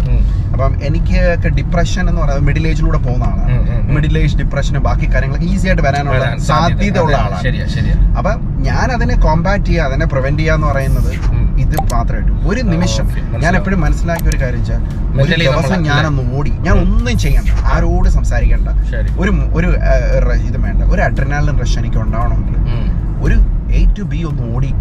അപ്പം 0.54 0.72
എനിക്ക് 0.90 1.20
ഡിപ്രഷൻ 1.58 2.04
എന്ന് 2.10 2.22
പറയുന്നത് 2.22 2.48
മിഡിൽ 2.50 2.68
ഏജിലൂടെ 2.68 2.98
പോകുന്ന 2.98 3.26
ആളാണ്. 3.32 3.58
മിഡിൽ 3.96 4.18
ഏജ് 4.24 4.38
ഡിപ്രഷൻ 4.38 4.78
ബാക്കി 4.88 5.08
കാര്യങ്ങളൊക്കെ 5.14 5.48
ഈസി 5.54 5.68
ആയിട്ട് 5.68 5.84
വരാനുള്ള 5.88 6.26
സാധ്യത. 6.50 6.98
ഉള്ള 7.00 7.18
ആളാണ്. 7.18 8.18
അപ്പൊ 8.20 8.32
ഞാൻ 8.70 8.88
അതിനെ 8.98 9.16
കോമ്പാക്ട് 9.26 9.66
ചെയ്യുക 9.66 9.90
അതിനെ 9.90 10.06
പ്രിവെന്റ് 10.06 10.40
ചെയ്യുക 10.40 10.58
എന്ന് 10.58 10.68
പറയുന്നത് 10.68 11.12
ഇത് 11.64 11.76
മാത്രമായിട്ട് 11.94 12.34
ഒരു 12.50 12.62
നിമിഷം. 12.72 13.08
ഞാൻ 13.44 13.54
എപ്പോഴും 13.56 13.80
മനസ്സിലാക്കിയ 13.86 14.30
ഒരു 14.30 14.40
കാര്യം 14.44 14.60
വെച്ചാൽ 14.60 14.82
ഒരു 15.24 15.34
ദിവസം 15.44 15.80
ഞാനൊന്ന് 15.90 16.24
ഓടി. 16.38 16.52
ഞാൻ 16.66 16.76
ഒന്നും 16.84 17.18
ചെയ്യണ്ട. 17.18 17.50
ആരോട് 17.74 18.10
സംസാരിക്കണ്ട. 18.10 18.70
ഒരു 19.22 19.32
ഒരു 19.58 19.70
ഇത് 20.50 20.58
വേണ്ട. 20.66 20.82
ഒരു 20.94 21.02
അഡ്രിനാലിൻ 21.08 21.58
റഷ് 21.64 21.78
എനിക്ക് 21.80 21.98
ഉണ്ടാവണമെങ്കിൽ 21.98 22.56
ഒരു 23.26 23.38
എ 23.72 23.86
ടു 24.00 24.04
ബി 24.04 24.24
ഒന്ന് 24.24 24.44
ഓടി. 24.56 24.72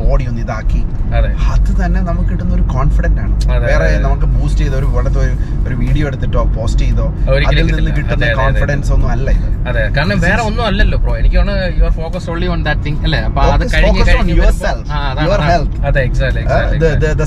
ബോഡി 0.00 0.24
ഒന്ന് 0.30 0.40
ഇതാക്കി. 0.42 0.80
അത്. 1.16 1.28
തന്നെ 1.78 2.00
നമുക്ക് 2.06 2.28
കിട്ടുന്ന 2.30 2.52
ഒരു 2.54 2.64
കോൺഫിഡന്റ് 2.72 3.20
ആണ്. 3.20 3.34
വേറെ 3.66 3.86
നമുക്ക് 4.04 4.26
ബൂസ്റ്റ് 4.34 4.60
ചെയ്തോ 4.62 4.76
ഒരു 4.80 4.86
ഇവിടുത്തെ 4.90 5.20
ഒരു 5.20 5.34
ഒരു 5.66 5.74
വീഡിയോ 5.82 6.04
എടുത്തിട്ടോ 6.10 6.42
പോസ്റ്റ് 6.56 6.82
ചെയ്തോ 6.84 7.06
അതിൽ 7.48 7.66
നിന്ന് 7.70 7.92
കിട്ടുന്ന. 7.98 8.26
കോൺഫിഡൻസ് 8.40 8.90
ഒന്നും 8.96 9.08
അല്ല 9.14 9.28
ഇത്. 9.38 9.46
അതെ 9.70 9.82
കാരണം 9.96 10.18
വേറെ 10.26 10.42
ഒന്നും 10.42 10.64
അല്ലല്ലോ 10.66 10.98
ബ്രോ 10.98 11.12
എനിക്ക് 11.16 11.36
your 11.78 11.92
focus 11.96 12.28
only 12.30 12.48
on 12.48 12.60
that 12.64 12.84
thing 12.86 13.00
അല്ലേ? 13.04 13.20
അപ്പോൾ 13.28 13.42
അത് 13.48 13.64
കഴിഞ്ഞ് 13.66 14.02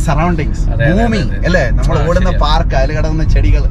സറൗണ്ടിങ്സ് 0.06 0.64
ഭൂമി 0.92 1.20
അതെ. 1.22 1.40
അല്ലേ? 1.48 1.64
നമ്മൾ 1.80 1.98
ഓടുന്ന 2.06 2.32
പാർക്ക് 2.44 2.76
അതിൽ 2.76 2.92
കിടക്കുന്ന 2.92 3.26
ചെടികൾ. 3.34 3.64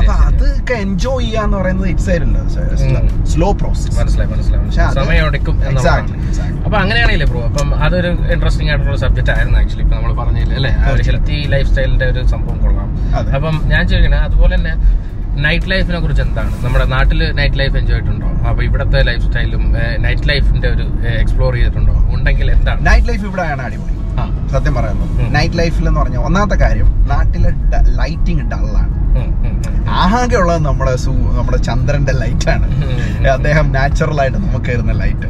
അപ്പൊ. 0.00 0.14
അതൊക്കെ 0.26 0.74
എൻജോയ് 0.84 1.24
ചെയ്യാന്ന് 1.24 1.56
പറയുന്നത് 1.60 1.88
ഇറ്റ്സ് 1.88 2.08
ഉം. 2.20 3.08
സ്ലോ 3.32 3.48
പ്രോസസ് 3.60 3.96
മനസ്സിലായി 3.98 4.30
മനസ്സിലായി 4.30 4.92
സമയം 4.98 5.24
എടുക്കും 5.30 5.56
എന്നുള്ള 5.60 5.78
Exactly, 5.82 6.16
exactly. 6.24 6.56
അപ്പൊ 6.64 6.76
അങ്ങനെയാണെങ്കിലേ 6.80 7.26
ബ്രോ 7.30 7.40
അപ്പം 7.48 7.68
അതൊരു 7.84 8.10
ഇൻട്രസ്റ്റിംഗ് 8.34 8.70
ആയിട്ടുള്ള 8.72 8.96
സബ്ജക്റ്റ് 9.04 9.32
ആയിരുന്നു 9.34 9.58
ആക്ച്വലി 9.60 9.84
ഇപ്പൊ 9.84 9.94
നമ്മൾ 9.98 10.12
പറഞ്ഞില്ലേ 10.22 10.56
അല്ലേ? 10.60 10.72
ഹെൽത്തി 11.08 11.38
ലൈഫ് 11.54 11.68
സ്റ്റൈലിന്റെ 11.70 12.06
ഒരു 12.12 12.22
സംഭവം 12.32 12.58
കൊള്ളാം. 12.64 12.88
അപ്പം 13.36 13.56
ഞാൻ 13.72 13.82
ചോദിക്കണേ 13.92 14.18
അതുപോലെ 14.28 14.54
തന്നെ 14.58 14.74
നൈറ്റ് 15.46 15.68
ലൈഫിനെ 15.72 15.98
കുറിച്ച് 16.04 16.22
എന്താണ്? 16.26 16.52
നമ്മുടെ 16.64 16.86
നാട്ടിൽ 16.94 17.20
നൈറ്റ് 17.38 17.58
ലൈഫ് 17.60 17.74
എൻജോയ് 17.80 17.98
ചെയ്തിട്ടുണ്ടോ? 18.00 18.30
അപ്പൊ 18.48 18.60
ഇവിടത്തെ 18.68 19.00
ലൈഫ് 19.08 19.24
സ്റ്റൈലും 19.28 19.62
നൈറ്റ് 20.06 20.26
ലൈഫിന്റെ 20.30 20.68
ഒരു 20.74 20.86
എക്സ്പ്ലോർ 21.22 21.52
ചെയ്തിട്ടുണ്ടോ? 21.58 21.94
ഉണ്ടെങ്കിൽ 22.14 22.48
എന്താണ്? 22.56 22.80
നൈറ്റ് 22.88 23.08
ലൈഫ് 23.10 23.24
ഇവിടെയാണ് 23.28 23.62
അടിപൊളി. 23.68 23.94
സത്യം 24.54 24.74
പറയുന്നത് 24.78 25.32
നൈറ്റ് 25.36 25.56
ലൈഫിൽ 25.60 25.84
എന്ന് 25.90 26.00
പറഞ്ഞാൽ 26.00 26.22
ഒന്നാമത്തെ 26.28 26.56
കാര്യം 26.64 26.88
നാട്ടിലെ 27.12 27.50
ലൈറ്റിംഗ് 28.00 28.44
ഡള്ളാണ്. 28.52 28.94
ആകെ 29.90 30.36
ഉള്ളത് 30.36 30.64
നമ്മുടെ 30.64 30.96
സൂ- 30.96 31.32
നമ്മുടെ 31.32 31.56
ചന്ദ്രന്റെ 31.56 32.12
ലൈറ്റാണ്. 32.12 32.84
അദ്ദേഹം 33.28 33.72
നാച്ചുറൽ 33.72 34.20
ആയിട്ട് 34.20 34.38
നമുക്ക് 34.38 34.66
തരുന്ന 34.66 34.92
ലൈറ്റ്. 34.92 35.26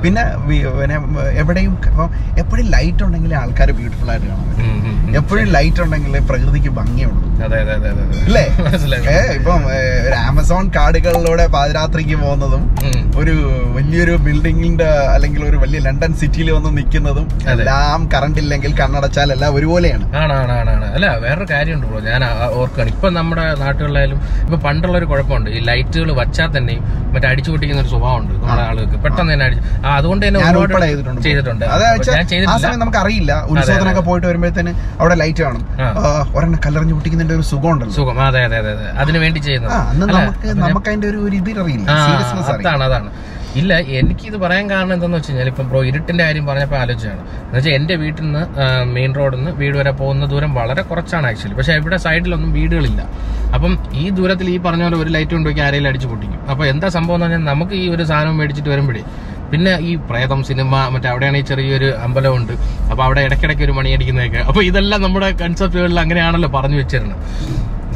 പിന്നെ 0.00 0.22
പിന്നെ 0.36 0.96
എവിടെയും 1.32 1.78
ഇപ്പം 1.86 2.10
എപ്പോഴും 2.38 2.66
ലൈറ്റ് 2.66 3.04
ഉണ്ടെങ്കിൽ 3.04 3.34
ആൾക്കാർ 3.34 3.70
ബ്യൂട്ടിഫുൾ 3.70 4.10
ആയിട്ട് 4.10 4.26
കാണാൻ 4.26 4.48
പറ്റും. 4.48 4.62
എപ്പോഴും 5.16 5.44
ലൈറ്റ് 5.44 5.82
ഉണ്ടെങ്കിൽ 5.82 6.18
പ്രകൃതിക്ക് 6.18 6.68
ഭംഗിയുള്ളൂ. 6.68 7.32
അല്ലേ 8.24 8.46
ഇപ്പം 9.34 9.66
ഒരു 10.06 10.14
ആമസോൺ 10.14 10.70
കാടുകളിലൂടെ 10.76 11.46
പാതിരാത്രിക്ക് 11.46 12.16
പോകുന്നതും 12.16 12.76
ഒരു 13.16 13.30
വലിയൊരു 13.76 14.12
ബിൽഡിങ്ങിന്റെ 14.12 14.84
അല്ലെങ്കിൽ 14.84 15.44
ഒരു 15.44 15.56
വലിയ 15.56 15.80
ലണ്ടൻ 15.80 16.14
സിറ്റിയിൽ 16.14 16.50
വന്ന് 16.50 16.76
നിൽക്കുന്നതും 16.76 17.28
എല്ലാം 17.48 18.08
കറണ്ട് 18.14 18.38
ഇല്ലെങ്കിൽ 18.38 18.78
കണ്ണടച്ചാൽ 18.78 19.32
എല്ലാം 19.32 19.54
ഒരുപോലെയാണ്. 19.54 20.16
ആണ് 20.16 20.32
ആണ് 20.32 20.52
ആണ് 20.52 20.70
ആണ്. 20.70 20.94
അല്ല 20.94 21.16
വേറൊരു 21.16 21.46
കാര്യമുണ്ട് 21.50 21.86
ബ്രോ. 21.86 22.00
ഞാൻ 22.00 22.24
ഓർക്കാണ്. 22.54 22.88
ഇപ്പൊ 22.88 23.10
നമ്മുടെ 23.10 23.54
നാട്ടുകളിലായാലും 23.94 24.18
ഇപ്പൊ 24.44 24.56
പണ്ടുള്ള 24.66 24.96
ഒരു 24.98 25.06
കുഴപ്പമുണ്ട്. 25.10 25.48
ഈ 25.50 25.60
ലൈറ്റുകൾ 25.68 26.10
വച്ചാൽ 26.20 26.48
തന്നെയും 26.56 26.82
മറ്റേ 27.14 27.26
അടിച്ചു 27.30 27.50
പൊട്ടിക്കുന്ന 27.52 27.80
ഒരു 27.82 27.90
സ്വഭാവമുണ്ട് 27.92 28.32
നമ്മുടെ 28.34 28.62
ആളുകൾക്ക്. 28.68 28.98
പെട്ടെന്ന് 29.04 29.32
തന്നെ 29.34 29.46
അടിച്ചു 29.48 29.62
ആ, 29.78 29.90
അതുകൊണ്ട് 29.98 30.24
തന്നെ 30.26 30.40
ഒരുപാട് 30.42 30.84
ചെയ്തിട്ടുണ്ട്. 31.26 31.64
ആ 32.46 32.56
സമയം 32.64 32.80
നമുക്ക് 32.82 33.00
അറിയില്ല 33.02 33.32
ഉത്സവത്തിനൊക്കെ 33.52 34.04
പോയിട്ട് 34.08 34.26
വരുമ്പോഴത്തേന് 34.30 34.72
അവിടെ 35.00 35.16
ലൈറ്റ് 35.22 35.42
കാണും. 35.46 35.64
ഒരെണ്ണം 36.36 36.60
കല്ലെറിഞ്ഞ് 36.66 36.96
പൊട്ടിക്കുന്നതിന്റെ 36.98 37.36
ഒരു 37.38 37.46
സുഖം 37.52 37.70
ഉണ്ടല്ലോ 37.74 37.94
സുഖം. 37.98 38.18
അതെ 38.22 38.42
അതെ 38.48 38.58
അതെ 38.62 38.72
അതെ. 38.76 38.88
അതിനു 39.02 39.18
വേണ്ടി 39.24 39.40
ചെയ്യുന്നത് 39.42 39.72
നമുക്ക് 40.18 40.48
നമുക്ക് 40.64 40.88
അതിന്റെ 40.92 41.08
ഒരു 41.12 41.20
ഇത് 41.40 41.50
അറിയില്ല 41.56 41.88
അതാണ് 42.60 42.84
അതാണ്. 42.88 43.10
ഇല്ല 43.60 43.72
എനിക്ക് 43.98 44.24
ഇത് 44.30 44.36
പറയാൻ 44.42 44.66
കാരണം 44.70 44.92
എന്താന്ന് 44.96 45.16
വെച്ച് 45.18 45.30
കഴിഞ്ഞാൽ 45.30 45.48
ഇപ്പം 45.52 45.66
ബ്രോ 45.70 45.80
ഇരുട്ടിന്റെ 45.88 46.22
കാര്യം 46.26 46.44
പറഞ്ഞപ്പോൾ 46.50 46.78
ആലോചിച്ചാണ്. 46.82 47.22
എന്ന് 47.40 47.56
വെച്ചാൽ 47.56 47.74
എന്റെ 47.78 47.94
വീട്ടിൽ 48.02 48.24
നിന്ന് 48.26 48.42
മെയിൻ 48.96 49.10
റോഡിൽ 49.18 49.38
നിന്ന് 49.40 49.52
വീട് 49.60 49.76
വരെ 49.80 49.92
പോകുന്ന 50.00 50.26
ദൂരം 50.32 50.52
വളരെ 50.60 50.82
കുറച്ചാണ് 50.90 51.26
ആക്ച്വലി 51.30 51.56
പക്ഷേ 51.58 51.74
ഇവിടെ 51.80 51.98
സൈഡിലൊന്നും 52.06 52.52
വീടുകളില്ല. 52.58 53.02
അപ്പം 53.56 53.72
ഈ 54.02 54.04
ദൂരത്തിൽ 54.18 54.48
ഈ 54.54 54.56
പറഞ്ഞ 54.66 54.84
പോലെ 54.86 54.98
ഒരു 55.02 55.10
ലൈറ്റ് 55.16 55.34
കൊണ്ടുപോയി 55.36 55.62
ആരെങ്കിലും 55.66 55.90
അടിച്ച് 55.90 56.08
പൊട്ടിക്കും. 56.12 56.40
അപ്പോൾ 56.52 56.64
എന്താ 56.72 56.90
സംഭവം 56.96 57.16
എന്ന് 57.18 57.26
പറഞ്ഞാൽ 57.26 57.44
നമുക്ക് 57.52 57.74
ഈ 57.82 57.84
ഒരു 57.96 58.06
സാധനം 58.12 58.38
മേടിച്ചിട്ട് 58.40 58.70
വരുമ്പോഴേ 58.74 59.04
പിന്നെ 59.52 59.72
ഈ 59.88 59.92
പ്രേതം 60.10 60.40
സിനിമ 60.50 60.74
മറ്റേ 60.92 61.28
ഈ 61.40 61.42
ചെറിയൊരു 61.50 61.90
അമ്പലമുണ്ട് 62.06 62.54
അപ്പോൾ 62.90 63.02
അവിടെ 63.06 63.22
ഇടയ്ക്കിടയ്ക്ക് 63.26 63.64
ഒരു 63.68 63.74
മണിയടിക്കുന്നതൊക്കെ 63.78 64.40
അപ്പോൾ 64.50 64.62
ഇതെല്ലാം 64.70 65.02
നമ്മുടെ 65.06 65.28
കൺസെപ്റ്റുകളിൽ 65.42 66.00
അങ്ങനെയാണല്ലോ 66.04 66.50
പറഞ്ഞു 66.56 66.78
വെച്ചിരുന്നത്. 66.82 67.20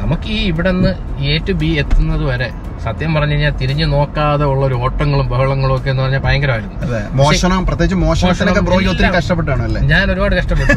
നമുക്ക് 0.00 0.28
ഈ 0.38 0.40
ഇവിടെ 0.52 0.70
നിന്ന് 0.76 0.92
എ 1.32 1.34
ടു 1.48 1.52
ബി 1.62 1.68
എത്തുന്നത് 1.82 2.24
വരെ 2.30 2.48
സത്യം 2.84 3.12
പറഞ്ഞു 3.16 3.34
കഴിഞ്ഞാൽ 3.34 3.54
തിരിഞ്ഞു 3.60 3.86
നോക്കാതെ 3.92 4.44
ഉള്ള 4.50 4.62
ഒരു 4.68 4.76
ഓട്ടങ്ങളും 4.84 5.26
ബഹളങ്ങളും 5.30 5.72
ഒക്കെ 5.76 5.88
എന്ന് 5.92 6.02
പറഞ്ഞാൽ 6.02 6.20
ഭയങ്കരമായിരുന്നു. 6.26 6.76
മോഷണം 7.20 7.62
പ്രത്യേകിച്ച് 7.68 7.96
മോഷണത്തിനൊക്കെ 8.02 8.62
ബ്രോ 8.66 8.76
ഒത്തിരി 8.92 9.08
കഷ്ടപ്പെട്ടാണല്ലേ 9.16 9.80
ഞാൻ 9.92 10.04
ഒരുപാട് 10.12 10.34
കഷ്ടപ്പെട്ടു. 10.38 10.76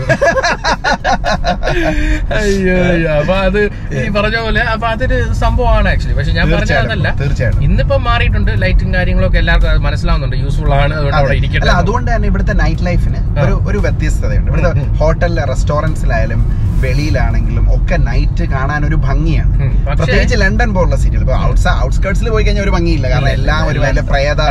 അയ്യോ 2.40 2.78
അപ്പൊ 3.18 3.36
അത് 3.48 3.60
ഈ 4.00 4.06
പറഞ്ഞ 4.18 4.38
പോലെ 4.46 4.64
അപ്പൊ 4.74 4.88
അതൊരു 4.94 5.20
സംഭവമാണ് 5.44 5.90
ആക്ച്വലി 5.94 6.16
പക്ഷെ 6.20 6.34
ഞാൻ 6.40 6.46
പറഞ്ഞതല്ല 6.54 7.12
തീർച്ചയായിട്ടും 7.22 7.60
അതല്ല. 7.60 7.68
ഇന്നിപ്പോ 7.68 7.98
മാറിയിട്ടുണ്ട് 8.08 8.52
ലൈറ്റും 8.64 8.90
കാര്യങ്ങളൊക്കെ 8.98 9.40
എല്ലാവർക്കും 9.44 9.72
അത് 9.74 9.84
മനസ്സിലാവുന്നുണ്ട്. 9.88 10.38
യൂസ്ഫുൾ 10.46 10.74
ആണ് 10.80 10.94
അതുകൊണ്ട് 11.00 11.20
അവിടെ 11.22 11.36
ഇരിക്കട്ടെ 11.42 11.64
അല്ല 11.66 11.78
അതുകൊണ്ട് 11.84 12.10
തന്നെ 12.14 12.30
ഇവിടുത്തെ 12.32 12.56
നൈറ്റ് 12.64 12.86
ലൈഫിന് 12.90 13.22
ഒരു 13.46 13.54
ഒരു 13.72 13.82
വ്യത്യസ്തതയുണ്ട്. 13.86 14.50
ഇവിടുത്തെ. 14.54 14.88
ഹോട്ടലിലെ 15.04 15.46
റെസ്റ്റോറന്റ്സിലായാലും 15.54 16.42
വെളിയിലാണെങ്കിലും 16.84 17.66
ഒക്കെ 17.76 17.96
നൈറ്റ് 18.08 18.46
കാണാൻ 18.54 18.82
ഒരു 18.86 18.98
ഭംഗിയാണ് 19.08 19.54
പ്രത്യേകിച്ച് 19.92 20.38
ലണ്ടൻ 20.42 20.70
പോലുള്ള 20.76 20.98
സിറ്റികൾ 21.04 21.24
ഇപ്പൊ 21.26 21.36
ഔട്ട്സ്കേർട്സിൽ 21.84 22.30
പോയി 22.30 22.44
കഴിഞ്ഞാൽ 22.46 22.66
ഒരു 22.66 22.74
ഭംഗിയില്ല. 22.76 23.08
കാരണം 23.14 23.32
എല്ലാം 23.38 23.64
ഒരു 23.72 23.80
വലിയ 23.86 24.04
പ്രേത 24.12 24.42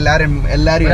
എല്ലാരും 0.00 0.34
എല്ലാരും 0.56 0.92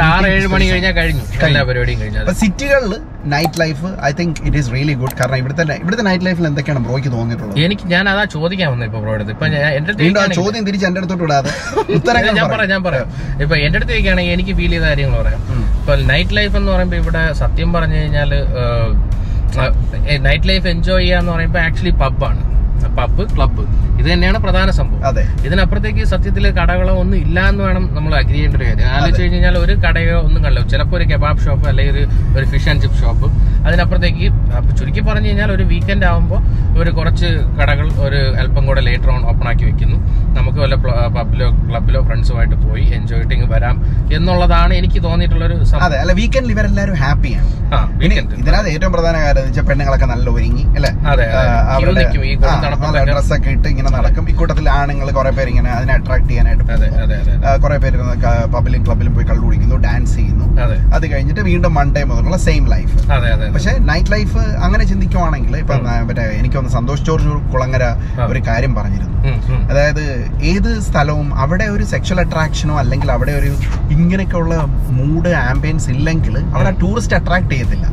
അപ്പൊ 2.21 2.35
സിറ്റികളിൽ 2.43 2.93
night 3.33 3.59
life 3.61 3.89
I 4.03 4.13
think 4.21 4.39
it 4.47 4.59
is 4.61 4.71
really 4.75 4.95
good 5.01 5.15
കാരണം 5.19 5.39
ഇവിടുത്തെ 5.43 5.65
ഇവിടുത്തെ 5.83 6.05
നൈറ്റ് 6.09 6.27
ലൈഫിൽ 6.29 6.47
എന്തൊക്കെയാണ് 6.49 6.81
ബ്രോയ്ക്ക് 6.87 7.11
തോന്നിയിട്ടുള്ളത്? 7.15 7.59
എനിക്ക് 7.67 7.85
ഞാൻ 7.95 8.05
അതാ 8.13 8.25
ചോദിക്കാൻ 8.35 8.69
വന്നത് 8.73 8.89
ഇപ്പൊ 8.91 9.01
ബ്രോ 9.05 9.13
അടുത്ത്. 9.17 9.33
ഇപ്പൊ 9.35 9.47
എന്റെ 9.79 9.93
ചോദ്യം 10.39 10.65
തിരിച്ച് 10.69 10.87
എന്റെ 10.89 11.01
അടുത്തോട്ട് 11.03 11.25
വിടാതെ 11.27 11.53
ഉത്തരങ്ങൾ 11.99 12.33
ഞാൻ 12.41 12.49
പറയാം. 12.55 12.71
ഞാൻ 12.75 12.83
പറയാം. 12.89 13.07
ഇപ്പൊ 13.45 13.55
എന്റെ 13.65 13.79
അടുത്തേക്കാണെങ്കിൽ 13.81 14.35
എനിക്ക് 14.37 14.55
ഫീൽ 14.59 14.73
ചെയ്ത 14.75 14.85
കാര്യങ്ങൾ 14.91 15.17
പറയാം. 15.23 15.41
ഇപ്പൊ 15.81 15.95
നൈറ്റ് 16.11 16.37
ലൈഫ് 16.39 16.55
എന്ന് 16.61 16.71
പറയുമ്പോൾ 16.75 17.01
ഇവിടെ 17.03 17.23
സത്യം 17.43 17.71
പറഞ്ഞു 17.77 17.97
കഴിഞ്ഞാൽ 18.01 18.33
നൈറ്റ് 20.27 20.49
ലൈഫ് 20.51 20.67
എൻജോയ് 20.75 21.03
ചെയ്യാന്ന് 21.03 21.33
പറയുമ്പോൾ 21.33 21.63
ആക്ച്വലി 21.67 21.95
പബ്ബാണ് 22.05 22.43
പബ് 22.99 23.25
ക്ലബ്ബ് 23.35 23.63
ഇത് 23.99 24.07
തന്നെയാണ് 24.13 24.39
പ്രധാന 24.45 24.69
സംഭവം. 24.79 25.03
അതെ. 25.09 25.23
ഇതിനപ്പുറത്തേക്ക് 25.47 26.05
സത്യത്തിൽ 26.13 26.45
കടകളോ 26.57 26.95
ഒന്നും 27.03 27.19
ഇല്ല 27.25 27.39
എന്ന് 27.51 27.63
വേണം 27.67 27.85
നമ്മൾ 27.97 28.13
അഗ്രി 28.21 28.35
ചെയ്യേണ്ട 28.37 28.57
ഒരു 28.59 28.65
കാര്യം. 28.69 28.89
ആലോചിച്ച് 28.95 29.23
കഴിഞ്ഞാൽ 29.25 29.57
ഒരു 29.59 29.75
കടയോ 29.85 30.17
ഒന്നും 30.27 30.41
കണ്ടോ 30.47 30.63
ചിലപ്പോൾ 30.73 30.97
ഒരു 30.99 31.07
കെബാബ് 31.11 31.41
ഷോപ്പ് 31.45 31.67
അല്ലെങ്കിൽ 31.71 31.93
ഒരു 31.95 32.03
ഒരു 32.39 32.45
ഫിഷ് 32.53 32.69
ആൻഡ് 32.71 32.83
ചിപ്പ് 32.85 32.99
ഷോപ്പ് 33.03 33.29
അതിനപ്പുറത്തേക്ക് 33.67 34.27
ചുരുക്കി 34.79 35.03
പറഞ്ഞു 35.09 35.29
കഴിഞ്ഞാൽ 35.29 35.53
ഒരു 35.57 35.65
വീക്കെൻഡ് 35.73 36.07
ആകുമ്പോൾ 36.11 36.41
ഒരു 36.81 36.91
കുറച്ച് 36.91 37.29
കടകൾ 37.61 37.89
ഒരു 38.07 38.21
അല്പം 38.43 38.67
കൂടെ 38.67 38.83
ലേറ്റർ 38.89 39.11
ഓൺ 39.11 39.23
ഓപ്പൺ 39.33 39.49
ആക്കി 39.53 39.65
വെക്കുന്നു. 39.71 39.99
നമുക്ക് 40.37 40.59
വല്ല 40.59 40.75
പബ്ബിലോ 41.17 41.49
ക്ലബിലോ 41.69 42.01
ഫ്രണ്ട്സുമായിട്ട് 42.03 42.57
പോയി 42.67 42.85
എൻജോയ് 42.99 43.23
ചെയ്തിട്ട് 43.23 43.49
വരാം 43.55 43.77
എന്നുള്ളതാണ് 44.15 44.75
എനിക്ക് 44.75 45.03
തോന്നിയിട്ടുള്ള 45.03 45.45
ഒരു 45.45 45.57
അതെ 45.87 45.97
അല്ല 45.97 46.13
വീക്കെൻഡിൽ 46.13 46.53
ഇവരെല്ലാവരും 46.53 46.97
ഹാപ്പിയാണ് 47.05 47.51
ഇതിനകത്ത് 48.39 48.71
ഏറ്റവും 48.75 48.93
പ്രധാന 48.93 49.17
കാര്യം 49.17 49.45
വെച്ചാൽ 49.45 49.65
പെണ്ണുങ്ങളൊക്കെ 49.69 50.07
നല്ല 50.07 50.31
ഒരുങ്ങി 50.31 50.65
അല്ലെ. 50.77 50.91
ഡ്രസ്സൊക്കെ 53.11 53.51
ഇട്ട് 53.51 53.69
ഇങ്ങനെ 53.69 53.91
നടക്കും. 53.91 54.25
ഇക്കൂട്ടത്തിൽ 54.29 54.67
ആണുങ്ങൾ 54.71 55.11
കുറെ 55.11 55.31
പേര് 55.31 55.49
ഇങ്ങനെ 55.49 55.71
അതിനെ 55.71 55.93
അട്രാക്ട് 55.93 56.29
ചെയ്യാനായിട്ട് 56.29 56.65
കുറെ 57.65 57.79
പേര് 57.85 57.99
പബ്ലിക് 58.55 58.85
ക്ലബിലും 58.87 59.15
പോയി 59.15 59.27
കള്ളു 59.31 59.45
കുടിക്കുന്നു 59.45 59.77
ഡാൻസ് 59.87 60.15
ചെയ്യുന്നു. 60.17 60.47
അതെ. 60.95 61.07
കഴിഞ്ഞിട്ട് 61.13 61.41
വീണ്ടും 61.41 61.75
മൺഡേ 61.75 62.03
മുതലുള്ള 62.11 62.37
സെയിം 62.47 62.65
ലൈഫ് 62.75 62.97
പക്ഷെ 63.55 63.73
നൈറ്റ് 63.91 64.13
ലൈഫ് 64.13 64.39
അങ്ങനെ 64.67 64.85
ചിന്തിക്കുവാണെങ്കിൽ 64.85 65.57
ഇപ്പൊ. 65.57 65.77
മറ്റേ 66.09 66.27
എനിക്കൊന്ന് 66.41 66.71
സന്തോഷ് 66.71 67.05
ജോർജ് 67.09 67.31
കുളങ്ങര 67.55 67.85
ഒരു 68.33 68.43
കാര്യം 68.49 68.75
പറഞ്ഞിരുന്നു. 68.75 69.09
അതായത് 69.73 70.05
ഏത് 70.53 70.71
സ്ഥലവും 70.89 71.29
അവിടെ 71.43 71.67
ഒരു 71.75 71.85
സെക്ഷൽ 71.93 72.21
അട്രാക്ഷനോ 72.25 72.77
അല്ലെങ്കിൽ 72.83 73.11
അവിടെ 73.17 73.33
ഒരു 73.41 73.51
ഇങ്ങനെയൊക്കെയുള്ള 73.97 74.55
മൂഡ് 74.99 75.33
ആംബിയൻസ് 75.49 75.89
ഇല്ലെങ്കിൽ 75.97 76.37
അവിടെ 76.55 76.73
ടൂറിസ്റ്റ് 76.83 77.17
അട്രാക്ട് 77.21 77.51
ചെയ്യത്തില്ല. 77.55 77.87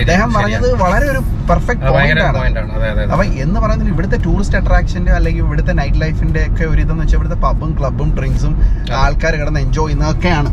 അദ്ദേഹം 0.00 0.28
പറഞ്ഞത് 0.36 0.68
വളരെ 0.84 1.06
ഒരു 1.10 1.20
പെർഫെക്റ്റ് 1.50 1.90
പോയിന്റാണ് 1.94 2.38
പോയിന്റ് 2.38 2.60
ആണ്. 2.60 2.70
അപ്പൊ 3.12 3.24
എന്ന് 3.44 3.58
പറയുന്നത് 3.64 3.90
ഇവിടുത്തെ 3.92 4.18
ടൂറിസ്റ്റ് 4.24 4.56
അട്രാക്ഷന്റെ 4.60 5.12
അല്ലെങ്കിൽ 5.18 5.42
ഇവിടുത്തെ 5.46 5.72
നൈറ്റ് 5.80 6.00
ലൈഫിന്റെ 6.00 6.42
ഒക്കെ 6.50 6.64
ഒരു 6.72 6.80
ഇതെന്ന് 6.84 7.02
വെച്ചാൽ 7.04 7.18
ഇവിടുത്തെ 7.18 7.38
പബും 7.46 7.70
ക്ലബും 7.78 8.08
ഡ്രിങ്ക്സും 8.18 8.54
ആൾക്കാർ 9.02 9.34
കിടന്ന് 9.40 9.60
എൻജോയ് 9.66 9.86
ചെയ്യുന്നതൊക്കെയാണ്. 9.86 10.50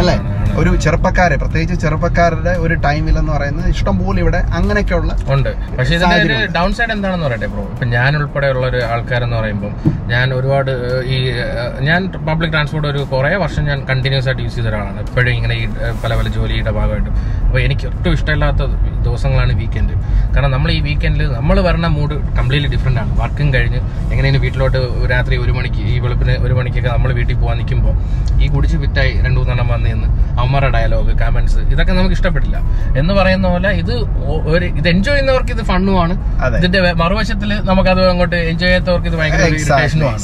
അല്ലെ. 0.00 0.16
ഒരു 0.60 0.70
ചെറുപ്പക്കാരെ 0.84 1.36
പ്രത്യേകിച്ച് 1.42 1.76
ചെറുപ്പക്കാരുടെ 1.84 2.54
ഒരു 2.64 2.74
ടൈമിൽ 2.86 3.14
എന്ന് 3.18 3.32
പറയുന്നത് 3.32 3.68
ഇഷ്ടം 3.74 3.96
പോലെ 4.02 4.18
ഇവിടെ 4.24 4.40
അങ്ങനെയൊക്കെയുള്ള 4.58 5.12
ഉണ്ട്. 5.34 5.52
പക്ഷേ 5.78 5.98
ഡൗൺ 6.58 6.72
സൈഡ് 6.78 6.92
എന്താണെന്ന് 6.96 7.26
പറയട്ടെ 7.26 7.48
ബ്രോ 7.54 7.64
ഇപ്പൊ 7.74 7.86
ഞാൻ 7.96 8.10
ഉൾപ്പെടെയുള്ള 8.16 8.64
ഒരു 8.72 8.80
ആൾക്കാരെന്ന് 8.92 9.36
പറയുമ്പോൾ 9.36 9.72
ഞാൻ 10.12 10.26
ഒരുപാട് 10.42 10.70
ഈ 11.14 11.16
ഞാൻ 11.88 12.00
പബ്ലിക് 12.28 12.52
ട്രാൻസ്പോർട്ട് 12.52 12.88
ഒരു 12.88 13.00
കുറേ 13.12 13.32
വർഷം 13.44 13.64
ഞാൻ 13.70 13.80
കണ്ടിന്യൂസ് 13.90 14.28
ആയിട്ട് 14.28 14.42
യൂസ് 14.42 14.56
ചെയ്ത 14.56 14.68
ഒരാളാണ്. 14.72 15.00
എപ്പോഴും 15.06 15.32
ഇങ്ങനെ 15.38 15.54
ഈ 15.62 15.64
പല 16.04 16.12
പല 16.20 16.28
ജോലിയുടെ 16.36 16.72
ഭാഗമായിട്ട്. 16.78 17.10
അപ്പോൾ 17.52 17.62
എനിക്ക് 17.64 17.86
ഒട്ടും 17.88 18.12
ഇഷ്ടമില്ലാത്ത 18.16 18.66
ദിവസങ്ങളാണ് 19.06 19.52
വീക്കെൻഡ് 19.58 19.94
കാരണം 20.34 20.52
നമ്മൾ 20.54 20.68
ഈ 20.74 20.78
വീക്കെൻഡിൽ 20.86 21.22
നമ്മൾ 21.38 21.56
വരണ 21.66 21.86
മൂഡ് 21.96 22.14
കംപ്ലീറ്റ്ലി 22.36 22.68
ഡിഫറെന്റ് 22.74 23.00
ആണ്. 23.02 23.10
വർക്കും 23.20 23.48
കഴിഞ്ഞ് 23.54 23.80
എങ്ങനെയാണ് 24.12 24.38
വീട്ടിലോട്ട് 24.44 24.78
രാത്രി 25.12 25.34
ഒരു 25.44 25.52
മണിക്ക് 25.56 25.80
ഈ 25.92 25.94
വെളുപ്പിന് 26.04 26.34
ഒരു 26.44 26.54
മണിക്കൊക്കെ 26.58 26.90
നമ്മൾ 26.94 27.10
വീട്ടിൽ 27.18 27.36
പോകാൻ 27.42 27.56
നിൽക്കുമ്പോൾ 27.60 27.94
ഈ 28.44 28.48
കുടിച്ച് 28.54 28.76
വിറ്റായി 28.84 29.12
രണ്ട് 29.24 29.38
മൂന്നെണ്ണം 29.40 29.68
വന്നു 29.72 29.88
നിന്ന് 29.92 30.08
അവന്മാരുടെ 30.38 30.70
ഡയലോഗ് 30.76 31.12
കമൻസ് 31.22 31.60
ഇതൊക്കെ 31.74 31.92
നമുക്ക് 31.98 32.16
ഇഷ്ടപ്പെട്ടില്ല. 32.18 32.56
എന്ന് 33.00 33.12
പറയുന്ന 33.18 33.46
പോലെ 33.54 33.72
ഇത് 33.82 33.92
ഒരു 34.52 34.64
ഇത് 34.80 34.88
എൻജോയ് 34.94 35.14
ചെയ്യുന്നവർക്ക് 35.14 35.52
ഇത് 35.56 35.62
ഫണ്ണുമാണ് 35.72 36.14
ആണ്. 36.36 36.56
ഇതിന്റെ 36.60 36.80
മറുവശത്തിൽ 37.02 37.52
നമുക്കത് 37.70 38.02
അങ്ങോട്ട് 38.12 38.38
എൻജോയ് 38.52 38.70
ചെയ്യാത്തവർക്ക് 38.70 39.10
ഇത് 39.12 39.18
ഭയങ്കര 39.20 39.42
ഇറിറ്റേഷനുമാണ് 39.52 40.18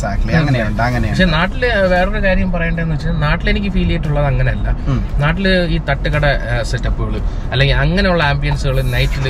പക്ഷെ 1.13 1.29
നാട്ടിൽ 1.37 1.63
വേറൊരു 1.95 2.23
കാര്യം 2.29 2.51
പറയേണ്ടതെന്ന് 2.57 2.97
വെച്ചാൽ 2.97 3.21
നാട്ടിൽ 3.27 3.47
എനിക്ക് 3.55 3.73
ഫീൽ 3.77 3.89
ചെയ്തിട്ടുള്ളത് 3.93 4.29
അങ്ങനെയല്ല. 4.33 4.69
നാട്ടിൽ 5.25 5.47
ഈ 5.77 5.79
തട്ടുകട 5.91 6.27
സെറ്റപ്പുകൾ 6.73 7.15
അല്ലെങ്കിൽ 7.53 7.77
അങ്ങനെയുള്ള 7.85 8.23
ആംബിയൻസുകൾ 8.33 8.77
നൈറ്റിൽ. 8.95 9.27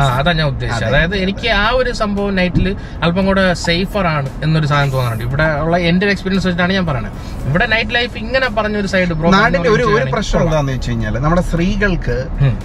ആ 0.00 0.06
അതാ 0.18 0.32
ഞാൻ 0.40 0.46
ഉദ്ദേശിച്ചത്. 0.54 0.88
അതായത് 0.90 1.16
എനിക്ക് 1.24 1.48
ആ 1.62 1.66
ഒരു 1.80 1.92
സംഭവം 2.02 2.34
നൈറ്റിൽ 2.40 2.68
അല്പം 3.04 3.24
കൂടെ 3.30 3.44
സേഫർ 3.66 4.06
ആണ് 4.16 4.28
എന്നൊരു 4.44 4.66
സാധനം 4.72 4.92
തോന്നാറുണ്ട്. 4.96 5.24
ഇവിടെ 5.28 5.48
ഉള്ള 5.64 5.76
എന്റെ 5.90 6.04
ഒരു 6.06 6.12
എക്സ്പീരിയൻസ് 6.14 6.46
വെച്ചിട്ടാണ് 6.46 6.72
ഞാൻ 6.78 6.86
പറയുന്നത് 6.86 7.12
ഇവിടെ 7.50 7.66
നൈറ്റ് 7.74 7.94
ലൈഫ് 7.98 8.14
ഇങ്ങനെ 8.24 8.48
പറഞ്ഞ 8.58 8.76
ഒരു 8.82 8.88
സൈഡ് 8.94 9.14
നാടിന്റെ 9.36 9.70
ഒരു 9.76 9.84
ഒരു 9.96 10.06
പ്രശ്നം 10.14 10.40
എന്താണെന്ന് 10.44 10.72
വെച്ച് 10.72 10.90
കഴിഞ്ഞാൽ 10.90 11.14
നമ്മുടെ 11.24 11.42
സ്ത്രീകൾക്ക് 11.50 12.16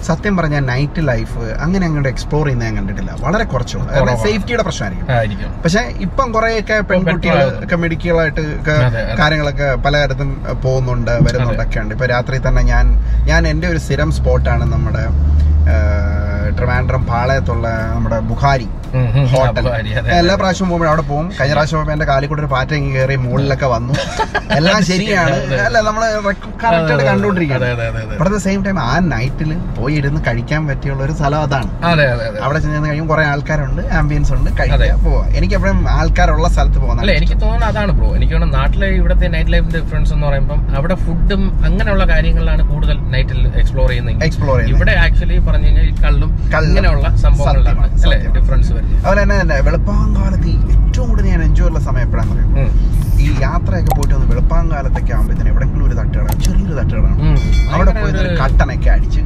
സത്യം 0.08 0.34
പറഞ്ഞാൽ 0.38 0.64
നൈറ്റ് 0.72 1.02
ലൈഫ് 1.10 1.38
അങ്ങനെ 1.64 1.84
അങ്ങോട്ട് 1.88 2.10
എക്സ്പ്ലോർ 2.12 2.44
ചെയ്യുന്നത് 2.44 2.68
ഞാൻ 2.68 2.76
കണ്ടിട്ടില്ല. 2.78 3.10
വളരെ 3.24 3.44
കുറച്ചുള്ളൂ. 3.52 3.88
സേഫ്റ്റിയുടെ 4.24 4.64
പ്രശ്നമായിരിക്കും. 4.68 5.52
പക്ഷെ 5.64 5.82
ഇപ്പം 6.06 6.28
കുറെയൊക്കെ 6.36 6.78
പെൺകുട്ടികൾ. 6.90 7.40
ഒക്കെ 7.64 7.76
മെഡിക്കലായിട്ട്. 7.84 8.44
കാര്യങ്ങളൊക്കെ 9.20 9.68
പലതരത്തും 9.86 10.30
പോകുന്നുണ്ട് 10.64 11.12
വരുന്നുണ്ടൊക്കെ 11.26 11.78
ഉണ്ട് 11.82 11.94
ഇപ്പൊ 11.96 12.06
രാത്രി 12.14 12.36
തന്നെ 12.48 12.62
ഞാൻ 12.72 12.86
ഞാൻ 13.30 13.42
എന്റെ 13.52 13.66
ഒരു 13.72 13.80
സ്ഥിരം 13.84 14.10
സ്പോട്ടാണ് 14.22 14.64
നമ്മുടെ 14.72 15.04
ട്രിവാൻഡ്രം 16.56 17.06
പാളയത്തുള്ള 17.06 17.66
നമ്മുടെ 17.94 18.18
ബുഖാരി. 18.30 18.68
ഹോട്ടൽ. 19.32 19.66
എല്ലാ 20.16 20.34
പ്രാവശ്യവും 20.34 20.68
പോകുമ്പോൾ 20.70 20.88
അവിടെ 20.88 21.02
പോകും. 21.02 21.26
കഴിഞ്ഞ 21.40 21.52
പ്രാവശ്യം 21.52 21.76
പോകുമ്പോൾ 21.76 21.92
എന്റെ 21.92 22.06
കാലിൽ 22.06 22.26
കൂടെ 22.26 22.40
ഒരു 22.40 22.46
പാറ്റ 22.46 22.72
ഇങ്ങനെ 22.72 22.94
കയറി 22.98 23.16
മുകളിലൊക്കെ 23.16 23.66
വന്നു. 23.66 23.92
എല്ലാം 24.58 24.84
ശരിയാണ്. 24.84 25.36
അല്ല 25.66 25.80
നമ്മൾ 25.80 26.02
കറക്റ്റായിട്ട്. 26.62 27.06
But 28.10 28.22
at 28.22 28.30
the 28.30 28.38
same 28.38 28.64
time 28.64 28.80
ആ 28.80 28.98
നൈറ്റിൽ 29.12 29.50
പോയി 29.78 29.94
ഇരുന്ന് 29.94 30.20
കഴിക്കാൻ 30.26 30.66
പറ്റിയുള്ള 30.68 31.02
ഒരു 31.04 31.12
സ്ഥലം 31.12 31.40
അതാണ്. 31.40 31.70
അതെ 31.84 32.04
അതെ 32.12 32.24
അതെ. 32.26 32.38
അവിടെ 32.40 32.58
ചെന്ന് 32.58 32.88
കഴിയുമ്പോൾ 32.88 33.14
കുറെ 33.14 33.24
ആൾക്കാരുണ്ട് 33.26 33.82
ആംബിയൻസ് 33.92 34.32
ഉണ്ട്. 34.32 34.50
കഴിക്കാൻ 34.60 35.00
പോവാം. 35.04 35.26
എനിക്ക് 35.36 35.54
എപ്പോഴും 35.54 35.88
ആൾക്കാരുള്ള 35.90 36.48
സ്ഥലത്ത് 36.48 36.78
അല്ല 37.00 37.12
എനിക്ക് 37.12 37.40
തോന്നുന്നത് 37.40 37.68
അതാണ് 37.70 37.92
ബ്രോ 37.92 38.16
എനിക്ക് 38.16 38.32
തോന്നുന്നു 38.32 38.58
നാട്ടിലെ 38.58 38.86
ഇവിടുത്തെ 38.98 39.26
നൈറ്റ് 39.28 39.52
ലൈഫ് 39.52 39.68
ഡിഫറൻസ് 39.76 40.12
എന്ന് 40.12 40.26
പറയുമ്പോൾ 40.26 40.58
അവിടെ 40.76 40.94
ഫുഡും 41.04 41.42
അങ്ങനെയുള്ള 41.64 42.04
കാര്യങ്ങളിലാണ് 42.04 42.68
കൂടുതൽ 42.68 42.96
നൈറ്റിൽ 43.14 43.40
എക്സ്പ്ലോർ 43.60 43.88
ചെയ്യുന്നത്. 43.88 44.24
എക്സ്പ്ലോർ 44.24 44.54
ചെയ്യുന്നത്. 44.54 44.76
ഇവിടെ 44.76 44.94
ആക്ച്വലി 45.04 45.38
പറഞ്ഞു 45.48 45.66
കഴിഞ്ഞാൽ 45.66 45.90
കള്ളും 46.04 46.30
ഇങ്ങനെയുള്ള 46.70 47.08
സംഭവങ്ങളിലാണ് 47.24 47.84
അല്ലെ? 48.04 48.18
ഡിഫറൻസ് 48.38 48.70
വരുന്നത്. 48.76 48.98
അതുപോലെ 49.06 49.22
തന്നെ 49.42 49.58
വെളുപ്പാങ്കാലത്ത് 49.68 50.48
ഏറ്റവും 50.74 51.06
കൂടുതൽ 51.10 51.28
ഞാൻ 51.34 51.42
എൻജോയ് 51.48 51.68
ഉള്ള 51.70 51.80
സമയം 51.88 52.04
എപ്പോഴാണെന്ന് 52.06 52.42
അറിയാം? 52.42 52.74
ഈ 53.22 53.26
യാത്രയൊക്കെ 53.42 53.92
പോയിട്ട് 53.96 54.14
വന്ന് 54.14 54.28
വെളുപ്പാങ്കാലത്തൊക്കെ 54.30 55.12
ആകുമ്പോഴത്തേന് 55.16 55.50
എവിടെങ്കിലും 55.52 55.84
ഒരു 55.88 55.94
തട്ടുകട 55.98 56.30
ചെറിയൊരു 56.44 56.74
തട്ടുകളാണ് 56.78 57.18
അവിടെ 57.74 57.92
പോയി 57.98 58.12
ഒരു 58.22 58.30
കട്ടനൊക്കെ 58.40 58.88
അടിച്ച്. 58.94 59.20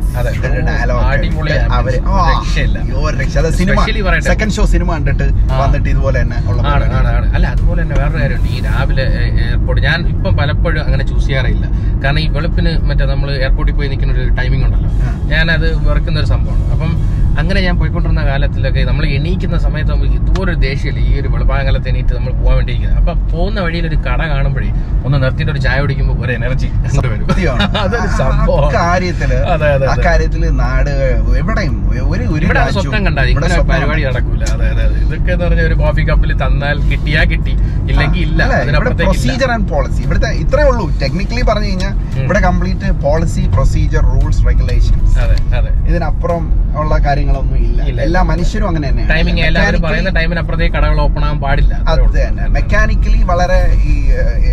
ഡയലോഗ്. 0.68 1.04
അവർ 2.98 3.12
രക്ഷ. 3.20 3.36
അത് 3.42 3.48
സിനിമ 3.60 3.78
സെക്കൻഡ് 4.30 4.54
ഷോ 4.56 4.64
സിനിമ 4.74 4.88
കണ്ടിട്ട് 4.96 5.26
വന്നിട്ട് 5.62 5.88
ഇതുപോലെ 5.94 6.18
തന്നെ 6.22 6.38
ഉള്ള 6.50 6.60
അല്ല 7.36 7.46
അതുപോലെ 7.54 7.78
തന്നെ 7.82 7.96
വേറൊരു 8.00 8.20
കാര്യമുണ്ട്. 8.22 8.50
ഈ 8.56 8.60
രാവിലെ 8.68 9.06
എയർപോർട്ട് 9.46 9.82
ഞാൻ 9.88 9.98
ഇപ്പം 10.14 10.32
പലപ്പോഴും 10.42 10.82
അങ്ങനെ 10.86 11.06
ചൂസ് 11.12 11.26
ചെയ്യാറില്ല. 11.26 11.66
കാരണം 12.04 12.20
ഈ 12.24 12.28
വെളുപ്പിന് 12.36 12.72
മറ്റേ 12.88 13.04
നമ്മൾ 13.12 13.28
എയർപോർട്ടിൽ 13.42 13.74
പോയി 13.80 13.88
നിൽക്കുന്ന 13.92 14.14
ഒരു 14.18 14.24
ടൈമിംഗ് 14.40 14.64
ഉണ്ടല്ലോ. 14.68 14.90
ഞാനത് 15.32 15.68
വെറുക്കുന്ന 15.88 16.16
ഒരു 16.22 16.28
സംഭവമാണ്. 16.34 16.64
അപ്പം 16.74 16.92
അങ്ങനെ 17.36 17.60
ഞാൻ 17.60 17.74
പോയിക്കൊണ്ടിരുന്ന 17.78 18.22
കാലത്തിലൊക്കെ 18.26 18.82
നമ്മൾ 18.84 19.04
എണീക്കുന്ന 19.16 19.56
സമയത്ത് 19.64 19.90
നമുക്ക് 19.92 20.16
ഇതുപോലെ 20.18 20.48
ഒരു 20.52 20.60
ദേഷ്യമില്ല. 20.62 21.00
ഈ 21.06 21.20
ഒരു 21.20 21.28
വെളുപ്പാങ്കാലത്ത് 21.32 21.88
എണീറ്റ് 21.92 22.12
നമ്മൾ 22.16 22.32
പോകാൻ 22.38 22.54
വേണ്ടിയിരിക്കുന്നത്. 22.58 22.98
അപ്പൊ 23.00 23.12
പോകുന്ന 23.32 23.58
വഴിയിൽ 23.66 23.86
ഒരു 23.90 23.98
കട 24.06 24.20
കാണുമ്പോഴേ 24.32 24.70
ഒന്ന് 25.06 25.18
നിർത്തിയിട്ട് 25.22 25.52
ഒരു 25.52 25.60
ചായ 25.64 25.76
കുടിക്കുമ്പോൾ 25.82 26.24
ഒരു 26.26 26.32
എനർജി 26.36 26.68
വരും. 27.06 27.26
അതൊരു 27.82 28.08
സംഭവം 28.20 28.70
കാര്യത്തിൽ 30.06 30.42
നാട് 30.60 30.90
എവിടെയും 31.40 31.74
ഒരു 32.08 32.24
സ്വപ്നം 32.74 33.02
കണ്ടാൽ 33.06 33.28
ഇവിടെ 33.32 33.48
പരിപാടി. 33.70 34.02
നടക്കൂല. 34.08 34.42
അതെ 34.54 34.66
അതെ 34.66 34.82
അതെ. 34.86 34.96
ഇതൊക്കെ 35.04 35.30
എന്ന് 35.34 35.44
പറഞ്ഞാൽ 35.44 35.66
ഒരു 35.66 35.76
കോഫി 35.82 36.02
കപ്പിൽ 36.10 36.32
തന്നാൽ 36.42 36.76
കിട്ടിയാ 36.90 37.22
കിട്ടി 37.32 37.54
ഇല്ലെങ്കിൽ 37.90 38.22
ഇല്ല. 38.26 38.40
പ്രൊസീജർ 39.00 39.50
ആൻഡ് 39.54 39.68
പോളിസി 39.72 40.00
ഇവിടുത്തെ 40.06 40.30
ഇത്രേ 40.42 40.64
ഉള്ളൂ. 40.70 40.86
ടെക്നിക്കലി 41.02 41.44
പറഞ്ഞു 41.50 41.68
കഴിഞ്ഞാൽ 41.68 41.94
ഇവിടെ 42.20 42.40
complete 42.46 42.88
policy 43.04 43.42
procedure 43.54 44.04
rules 44.12 44.42
regulations 44.48 45.16
അതെ 45.24 45.36
അതെ. 45.58 45.72
ഇതിനപ്പുറം 45.90 46.44
ഉള്ള 46.76 46.94
കാര്യങ്ങളൊന്നും 47.28 47.58
ഇല്ല. 47.66 48.00
എല്ലാ 48.06 48.20
മനുഷ്യരും 48.30 48.66
അങ്ങനെ 48.68 48.86
തന്നെയാണ്. 48.88 49.10
ടൈമിംഗ് 49.14 49.42
എല്ലാവരും 49.48 49.80
പറയുന്ന 49.80 49.88
പറയുന്ന 49.88 50.10
ടൈമിനപ്പുറത്തേക്ക് 50.18 50.74
കടകൾ 50.76 50.98
ഓപ്പൺ 51.00 51.22
ആകാൻ 51.24 51.38
പാടില്ല. 51.40 51.74
അത് 51.92 52.02
തന്നെ. 52.18 52.44
മെക്കാനിക്കലി 52.56 53.20
വളരെ 53.30 53.58
ഈ 53.84 53.94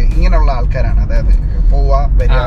ഇങ്ങനെയുള്ള 0.09 0.51
ആൾക്കാരാണ്. 0.51 1.01
അതായത് 1.05 1.33
പോവാ 1.71 1.99
വരിക. 2.19 2.39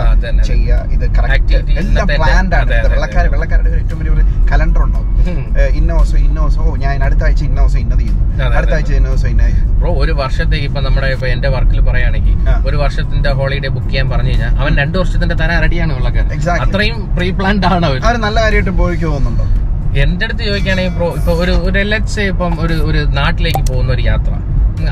ചെയ്യുക 0.48 0.74
ഇത് 0.96 1.04
കറക്റ്റ് 1.16 1.54
എല്ലാം 1.80 2.06
പ്ലാൻഡ് 2.16 2.54
ആണ്. 2.54 2.74
വെള്ളക്കാർ 2.88 3.24
വെള്ളക്കാരുടെ 3.32 3.70
ഏറ്റവും 3.80 4.00
വലിയ 4.00 4.12
കലണ്ടർ 4.50 4.82
ഉണ്ടാവും. 4.86 5.08
ഉം. 5.30 5.40
ഏഹ്, 5.60 5.70
ഇന്ന 5.78 5.90
ദിവസം 5.92 6.18
ഇന്ന 6.18 6.38
ദിവസം 6.40 6.62
ഓ 6.62 6.76
ഞാൻ 6.84 7.04
അടുത്ത 7.04 7.22
ആഴ്ച 7.24 7.42
ഇന്ന 7.42 7.58
ദിവസം 7.60 7.78
ഇന്നത് 7.78 7.98
ചെയ്യുന്നു. 7.98 8.22
അടുത്ത 8.56 8.74
ആഴ്ച 8.74 8.92
ഇന്ന 8.92 9.08
ദിവസം 9.08 9.28
ഇന്ന 9.28 9.42
ബ്രോ 9.80 9.90
ഒരു 10.02 10.12
വർഷത്തേക്ക് 10.12 10.66
ഇപ്പൊ 10.66 10.80
നമ്മുടെ 10.80 11.06
ഇപ്പൊ 11.06 11.26
എന്റെ 11.26 11.48
വർക്കിൽ 11.48 11.80
പറയുകയാണെങ്കിൽ 11.80 12.36
ഒരു 12.68 12.76
വർഷത്തിന്റെ 12.76 13.30
ഹോളിഡേ 13.32 13.68
ബുക്ക് 13.68 13.88
ചെയ്യാൻ 13.88 14.10
പറഞ്ഞു 14.10 14.30
കഴിഞ്ഞാൽ 14.30 14.52
അവൻ 14.60 14.72
രണ്ടു 14.76 14.96
വർഷത്തിന്റെ 14.98 15.34
തരാൻ 15.34 15.58
റെഡിയാണ് 15.62 15.92
വെള്ളക്കാരൻ. 15.94 16.30
അത്രയും 16.64 16.98
പ്രീ 17.16 17.30
പ്ലാൻഡ് 17.30 17.66
ആണ് 17.68 17.86
അവർ 17.86 18.16
നല്ല 18.18 18.38
കാര്യമായിട്ട് 18.42 18.74
പോയിക്ക് 18.80 19.08
എന്റെ 20.02 20.24
അടുത്ത് 20.26 20.42
ചോദിക്കുകയാണെങ്കിൽ 20.48 20.94
ബ്രോ 20.96 21.08
ഇപ്പൊ 21.18 21.32
ഒരു 21.42 21.52
ഒരു 21.68 21.80
ലെറ്റ്സ് 21.92 22.20
ഇപ്പം 22.32 22.52
ഒരു 22.64 22.74
ഒരു 22.88 23.00
നാട്ടിലേക്ക് 23.20 23.62
പോകുന്ന 23.70 23.90
ഒരു 23.92 24.02
യാത്ര. 24.02 24.32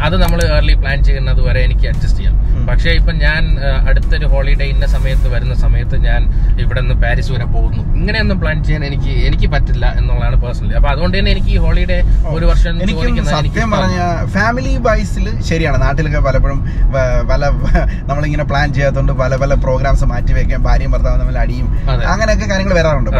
അത് 0.07 0.17
നമ്മൾ 0.23 0.39
ഏർലി 0.57 0.75
പ്ലാൻ 0.75 0.99
ചെയ്യുന്നത് 1.05 1.41
വരെ 1.49 1.61
എനിക്ക് 1.65 1.87
അഡ്ജസ്റ്റ് 1.91 2.19
ചെയ്യാം. 2.19 2.37
പക്ഷേ 2.69 2.91
ഇപ്പം 3.01 3.17
ഞാൻ 3.25 3.43
അടുത്തൊരു 3.89 4.27
ഹോളിഡേ 4.33 4.67
ഇന്ന 4.75 4.87
സമയത്ത് 4.95 5.27
വരുന്ന 5.35 5.55
സമയത്ത് 5.65 5.97
ഞാൻ 6.07 6.21
ഇവിടെ 6.63 6.81
നിന്ന് 6.81 6.97
പാരീസ് 7.03 7.31
വരെ 7.35 7.47
പോകുന്നു. 7.55 7.83
ഇങ്ങനെയൊന്നും 8.01 8.39
പ്ലാൻ 8.43 8.59
ചെയ്യാൻ 8.67 8.83
എനിക്ക് 8.89 9.13
എനിക്ക് 9.29 9.49
പറ്റില്ല 9.55 9.87
എന്നുള്ളതാണ് 9.99 10.37
പേഴ്സണലി 10.43 10.75
അപ്പൊ 10.79 10.91
അതുകൊണ്ട് 10.93 11.17
തന്നെ 11.19 11.31
എനിക്ക് 11.35 11.51
ഈ 11.57 11.59
ഹോളിഡേ 11.65 11.99
ഒരു 12.37 12.47
വർഷം 12.51 12.81
സത്യം 13.35 13.71
പറഞ്ഞ 13.75 13.99
ഫാമിലി 14.37 14.73
വൈസിൽ 14.87 15.27
ശരിയാണ്. 15.51 15.79
നാട്ടിലൊക്കെ 15.85 16.21
പലപ്പോഴും 16.29 16.61
പല 17.31 17.43
നമ്മളിങ്ങനെ 18.11 18.47
പ്ലാൻ 18.51 18.69
ചെയ്യാത്തതുകൊണ്ട് 18.77 19.15
പല 19.23 19.37
പല 19.43 19.55
പ്രോഗ്രാംസ് 19.67 20.05
മാറ്റി 20.13 20.33
വെക്കാൻ 20.39 20.63
ഭാര്യയും 20.69 20.93
ഭർത്താവും 20.95 21.21
തമ്മിൽ 21.23 21.39
അടിയും. 21.45 21.69
അങ്ങനെയൊക്കെ 22.13 22.47
കാര്യങ്ങൾ 22.53 22.75
വരാറുണ്ട്. 22.81 23.11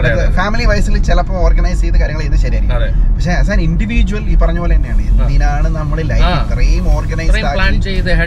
ഫാമിലി 0.41 0.65
വൈസിൽ 0.73 0.97
ചിലപ്പോൾ 1.11 1.39
ഓർഗനൈസ് 1.47 1.81
ചെയ്ത് 1.85 1.99
കാര്യങ്ങൾ 2.03 2.23
ചെയ്ത് 2.27 2.39
ശരിയായിരിക്കും. 2.45 3.01
പക്ഷേ 3.15 3.33
ആസ് 3.41 3.53
ആൻ 3.55 3.61
ഇൻഡിവിജ്വൽ 3.69 4.25
ഈ 4.33 4.37
പറഞ്ഞ 4.43 4.59
പോലെ 4.65 4.75
തന്നെയാണ്. 4.79 5.03
എന്തിനാണ് 5.11 5.69
നമ്മൾ 5.79 5.99
ലൈഫ്. 6.13 6.33
ഇത്രയും 6.43 6.85
ഓർഗനൈസ് 6.97 7.39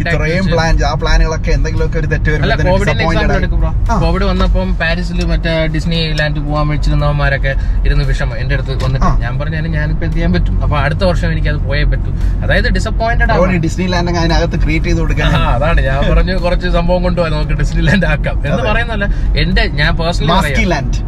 ഇത്രയും 0.06 0.48
പ്ലാൻ 0.54 0.74
ആ 0.92 0.94
പ്ലാനുകളൊക്കെ 1.08 1.52
എന്തെങ്കിലുമൊക്കെ 1.58 2.00
ഒരു 2.02 2.08
തെറ്റ് 2.14 2.30
വരുമ്പോൾ 2.32 3.74
കോവിഡ് 4.04 4.26
വന്നപ്പം 4.30 4.68
പാരീസിൽ 4.82 5.20
മറ്റേ 5.32 5.52
ഡിസ്നി 5.76 6.00
ലാൻഡ് 6.20 6.40
പോകാൻ 6.48 6.66
വെച്ചിരുന്നവന്മാരൊക്കെ 6.74 7.52
ഇരുന്ന് 7.86 8.06
വിഷമം. 8.10 8.36
എന്റെ 8.42 8.56
അടുത്ത് 8.56 8.74
വന്നിട്ട്. 8.86 9.10
ഞാൻ 9.24 9.34
പറഞ്ഞാലും 9.40 9.72
ഞാനിപ്പോ 9.78 10.04
എന്ത് 10.08 10.16
ചെയ്യാൻ 10.18 10.32
പറ്റും? 10.36 10.56
അപ്പൊ 10.64 10.76
അടുത്ത 10.86 11.04
വർഷം 11.10 11.28
എനിക്ക് 11.34 11.50
അത് 11.54 11.60
പോയേ 11.68 11.84
പറ്റൂ. 11.92 12.12
അതായത് 12.44 12.68
ഡിസപ്പോയിന്റഡ് 12.78 13.32
ആണ് 13.36 13.60
ഡിസ്നി 13.66 13.86
ലാൻഡ് 13.94 14.18
അതിനകത്ത് 14.24 14.60
ക്രിയേറ്റ് 14.64 14.88
ചെയ്ത് 14.90 15.02
കൊടുക്കാൻ. 15.04 15.32
അതാണ്. 15.56 15.80
ഞാൻ 15.88 16.00
പറഞ്ഞു 16.12 16.36
കുറച്ച് 16.46 16.68
സംഭവം 16.78 17.02
കൊണ്ടുപോയി 17.08 17.32
നമുക്ക് 17.36 17.58
ഡിസ്നി 17.62 17.84
ലാൻഡ് 17.90 18.08
ആക്കാം. 18.14 18.38
എന്ന് 18.50 18.64
പറയുന്നല്ല 18.70 19.06
എന്റെ 19.44 19.66
ഞാൻ 19.80 19.92
പേഴ്സണലി 20.02 20.66
ലാൻഡ് 20.74 21.00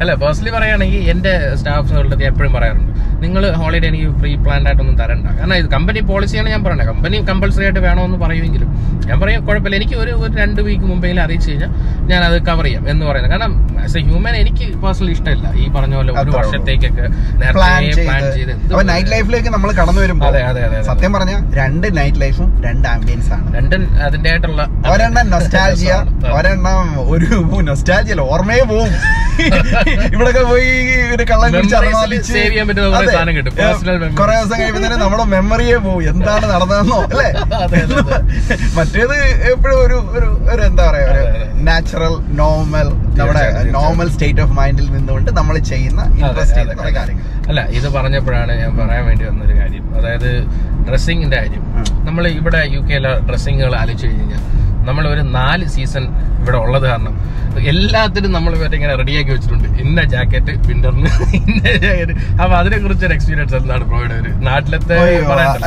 അല്ല 0.00 0.10
പേഴ്സണലി 0.22 0.52
പറയുകയാണെങ്കിൽ 0.56 1.02
എന്റെ 1.14 1.34
സ്റ്റാഫ്സുകളുടെ 1.60 2.16
ഞാൻ 2.22 2.30
എപ്പോഴും 2.32 2.52
പറയാറുണ്ട് 2.58 2.92
നിങ്ങൾ 3.24 3.42
ഹോളിഡേ 3.60 3.86
എനിക്ക് 3.90 4.08
പ്രീ 4.22 4.32
പ്ലാൻഡ് 4.46 4.66
ആയിട്ടൊന്നും 4.68 4.96
തരണ്ട. 5.02 5.26
കാരണം 5.38 5.56
ഇത് 5.60 5.68
കമ്പനി 5.76 6.00
പോളിസിയാണ് 6.10 6.48
ഞാൻ 6.54 6.62
പറയുന്നത് 6.64 6.88
കമ്പനി 6.92 7.16
കമ്പൽസറി 7.30 7.64
ആയിട്ട് 7.66 7.80
വേണമെന്ന് 7.86 8.18
പറയുമെങ്കിലും. 8.36 8.68
ഞാൻ 9.08 9.20
പറയാം 9.20 9.46
കുഴപ്പമില്ല. 9.46 9.76
എനിക്ക് 9.76 9.94
ഒരു 9.94 10.36
രണ്ട് 10.36 10.60
വീക്ക് 10.60 10.84
മുമ്പെങ്കിലും 10.84 11.22
അറിയിച്ചു 11.22 11.50
കഴിഞ്ഞാൽ 11.50 11.70
ഞാൻ 12.10 12.22
അത് 12.24 12.42
കവർ 12.46 12.64
ചെയ്യാം 12.64 12.88
എന്ന് 12.88 13.06
പറയുന്നത്. 13.06 13.32
കാരണം 13.32 13.75
ആസ് 13.86 13.96
എ 13.98 14.04
ഹ്യൂമൻ 14.06 14.34
എനിക്ക് 14.42 14.66
പേഴ്സണലി 14.82 15.12
ഇഷ്ടമില്ല. 15.16 15.46
ഈ 15.56 15.66
പറഞ്ഞ 15.76 15.94
പോലെ 15.96 16.12
ഒരു 16.22 16.30
വർഷത്തേക്കൊക്കെ 16.36 17.06
നൈറ്റ് 18.90 19.10
ലൈഫിലേക്ക് 19.12 19.50
നമ്മൾ 19.54 19.70
കടന്നു 19.72 20.00
വരുമ്പോൾ 20.00 20.28
അതെ, 20.30 20.40
അതെ, 20.50 20.62
അതെ. 20.68 20.78
സത്യം 20.88 21.12
പറഞ്ഞ 21.12 21.32
രണ്ട് 21.58 21.86
നൈറ്റ് 21.98 22.20
ലൈഫും 22.22 22.48
രണ്ട് 22.66 22.88
ആംബിയൻസ് 22.88 23.30
ആണ്. 23.36 23.46
രണ്ടും 23.56 23.82
അതിന്റേതായിട്ടുള്ള 24.06 24.62
ഒരെണ്ണം 24.92 25.26
നൊസ്റ്റാൾജിയ 25.34 25.92
ഒരെണ്ണം 26.38 26.82
ഒരു 27.14 27.28
നൊസ്റ്റാൾജിയ 27.70 27.94
ഓർമ്മയെ 28.28 28.66
പോവും. 28.72 28.92
ഇവിടൊക്കെ 30.14 30.42
പോയി 30.44 30.68
ഒരു 31.14 31.24
കള്ളം. 31.30 31.48
കുറെ 34.18 34.34
ദിവസം 34.36 34.56
കഴിയുമ്പോൾ 34.60 34.94
നമ്മുടെ 35.02 35.24
മെമ്മറിയെ 35.32 35.78
പോവും. 35.78 36.02
എന്താണ് 36.12 36.46
നടന്നതെന്നോ 36.52 37.00
അല്ലേ. 37.06 37.28
മറ്റേത് 38.78 39.16
എപ്പോഴും 39.52 39.78
ഒരു 39.84 39.98
ഒരു 40.14 40.28
എന്താ 40.68 40.84
പറയാ 40.88 41.08
ഒരു. 41.12 41.24
നാച്ചുറൽ 41.66 42.14
നോർമൽ 42.40 42.88
നമ്മുടെ 43.18 43.44
നോർമൽ 43.76 44.08
സ്റ്റേറ്റ് 44.14 44.42
ഓഫ് 44.44 44.54
മൈൻഡിൽ 44.58 44.86
നിന്നുകൊണ്ട് 44.96 45.30
നമ്മൾ 45.38 45.56
ചെയ്യുന്ന 45.70 46.00
ഇൻട്രസ്റ്റ് 46.20 46.56
ചെയ്യുന്ന 46.56 46.76
കുറെ 46.82 46.92
കാര്യങ്ങൾ. 46.98 47.24
അല്ല 47.50 47.60
ഇത് 47.78 47.88
പറഞ്ഞപ്പോഴാണ് 47.96 48.52
ഞാൻ 48.62 48.72
പറയാൻ 48.80 49.04
വേണ്ടി 49.08 49.24
വന്നൊരു 49.30 49.54
കാര്യം. 49.60 49.84
അതായത് 49.98 50.30
ഡ്രസ്സിങ്ങിന്റെ 50.88 51.36
കാര്യം. 51.36 51.64
നമ്മൾ 52.08 52.24
ഇവിടെ 52.38 52.60
യു 52.74 52.80
കെയിലെ 52.88 53.12
ഡ്രസ്സിങ്ങുകൾ 53.28 53.74
ആലോചിച്ച് 53.82 54.06
കഴിഞ്ഞാൽ 54.06 54.42
നമ്മൾ 54.88 55.04
ഒരു 55.14 55.22
നാല് 55.38 55.66
സീസൺ 55.74 56.04
ഇവിടെ 56.40 56.58
ഉള്ളത് 56.64 56.86
കാരണം 56.90 57.14
എല്ലാത്തിനും 57.70 58.32
നമ്മൾ 58.36 58.52
ഇവരെ 58.56 58.74
ഇങ്ങനെ 58.78 58.94
റെഡിയാക്കി 59.00 59.30
വെച്ചിട്ടുണ്ട്. 59.34 59.68
ഇന്ന 59.82 60.00
ജാക്കറ്റ് 60.12 60.52
വിന്ററിന് 60.68 61.10
ഇന്ന 61.38 61.62
ജാക്കറ്റ് 61.84 62.14
അപ്പൊ 62.42 62.54
അതിനെ 62.58 62.78
കുറിച്ച് 62.82 63.04
ഒരു 63.08 63.14
എക്സ്പീരിയൻസ് 63.16 63.54
എന്താണ് 63.58 63.84
ബ്രോയുടെ 63.90 64.16
ഒരു 64.22 64.30
നാട്ടിലത്തെ. 64.48 64.96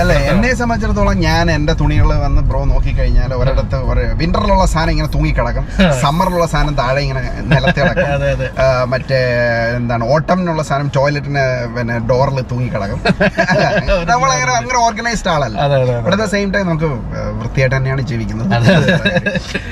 അല്ലെ 0.02 0.18
എന്നെ 0.32 0.52
സംബന്ധിച്ചിടത്തോളം 0.60 1.16
ഞാൻ 1.28 1.46
എന്റെ 1.56 1.74
തുണികൾ 1.82 2.10
വന്ന് 2.26 2.42
ബ്രോ 2.50 2.62
നോക്കി 2.74 2.92
കഴിഞ്ഞാൽ 3.00 3.32
ഒരിടത്ത് 3.40 3.80
ഒരു 3.92 4.04
വിന്ററിലുള്ള 4.22 4.68
സാധനം 4.74 4.92
ഇങ്ങനെ 4.96 5.10
തൂങ്ങി 5.16 5.32
കിടക്കും 5.40 5.66
സമ്മറിലുള്ള 6.04 6.48
സാധനം 6.54 6.76
താഴെ 6.82 7.02
ഇങ്ങനെ 7.06 7.24
നിലത്ത് 7.54 7.80
കിടക്കും 7.80 8.06
മറ്റേ 8.94 9.20
എന്താണ് 9.80 10.04
ഓട്ടമിനുള്ള 10.14 10.64
സാധനം 10.70 10.92
ടോയ്ലറ്റിന് 10.98 11.44
പിന്നെ 11.78 11.98
ഡോറിൽ 12.12 12.40
തൂങ്ങി 12.52 12.70
കിടക്കും 12.76 13.02
നമ്മളങ്ങനെ 14.12 14.54
അങ്ങനെ 14.60 14.80
ഓർഗനൈസ്ഡ് 14.86 15.32
ആളല്ല. 15.36 15.58
ഇവിടെ. 16.00 16.28
സെയിം 16.34 16.50
ടൈം 16.54 16.66
നമുക്ക് 16.70 16.90
വൃത്തിയായിട്ട് 17.40 17.76
തന്നെയാണ് 17.76 18.02
ജീവിക്കുന്നത്. 18.10 18.50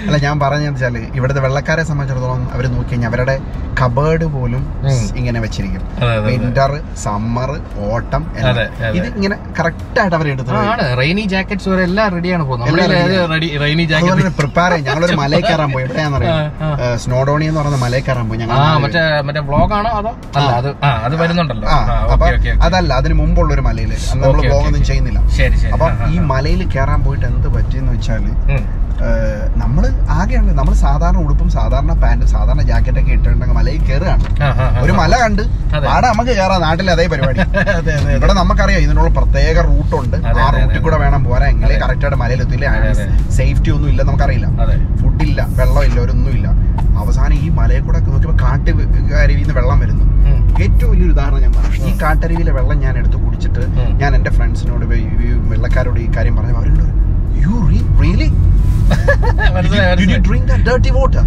അല്ല 0.08 0.18
ഞാൻ 0.26 0.36
പറഞ്ഞതെന്ന് 0.44 0.76
വെച്ചാൽ 0.78 0.98
ഇവിടുത്തെ 1.20 1.42
വെള്ളക്കാരെ 1.46 1.84
സംബന്ധിച്ചിടത്തോളം 1.90 2.44
അവർ 2.56 2.66
നോക്കി 2.76 2.92
കഴിഞ്ഞാൽ 2.92 3.10
അവരുടെ 3.12 3.36
കബേർഡ് 3.82 4.26
പോലും 4.36 4.62
ഇങ്ങനെ 5.20 5.40
വെച്ചിരിക്കും. 5.44 5.82
വിന്റർ 6.28 6.72
സമ്മർ 7.04 7.50
ഓട്ടം. 7.90 8.24
ഇത് 8.98 9.08
ഇങ്ങനെ 9.18 9.36
കറക്റ്റ് 9.60 10.00
ആയിട്ട് 10.02 10.16
അവർ 10.20 10.28
എടുത്തത് 10.34 10.56
റെയിനി 11.02 11.24
ജാക്കറ്റ്സ് 11.34 11.70
വരെ 11.72 11.84
എല്ലാം 11.90 12.08
റെഡിയാണ് 12.16 12.44
പോകുന്നത്. 12.50 12.70
പ്രിപ്പയർ 14.40 14.72
ചെയ്യും. 14.72 14.88
ഞങ്ങളൊരു 14.88 15.18
മലയിൽ 15.22 15.44
കയറാൻ 15.50 15.70
പോയി. 15.76 15.86
എവിടെയാണെന്നറിയാം. 15.88 16.40
സ്നോഡോണി 17.04 17.46
എന്ന് 17.50 17.60
പറഞ്ഞ 17.62 17.80
മലയിൽ 17.86 18.04
കയറാൻ 18.08 18.26
പോയി. 18.30 18.40
ഞങ്ങൾ 18.44 18.56
മറ്റേ 18.86 19.04
മറ്റേ 19.28 19.44
അതോ? 20.00 20.12
അല്ല 20.38 20.50
അത് 20.62 20.70
ആ 20.86 20.92
അത് 21.08 21.16
വരുന്നുണ്ടല്ലോ. 21.22 21.68
ആ 21.68 21.78
ആ, 21.94 21.98
അപ്പൊ. 22.16 22.26
അതല്ല 22.68 22.92
അതിന് 23.02 23.18
മുമ്പുള്ള 23.22 23.52
ഒരു 23.58 23.64
മലയിൽ 23.70 23.92
നമ്മൾ 24.12 24.26
നമ്മൾ 24.26 24.42
ഒന്നും 24.68 24.84
ചെയ്യുന്നില്ല. 24.90 25.20
അപ്പൊ 25.76 25.86
ഈ 26.14 26.18
മലയിൽ 26.34 26.64
കയറാൻ 26.76 27.00
പോയിട്ട് 27.08 27.26
എന്ത് 27.32 27.50
പറ്റിയെന്ന് 27.58 27.94
വെച്ചാൽ 27.96 28.24
നമ്മൾ 29.62 29.84
ആകെയാണ്. 30.18 30.52
നമ്മൾ 30.60 30.74
സാധാരണ 30.84 31.18
ഉടുപ്പും 31.26 31.50
സാധാരണ 31.56 31.94
പാന്റും 32.04 32.30
സാധാരണ 32.34 32.62
ജാക്കറ്റ് 32.70 33.00
ഒക്കെ 33.02 33.12
ഇട്ടിട്ടുണ്ടെങ്കിൽ 33.16 33.58
മലയിൽ 33.60 33.82
കയറുകയാണ് 33.88 34.24
ഒരു 34.84 34.94
മല 35.00 35.14
കണ്ട്. 35.24 35.44
ആടെ 35.94 36.06
നമുക്ക് 36.08 36.34
കയറാം 36.40 36.62
നാട്ടിലെ 36.66 36.92
അതേ 36.96 37.06
പരിപാടി. 37.14 37.40
ഇവിടെ 38.18 38.34
നമുക്കറിയാം 38.34 38.82
ഇതിനുള്ള 38.86 39.10
പ്രത്യേക 39.18 39.58
റൂട്ടുണ്ട്. 39.70 40.18
ആ 40.36 40.48
റൂട്ടിൽ. 40.56 40.80
കൂടെ 40.86 40.98
വേണം 41.04 41.22
പോരാ 41.28 41.48
എങ്കിലേ 41.54 41.76
കറക്റ്റായിട്ട് 41.84 42.20
മലയിൽ 42.24 42.42
എത്തില്ല? 42.46 42.66
മലയിലെത്തില്ല. 42.76 43.32
സേഫ്റ്റി 43.38 43.72
ഒന്നും 43.76 43.90
ഇല്ല 43.94 44.02
നമുക്കറിയില്ല. 44.10 44.48
ഫുഡില്ല 45.02 45.40
വെള്ളമില്ല 45.60 46.00
ഒരൊന്നുമില്ല 46.06 46.48
അവസാനം 47.02 47.38
ഈ 47.46 47.50
മലയിൽ 47.58 47.82
കൂടെ 47.88 48.00
നോക്കിയപ്പോൾ 48.06 48.38
കാട്ട് 48.44 48.70
അരുവിയിൽ 49.24 49.42
നിന്ന് 49.42 49.56
വെള്ളം 49.60 49.80
വരുന്നു. 49.84 50.06
ഏറ്റവും 50.66 50.90
വലിയൊരു 50.92 51.14
ഉദാഹരണം 51.16 51.42
ഞാൻ 51.46 51.52
പറഞ്ഞു. 51.58 51.80
ഈ. 51.90 51.92
കാട്ടരുവിയിലെ 52.04 52.54
വെള്ളം 52.58 52.78
ഞാൻ 52.86 52.94
എടുത്ത് 53.02 53.18
കുടിച്ചിട്ട് 53.26 53.64
ഞാൻ 54.02 54.12
എന്റെ 54.18 54.32
ഫ്രണ്ട്സിനോട് 54.38 54.86
വെള്ളക്കാരോട് 55.52 56.00
ഈ 56.06 56.10
കാര്യം 56.16 56.36
പറഞ്ഞു. 56.38 56.56
അവരോട് 56.58 56.86
you 57.44 57.56
really. 58.02 58.30
Drink 60.28 60.52
dirty 60.68 60.92
water. 60.96 61.24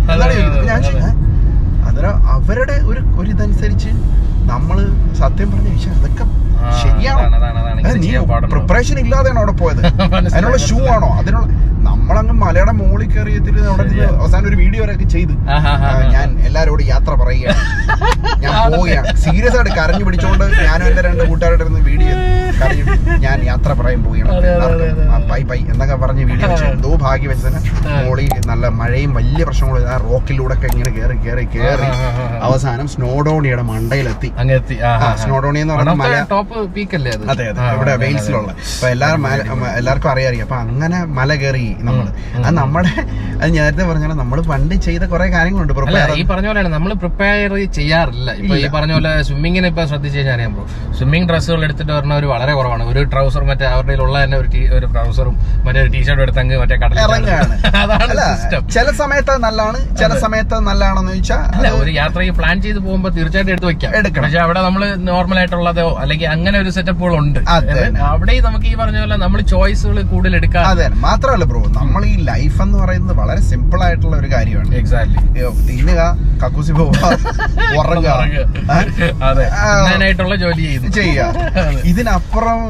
അതിന് 1.89 2.11
അവരുടെ 2.35 2.77
ഒരു 2.91 3.01
ഒരു 3.19 3.29
ഇതനുസരിച്ച് 3.31 3.91
നമ്മൾ 4.51 4.77
സത്യം 5.21 5.49
പറഞ്ഞ 5.53 5.69
വിഷയം 5.75 5.97
അതൊക്കെ 5.99 6.25
ശരിയാണോ 6.81 7.25
നീ? 7.97 8.11
പ്രിപ്പറേഷൻ 8.53 8.97
ഇല്ലാതെയാണ് 9.05 9.39
അവിടെ 9.43 9.55
പോയത്? 9.61 9.83
അതിനുള്ള 10.35 10.59
ഷൂ 10.69 10.79
ആണോ? 10.95 11.11
അതിനുള്ള 11.21 11.47
നമ്മളങ്ങ് 11.89 12.35
മലയുടെ 12.43 12.73
മുകളിൽ 12.81 13.09
കയറിയത്തിൽ 13.15 13.57
അവിടെ 13.73 14.07
അവസാനം 14.21 14.47
ഒരു 14.51 14.57
വീഡിയോ 14.63 14.81
വരെ 14.85 14.95
ചെയ്ത്. 15.15 15.35
ഞാൻ 16.15 16.29
എല്ലാരോടും 16.49 16.87
യാത്ര 16.93 17.13
പറയുകയാണ്. 17.23 17.63
ഞാൻ 18.45 18.53
പോവുകയാണ്. 18.73 19.07
സീരിയസ് 19.25 19.57
ആയിട്ട് 19.59 19.73
കരഞ്ഞു 19.79 20.05
പിടിച്ചോണ്ട് 20.07 20.45
ഞാനും 20.67 20.85
എന്റെ 20.91 21.03
രണ്ട് 21.09 21.23
കൂട്ടുകാരുടെ 21.31 21.65
ഇരുന്ന് 21.67 21.83
വീഡിയോ 21.91 22.15
കരഞ്ഞു 22.61 22.85
ഞാൻ 23.25 23.39
യാത്ര 23.51 23.71
പറയാൻ 23.81 24.01
പോവുകയാണ്. 24.07 24.31
പൈ 25.31 25.41
ബൈ 25.51 25.59
എന്നൊക്കെ 25.73 25.97
പറഞ്ഞ് 26.05 26.25
വീഡിയോ 26.31 26.49
വെച്ചു. 26.53 26.67
എന്തോ 26.75 26.91
ഭാഗ്യവശന് 27.05 27.61
മോളി 28.05 28.27
നല്ല 28.51 28.65
മഴയും 28.81 29.13
വലിയ 29.19 29.43
പ്രശ്നങ്ങളും 29.49 29.89
ആ 29.95 29.97
റോക്കിലൂടെ 30.07 30.55
ഒക്കെ 30.57 30.69
ഇങ്ങനെ 30.73 30.93
കയറി 30.99 31.17
കയറി 31.27 31.45
കയറി. 31.55 31.89
അവസാനം 32.49 32.89
സ്നോഡോണിയുടെ 32.95 33.65
മണ്ടയിലെത്തി. 33.73 34.31
സ്നോഡോണി 35.25 35.61
എന്ന് 35.65 35.75
പറഞ്ഞാൽ 35.77 35.99
മല 36.05 36.17
ടോപ്പ് 36.35 36.67
പീക്ക് 36.77 36.97
അല്ലേ 37.01 37.13
അത്? 37.17 37.25
അതെ 37.35 37.47
ഇവിടെ 37.77 37.95
വെയിൽസിലുള്ള. 38.05 38.51
അപ്പൊ 38.75 38.89
എല്ലാരും 38.95 39.27
എല്ലാവർക്കും 39.81 40.13
അറിയാറിയാം 40.15 40.47
അപ്പൊ 40.49 40.59
അങ്ങനെ 40.65 41.01
മല 41.21 41.31
കയറി 41.45 41.67
നമ്മൾ. 41.81 42.07
ഉം. 42.31 42.43
അത് 42.43 42.55
നമ്മുടെ 42.59 42.93
അത് 43.37 43.51
നേരത്തെ 43.55 43.85
പറഞ്ഞാൽ 43.89 44.13
നമ്മൾ 44.21 44.39
പണ്ട് 44.49 44.75
ചെയ്ത 44.87 45.05
കുറെ 45.11 45.27
കാര്യങ്ങളുണ്ട് 45.35 45.75
പ്രിപ്പയർ 45.79 46.11
ഈ 46.15 46.25
പറഞ്ഞ 46.31 46.47
പോലെയാണ് 46.51 46.71
നമ്മൾ 46.75 46.91
പ്രിപ്പയർ 47.03 47.53
ചെയ്യാറില്ല. 47.77 48.31
ഇപ്പൊ 48.41 48.55
ഈ. 48.57 48.67
പറഞ്ഞ 48.75 48.93
പോലെ 48.97 49.13
സ്വിമ്മിങ്ങിന് 49.29 49.69
ഇപ്പൊ 49.71 49.85
ശ്രദ്ധിച്ചു 49.91 50.19
കഴിഞ്ഞാൽ 50.19 50.37
അറിയാൻ 50.37 50.53
പോകും 50.57 50.69
സ്വിമ്മിംഗ് 50.99 51.29
ഡ്രസ്സുകൾ 51.31 51.61
എടുത്തിട്ട് 51.67 51.93
വരുന്നവർ 51.93 52.25
വളരെ 52.33 52.55
കുറവാണ്. 52.59 52.85
ഒരു 52.93 53.03
ട്രൗസർ 53.13 53.45
മറ്റേ 53.51 53.67
അവരുടെ 53.75 53.97
ഉള്ള 54.05 54.17
തന്നെ 54.25 54.39
ഒരു 54.39 54.49
ഒരു 54.77 54.87
ട്രൗസറും 54.95 55.35
മറ്റേ 55.65 55.81
ഒരു 55.83 55.91
ടീഷർട്ടും 55.95 56.25
എടുത്ത് 56.25 56.41
അങ്ങ് 56.41 56.59
മറ്റേ 56.63 56.77
അല്ല 58.03 58.23
ചില 58.71 58.87
സമയത്ത് 59.01 59.33
നല്ലതാണ് 59.45 59.79
ചില 60.01 60.13
സമയത്ത് 60.25 60.57
നല്ലതാണെന്ന് 60.69 61.13
ചോദിച്ചാൽ 61.13 61.67
ഒരു 61.81 61.91
യാത്രയ്ക്ക് 61.99 62.35
പ്ലാൻ 62.39 62.57
ചെയ്ത് 62.65 62.81
പോകുമ്പോൾ 62.81 63.11
തീർച്ചയായിട്ടും 63.17 63.53
എടുത്ത് 63.55 63.69
വെക്കാം. 63.71 63.93
എടുക്കണം. 64.01 64.25
പക്ഷെ 64.25 64.41
അവിടെ 64.45 64.61
നമ്മൾ 64.67 64.83
നോർമൽ 65.09 65.39
ആയിട്ടുള്ളതോ 65.41 65.87
അല്ലെങ്കിൽ 66.03 66.29
അങ്ങനെ 66.35 66.57
ഒരു 66.63 66.71
സെറ്റപ്പുകൾ 66.77 67.15
ഉണ്ട്. 67.21 67.41
അവിടെ 68.09 68.35
നമുക്ക് 68.47 68.67
ഈ 68.67 68.77
പറഞ്ഞ 68.81 68.99
പോലെ 69.03 69.17
നമ്മൾ 69.23 69.41
ചോയ്സുകൾ 69.53 69.97
കൂടുതൽ 70.11 70.35
എടുക്കാം 70.39 70.67
അതെ 70.71 70.87
മാത്രമല്ല 71.03 71.45
ബ്രോ 71.51 71.60
നമ്മൾ 71.69 72.05
ഈ 72.05 72.17
ലൈഫ് 72.25 72.63
എന്ന് 72.63 72.79
പറയുന്നത് 72.79 73.17
വളരെ 73.17 73.41
സിമ്പിൾ 73.41 73.83
ആയിട്ടുള്ള 73.85 74.17
ഒരു 74.17 74.33
കാര്യമാണ്. 74.33 74.75
എക്സാക്ട്ലി 74.75 75.19
തിന്നുക 75.69 76.01
കക്കൂസി 76.45 76.73
പോവുക 76.73 77.03
ജോലി 80.37 80.91
ചെയ്യുക. 80.93 81.33
ഇതിനപ്പുറം 81.85 82.61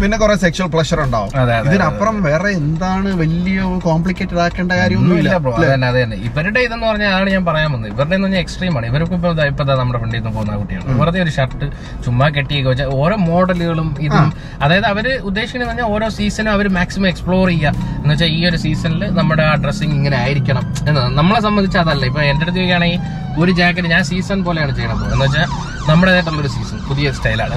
പിന്നെ 0.00 0.16
കുറെ 0.22 0.34
സെക്ഷൽ 0.42 0.66
പ്ലഷർ 0.72 0.98
ഉണ്ടാവും. 1.04 1.30
ഇതിനപ്പുറം 1.68 2.16
വേറെ 2.26 2.50
എന്താണ് 2.60 3.08
വലിയ 3.20 3.58
കോംപ്ലിക്കേറ്റഡ് 3.86 4.40
ആക്കേണ്ട 4.44 4.72
കാര്യമൊന്നും 4.80 5.16
കാര്യമൊന്നുമില്ല 5.26 6.18
ഇവരുടെ 6.28 6.60
ഇതെന്ന് 6.66 6.86
പറഞ്ഞാൽ 6.90 7.12
ആണ് 7.18 7.28
ഞാൻ 7.34 7.44
പറയാൻ 7.48 7.68
വന്നത്. 7.74 7.90
ഇവരുടെ 7.94 8.14
എന്ന് 8.16 8.26
പറഞ്ഞാൽ 8.26 8.42
എക്സ്ട്രീം 8.44 8.74
ആണ്. 8.78 8.86
ഇവർക്ക് 8.90 9.14
ഇപ്പൊ 9.18 9.30
ഇപ്പൊ 9.50 9.64
നമ്മുടെ 9.80 9.98
ഫ്രണ്ടിൽ 10.02 10.20
നിന്ന് 10.20 10.32
പോകുന്ന 10.36 10.58
കുട്ടിയാണ്. 10.62 10.98
വെറുതെ 11.00 11.20
ഒരു 11.24 11.32
ഷർട്ട് 11.36 11.68
ചുമ്മാ 12.06 12.28
കെട്ടിയൊക്കെ 12.36 12.68
വെച്ചാൽ 12.72 12.90
ഓരോ 13.02 13.16
മോഡലുകളും 13.28 13.88
ഇതും 14.06 14.28
അതായത് 14.64 14.88
അവർ 14.92 15.08
ഉദ്ദേശിക്കുന്നത് 15.30 15.70
പറഞ്ഞാൽ 15.70 15.90
ഓരോ 15.96 16.08
സീസണും 16.18 16.52
അവർ 16.56 16.68
മാക്സിമം 16.78 17.08
എക്സ്പ്ലോർ 17.12 17.46
ചെയ്യുക. 17.52 17.74
എന്ന് 18.00 18.12
വെച്ചാൽ 18.14 18.32
ഈ 18.38 18.40
ഒരു 18.50 18.60
സീസണിൽ 18.64 19.04
നമ്മുടെ 19.20 19.44
ആ 19.50 19.54
ഡ്രസ്സിങ് 19.64 19.96
ഇങ്ങനെ 20.00 20.18
ആയിരിക്കണം. 20.24 20.64
എന്ന് 20.90 21.02
നമ്മളെ 21.20 21.42
സംബന്ധിച്ച് 21.48 21.80
അതല്ല. 21.84 22.04
ഇപ്പൊ 22.12 22.22
എന്റെ 22.30 22.44
അടുത്ത് 22.44 22.58
ചോദിക്കുകയാണെങ്കിൽ 22.60 23.02
ഒരു 23.42 23.52
ജാക്കറ്റ് 23.60 23.90
ഞാൻ 23.94 24.04
സീസൺ 24.10 24.38
പോലെയാണ് 24.46 24.72
ചെയ്യണത്. 24.78 25.04
എന്ന് 25.14 25.24
വെച്ചാൽ 25.26 25.46
നമ്മുടേതായിട്ടുള്ള 25.90 26.40
ഒരു 26.44 26.50
സീസൺ 26.54 26.78
പുതിയ 26.88 27.10
സ്റ്റൈലാണ് 27.16 27.54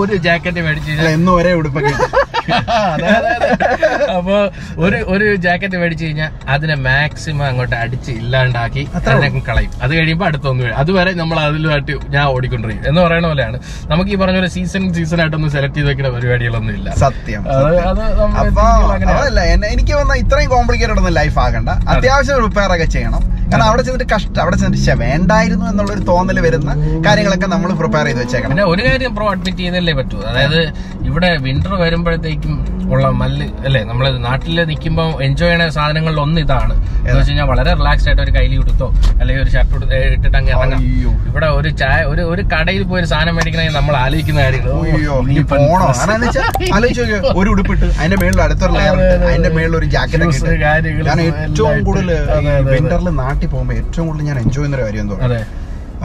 ഒരു 0.00 0.14
ജാക്കറ്റ് 0.26 0.60
മേടിച്ചു 0.66 1.30
ഒരേ 1.36 1.52
ഉടുപ്പൊക്കെ. 1.60 1.92
അപ്പൊ 4.16 4.36
ഒരു 4.84 4.98
ഒരു 5.14 5.26
ജാക്കറ്റ് 5.46 5.76
മേടിച്ചു 5.80 6.04
കഴിഞ്ഞാൽ 6.04 6.30
അതിനെ 6.54 6.76
മാക്സിമം 6.86 7.44
അങ്ങോട്ട് 7.48 7.76
അടിച്ച് 7.82 8.12
ഇല്ലാണ്ടാക്കി 8.20 8.82
അതിനെ 8.94 9.28
കളയും. 9.48 9.72
അത് 9.84 9.92
കഴിയുമ്പോൾ 9.98 10.26
അടുത്തൊന്നും 10.30 10.64
വരും 10.66 10.78
അതുവരെ 10.82 11.12
നമ്മൾ 11.20 11.38
അതിലുമായിട്ട് 11.46 11.96
ഞാൻ 12.14 12.24
ഓടിക്കൊണ്ടിരിക്കും. 12.34 12.86
എന്ന് 12.90 13.00
പറയുന്ന 13.06 13.28
പോലെയാണ്. 13.32 13.58
നമുക്ക് 13.92 14.10
ഈ 14.14 14.18
പറഞ്ഞ 14.22 14.38
പോലെ 14.40 14.50
സീസൺ 14.56 14.84
സീസൺ 14.98 15.20
ആയിട്ടൊന്നും 15.24 15.52
സെലക്ട് 15.56 15.76
ചെയ്ത് 15.78 15.90
വെക്കുന്ന 15.90 16.10
പരിപാടികളൊന്നും 16.16 16.74
ഇല്ല. 16.78 16.88
സത്യം 17.04 17.44
എനിക്ക് 19.72 19.94
വന്ന 20.00 20.12
ഇത്രയും 20.22 20.50
കോംപ്ലിക്കേറ്റഡ് 20.54 21.00
ഒന്നും 21.02 21.14
ലൈഫ് 21.20 21.38
ആകണ്ട. 21.46 21.70
അത്യാവശ്യം 21.94 22.40
റിപ്പയർ 22.46 22.72
ഒക്കെ 22.76 22.88
ചെയ്യണം. 22.96 23.22
കാരണം 23.50 23.66
അവിടെ 23.68 23.82
ചെന്നിട്ട് 23.82 24.08
കഷ്ടം. 24.14 24.40
അവിടെ 24.42 24.56
ചെന്നിട്ട് 24.56 24.80
വേണ്ടായിരുന്നു 24.84 25.06
വേണ്ടായിരുന്നു 25.08 25.64
എന്നുള്ളൊരു 25.70 26.02
തോന്നൽ 26.08 26.38
വരുന്ന 26.44 26.70
കാര്യങ്ങളൊക്കെ 27.04 27.48
നമ്മൾ 27.58 27.72
പ്രിപ്പയർ 27.78 28.06
ചെയ്ത് 28.08 28.20
വെച്ചേക്കണം. 28.22 28.50
പിന്നെ 28.52 28.64
ഒരു 28.72 28.82
കാര്യം 28.88 29.12
പ്രോ 29.16 29.26
അഡ്മിറ്റ് 29.34 29.58
ചെയ്യുന്നല്ലേ 29.60 29.94
പറ്റൂ. 30.00 30.18
അതായത് 30.30 30.60
ഇവിടെ 31.08 31.30
വിന്റർ 31.46 31.72
വരുമ്പോഴത്തേക്കും 31.84 32.54
ഉള്ള 32.94 33.06
മല്ല് 33.20 33.46
അല്ലേ 33.66 33.80
നമ്മൾ 33.88 34.04
നാട്ടിൽ 34.26 34.58
നിൽക്കുമ്പോൾ 34.70 35.08
എൻജോയ് 35.26 35.48
ചെയ്യുന്ന 35.50 35.64
സാധനങ്ങളിൽ 35.76 36.18
ഒന്ന് 36.24 36.40
ഇതാണ്. 36.44 36.74
എന്ന് 37.00 37.16
വെച്ച് 37.18 37.30
കഴിഞ്ഞാൽ 37.30 37.48
വളരെ 37.52 37.70
റിലാക്സ്ഡ് 37.80 38.08
ആയിട്ട് 38.10 38.22
ഒരു 38.26 38.32
കൈലി 38.36 38.56
കൊടുത്തോ 38.60 38.86
അല്ലെങ്കിൽ 39.20 39.42
ഒരു 39.44 39.50
ഷർട്ട് 39.54 39.74
ഇട്ടിട്ട് 40.14 40.36
അങ്ങ് 40.40 40.52
ഇറങ്ങാം. 40.56 40.80
ഇവിടെ 41.30 41.48
ഒരു 41.58 41.70
ചായ 41.82 41.98
ഒരു 42.12 42.22
ഒരു 42.32 42.42
കടയിൽ 42.52 42.82
പോയി 42.90 43.00
ഒരു 43.02 43.08
സാധനം 43.12 43.34
മേടിക്കണമെങ്കിൽ 43.38 43.76
നമ്മൾ 43.80 43.96
ആലോചിക്കുന്ന 44.04 44.40
കാര്യങ്ങൾ 44.44 44.72
ഒരു 47.40 47.48
ഉടുപ്പിട്ട് 47.54 47.86
അതിന്റെ 48.00 48.18
മേളിൽ 48.22 48.40
അടുത്തൊരു 48.46 48.72
ലെയർ 48.78 48.94
അതെ, 48.96 49.08
അതെ, 49.16 49.26
അതിന്റെ 49.30 49.52
മേളിൽ 49.58 49.76
ഒരു 49.80 49.88
ജാക്കറ്റ് 49.96 50.56
ഞാൻ 51.08 51.20
ഏറ്റവും 51.28 51.78
കൂടുതൽ. 51.88 52.10
വിന്ററിൽ 52.74 53.08
നാട്ടിൽ 53.22 53.48
പോകുമ്പോൾ 53.54 53.76
ഏറ്റവും 53.82 54.04
കൂടുതൽ 54.08 54.26
ഞാൻ 54.30 54.38
എൻജോയ് 54.44 54.56
ചെയ്യുന്ന 54.58 54.78
ഒരു 54.80 54.86
കാര്യം 54.88 55.02
എന്തോ 55.06 55.16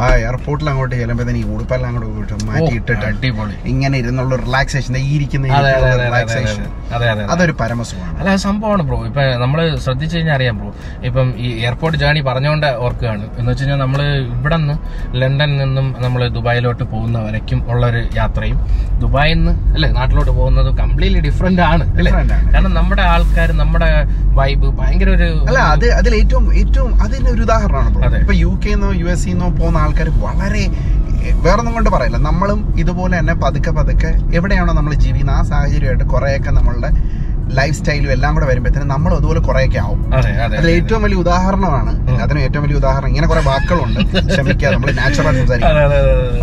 ആ 0.02 0.06
എയർപോർട്ടിൽ 0.22 0.68
അങ്ങോട്ട് 0.70 0.96
ചെല്ലുമ്പോൾ 1.00 1.30
ഈ 1.40 1.44
ഉടുപ്പെല്ലാം 1.54 1.88
അങ്ങോട്ട് 1.90 2.08
പോയിട്ട് 2.14 2.36
മാറ്റിയിട്ടിട്ട് 2.48 2.50
മാറ്റി 2.50 2.76
ഇട്ടിട്ട് 2.78 3.06
അടിപൊളി. 3.10 3.56
ഇങ്ങനെ 3.72 3.96
ഇരുന്നുള്ള 4.02 4.36
റിലാക്സേഷൻ 4.46 4.94
ഈ 5.02 5.04
ഇരിക്കുന്ന 5.16 5.60
റിലാക്സേഷൻ 6.06 6.64
അതെ 6.96 7.06
അതെ 7.12 7.22
അതെ 7.24 7.24
അതൊരു 7.34 7.54
പരമസുഖമാണ്. 7.62 8.16
അല്ല 8.22 8.32
സംഭവമാണ് 8.46 8.84
ബ്രോ. 8.88 8.98
ഇപ്പൊ 9.10 9.24
നമ്മൾ 9.44 9.60
ശ്രദ്ധിച്ചു 9.86 10.16
കഴിഞ്ഞാൽ 10.18 10.36
അറിയാം 10.38 10.56
ബ്രോ. 10.62 10.72
ഇപ്പം 11.10 11.28
ഈ 11.46 11.50
എയർപോർട്ട് 11.66 11.98
ജേണി 12.04 12.22
പറഞ്ഞുകൊണ്ട് 12.30 12.68
ഓർക്കുകയാണ്. 12.86 13.24
എന്ന് 13.38 13.50
വെച്ച് 13.52 13.64
കഴിഞ്ഞാൽ 13.64 13.80
നമ്മൾ 13.86 14.02
ഇവിടെ 14.38 14.58
നിന്ന് 14.64 14.76
ലണ്ടനിൽ 15.22 15.60
നിന്നും 15.64 15.88
നമ്മൾ 16.06 16.24
ദുബായിലോട്ട് 16.38 16.84
പോകുന്ന 16.94 17.18
വരയ്ക്കും 17.28 17.62
ഉള്ള 17.74 17.84
ഒരു 17.92 18.02
യാത്രയും 18.20 18.60
ദുബായിൽ 19.04 19.38
നിന്ന് 19.40 19.54
അല്ലെ 19.76 19.92
നാട്ടിലോട്ട് 20.00 20.34
പോകുന്നത് 20.40 20.72
കംപ്ലീറ്റ്ലി 20.82 21.22
ഡിഫറെന്റ് 21.28 21.64
ആണ് 21.72 21.86
അല്ലേ. 22.00 22.12
കാരണം 22.56 22.74
നമ്മുടെ 22.80 23.06
ആൾക്കാർ 23.14 23.52
നമ്മുടെ 23.64 23.92
വൈബ് 24.40 24.68
ഭയങ്കര 24.82 25.10
ഒരു 25.18 25.30
അല്ല 25.50 25.60
അത് 25.76 25.88
അതിൽ 26.00 26.14
ഏറ്റവും 26.22 26.46
ഏറ്റവും 26.64 26.92
അതിന് 27.06 27.30
ഒരു 27.36 27.42
ഉദാഹരണമാണ്. 27.48 28.20
ഇപ്പൊ 28.24 28.36
യു 28.44 28.52
കെന്നോ 28.66 28.92
യു 29.02 29.08
എസ് 29.16 29.28
നിന്നോ 29.32 29.50
പോകുന്ന 29.60 29.80
ആൾക്കാർ 29.86 30.10
വളരെ 30.26 30.66
വേറൊന്നും 31.46 31.74
കൊണ്ട് 31.76 31.90
പറയില്ല. 31.96 32.18
നമ്മളും 32.30 32.60
ഇതുപോലെ 32.82 33.14
തന്നെ 33.20 33.36
പതുക്കെ 33.44 33.72
പതുക്കെ 33.78 34.12
എവിടെയാണോ 34.38 34.72
നമ്മൾ 34.80 34.94
ജീവിക്കുന്നത് 35.04 35.38
ആ 35.40 35.44
സാഹചര്യമായിട്ട് 35.52 36.06
കുറേയൊക്കെ 36.14 36.52
നമ്മളുടെ 36.58 36.90
ലൈഫ് 37.58 37.76
സ്റ്റൈലും 37.78 38.12
എല്ലാം 38.16 38.32
കൂടെ 38.36 38.46
വരുമ്പോഴത്തേനും 38.50 38.90
നമ്മൾ 38.94 39.12
അതുപോലെ 39.18 39.40
കുറേയൊക്കെ 39.48 39.80
ആവും. 39.86 40.02
അതെ 40.18 40.32
അതെ 40.44 40.56
അതിൽ 40.60 40.70
ഏറ്റവും 40.78 41.02
വലിയ 41.06 41.18
ഉദാഹരണമാണ്. 41.24 41.94
അതിന് 42.26 42.40
ഏറ്റവും 42.46 42.64
വലിയ 42.66 42.78
ഉദാഹരണം 42.82 43.10
ഇങ്ങനെ 43.12 43.28
കുറെ 43.32 43.42
വാക്കുകളുണ്ട്. 43.50 44.00
ക്ഷമിക്കുക 44.32 44.72
നമ്മൾ 44.76 44.92
നാച്ചുറൽ 45.02 45.38
സംസാരിക്കും. 45.42 45.80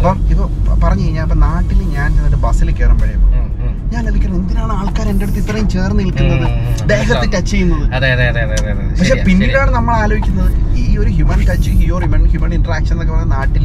അപ്പം 0.00 0.18
ഇപ്പൊ 0.32 0.46
പറഞ്ഞു 0.84 1.04
കഴിഞ്ഞാൽ 1.06 1.24
അപ്പൊ 1.28 1.38
നാട്ടിൽ 1.46 1.80
ഞാൻ 1.96 2.08
ചെന്നിട്ട് 2.16 2.40
ബസ്സിൽ 2.46 2.70
കയറുമ്പോഴേ. 2.80 3.16
ഞാൻ 3.92 4.02
ലഭിക്കണം 4.06 4.34
എന്തിനാണ് 4.36 4.72
ആൾക്കാർ 4.78 5.06
എന്റെ 5.08 5.24
അടുത്ത് 5.26 5.40
ഇത്രയും 5.42 5.66
ചേർന്ന് 5.68 6.00
നിൽക്കുന്നത്. 6.00 6.46
ദേഹത്ത് 6.90 7.26
ടച്ച് 7.32 7.50
ചെയ്യുന്നത്. 7.50 7.84
പക്ഷെ. 8.92 9.16
പിന്നീടാണ് 9.26 9.70
നമ്മൾ 9.70 9.94
ആലോചിക്കുന്നത് 10.02 10.50
ഈ 10.80 10.96
ഒരു 10.96 11.10
ഹ്യൂമൻ 11.16 11.40
ടച്ച് 11.48 11.70
ഹിയോ 11.78 11.96
ഹ്യൂമൻ 12.02 12.22
ഹ്യൂമൻ 12.32 12.52
ഇന്ററാക്ഷൻ 12.58 12.94
എന്നൊക്കെ 12.94 13.14
പറയുന്ന 13.14 13.34
നാട്ടിൽ 13.36 13.64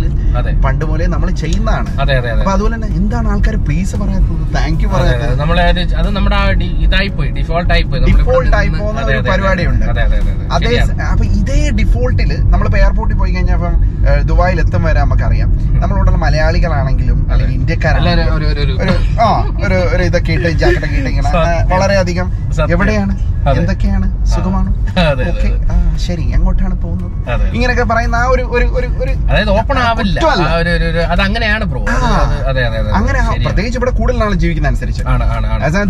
പണ്ട് 0.65 0.83
മുതലേ 0.85 1.07
നമ്മൾ 1.13 1.29
ചെയ്യുന്നതാണ്. 1.41 1.89
അപ്പൊ 2.35 2.51
അതുപോലെ 2.53 2.73
തന്നെ 2.75 2.89
എന്താണ് 2.99 3.27
ആൾക്കാർ 3.33 3.55
പ്ലീസ് 3.67 3.95
പറയാത്തത്? 4.01 4.43
Thank 4.55 4.83
you. 4.83 4.89
പറയാത്തത്? 4.93 5.33
അത്. 5.93 6.09
നമ്മുടെ 6.15 6.39
ഇതായി 6.85 7.09
പോയി 7.17 7.29
ഡിഫോൾട്ട് 7.37 7.71
ആയി 7.75 7.83
പോയി 7.83 8.01
Default 8.09 8.51
ആയി 8.59 8.69
പോകുന്ന 8.73 9.01
ഒരു 9.09 9.21
പരിപാടിയുണ്ട്. 9.29 9.85
അതെ 10.51 10.73
അപ്പൊ 11.07 11.25
ഇതേ 11.39 11.59
ഡിഫോൾട്ടിൽ 11.79 12.31
നമ്മളിപ്പോ 12.45 12.79
എയർപോർട്ടിൽ 12.79 13.17
പോയി 13.17 13.31
കഴിഞ്ഞാൽ 13.35 13.57
ഇപ്പം 13.59 13.75
ദുബായിൽ 14.27 14.57
എത്തും 14.63 14.83
വരെ 14.83 14.99
നമുക്കറിയാം. 14.99 15.49
നമ്മളുടെ 15.81 16.11
മലയാളികളാണെങ്കിലും 16.23 17.19
അല്ലെങ്കിൽ 17.31 17.55
ഇന്ത്യക്കാരാണെങ്കിലും 17.59 18.33
ഒരു 18.35 18.47
ഒരു 18.49 20.03
ഇതൊക്കെ 20.15 20.33
ഇട്ട് 20.37 20.49
ജാക്കറ്റ് 20.59 20.85
ഒക്കെ 20.87 20.97
ഇട്ട് 20.99 21.09
ഇങ്ങനെ 21.13 21.29
വളരെയധികം. 21.71 22.27
എവിടെയാണ്? 22.73 23.13
എന്തൊക്കെയാണ്? 23.59 24.05
സുഖമാണ്? 24.33 24.69
ഓക്കെ 25.31 25.49
ശരി. 26.05 26.23
എങ്ങോട്ടാണ് 26.35 26.75
പോകുന്നത്. 26.83 27.11
ഇങ്ങനെയൊക്കെ 27.55 27.85
പറയുന്ന 27.89 28.15
ആ 28.21 28.27
ഒരു 28.35 28.43
ഒരു 28.55 28.65
ഒരു 28.77 29.11
അതായത് 29.29 29.51
ഓപ്പൺ 29.57 29.77
ആവില്ല. 29.87 30.19
അത് 31.13 31.21
അങ്ങനെയാണ് 31.25 31.65
ബ്രോ 31.71 31.81
അങ്ങനെ. 32.99 33.19
പ്രത്യേകിച്ച് 33.45 33.77
ഇവിടെ 33.79 33.93
കൂടുതൽ 33.99 34.23
ആൾ 34.27 34.33
ജീവിക്കുന്ന 34.43 34.71
അനുസരിച്ച്. 34.71 35.03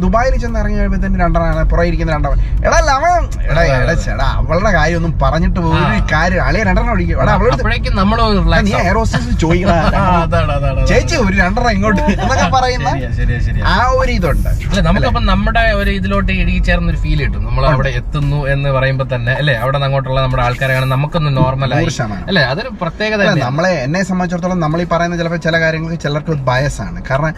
ദുബായിൽ 0.05 0.35
ചെന്ന് 0.43 0.59
ഇറങ്ങി 0.63 0.77
കഴിയുമ്പോഴത്തേന് 0.79 1.19
രണ്ടെണ്ണമാണ് 1.23 1.63
പുറകെ 1.73 1.87
ഇരിക്കുന്ന 1.91 2.13
രണ്ടെണ്ണം. 2.15 2.41
എടാ 2.67 2.79
ലവൻ 2.89 3.23
എടാ 3.51 3.63
എടാ 3.77 3.95
ചേടാ 4.07 4.27
അവളുടെ 4.41 4.73
കാര്യം 4.79 4.97
ഒന്നും 5.01 5.13
പറഞ്ഞിട്ട് 5.23 5.59
ഒരു. 5.71 6.01
കാര്യം 6.13 6.43
അളിയ 6.47 6.63
രണ്ടെണ്ണം 6.69 6.93
ഒഴിക്കും 6.95 7.21
എടാ 7.25 7.33
അവളോട് 7.37 7.63
നീ 8.69 8.75
ഹോസ്റ്റസ് 8.99 9.37
ചോദിക്കണ. 9.45 9.71
ചേച്ചി 10.91 11.15
ഒരു 11.27 11.35
രണ്ടെണ്ണം 11.43 11.71
ഇങ്ങോട്ട് 11.77 12.01
എന്നൊക്കെ 12.21 12.49
പറയുന്ന 12.57 12.89
ആ 13.75 13.77
ഒരു 14.01 14.11
ഇതുണ്ട്. 14.19 14.49
അല്ല 14.69 14.81
നമുക്കപ്പം 14.87 15.23
നമ്മുടെ 15.31 15.63
ഒരു 15.79 15.91
ഇതിലോട്ട് 15.99 16.31
ഇടുകി 16.41 16.59
ചേർന്ന 16.67 16.91
ഒരു 16.93 16.99
ഫീൽ 17.03 17.19
കിട്ടും. 17.25 17.41
നമ്മൾ 17.47 17.63
അവിടെ 17.71 17.91
എത്തുന്നു 17.99 18.39
എന്ന് 18.53 18.69
പറയുമ്പോൾ 18.77 19.07
തന്നെ 19.15 19.33
അല്ലെ? 19.41 19.55
അവിടെ 19.63 19.79
അങ്ങോട്ടുള്ള 19.87 20.19
നമ്മുടെ 20.25 20.43
ആൾക്കാരെ 20.47 20.73
കാണാൻ 20.77 20.91
നമുക്കൊന്ന് 20.95 21.31
നോർമൽ. 21.39 21.73
അല്ലെ? 22.29 22.43
അതൊരു 22.53 22.71
പ്രത്യേകത 22.83 23.21
നമ്മളെ 23.45 23.73
എന്നെ 23.85 24.01
സംബന്ധിച്ചിടത്തോളം 24.09 24.61
നമ്മൾ 24.65 24.81
ഈ 24.85 24.87
പറയുന്ന 24.93 25.17
ചിലപ്പോൾ 25.21 25.41
ചില 25.47 25.55
കാര്യങ്ങൾക്ക് 25.65 25.99
ചിലർക്ക് 26.05 26.35
ബയസ് 26.49 26.79
ആണ്. 26.87 26.99
കാരണം. 27.09 27.33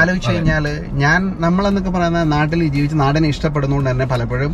ആലോചിച്ച് 0.00 0.32
കഴിഞ്ഞാൽ 0.32 0.64
ഞാൻ 1.04 1.20
നമ്മളെന്നൊക്കെ 1.46 1.92
പറയുന്ന 1.96 2.22
നാട്ടിൽ 2.36 2.60
ജീവിച്ച് 2.76 2.98
നാടിനെ 3.04 3.28
ഇഷ്ടപ്പെടുന്നതുകൊണ്ട് 3.34 3.90
തന്നെ 3.92 4.08
പലപ്പോഴും 4.14 4.52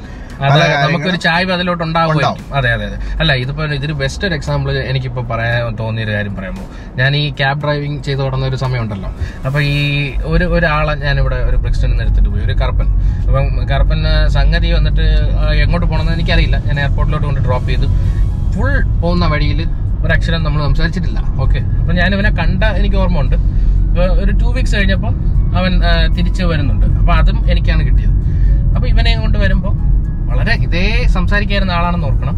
നമുക്കൊരു 0.85 1.19
ചായ്വ് 1.25 1.51
അതിലോട്ട് 1.57 1.83
ഉണ്ടാവും. 1.87 2.23
അതെ 2.59 2.71
അതെ 2.77 2.85
അതെ. 2.87 2.97
അല്ല 3.21 3.33
ഇതിപ്പോ 3.43 3.65
ഇതിന് 3.79 3.95
ബെസ്റ്റ് 4.01 4.25
ഒരു 4.29 4.35
എക്സാമ്പിൾ 4.39 4.71
എനിക്കിപ്പോ 4.91 5.23
പറയാൻ 5.31 5.77
തോന്നിയ 5.81 6.05
ഒരു 6.07 6.13
കാര്യം 6.17 6.35
പറയാമോ? 6.39 6.65
ഞാൻ 7.01 7.11
ഈ 7.17 7.25
ക്യാബ് 7.41 7.61
ഡ്രൈവിംഗ് 7.65 8.01
ചെയ്തു 8.07 8.21
തുടങ്ങുന്ന 8.23 8.51
ഒരു 8.53 8.59
സമയം 8.63 8.83
ഉണ്ടല്ലോ 8.85 9.11
അപ്പൊ 9.47 9.59
ഈ 9.75 9.77
ഒരു 10.33 10.45
ഒരാളെ 10.57 10.95
ഞാനിവിടെ 11.05 11.39
ഒരു 11.53 11.61
ബ്രിക്സ്റ്റണിൽ 11.63 12.01
എടുത്തിട്ട് 12.05 12.29
പോയി 12.33 12.43
ഒരു 12.49 12.55
കറുപ്പൻ. 12.63 12.89
അപ്പം 13.27 13.47
കറുപ്പൻ 13.71 14.01
സംഗതി 14.37 14.69
വന്നിട്ട് 14.79 15.05
എങ്ങോട്ട് 15.65 15.87
പോകണമെന്ന് 15.87 16.15
എനിക്കറിയില്ല. 16.19 16.57
ഞാൻ 16.69 16.79
എയർപോർട്ടിലോട്ട് 16.85 17.27
കൊണ്ട് 17.29 17.41
ഡ്രോപ്പ് 17.47 17.69
ചെയ്തു. 17.73 17.89
ഫുൾ 18.55 18.73
പോകുന്ന 19.03 19.27
വഴിയിൽ 19.33 19.61
ഒരു 20.05 20.13
അക്ഷരം 20.17 20.41
നമ്മൾ 20.47 20.61
സംസാരിച്ചിട്ടില്ല. 20.69 21.19
ഓക്കെ 21.43 21.61
അപ്പം 21.81 21.95
ഞാൻ 22.01 22.11
ഇവനെ 22.17 22.31
കണ്ട 22.41 22.63
എനിക്ക് 22.81 22.97
ഓർമ്മ 23.03 23.21
ഉണ്ട് 23.25 23.37
ഒരു 24.23 24.33
ടു 24.41 24.49
വീക്സ് 24.57 24.75
കഴിഞ്ഞപ്പോൾ 24.77 25.13
അവൻ 25.59 25.73
തിരിച്ച് 26.17 26.43
വരുന്നുണ്ട്. 26.51 26.87
അപ്പോൾ 27.01 27.15
അതും 27.21 27.39
എനിക്കാണ് 27.53 27.83
കിട്ടിയത്. 27.89 28.15
അപ്പോൾ 28.75 28.89
ഇവനെ 28.93 29.13
കൊണ്ട് 29.23 29.39
വരുമ്പോൾ 29.45 29.75
വളരെ 30.31 30.55
ഇതേ 30.67 30.87
സംസാരിക്കായിരുന്ന 31.17 31.73
ആളാണെന്ന് 31.79 32.07
ഓർക്കണം. 32.11 32.37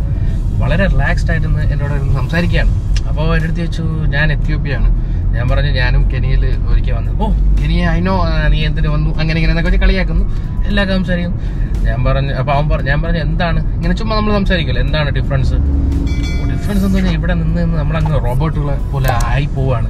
വളരെ 0.62 0.84
റിലാക്സ്ഡ് 0.94 1.30
ആയിട്ട് 1.32 1.48
എന്നോട് 1.74 1.94
സംസാരിക്കുകയാണ്. 2.18 2.72
അപ്പോൾ 3.08 3.24
എന്റെ 3.36 3.46
അടുത്ത് 3.46 3.60
ചോദിച്ചു 3.60 3.84
ഞാൻ 4.14 4.26
എത്യോപ്യയാണ് 4.36 4.88
ഞാൻ 5.36 5.46
പറഞ്ഞു 5.50 5.70
ഞാനും 5.80 6.02
കെനിയിൽ 6.12 6.42
ഒരിക്കൽ 6.70 6.94
വന്നു. 6.98 7.12
ഓ 7.22 7.26
കെനിയ 7.60 7.82
അതിനോ 7.92 8.14
നീ 8.54 8.58
എന്തിനു 8.68 8.88
വന്നു? 8.94 9.10
അങ്ങനെ 9.20 9.36
ഇങ്ങനെ 9.40 9.52
എന്നൊക്കെ 9.54 9.80
കളിയാക്കുന്നു. 9.84 10.24
എല്ലാ 10.70 10.84
സംസാരിക്കും 10.96 11.34
ഞാൻ 11.86 11.98
പറഞ്ഞു 12.04 12.32
അപ്പോൾ 12.40 12.52
അവൻ 12.56 12.66
പറഞ്ഞു 12.68 12.90
ഞാൻ 12.92 13.00
പറഞ്ഞു 13.02 13.20
എന്താണ്? 13.28 13.60
ഇങ്ങനെ 13.76 13.94
ചുമ്മാ 14.00 14.16
നമ്മൾ 14.16 14.32
സംസാരിക്കുമല്ലോ 14.40 14.82
എന്താണ് 14.86 15.10
ഡിഫറൻസ് 15.18 15.56
ഡിഫറൻസ് 16.64 16.84
എന്ന് 16.86 16.98
പറഞ്ഞാൽ 16.98 17.16
ഇവിടെ 17.18 17.34
നിന്ന് 17.38 17.62
നിന്ന് 17.62 17.76
നമ്മളങ്ങ് 17.78 18.18
റോബോട്ടുകളെ 18.26 18.74
പോലെ 18.92 19.08
ആയി 19.30 19.46
പോവാണ്. 19.56 19.88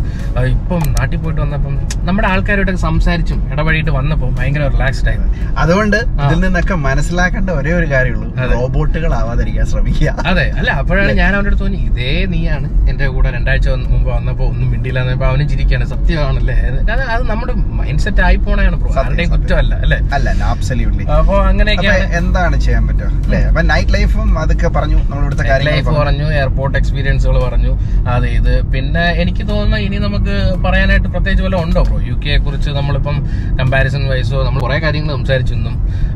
ഇപ്പം 0.55 0.83
നാട്ടിൽ 0.97 1.19
പോയിട്ട് 1.25 1.41
വന്നപ്പം 1.43 1.75
നമ്മുടെ 2.09 2.27
ആൾക്കാരോടൊക്കെ 2.31 2.81
സംസാരിച്ചും 2.87 3.41
ഇടപഴകിട്ട് 3.53 3.93
വന്നപ്പോൾ 3.97 4.31
ഭയങ്കര 4.39 4.65
റിലാക്സ്ഡ് 4.75 5.09
ആയി. 5.11 5.19
അതുകൊണ്ട്. 5.63 5.99
ഇതിൽ 6.25 6.39
നിന്നൊക്കെ 6.45 6.77
മനസ്സിലാക്കേണ്ട 6.87 7.51
ഒരേ 7.59 7.73
ഒരു 7.81 7.87
കാര്യമുള്ളൂ. 7.93 8.29
ആവാതിരിക്കാൻ 9.21 9.67
ശ്രമിക്കുക. 9.73 10.09
അതെ. 10.31 10.47
അല്ല 10.61 10.71
അപ്പോഴാണ് 10.81 11.13
ഞാൻ 11.21 11.31
അവന്റെ 11.37 11.51
അടുത്ത് 11.53 11.65
തോന്നി 11.65 11.81
ഇതേ 11.91 12.11
നീയാണ് 12.35 12.67
എന്റെ 12.91 13.07
കൂടെ 13.15 13.31
രണ്ടാഴ്ച 13.37 13.69
മുമ്പ് 13.93 14.11
വന്നപ്പോ 14.17 14.45
ഒന്നും 14.53 14.67
മിണ്ടിയില്ല 14.73 15.01
എന്നപ്പോ 15.05 15.27
അവനും 15.31 15.49
ചിരിക്കാണ്. 15.53 15.87
സത്യമാണല്ലേ? 15.95 16.59
അത് 17.15 17.23
നമ്മുടെ 17.33 17.55
മൈൻഡ് 17.81 18.05
സെറ്റ് 18.07 18.25
ആയി 18.29 18.41
പോണയാണ് 18.49 18.77
ആരുടെയും 19.05 19.31
കുറ്റമല്ല 19.37 19.75
അല്ലേ? 19.87 20.01
അല്ല 20.19 20.37
ആബ്സല്യൂട്ട്ലി 20.53 21.07
അപ്പൊ 21.21 21.37
അങ്ങനെയൊക്കെ 21.53 21.95
എന്താണ് 22.23 22.59
ചെയ്യാൻ 22.67 22.85
പറ്റുക? 22.91 23.11
അല്ലേ? 23.25 23.43
അപ്പൊ 23.53 23.65
നൈറ്റ് 23.73 23.95
ലൈഫും 23.99 24.29
അതൊക്കെ 24.45 24.69
പറഞ്ഞു 24.79 25.01
നമ്മൾ 25.09 25.25
ഇവിടുത്തെ 25.25 25.47
കാര്യങ്ങൾ. 25.53 25.97
പറഞ്ഞു. 26.03 26.27
എയർപോർട്ട് 26.41 26.63
എയർപോർട്ട് 26.65 26.79
എക്സ്പീരിയൻസുകൾ 26.79 27.37
പറഞ്ഞു. 27.45 27.73
അത് 28.09 28.27
ഇത്. 28.29 28.53
പിന്നെ 28.73 29.05
എനിക്ക് 29.23 29.49
തോന്നുന്നു 29.49 29.77
ഇനി 29.77 29.97
നമുക്ക് 29.97 30.35
പറയാനായിട്ട് 30.65 31.09
പ്രത്യേകിച്ച് 31.09 31.45
വല്ല 31.45 31.57
ഉണ്ടോ 31.65 31.83
ബ്രോ 31.83 31.99
യു 32.09 32.15
കെയെ 32.25 32.37
കുറിച്ച് 32.37 32.71
നമ്മളിപ്പം 32.71 33.17
കമ്പാരിസൺ 33.59 34.09
വൈസോ 34.09 34.45
നമ്മൾ 34.45 34.61
കുറെ 34.61 34.79
കാര്യങ്ങൾ 34.79 35.13
സംസാരിച്ചിരുന്നു. 35.17 35.73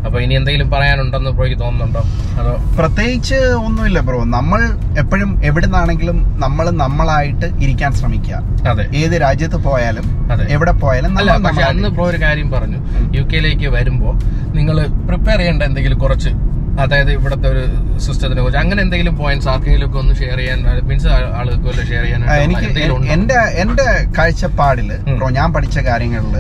അപ്പൊ 0.07 0.21
ഇനി 0.21 0.35
എന്തെങ്കിലും 0.35 0.71
പറയാനുണ്ടെന്ന് 0.71 1.31
ബ്രോയ്ക്ക് 1.31 1.59
തോന്നുന്നുണ്ടോ? 1.61 2.03
അതോ? 2.41 2.55
പ്രത്യേകിച്ച് 2.79 3.35
ഒന്നുമില്ല 3.67 4.01
ബ്രോ 4.01 4.25
നമ്മൾ 4.37 4.61
എപ്പോഴും 4.99 5.31
എവിടുന്നാണെങ്കിലും 5.45 6.19
നമ്മൾ 6.39 6.71
നമ്മളായിട്ട് 6.83 7.47
ഇരിക്കാൻ 7.65 7.93
ശ്രമിക്കുക. 7.93 8.37
അതെ. 8.69 8.87
ഏത് 8.97 9.21
രാജ്യത്ത് 9.21 9.57
പോയാലും. 9.57 10.07
എവിടെ 10.49 10.73
പോയാലും 10.73 11.19
അല്ല 11.19 11.39
പക്ഷെ 11.39 11.63
അന്ന് 11.63 11.89
ബ്രോ 11.89 12.05
ഒരു 12.05 12.23
കാര്യം 12.23 12.51
പറഞ്ഞു. 12.51 12.81
യു 13.17 13.23
കെയിലേക്ക് 13.33 13.69
വരുമ്പോ 13.69 14.11
നിങ്ങൾ 14.55 14.77
പ്രിപ്പയർ 15.09 15.39
ചെയ്യേണ്ട 15.39 15.63
എന്തെങ്കിലും 15.63 15.99
കുറച്ച് 15.99 16.31
അതായത് 16.79 17.11
ഇവിടുത്തെ 17.13 17.49
ഒരു 17.49 17.63
സിസ്റ്റത്തിനെ 17.99 18.41
കുറിച്ച്. 18.41 18.59
അങ്ങനെ 18.59 18.83
എന്തെങ്കിലും 18.83 19.17
പോയിന്റ്സ് 19.17 19.49
ആർക്കെങ്കിലും 19.49 19.89
ഒക്കെ 19.89 19.99
ഒന്ന് 19.99 20.15
ഷെയർ 20.15 20.37
ചെയ്യാൻ 20.37 20.61
മീൻസ് 20.89 21.07
ആളുകൾക്ക് 21.39 21.67
വല്ല 21.69 21.83
ഷെയർ 21.85 22.03
ചെയ്യാൻ 22.03 22.23
എനിക്ക്? 22.43 23.11
എന്റെ 23.13 23.39
എന്റെ 23.63 23.87
കാഴ്ചപ്പാടിൽ 24.19 24.93
ഞാൻ 25.31 25.53
പഠിച്ച 25.53 25.79
കാര്യങ്ങളിൽ. 25.79 26.37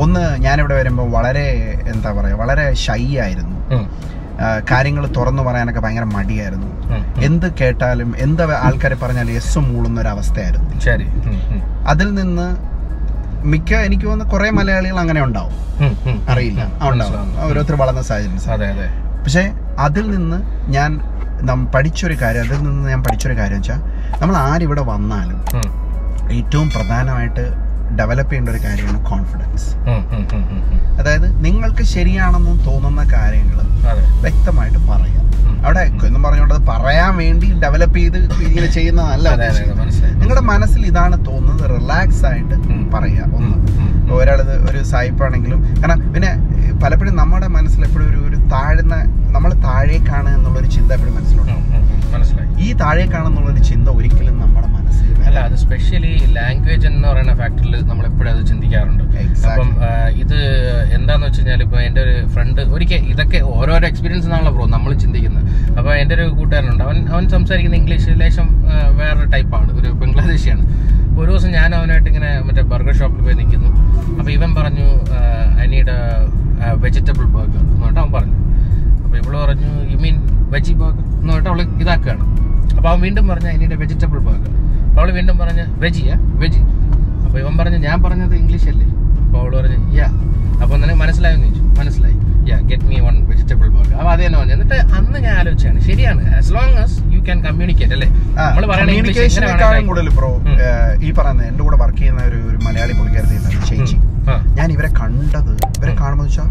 ഒന്ന് 0.00 0.42
ഞാനിവിടെ 0.42 0.74
വരുമ്പോൾ 0.74 1.10
വളരെ 1.10 1.46
എന്താ 1.94 2.12
പറയാ 2.12 2.34
വളരെ 2.34 2.74
ഷൈ 2.74 3.02
ആയിരുന്നു. 3.16 3.56
കാര്യങ്ങൾ 4.70 5.06
തുറന്നു 5.06 5.42
പറയാനൊക്കെ 5.42 5.80
ഭയങ്കര 5.80 6.04
മടിയായിരുന്നു. 6.04 6.68
എന്ത് 7.20 7.46
കേട്ടാലും 7.54 8.14
എന്ത് 8.18 8.42
ആൾക്കാരെ 8.56 8.94
പറഞ്ഞാലും 8.94 9.32
എസ് 9.32 9.58
മൂളുന്ന 9.58 10.00
ഒരു 10.00 10.08
അവസ്ഥയായിരുന്നു 10.08 10.80
ശരി 10.80 11.06
അതിൽ 11.88 12.14
നിന്ന് 12.14 12.46
മിക്ക 13.46 13.74
എനിക്ക് 13.74 14.06
തോന്നുന്നു 14.06 14.32
കുറെ 14.34 14.50
മലയാളികൾ 14.50 14.98
അങ്ങനെ 14.98 15.20
ഉണ്ടാവും. 15.24 15.54
അറിയില്ല. 16.28 16.62
ഉണ്ടാവും. 16.90 17.40
ഓരോരുത്തർ 17.44 17.76
വളർന്ന 17.76 18.02
സാഹചര്യം. 18.02 19.09
പക്ഷേ 19.20 19.44
അതിൽ 19.78 20.10
നിന്ന് 20.10 20.38
ഞാൻ 20.72 20.90
നം 21.42 21.66
പഠിച്ചൊരു 21.66 22.16
കാര്യം 22.22 22.44
അതിൽ 22.44 22.62
നിന്ന് 22.62 22.88
ഞാൻ 22.88 23.02
പഠിച്ചൊരു 23.02 23.36
കാര്യം 23.38 23.56
വെച്ചാൽ 23.56 23.80
നമ്മൾ 24.20 24.36
ആരിവിടെ 24.36 24.82
വന്നാലും 24.82 25.38
ഏറ്റവും 26.30 26.70
പ്രധാനമായിട്ട് 26.70 27.44
ഡെവലപ്പ് 28.00 28.30
ചെയ്യേണ്ട 28.32 28.50
ഒരു 28.54 28.60
കാര്യമാണ് 28.66 28.98
കോൺഫിഡൻസ്. 29.10 29.70
അതായത് 31.00 31.28
നിങ്ങൾക്ക് 31.46 31.84
ശരിയാണെന്ന് 31.94 32.54
തോന്നുന്ന 32.68 33.02
കാര്യങ്ങൾ 33.16 33.58
വ്യക്തമായിട്ട് 34.24 34.80
പറയാം. 34.90 35.26
അവിടെ 35.66 35.82
എന്നും 36.08 36.20
പറഞ്ഞുകൊണ്ട് 36.26 36.54
അത് 36.56 36.64
പറയാൻ 36.70 37.12
വേണ്ടി 37.22 37.48
ഡെവലപ്പ് 37.62 37.98
ചെയ്ത് 38.00 38.18
ഇങ്ങനെ 38.48 38.68
ചെയ്യുന്നതല്ല 38.76 39.28
നിങ്ങളുടെ 40.20 40.44
മനസ്സിൽ 40.52 40.82
ഇതാണ് 40.90 41.16
തോന്നുന്നത്. 41.28 41.64
റിലാക്സ് 41.74 42.22
ആയിട്ട് 42.30 42.54
പറയുക 42.56 42.90
പറയാ 42.94 43.24
ഒന്ന്. 43.38 43.56
ഒരാളത് 44.18 44.54
ഒരു 44.70 44.80
സായിപ്പാണെങ്കിലും. 44.92 45.60
കാരണം 45.80 46.00
പിന്നെ 46.14 46.30
പലപ്പോഴും 46.82 47.14
നമ്മുടെ 47.20 47.48
മനസ്സിൽ 47.56 47.82
എപ്പോഴും 47.88 48.06
ഒരു 48.10 48.20
ഒരു 48.28 48.38
താഴ്ന്ന 48.54 48.94
നമ്മൾ 49.36 49.50
താഴേക്കാണ് 49.66 50.30
എന്നുള്ളൊരു 50.36 50.70
ചിന്ത 50.76 50.90
എപ്പോഴും 50.96 51.14
മനസ്സിലുണ്ടാവും 51.18 51.66
ഈ 52.64 52.68
താഴേക്കാണെന്നുള്ളൊരു 52.82 53.62
ചിന്ത 53.70 53.88
ഒരിക്കലും 53.98 54.36
നമ്മുടെ 54.44 54.68
മനസ്സിൽ 54.76 55.09
അല്ല. 55.26 55.38
അത് 55.48 55.56
സ്പെഷ്യലി 55.62 56.12
ലാംഗ്വേജ് 56.36 56.86
എന്ന് 56.90 57.06
പറയുന്ന 57.10 57.34
ഫാക്ടറിൽ 57.40 57.74
നമ്മൾ 57.90 58.04
എപ്പോഴും 58.10 58.30
അത് 58.32 58.42
ചിന്തിക്കാറുണ്ട്. 58.50 59.04
അപ്പം 59.50 59.68
ഇത് 60.22 60.38
എന്താന്ന് 60.96 61.24
വെച്ച് 61.26 61.40
കഴിഞ്ഞാൽ 61.40 61.62
ഇപ്പൊ 61.66 61.78
എന്റെ 61.88 62.00
ഒരു 62.06 62.14
ഫ്രണ്ട് 62.34 62.60
ഒരിക്കൽ 62.74 63.04
ഇതൊക്കെ 63.12 63.40
ഓരോരോ 63.58 63.86
എക്സ്പീരിയൻസ് 63.90 64.28
ആണല്ലോ 64.36 64.52
ബ്രോ 64.56 64.66
നമ്മൾ 64.76 64.90
ചിന്തിക്കുന്നത്. 65.04 65.46
അപ്പൊ 65.78 65.90
എന്റെ 66.02 66.14
ഒരു 66.18 66.26
കൂട്ടുകാരനുണ്ട്. 66.38 66.84
അവൻ 66.88 66.98
അവൻ 67.14 67.24
സംസാരിക്കുന്ന 67.36 67.78
ഇംഗ്ലീഷ് 67.82 68.16
ലേശം 68.22 68.48
വേറെ 69.00 69.24
ടൈപ്പാണ് 69.34 69.70
ഒരു 69.80 69.90
ബംഗ്ലാദേശിയാണ്. 70.02 70.64
ഒരു 71.20 71.28
ദിവസം 71.30 71.50
ഞാൻ 71.58 71.70
അവനായിട്ട് 71.78 72.08
ഇങ്ങനെ 72.10 72.30
മറ്റേ 72.48 72.62
ബർഗർ 72.72 72.94
ഷോപ്പിൽ 73.00 73.22
പോയി 73.26 73.36
നിൽക്കുന്നു 73.40 73.70
അപ്പൊ 74.18 74.30
ഇവൻ 74.36 74.50
പറഞ്ഞു 74.58 74.86
ഐ 75.62 75.66
നീഡ് 75.74 75.96
വെജിറ്റബിൾ 76.84 77.26
ബർഗർ 77.36 77.60
എന്ന് 77.62 77.80
പറഞ്ഞിട്ട് 77.82 78.00
അവൻ 78.02 78.12
പറഞ്ഞു. 78.16 78.36
അപ്പൊ 79.04 79.16
ഇവൾ 79.22 79.34
പറഞ്ഞു 79.44 79.70
യു 79.92 79.98
മീൻ 80.04 80.16
വെജി 80.54 80.74
ബർഗർ 80.80 81.04
എന്ന് 81.20 81.32
പറഞ്ഞിട്ട് 81.32 81.50
അവൾ 81.52 81.60
ഇതാക്കുകയാണ്. 81.84 82.24
അപ്പൊ 82.76 82.88
അവൻ 82.90 83.00
വീണ്ടും 83.06 83.24
പറഞ്ഞു 83.30 83.48
അനിയുടെ 83.54 83.76
വെജിറ്റബിൾ 83.82 84.18
ബർഗർ 84.28 84.52
അവൾ 84.96 85.08
വീണ്ടും 85.18 85.36
പറഞ്ഞ് 85.42 85.64
വെജിയാ 85.84 86.16
വെജി. 86.42 86.62
അപ്പൊ 87.26 87.36
ഇവൻ 87.42 87.54
പറഞ്ഞു 87.60 87.78
ഞാൻ 87.88 87.96
പറഞ്ഞത് 88.06 88.34
ഇംഗ്ലീഷ് 88.42 88.68
അല്ലേ? 88.72 88.86
അപ്പൊ 89.24 89.36
അവൾ 89.42 89.52
പറഞ്ഞു 89.58 89.78
യാ. 89.98 90.08
അപ്പൊ 90.62 90.72
നിനക്ക് 90.80 91.00
മനസ്സിലായെന്ന് 91.04 91.46
ചോദിച്ചു. 91.46 91.62
മനസ്സിലായി. 91.80 92.16
Yeah 92.50 92.56
get 92.70 92.86
me 92.90 92.96
one 93.06 93.16
vegetable 93.30 93.66
burger 93.74 93.94
അപ്പൊ 94.00 94.12
തന്നെ 94.22 94.38
പറഞ്ഞു. 94.40 94.54
എന്നിട്ട് 94.56 94.76
അന്ന് 94.98 95.18
ഞാൻ 95.26 95.34
ആലോചിച്ചാണ് 95.40 95.80
ശരിയാണ് 95.88 96.22
as 96.38 96.52
long 96.56 96.76
as 96.84 96.96
you 97.14 97.20
can 97.26 97.38
communicate 97.46 97.94
അല്ലേ? 97.96 98.08
നമ്മൾ 98.38 98.62
കൂടുതൽ 99.90 100.08
ബ്രോ 100.18 100.30
ഈ 101.06 101.10
പറയുന്ന 101.18 101.42
എന്റെ 101.50 101.62
കൂടെ 101.66 101.78
വർക്ക് 101.82 102.00
ചെയ്യുന്ന 102.02 102.22
ഒരു 102.30 102.40
ഒരു 102.50 102.58
മലയാളി 102.66 102.94
പുള്ളിക്കാരത്തി 102.98 103.38
ചേച്ചി. 103.70 103.96
ഞാൻ 104.58 104.68
ഇവരെ 104.76 104.90
കണ്ടത് 105.00 105.52
ഇവരെ. 105.78 105.92
കാണുമ്പോൾ 106.02 106.26
വെച്ചാൽ 106.28 106.48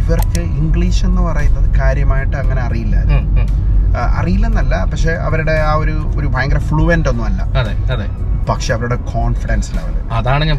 ഇവർക്ക് 0.00 0.40
ഇംഗ്ലീഷ് 0.60 1.02
എന്ന് 1.08 1.22
പറയുന്നത് 1.28 1.68
കാര്യമായിട്ട് 1.80 2.36
അങ്ങനെ 2.42 2.60
അറിയില്ല. 2.68 2.96
അറിയില്ലെന്നല്ല 3.96 4.84
പക്ഷെ 4.84 5.10
അവരുടെ 5.10 5.52
ആ 5.52 5.74
ഒരു 5.74 6.12
ഒരു 6.16 6.26
ഭയങ്കര 6.26 6.58
ഫ്ലുവന്റ് 6.58 7.08
ഒന്നും 7.08 7.24
അല്ല. 7.24 7.42
അതെ 7.42 7.92
അതെ. 7.92 8.06
പക്ഷെ 8.48 8.74
അവരുടെ 8.74 8.96
കോൺഫിഡൻസ് 8.96 9.76
ലെവൽ 9.76 9.94
അതാണ് 10.12 10.44
ഞാൻ 10.44 10.58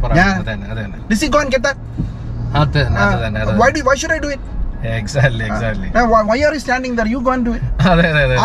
അതെ 7.89 8.37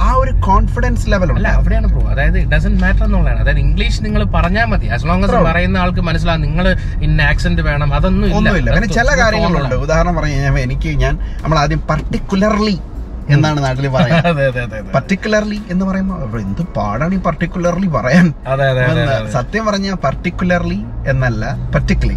ആ 0.00 0.12
ഒരു 0.12 0.30
കോൺഫിഡൻസ് 0.40 1.10
ലെവൽ 1.10 1.32
അല്ല 1.32 1.48
അവിടെയാണ് 1.48 1.86
ബ്രോ 1.86 2.00
അതായത് 2.08 2.38
ഡസൻ 2.44 2.78
മാറ്റർ 2.78 3.04
എന്നുള്ളതാണ്. 3.04 3.40
അതായത് 3.40 3.58
ഇംഗ്ലീഷ് 3.58 4.04
നിങ്ങൾ 4.04 4.24
പറഞ്ഞാൽ 4.24 4.64
മതി. 4.64 4.86
ആസ് 4.86 5.06
ലോങ് 5.06 5.24
as 5.24 5.44
പറയുന്ന 5.44 5.78
ആൾക്ക് 5.78 6.00
മനസ്സിലാവും 6.00 6.40
നിങ്ങൾ 6.40 6.76
ഇന്ന 7.02 7.22
ആക്സെന്റ് 7.22 7.62
വേണം. 7.62 7.94
അതൊന്നും 7.94 8.26
ഇല്ല. 8.26 8.36
ഒന്നുമില്ല. 8.36 8.70
പിന്നെ 8.70 8.86
ചില 8.86 9.08
കാര്യങ്ങളുണ്ട്. 9.22 9.74
ഉദാഹരണം 9.74 10.16
പറഞ്ഞു 10.16 10.32
കഴിഞ്ഞാൽ 10.32 10.58
എനിക്ക് 10.58 10.88
ഞാൻ 10.88 11.18
നമ്മൾ 11.42 11.58
ആദ്യം 11.58 11.80
പർട്ടിക്കുലർലി 11.80 12.80
എന്നാണ് 13.34 13.58
നാട്ടിൽ 13.64 13.86
പറയുന്നത്. 13.88 14.44
പർട്ടിക്കുലർലി 14.96 15.58
എന്ന് 15.72 15.84
പറയുമ്പോൾ 15.86 16.40
എന്ത് 16.40 16.62
പാടാണ് 16.76 17.14
ഈ 17.14 17.20
പർട്ടിക്കുലർലി 17.26 17.88
പറയാൻ? 17.96 18.26
സത്യം 19.36 19.66
പറഞ്ഞ 19.66 19.94
പർട്ടിക്കുലർലി 20.06 20.78
എന്നല്ല 21.12 21.44
പർട്ടിക്കുലി. 21.74 22.16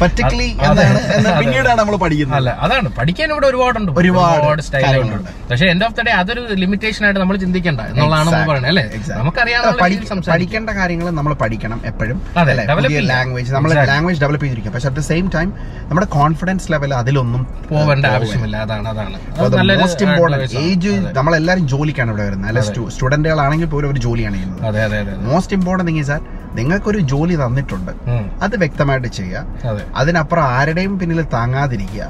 പർട്ടിക്കുലി 0.00 0.46
എന്നാണ് 0.66 0.98
പിന്നീടാണ് 1.40 1.78
നമ്മൾ 1.80 1.96
പഠിക്കുന്നത്. 2.02 2.36
അല്ല 2.38 2.50
അതാണ്. 2.64 2.88
പഠിക്കാൻ 2.98 3.28
ഇവിടെ 3.34 3.46
ഒരുപാടുണ്ട്. 3.50 3.90
ഒരുപാട് 4.00 4.62
സ്റ്റൈലുകളുണ്ട്. 4.66 5.30
പക്ഷെ 5.50 5.66
എൻഡ് 5.72 5.84
ഓഫ് 5.86 5.94
ദ 5.94 6.04
ഡേ 6.08 6.12
അതൊരു 6.20 6.42
ലിമിറ്റേഷൻ 6.62 7.04
ആയിട്ട് 7.06 7.20
നമ്മൾ 7.20 7.36
ചിന്തിക്കണ്ട 7.44 7.80
എന്നുള്ളതാണ് 7.90 8.30
നമ്മൾ 8.30 8.48
പറയുന്നത് 8.50 8.70
അല്ലേ? 8.72 8.84
നമുക്കറിയാം 9.20 9.62
പഠിക്കേണ്ട 10.32 10.70
കാര്യങ്ങൾ 10.80 11.10
നമ്മൾ 11.10 11.34
പഠിക്കണം 11.42 11.80
എപ്പോഴും 11.84 12.18
ലാംഗ്വേജ് 13.12 13.52
നമ്മൾ 13.56 13.70
ലാംഗ്വേജ് 13.92 14.20
ഡെവലപ്പ് 14.24 14.44
ചെയ്തിരിക്കും. 14.44 14.74
പക്ഷെ 14.76 14.88
അറ്റ് 14.88 15.00
ദ 15.00 15.06
സെയിം 15.10 15.28
ടൈം 15.36 15.48
നമ്മുടെ 15.90 16.06
കോൺഫിഡൻസ് 16.18 16.68
ലെവൽ 16.72 16.94
അതിലൊന്നും 16.94 17.42
പോവേണ്ട 17.70 18.06
ആവശ്യമില്ല. 18.16 18.56
അതാണ് 18.66 18.88
അതാണ്. 18.88 19.16
അത് 19.38 19.56
മോസ്റ്റ് 19.80 20.06
ആണ്. 20.06 20.48
ഏജ് 20.64 20.92
നമ്മളെല്ലാരും 21.18 21.64
ജോലിക്കാണ് 21.74 22.10
ഇവിടെ 22.12 22.24
വരുന്നത് 22.28 22.50
അല്ലെ. 22.50 22.62
സ്റ്റുഡന്റുകളാണെങ്കിൽ 22.96 23.70
പോലും 23.74 23.88
ഒരു 23.94 24.02
ജോലിയാണ് 24.06 24.36
ചെയ്യുന്നത്. 24.40 25.24
മോസ്റ്റ് 25.30 25.56
ഇമ്പോർട്ടന്റ് 25.58 25.92
തിങ് 25.92 26.06
സാർ 26.10 26.20
നിങ്ങൾക്കൊരു 26.58 26.98
ജോലി 27.12 27.34
തന്നിട്ടുണ്ട്. 27.42 27.92
അത് 28.42 28.54
വ്യക്തമായിട്ട് 28.56 29.08
ചെയ്യുക. 29.08 29.44
അതെ. 29.70 29.82
അതിനപ്പുറം 29.96 30.44
ആരുടെയും 30.56 30.98
പിന്നിൽ 30.98 31.20
താങ്ങാതിരിക്കുക. 31.34 32.06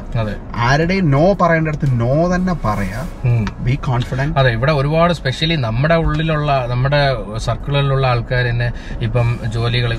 ആരുടെയും 0.69 1.11
നോ 1.11 1.25
പറയേണ്ടടുത്ത് 1.43 1.89
നോ 2.03 2.15
തന്നെ 2.35 2.55
പറയാ. 2.65 3.01
ബി 3.67 3.75
കോൺഫിഡന്റ് 3.89 4.39
അതെ 4.39 4.53
ഇവിടെ 4.59 4.73
ഒരുപാട് 4.73 5.13
സ്പെഷ്യലി 5.21 5.57
നമ്മുടെ 5.67 5.95
ഉള്ളിലുള്ള 5.95 6.67
നമ്മുടെ 6.73 7.01
സർക്കിളിലുള്ള 7.47 8.07
ആൾക്കാർ 8.07 8.45
തന്നെ 8.51 8.69
ഇപ്പം 9.07 9.39
ജോലികൾ 9.57 9.93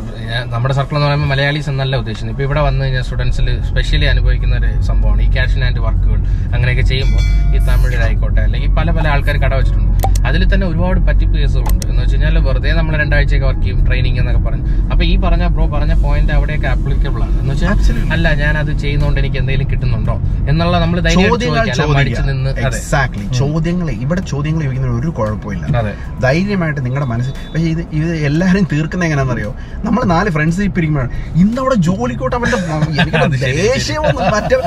നമ്മുടെ 0.54 0.74
സർക്കിൾ 0.74 0.96
എന്ന് 0.96 1.08
പറയുമ്പോൾ 1.08 1.28
മലയാളീസ് 1.28 1.70
എന്നല്ല 1.70 1.96
ഉദ്ദേശിക്കുന്നത്. 1.96 2.36
ഇപ്പൊ 2.36 2.46
ഇവിടെ 2.48 2.62
വന്ന് 2.68 2.82
കഴിഞ്ഞാൽ 2.86 3.04
സ്റ്റുഡൻസിൽ 3.04 3.48
സ്പെഷ്യലി 3.70 4.06
അനുഭവിക്കുന്ന 4.06 4.56
ഒരു 4.56 4.72
സംഭവമാണ് 4.82 5.22
ഈ 5.22 5.30
ക്യാഷ് 5.32 5.64
ആൻഡ് 5.70 5.82
വർക്കുകൾ 5.88 6.20
അങ്ങനെയൊക്കെ 6.54 6.82
ചെയ്യുമ്പോൾ 6.82 7.24
ഈ 7.56 7.60
തമിഴിലായിക്കോട്ടെ 7.70 8.42
അല്ലെങ്കിൽ 8.42 8.72
പല 8.80 8.92
പല 8.92 9.08
ആൾക്കാർ 9.08 9.38
കട 9.38 9.54
വെച്ചിട്ടുണ്ട്. 9.56 9.91
അതിൽ 10.28 10.42
തന്നെ 10.54 10.66
ഒരുപാട് 10.68 11.00
പറ്റിപ്പ് 11.08 11.36
കേസുകളുണ്ട് 11.38 11.86
എന്ന് 11.92 12.02
വെച്ച് 12.02 12.16
കഴിഞ്ഞാൽ 12.16 12.38
വെറുതെ 12.40 12.72
നമ്മൾ 12.72 12.94
രണ്ടാഴ്ചയൊക്കെ 12.98 13.48
വർക്ക് 13.48 13.64
ചെയ്യും 13.64 13.80
ട്രെയിനിങ് 13.88 14.20
എന്നൊക്കെ 14.22 14.42
പറഞ്ഞു. 14.42 14.64
അപ്പൊ 14.92 15.04
ഈ 15.04 15.14
പറഞ്ഞ 15.18 15.46
ബ്രോ 15.48 15.66
പറഞ്ഞ 15.68 15.94
പോയിന്റ് 16.04 16.34
അവിടെയൊക്കെ 16.34 16.68
ആപ്ലിക്കബിൾ 16.68 17.22
ആണ്. 17.24 17.36
എന്ന് 17.42 17.54
വെച്ചാൽ 17.54 18.12
അല്ല 18.16 18.34
ഞാൻ 18.34 18.54
അത് 18.58 18.72
ചെയ്യുന്നോണ്ട് 18.84 19.20
എനിക്ക് 19.20 19.40
എന്തെങ്കിലും 19.42 19.70
കിട്ടുന്നുണ്ടോ? 19.72 20.16
എന്നുള്ള 20.52 20.76
നമ്മൾ 20.80 20.98
ധൈര്യമായിട്ട് 21.00 21.78
ചോദ്യങ്ങൾ 21.82 22.50
എക്സാക്ട്ലി 22.64 23.26
ഇവിടെ 24.02 24.22
ചോദ്യങ്ങൾ 24.32 24.62
ചോദിക്കുന്ന 24.64 24.96
ഒരു 25.02 25.12
കുഴപ്പമില്ല. 25.20 25.66
ധൈര്യമായിട്ട് 26.22 26.82
നിങ്ങളുടെ 26.86 27.10
മനസ്സിൽ 27.14 27.34
പക്ഷേ 27.54 27.68
ഇത് 27.74 27.84
ഇത് 28.00 28.12
എല്ലാവരും 28.30 28.66
തീർക്കുന്ന 28.74 29.06
എങ്ങനെയാണെന്നറിയോ? 29.06 29.52
നമ്മൾ 29.84 30.02
നാല് 30.14 30.30
ഫ്രണ്ട്സ് 30.30 30.68
ഇപ്പിരിക്കുമ്പോഴാണ് 30.70 31.12
ഇന്നവിടെ 31.44 31.78
ജോലിക്കോട്ടെ 31.90 32.38
അവന്റെ 32.40 32.60
മറ്റേ 34.34 34.58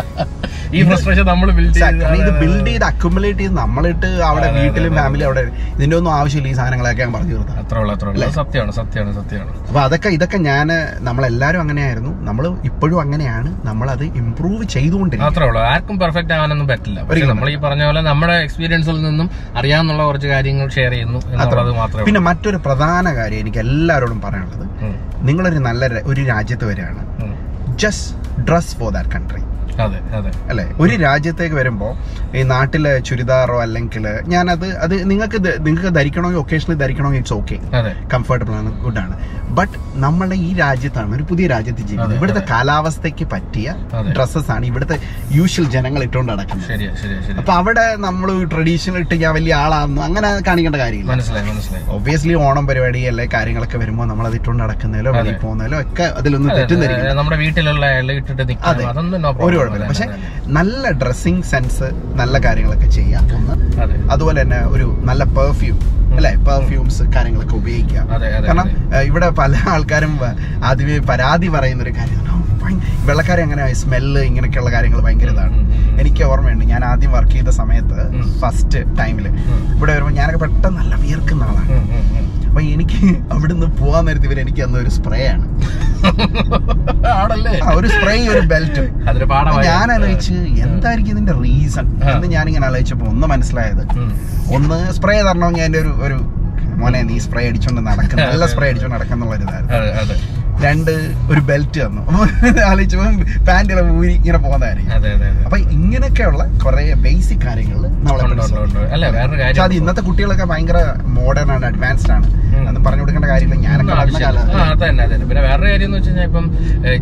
നമ്മൾ 1.31 1.49
ബിൽഡ് 1.59 1.79
ഇത് 2.21 2.31
ബിൽഡ് 2.41 2.67
ചെയ്ത് 2.69 2.85
അക്യുമുലേറ്റ് 2.89 3.41
ചെയ്ത് 3.43 3.55
നമ്മളിട്ട് 3.63 4.09
അവിടെ 4.29 4.49
വീട്ടിലും 4.57 4.93
ഫാമിലി 4.99 5.25
അവിടെ 5.29 5.43
ഇതിന്റെ 5.75 5.97
ഒന്നും 5.99 6.13
ആവശ്യമില്ല 6.19 6.49
ഈ 6.53 6.55
സാധനങ്ങളൊക്കെ 6.59 7.03
ഞാൻ 7.05 7.13
പറഞ്ഞു 7.17 7.33
തീർത്താം 7.35 7.59
അത്ര 7.63 7.77
ഉള്ളൂ 7.83 7.93
അത്ര 7.97 8.07
ഉള്ളൂ. 8.11 8.29
സത്യമാണ് 8.39 8.73
സത്യമാണ് 8.79 9.13
സത്യമാണ്. 9.19 9.53
അപ്പൊ 9.69 9.81
അതൊക്കെ 9.87 10.09
ഇതൊക്കെ 10.17 10.39
ഞാൻ 10.51 10.69
നമ്മളെല്ലാരും 11.09 11.61
അങ്ങനെയായിരുന്നു. 11.65 12.13
നമ്മൾ 12.29 12.45
ഇപ്പോഴും 12.71 12.99
അങ്ങനെയാണ്. 13.05 13.51
നമ്മൾ 13.69 13.87
അത് 13.95 14.05
ഇമ്പ്രൂവ് 14.23 14.65
ചെയ്തുകൊണ്ടിരിക്കും 14.75 15.31
അത്രേ 15.31 15.47
ഉള്ളൂ. 15.51 15.63
ആർക്കും 15.73 15.99
പെർഫെക്റ്റ് 16.05 16.35
ആവാനൊന്നും 16.39 16.69
പറ്റില്ല. 16.73 16.99
പക്ഷെ 17.11 17.27
നമ്മൾ 17.33 17.51
ഈ 17.55 17.57
പറഞ്ഞ 17.67 17.85
പോലെ 17.91 18.03
നമ്മുടെ 18.11 18.37
എക്സ്പീരിയൻസിൽ 18.47 18.99
നിന്നും 19.09 19.31
അറിയാവുന്ന 19.61 20.05
കുറച്ച് 20.11 20.29
കാര്യങ്ങൾ 20.35 20.69
ഷെയർ 20.79 20.93
ചെയ്യുന്നു 20.97 21.21
എന്നുള്ളത് 21.33 21.73
മാത്രമേ 21.81 22.07
പിന്നെ 22.11 22.23
മറ്റൊരു 22.29 22.61
പ്രധാന 22.67 23.15
കാര്യം 23.21 23.41
എനിക്ക് 23.45 23.61
എല്ലാവരോടും 23.67 24.21
പറയാനുള്ളത്. 24.27 24.67
നിങ്ങളൊരു 25.31 25.61
നല്ല 25.69 25.85
ഒരു 26.13 26.23
രാജ്യത്ത് 26.33 26.65
വരികയാണ്. 26.71 27.03
Just 27.83 28.43
dress 28.49 28.75
for 28.79 28.91
that 28.97 29.13
country 29.17 29.43
അല്ലെ? 30.51 30.65
ഒരു 30.83 30.95
രാജ്യത്തേക്ക് 31.07 31.57
വരുമ്പോൾ 31.61 31.93
ഈ 32.39 32.43
നാട്ടിലെ 32.55 32.93
ചുരിദാറോ 33.09 33.57
അല്ലെങ്കിൽ 33.67 34.05
ഞാനത് 34.35 34.67
അത് 34.85 34.95
നിങ്ങൾക്ക് 35.11 35.39
നിങ്ങൾക്ക് 35.67 35.93
ധരിക്കണമെങ്കിൽ 35.99 36.41
ഒക്കേഷണലി 36.43 36.79
ധരിക്കണമെങ്കിൽ 36.83 37.23
ഇറ്റ്സ് 37.23 37.37
ഓക്കെ 37.41 37.57
കംഫർട്ടബിൾ 38.15 38.55
ആണ് 38.61 38.71
ഗുഡ് 38.85 39.01
ആണ്. 39.05 39.17
ബട്ട് 39.59 39.75
നമ്മളെ 40.05 40.37
ഈ 40.47 40.51
രാജ്യത്താണ് 40.61 41.13
ഒരു 41.17 41.25
പുതിയ 41.31 41.47
രാജ്യത്ത് 41.55 41.83
ജീവിക്കുന്നത്. 41.89 42.17
ഇവിടുത്തെ 42.19 42.43
കാലാവസ്ഥയ്ക്ക് 42.53 43.27
പറ്റിയ 43.35 43.67
ഡ്രസ്സസ് 44.17 44.51
ആണ് 44.55 44.65
ഇവിടുത്തെ 44.71 44.97
യൂഷ്വൽ 45.39 45.67
ജനങ്ങൾ 45.75 46.03
ഇട്ടുകൊണ്ട് 46.07 46.31
നടക്കുന്നത്. 46.33 46.71
അപ്പൊ 47.41 47.53
അവിടെ 47.61 47.85
നമ്മൾ 48.07 48.31
ട്രഡീഷണൽ 48.55 49.01
ഇട്ട് 49.05 49.17
ഞാൻ 49.23 49.33
വലിയ 49.39 49.55
ആളാണെന്ന് 49.65 50.03
അങ്ങനെ 50.09 50.31
കാണിക്കേണ്ട 50.49 50.79
കാര്യമില്ല. 50.85 51.11
ഒബ്വിയസ്ലി 51.97 52.35
ഓണം 52.47 52.67
പരിപാടി 52.71 53.03
അല്ലെ 53.13 53.27
കാര്യങ്ങളൊക്കെ 53.37 53.79
വരുമ്പോൾ 53.85 54.09
നമ്മൾ 54.13 54.27
അത് 54.31 54.37
ഇട്ടുകൊണ്ട് 54.41 54.63
നടക്കുന്നതിലോ. 54.65 55.11
വെളിയിൽ 55.19 55.39
പോകുന്നതിലോ 55.45 55.79
ഒക്കെ 55.85 56.07
അതിലൊന്നും 56.21 56.53
തെറ്റുന്നില്ല 56.59 57.15
നമ്മുടെ 57.21 57.39
വീട്ടിലുള്ള 57.45 57.85
ഇട്ടിട്ട് 58.21 58.43
അതൊന്നും 58.91 59.23
ഒരു 59.47 59.59
കുഴപ്പമില്ല. 59.65 59.89
പക്ഷെ 59.91 60.07
നല്ല 60.59 60.91
ഡ്രസ്സിങ് 61.03 61.45
സെൻസ് 61.53 61.89
നല്ല 62.21 62.35
കാര്യങ്ങളൊക്കെ 62.47 62.89
ചെയ്യാം. 62.99 63.25
ഒന്ന് 63.39 63.55
അതുപോലെ 64.15 64.39
തന്നെ 64.43 64.61
ഒരു 64.75 64.87
നല്ല 65.11 65.23
പെർഫ്യൂം 65.39 65.79
അല്ലെ? 66.17 66.33
പെർഫ്യൂംസ് 66.49 67.05
കാര്യങ്ങളൊക്കെ 67.15 67.57
ഉപയോഗിക്കാം 67.63 68.07
കാരണം 68.49 68.69
ഇവിടെ 69.09 69.29
പല 69.41 69.55
ആൾക്കാരും 69.75 70.13
ആദ്യമേ 70.71 70.99
പരാതി 71.13 71.51
പറയുന്ന 71.57 71.85
ഒരു 71.89 71.95
കാര്യം 72.01 72.21
വെള്ളക്കാരെ 73.09 73.41
അങ്ങനെ 73.45 73.65
സ്മെല്ല് 73.81 74.21
ഇങ്ങനെയൊക്കെയുള്ള 74.29 74.71
കാര്യങ്ങൾ 74.75 75.01
ഭയങ്കര 75.07 75.31
ഇതാണ്. 75.35 75.57
എനിക്ക് 76.03 76.23
ഓർമ്മയുണ്ട് 76.29 76.65
ഞാൻ 76.71 76.83
ആദ്യം 76.91 77.11
വർക്ക് 77.17 77.35
ചെയ്ത 77.35 77.51
സമയത്ത് 77.59 77.99
ഫസ്റ്റ് 78.43 78.81
ടൈമിൽ 79.01 79.27
ഇവിടെ 79.75 79.91
വരുമ്പോൾ 79.95 80.15
ഞാനൊക്കെ 80.21 80.41
പെട്ടെന്ന് 80.45 80.79
നല്ല 80.81 80.95
വിയർക്കുന്ന 81.03 81.49
ആളാണ്. 81.51 81.77
അപ്പൊ 82.55 82.65
എനിക്ക് 82.73 82.99
അവിടുന്ന് 83.33 83.67
പോവാൻ 83.79 84.03
നേരത്തെ 84.07 84.27
ഇവർ 84.29 84.39
എനിക്ക് 84.41 84.63
അന്ന് 84.63 84.77
ഒരു 84.79 84.91
സ്പ്രേ 84.97 85.21
ആണ്. 85.29 85.47
ആണല്ലേ? 87.15 87.55
ഒരു 87.73 87.89
സ്പ്രേ 87.89 88.13
ഒരു 88.33 88.43
ബെൽറ്റും 88.53 88.87
ഞാൻ 89.65 89.87
ആലോചിച്ച് 89.95 90.35
എന്തായിരിക്കും 90.67 91.13
ഇതിന്റെ 91.15 91.35
റീസൺ. 91.41 91.87
എന്ന് 92.13 92.29
ഞാനിങ്ങനെ 92.35 92.67
ആലോചിച്ചപ്പോ 92.69 93.07
ഒന്ന് 93.07 93.27
മനസ്സിലായത്. 93.27 93.83
ഒന്ന് 94.57 94.79
സ്പ്രേ 94.99 95.17
തരണമെങ്കിൽ 95.21 95.65
അതിന്റെ 95.65 95.81
ഒരു 95.81 95.93
ഒരു 96.07 96.19
മോനെ 96.79 97.01
നീ 97.11 97.17
സ്പ്രേ 97.19 97.43
അടിച്ചോണ്ട് 97.51 97.83
നടക്കുന്ന 97.89 98.29
നല്ല 98.31 98.47
സ്പ്രേ 98.53 98.69
അടിച്ചോണ്ട് 98.71 98.97
നടക്കുന്നുള്ള 98.97 99.35
ഒരു 99.35 99.45
ഇതായിരുന്നു 99.47 100.17
രണ്ട് 100.63 100.91
ഒരു 101.31 101.41
ബെൽറ്റ് 101.41 101.81
തന്നു 101.81 102.03
ആലോചിച്ചപ്പോ 102.65 103.07
പാന്റുകളെ 103.47 103.91
ഊരി 103.91 104.13
ഇങ്ങനെ 104.13 104.39
പോകുന്നതായിരിക്കും 104.39 104.93
അപ്പൊ 105.45 105.57
ഇങ്ങനെയൊക്കെയുള്ള 105.75 106.43
കുറെ 106.65 106.95
ബേസിക് 106.97 107.41
കാര്യങ്ങൾ 107.41 107.81
നമ്മളെ 108.01 109.61
അത് 109.61 109.75
ഇന്നത്തെ 109.75 110.01
കുട്ടികളൊക്കെ 110.01 110.45
ഭയങ്കര 110.45 110.79
മോഡേൺ 111.17 111.53
ആണ് 111.53 111.67
അഡ്വാൻസ്ഡ് 111.67 112.13
ആണ്. 112.13 112.27
അന്ന് 112.69 112.81
പറഞ്ഞു 112.81 113.03
കൊടുക്കേണ്ട 113.03 113.27
കാര്യമില്ല. 113.27 113.61
ഞാനൊക്കെ 113.65 113.95
പിന്നെ 115.25 115.43
വേറൊരു 115.43 115.69
കാര്യം 115.69 115.85
എന്ന് 115.85 115.99
വെച്ച് 115.99 116.11
കഴിഞ്ഞാൽ 116.11 116.27
ഇപ്പം 116.27 116.47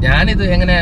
ഞാനിത് 0.00 0.44
എങ്ങനെ 0.50 0.76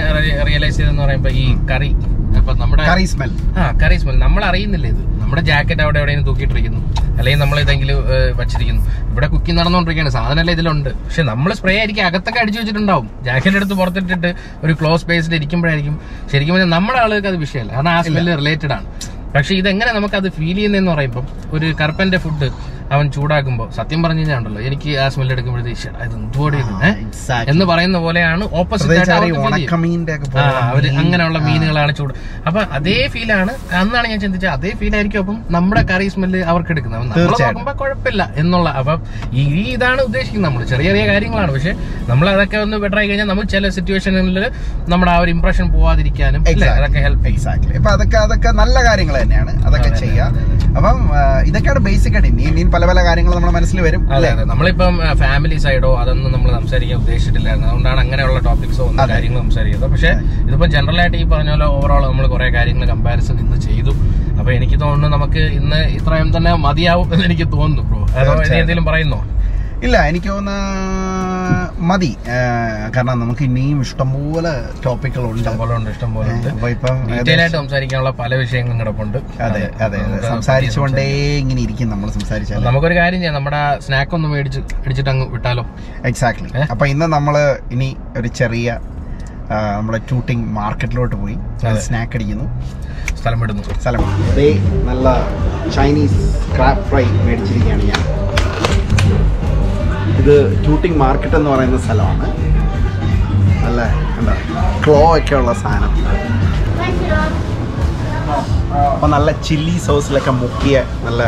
റിയലൈസ് 0.44 0.76
ചെയ്തെന്ന് 0.76 1.02
പറയുമ്പോ 1.02 1.30
ഈ 1.36 1.56
കറി 1.70 1.90
അപ്പൊ 2.38 2.54
നമ്മുടെ 2.54 2.86
കറി 2.86 3.04
സ്മെൽ 3.04 3.30
ആ 3.58 3.78
കറി 3.82 3.96
സ്മെൽ 3.96 4.18
നമ്മൾ 4.18 4.44
അറിയുന്നില്ല 4.44 4.86
ഇത്. 4.86 5.20
നമ്മുടെ 5.20 5.42
ജാക്കറ്റ് 5.42 5.82
അവിടെ 5.82 5.98
എവിടെയും 5.98 6.22
തൂക്കിയിട്ടിരിക്കുന്നു. 6.22 6.80
അല്ലെങ്കിൽ 7.18 7.40
നമ്മൾ 7.40 7.60
ഇതെങ്കിലും 7.60 7.96
വെച്ചിരിക്കുന്നു 7.96 8.32
വച്ചിരിക്കുന്നു. 8.36 9.10
ഇവിടെ 9.10 9.26
കുക്കിംഗ് 9.26 9.60
നടന്നുകൊണ്ടിരിക്കുകയാണ്. 9.60 10.12
സാധനമല്ല 10.12 10.50
ഇതിലുണ്ട്. 10.50 10.90
പക്ഷെ 10.94 11.22
നമ്മൾ 11.22 11.52
സ്പ്രേ 11.52 11.78
ആയിരിക്കും. 11.78 12.06
അകത്തൊക്കെ 12.06 12.40
അടിച്ചു 12.40 12.60
വെച്ചിട്ടുണ്ടാവും. 12.60 13.10
ജാക്കറ്റ് 13.22 13.56
എടുത്ത് 13.56 13.74
പുറത്തിട്ടിട്ട് 13.74 14.34
ഒരു 14.64 14.72
ക്ലോസ് 14.72 15.02
സ്പേസിൽ 15.02 15.34
ഇരിക്കുമ്പോഴായിരിക്കും. 15.34 16.00
ശരിക്കും 16.32 16.54
പറഞ്ഞാൽ 16.54 16.70
നമ്മുടെ 16.76 16.98
ആളുകൾക്ക് 16.98 17.28
അത് 17.28 17.36
വിഷയമല്ല. 17.36 17.72
കാരണം 17.72 17.90
ആ 17.90 18.02
സ്മെല്ല് 18.02 18.38
റിലേറ്റഡ് 18.38 18.72
ആണ്. 18.72 18.86
പക്ഷെ 19.34 19.54
ഇതെങ്ങനെ 19.60 19.90
നമുക്ക് 19.92 20.16
അത് 20.18 20.28
ഫീൽ 20.36 20.56
ചെയ്യുന്നതെന്ന് 20.56 20.92
പറയുമ്പോൾ 20.92 21.24
ഒരു 21.52 21.66
കറുപ്പന്റെ 21.80 22.18
ഫുഡ് 22.22 22.48
അവൻ 22.90 23.06
ചൂടാക്കുമ്പോൾ 23.14 23.66
സത്യം 23.74 24.00
പറഞ്ഞു 24.04 24.20
കഴിഞ്ഞാൽ 24.20 24.38
ഉണ്ടല്ലോ 24.38 24.60
എനിക്ക് 24.68 24.90
ആ 24.96 25.08
സ്മെൽ 25.12 25.28
എടുക്കുമ്പോഴത്തേക്ക് 25.34 25.80
"ശ്ശെടാ, 25.80 25.98
ഇത്? 26.04 26.14
എന്തുകൂടി 26.14 26.56
എന്ന് 27.50 27.64
പറയുന്ന 27.68 27.98
പോലെയാണ് 28.04 28.44
ഓപ്പോസിറ്റ് 28.60 28.96
അവർ. 30.64 30.86
അങ്ങനെയുള്ള. 31.00 31.38
മീനുകളാണ് 31.46 31.92
ചൂട്. 31.98 32.12
അപ്പൊ 32.46 32.60
അതേ 32.76 32.96
ഫീലാണ് 33.12 33.52
അന്നാണ് 33.80 34.08
ഞാൻ 34.12 34.20
ചിന്തിച്ചത് 34.24 34.50
അതേ 34.54 34.72
ഫീൽ 34.80 34.94
ആയിരിക്കും 34.96 35.20
അപ്പം 35.22 35.36
നമ്മുടെ 35.50 35.82
കറി 35.90 36.08
സ്മെല്ല് 36.08 36.40
അവർക്ക് 36.50 36.72
എടുക്കുന്നത്. 36.74 36.98
നമ്മൾ 37.52 37.74
കുഴപ്പമില്ല 37.80 38.24
എന്നുള്ള 38.42 38.68
അപ്പൊ 38.80 38.96
ഈ 39.34 39.44
ഇതാണ് 39.70 40.00
ഉദ്ദേശിക്കുന്നത് 40.08 40.48
നമ്മൾ 40.48 40.64
ചെറിയ 40.64 40.88
ചെറിയ 40.90 41.04
കാര്യങ്ങളാണ് 41.10 41.52
പക്ഷെ 41.54 41.74
നമ്മൾ 42.10 42.26
അതൊക്കെ 42.32 42.58
ഒന്ന് 42.64 42.78
ബെറ്റർ 42.82 43.00
ആയി 43.00 43.08
കഴിഞ്ഞാൽ 43.08 43.28
നമ്മൾ 43.28 43.46
ചില 43.54 43.68
സിറ്റുവേഷനിൽ 43.76 44.40
നമ്മുടെ 44.88 45.12
ആ 45.14 45.20
ഒരു 45.22 45.32
ഇംപ്രഷൻ 45.36 45.68
പോവാതിരിക്കാനും 45.74 46.42
അതൊക്കെ 46.74 47.00
ഹെൽപ്പ് 47.06 47.88
അതൊക്കെ 47.92 48.18
അതൊക്കെ 48.20 48.52
നല്ല 48.60 48.76
കാര്യങ്ങൾ 48.86 49.16
തന്നെയാണ്. 49.20 49.52
അതൊക്കെ 49.68 49.90
ചെയ്യുക. 50.02 50.26
അപ്പം 50.78 50.98
ഇതൊക്കെയാണ് 51.48 51.80
ബേസിക് 51.86 52.16
ആയിട്ട്. 52.16 52.28
ഇനി 52.32 52.44
ഇനിയും 52.50 52.68
പല 52.74 52.82
പല 52.90 52.98
കാര്യങ്ങൾ 53.06 53.32
നമ്മുടെ 53.36 53.54
മനസ്സിൽ 53.58 53.78
വരും 53.86 54.02
അല്ലേ? 54.16 54.30
നമ്മളിപ്പം 54.52 54.94
ഫാമിലി 55.22 55.56
സൈഡോ 55.64 55.90
അതൊന്നും 56.02 56.30
നമ്മൾ 56.36 56.50
സംസാരിക്കാൻ 56.60 56.98
ഉദ്ദേശിച്ചിട്ടില്ലായിരുന്നു. 57.02 57.68
അതുകൊണ്ടാണ് 57.70 58.00
അങ്ങനെയുള്ള 58.04 58.40
ടോപ്പിക്സോ 58.48 58.82
ഒന്നും 58.90 59.10
കാര്യങ്ങൾ 59.14 59.40
സംസാരിക്കുന്നത്. 59.46 59.90
പക്ഷേ 59.94 60.12
ഇതിപ്പോ 60.48 60.68
ജനറൽ 60.76 61.00
ആയിട്ട് 61.04 61.18
ഈ 61.22 61.26
പറഞ്ഞ 61.34 61.50
പോലെ 61.56 61.68
ഓവറോൾ 61.76 62.02
നമ്മൾ 62.10 62.26
കുറെ 62.34 62.48
കാര്യങ്ങൾ 62.58 62.86
കമ്പാരിസൺ 62.94 63.36
ഇന്ന് 63.44 63.58
ചെയ്തു. 63.68 63.94
അപ്പൊ 64.38 64.50
എനിക്ക് 64.58 64.76
തോന്നുന്നു 64.84 65.08
നമുക്ക് 65.16 65.42
ഇന്ന് 65.60 65.80
ഇത്രയും 65.98 66.30
തന്നെ 66.36 66.52
മതിയാവും 66.66 67.08
എന്ന് 67.14 67.24
എനിക്ക് 67.30 67.46
തോന്നുന്നു 67.56 67.82
ബ്രോ 67.90 68.00
എന്തെങ്കിലും 68.60 68.86
പറയുന്നോ? 68.90 69.20
ഇല്ല 69.86 69.96
എനിക്ക് 70.10 70.28
തോന്നുന്നു 70.32 70.56
മതി. 71.88 72.10
കാരണം 72.94 73.16
നമുക്ക് 73.22 73.42
ഇനിയും 73.48 73.78
ഇഷ്ടംപോലെ 73.84 74.52
ടോപ്പിക്കുകളുണ്ട് 74.84 75.40
ഇഷ്ടംപോലുണ്ട് 75.40 75.60
പോലെ 75.60 75.74
ഉണ്ട് 75.78 75.90
ഇഷ്ടം 75.94 76.10
പോലെ 76.16 76.30
ഉണ്ട് 76.36 76.48
അപ്പൊ 76.54 76.68
ഇപ്പം 76.74 76.96
ഡീറ്റെയിൽ 77.10 77.42
സംസാരിക്കാനുള്ള 77.56 78.12
പല 78.20 78.34
വിഷയങ്ങളും 78.42 78.78
കിടപ്പുണ്ട്. 78.82 79.18
അതെ 79.46 79.62
അതെ. 79.86 80.00
സംസാരിച്ചുകൊണ്ടേ 80.32 81.06
ഇങ്ങനെ 81.42 81.60
ഇരിക്കും 81.66 81.90
നമ്മൾ 81.94 82.10
സംസാരിച്ചാൽ 82.18 82.64
നമുക്കൊരു 82.68 82.96
കാര്യം 83.00 83.20
ചെയ്യാം. 83.22 83.36
നമ്മുടെ 83.38 83.62
സ്നാക്ക് 83.86 84.14
ഒന്ന് 84.18 84.30
മേടിച്ച് 84.34 84.62
അടിച്ചിട്ട് 84.84 85.10
അങ്ങ് 85.14 85.26
വിട്ടാലോ 85.34 85.64
എക്സാക്ട്ലി? 86.10 86.50
അപ്പൊ 86.74 86.86
ഇന്ന് 86.94 87.08
നമ്മൾ 87.16 87.36
ഇനി 87.76 87.90
ഒരു 88.20 88.30
ചെറിയ 88.40 88.68
നമ്മുടെ 89.76 90.00
ടൂട്ടിങ് 90.10 90.46
മാർക്കറ്റിലോട്ട് 90.60 91.16
പോയി. 91.22 91.36
സ്നാക്ക് 91.86 92.16
അടിക്കുന്നു. 92.18 92.46
സ്ഥലം. 93.20 93.38
വിടുന്നു 93.42 93.62
സ്ഥലം 93.82 94.02
നല്ല 94.90 95.06
ചൈനീസ് 95.76 96.20
ക്രാബ് 96.54 96.84
ഫ്രൈ 96.90 97.04
മേടിച്ചിരിക്കുകയാണ് 97.26 97.84
ഞാൻ. 97.90 98.00
ഇത് 100.20 100.34
ടൂട്ടിങ് 100.66 100.96
മാർക്കറ്റ് 100.96 101.36
എന്ന് 101.36 101.50
പറയുന്ന 101.50 101.78
സ്ഥലമാണ്. 101.78 102.26
അല്ലേ? 103.68 103.86
എന്താ 104.18 104.34
ക്ലോ 104.86 105.16
ഒക്കെ 105.18 105.34
ഉള്ള 105.34 105.52
സാധനം. 105.52 105.92
അപ്പം 108.94 109.10
നല്ല 109.10 109.30
ചില്ലി 109.30 109.78
സോസിലൊക്കെ 109.86 110.30
മുക്കിയ 110.30 110.82
നല്ല 111.04 111.22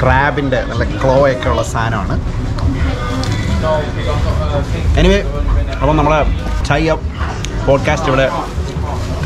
ക്രാബിന്റെ 0.00 0.60
നല്ല 0.68 0.84
ക്ലോ 0.84 1.14
ഒക്കെ 1.30 1.48
ഉള്ള 1.48 1.62
സാധനമാണ്. 1.62 2.16
എനിവേ 4.98 5.18
അപ്പം 5.80 5.96
നമ്മളെ 5.96 6.20
ചൈ 6.68 6.80
പോഡ്കാസ്റ്റ് 7.66 8.08
ഇവിടെ 8.08 8.26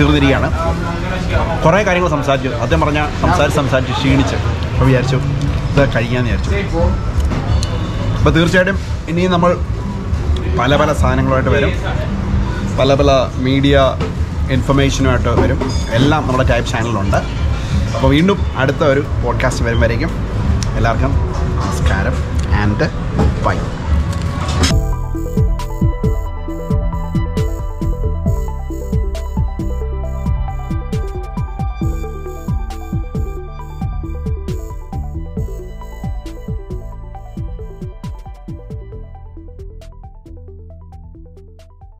തീർന്നിരിക്കുകയാണ്. 0.00 0.48
കുറേ 1.64 1.82
കാര്യങ്ങൾ 1.82 2.10
സംസാരിച്ചു. 2.10 2.48
അദ്ദേഹം 2.48 2.80
പറഞ്ഞാൽ 2.80 3.06
സംസാരിച്ച് 3.22 3.60
സംസാരിച്ച് 3.60 3.92
ക്ഷീണിച്ച്. 3.92 4.36
അപ്പോൾ 4.72 4.86
വിചാരിച്ചു 4.86 5.16
ഇത് 5.16 5.94
കഴിക്കാമെന്ന് 5.94 6.30
വിചാരിച്ചു. 6.30 6.78
അപ്പോൾ 8.28 8.40
തീർച്ചയായിട്ടും 8.40 8.78
ഇനിയും 9.08 9.32
നമ്മൾ 9.32 9.58
പല 10.58 10.76
പല 10.76 10.92
സാധനങ്ങളുമായിട്ട് 10.92 11.50
വരും. 11.50 11.70
പല 12.78 12.94
പല 12.94 13.10
മീഡിയ 13.36 13.96
ഇൻഫർമേഷനുമായിട്ട് 14.50 15.28
വരും. 15.28 15.60
എല്ലാം 15.92 16.28
നമ്മുടെ 16.28 16.48
ടൈപ്പ് 16.48 16.70
ചാനലിലുണ്ട് 16.70 17.16
അപ്പോൾ 17.94 18.08
വീണ്ടും 18.08 18.40
അടുത്ത 18.56 18.84
ഒരു 18.84 19.04
പോഡ്കാസ്റ്റ് 19.24 19.64
വരുമ്പോഴേക്കും 19.64 20.10
എല്ലാവർക്കും 20.76 21.10
നമസ്കാരം 21.56 22.16
ആൻഡ് 22.54 22.88
ബൈ 23.44 23.56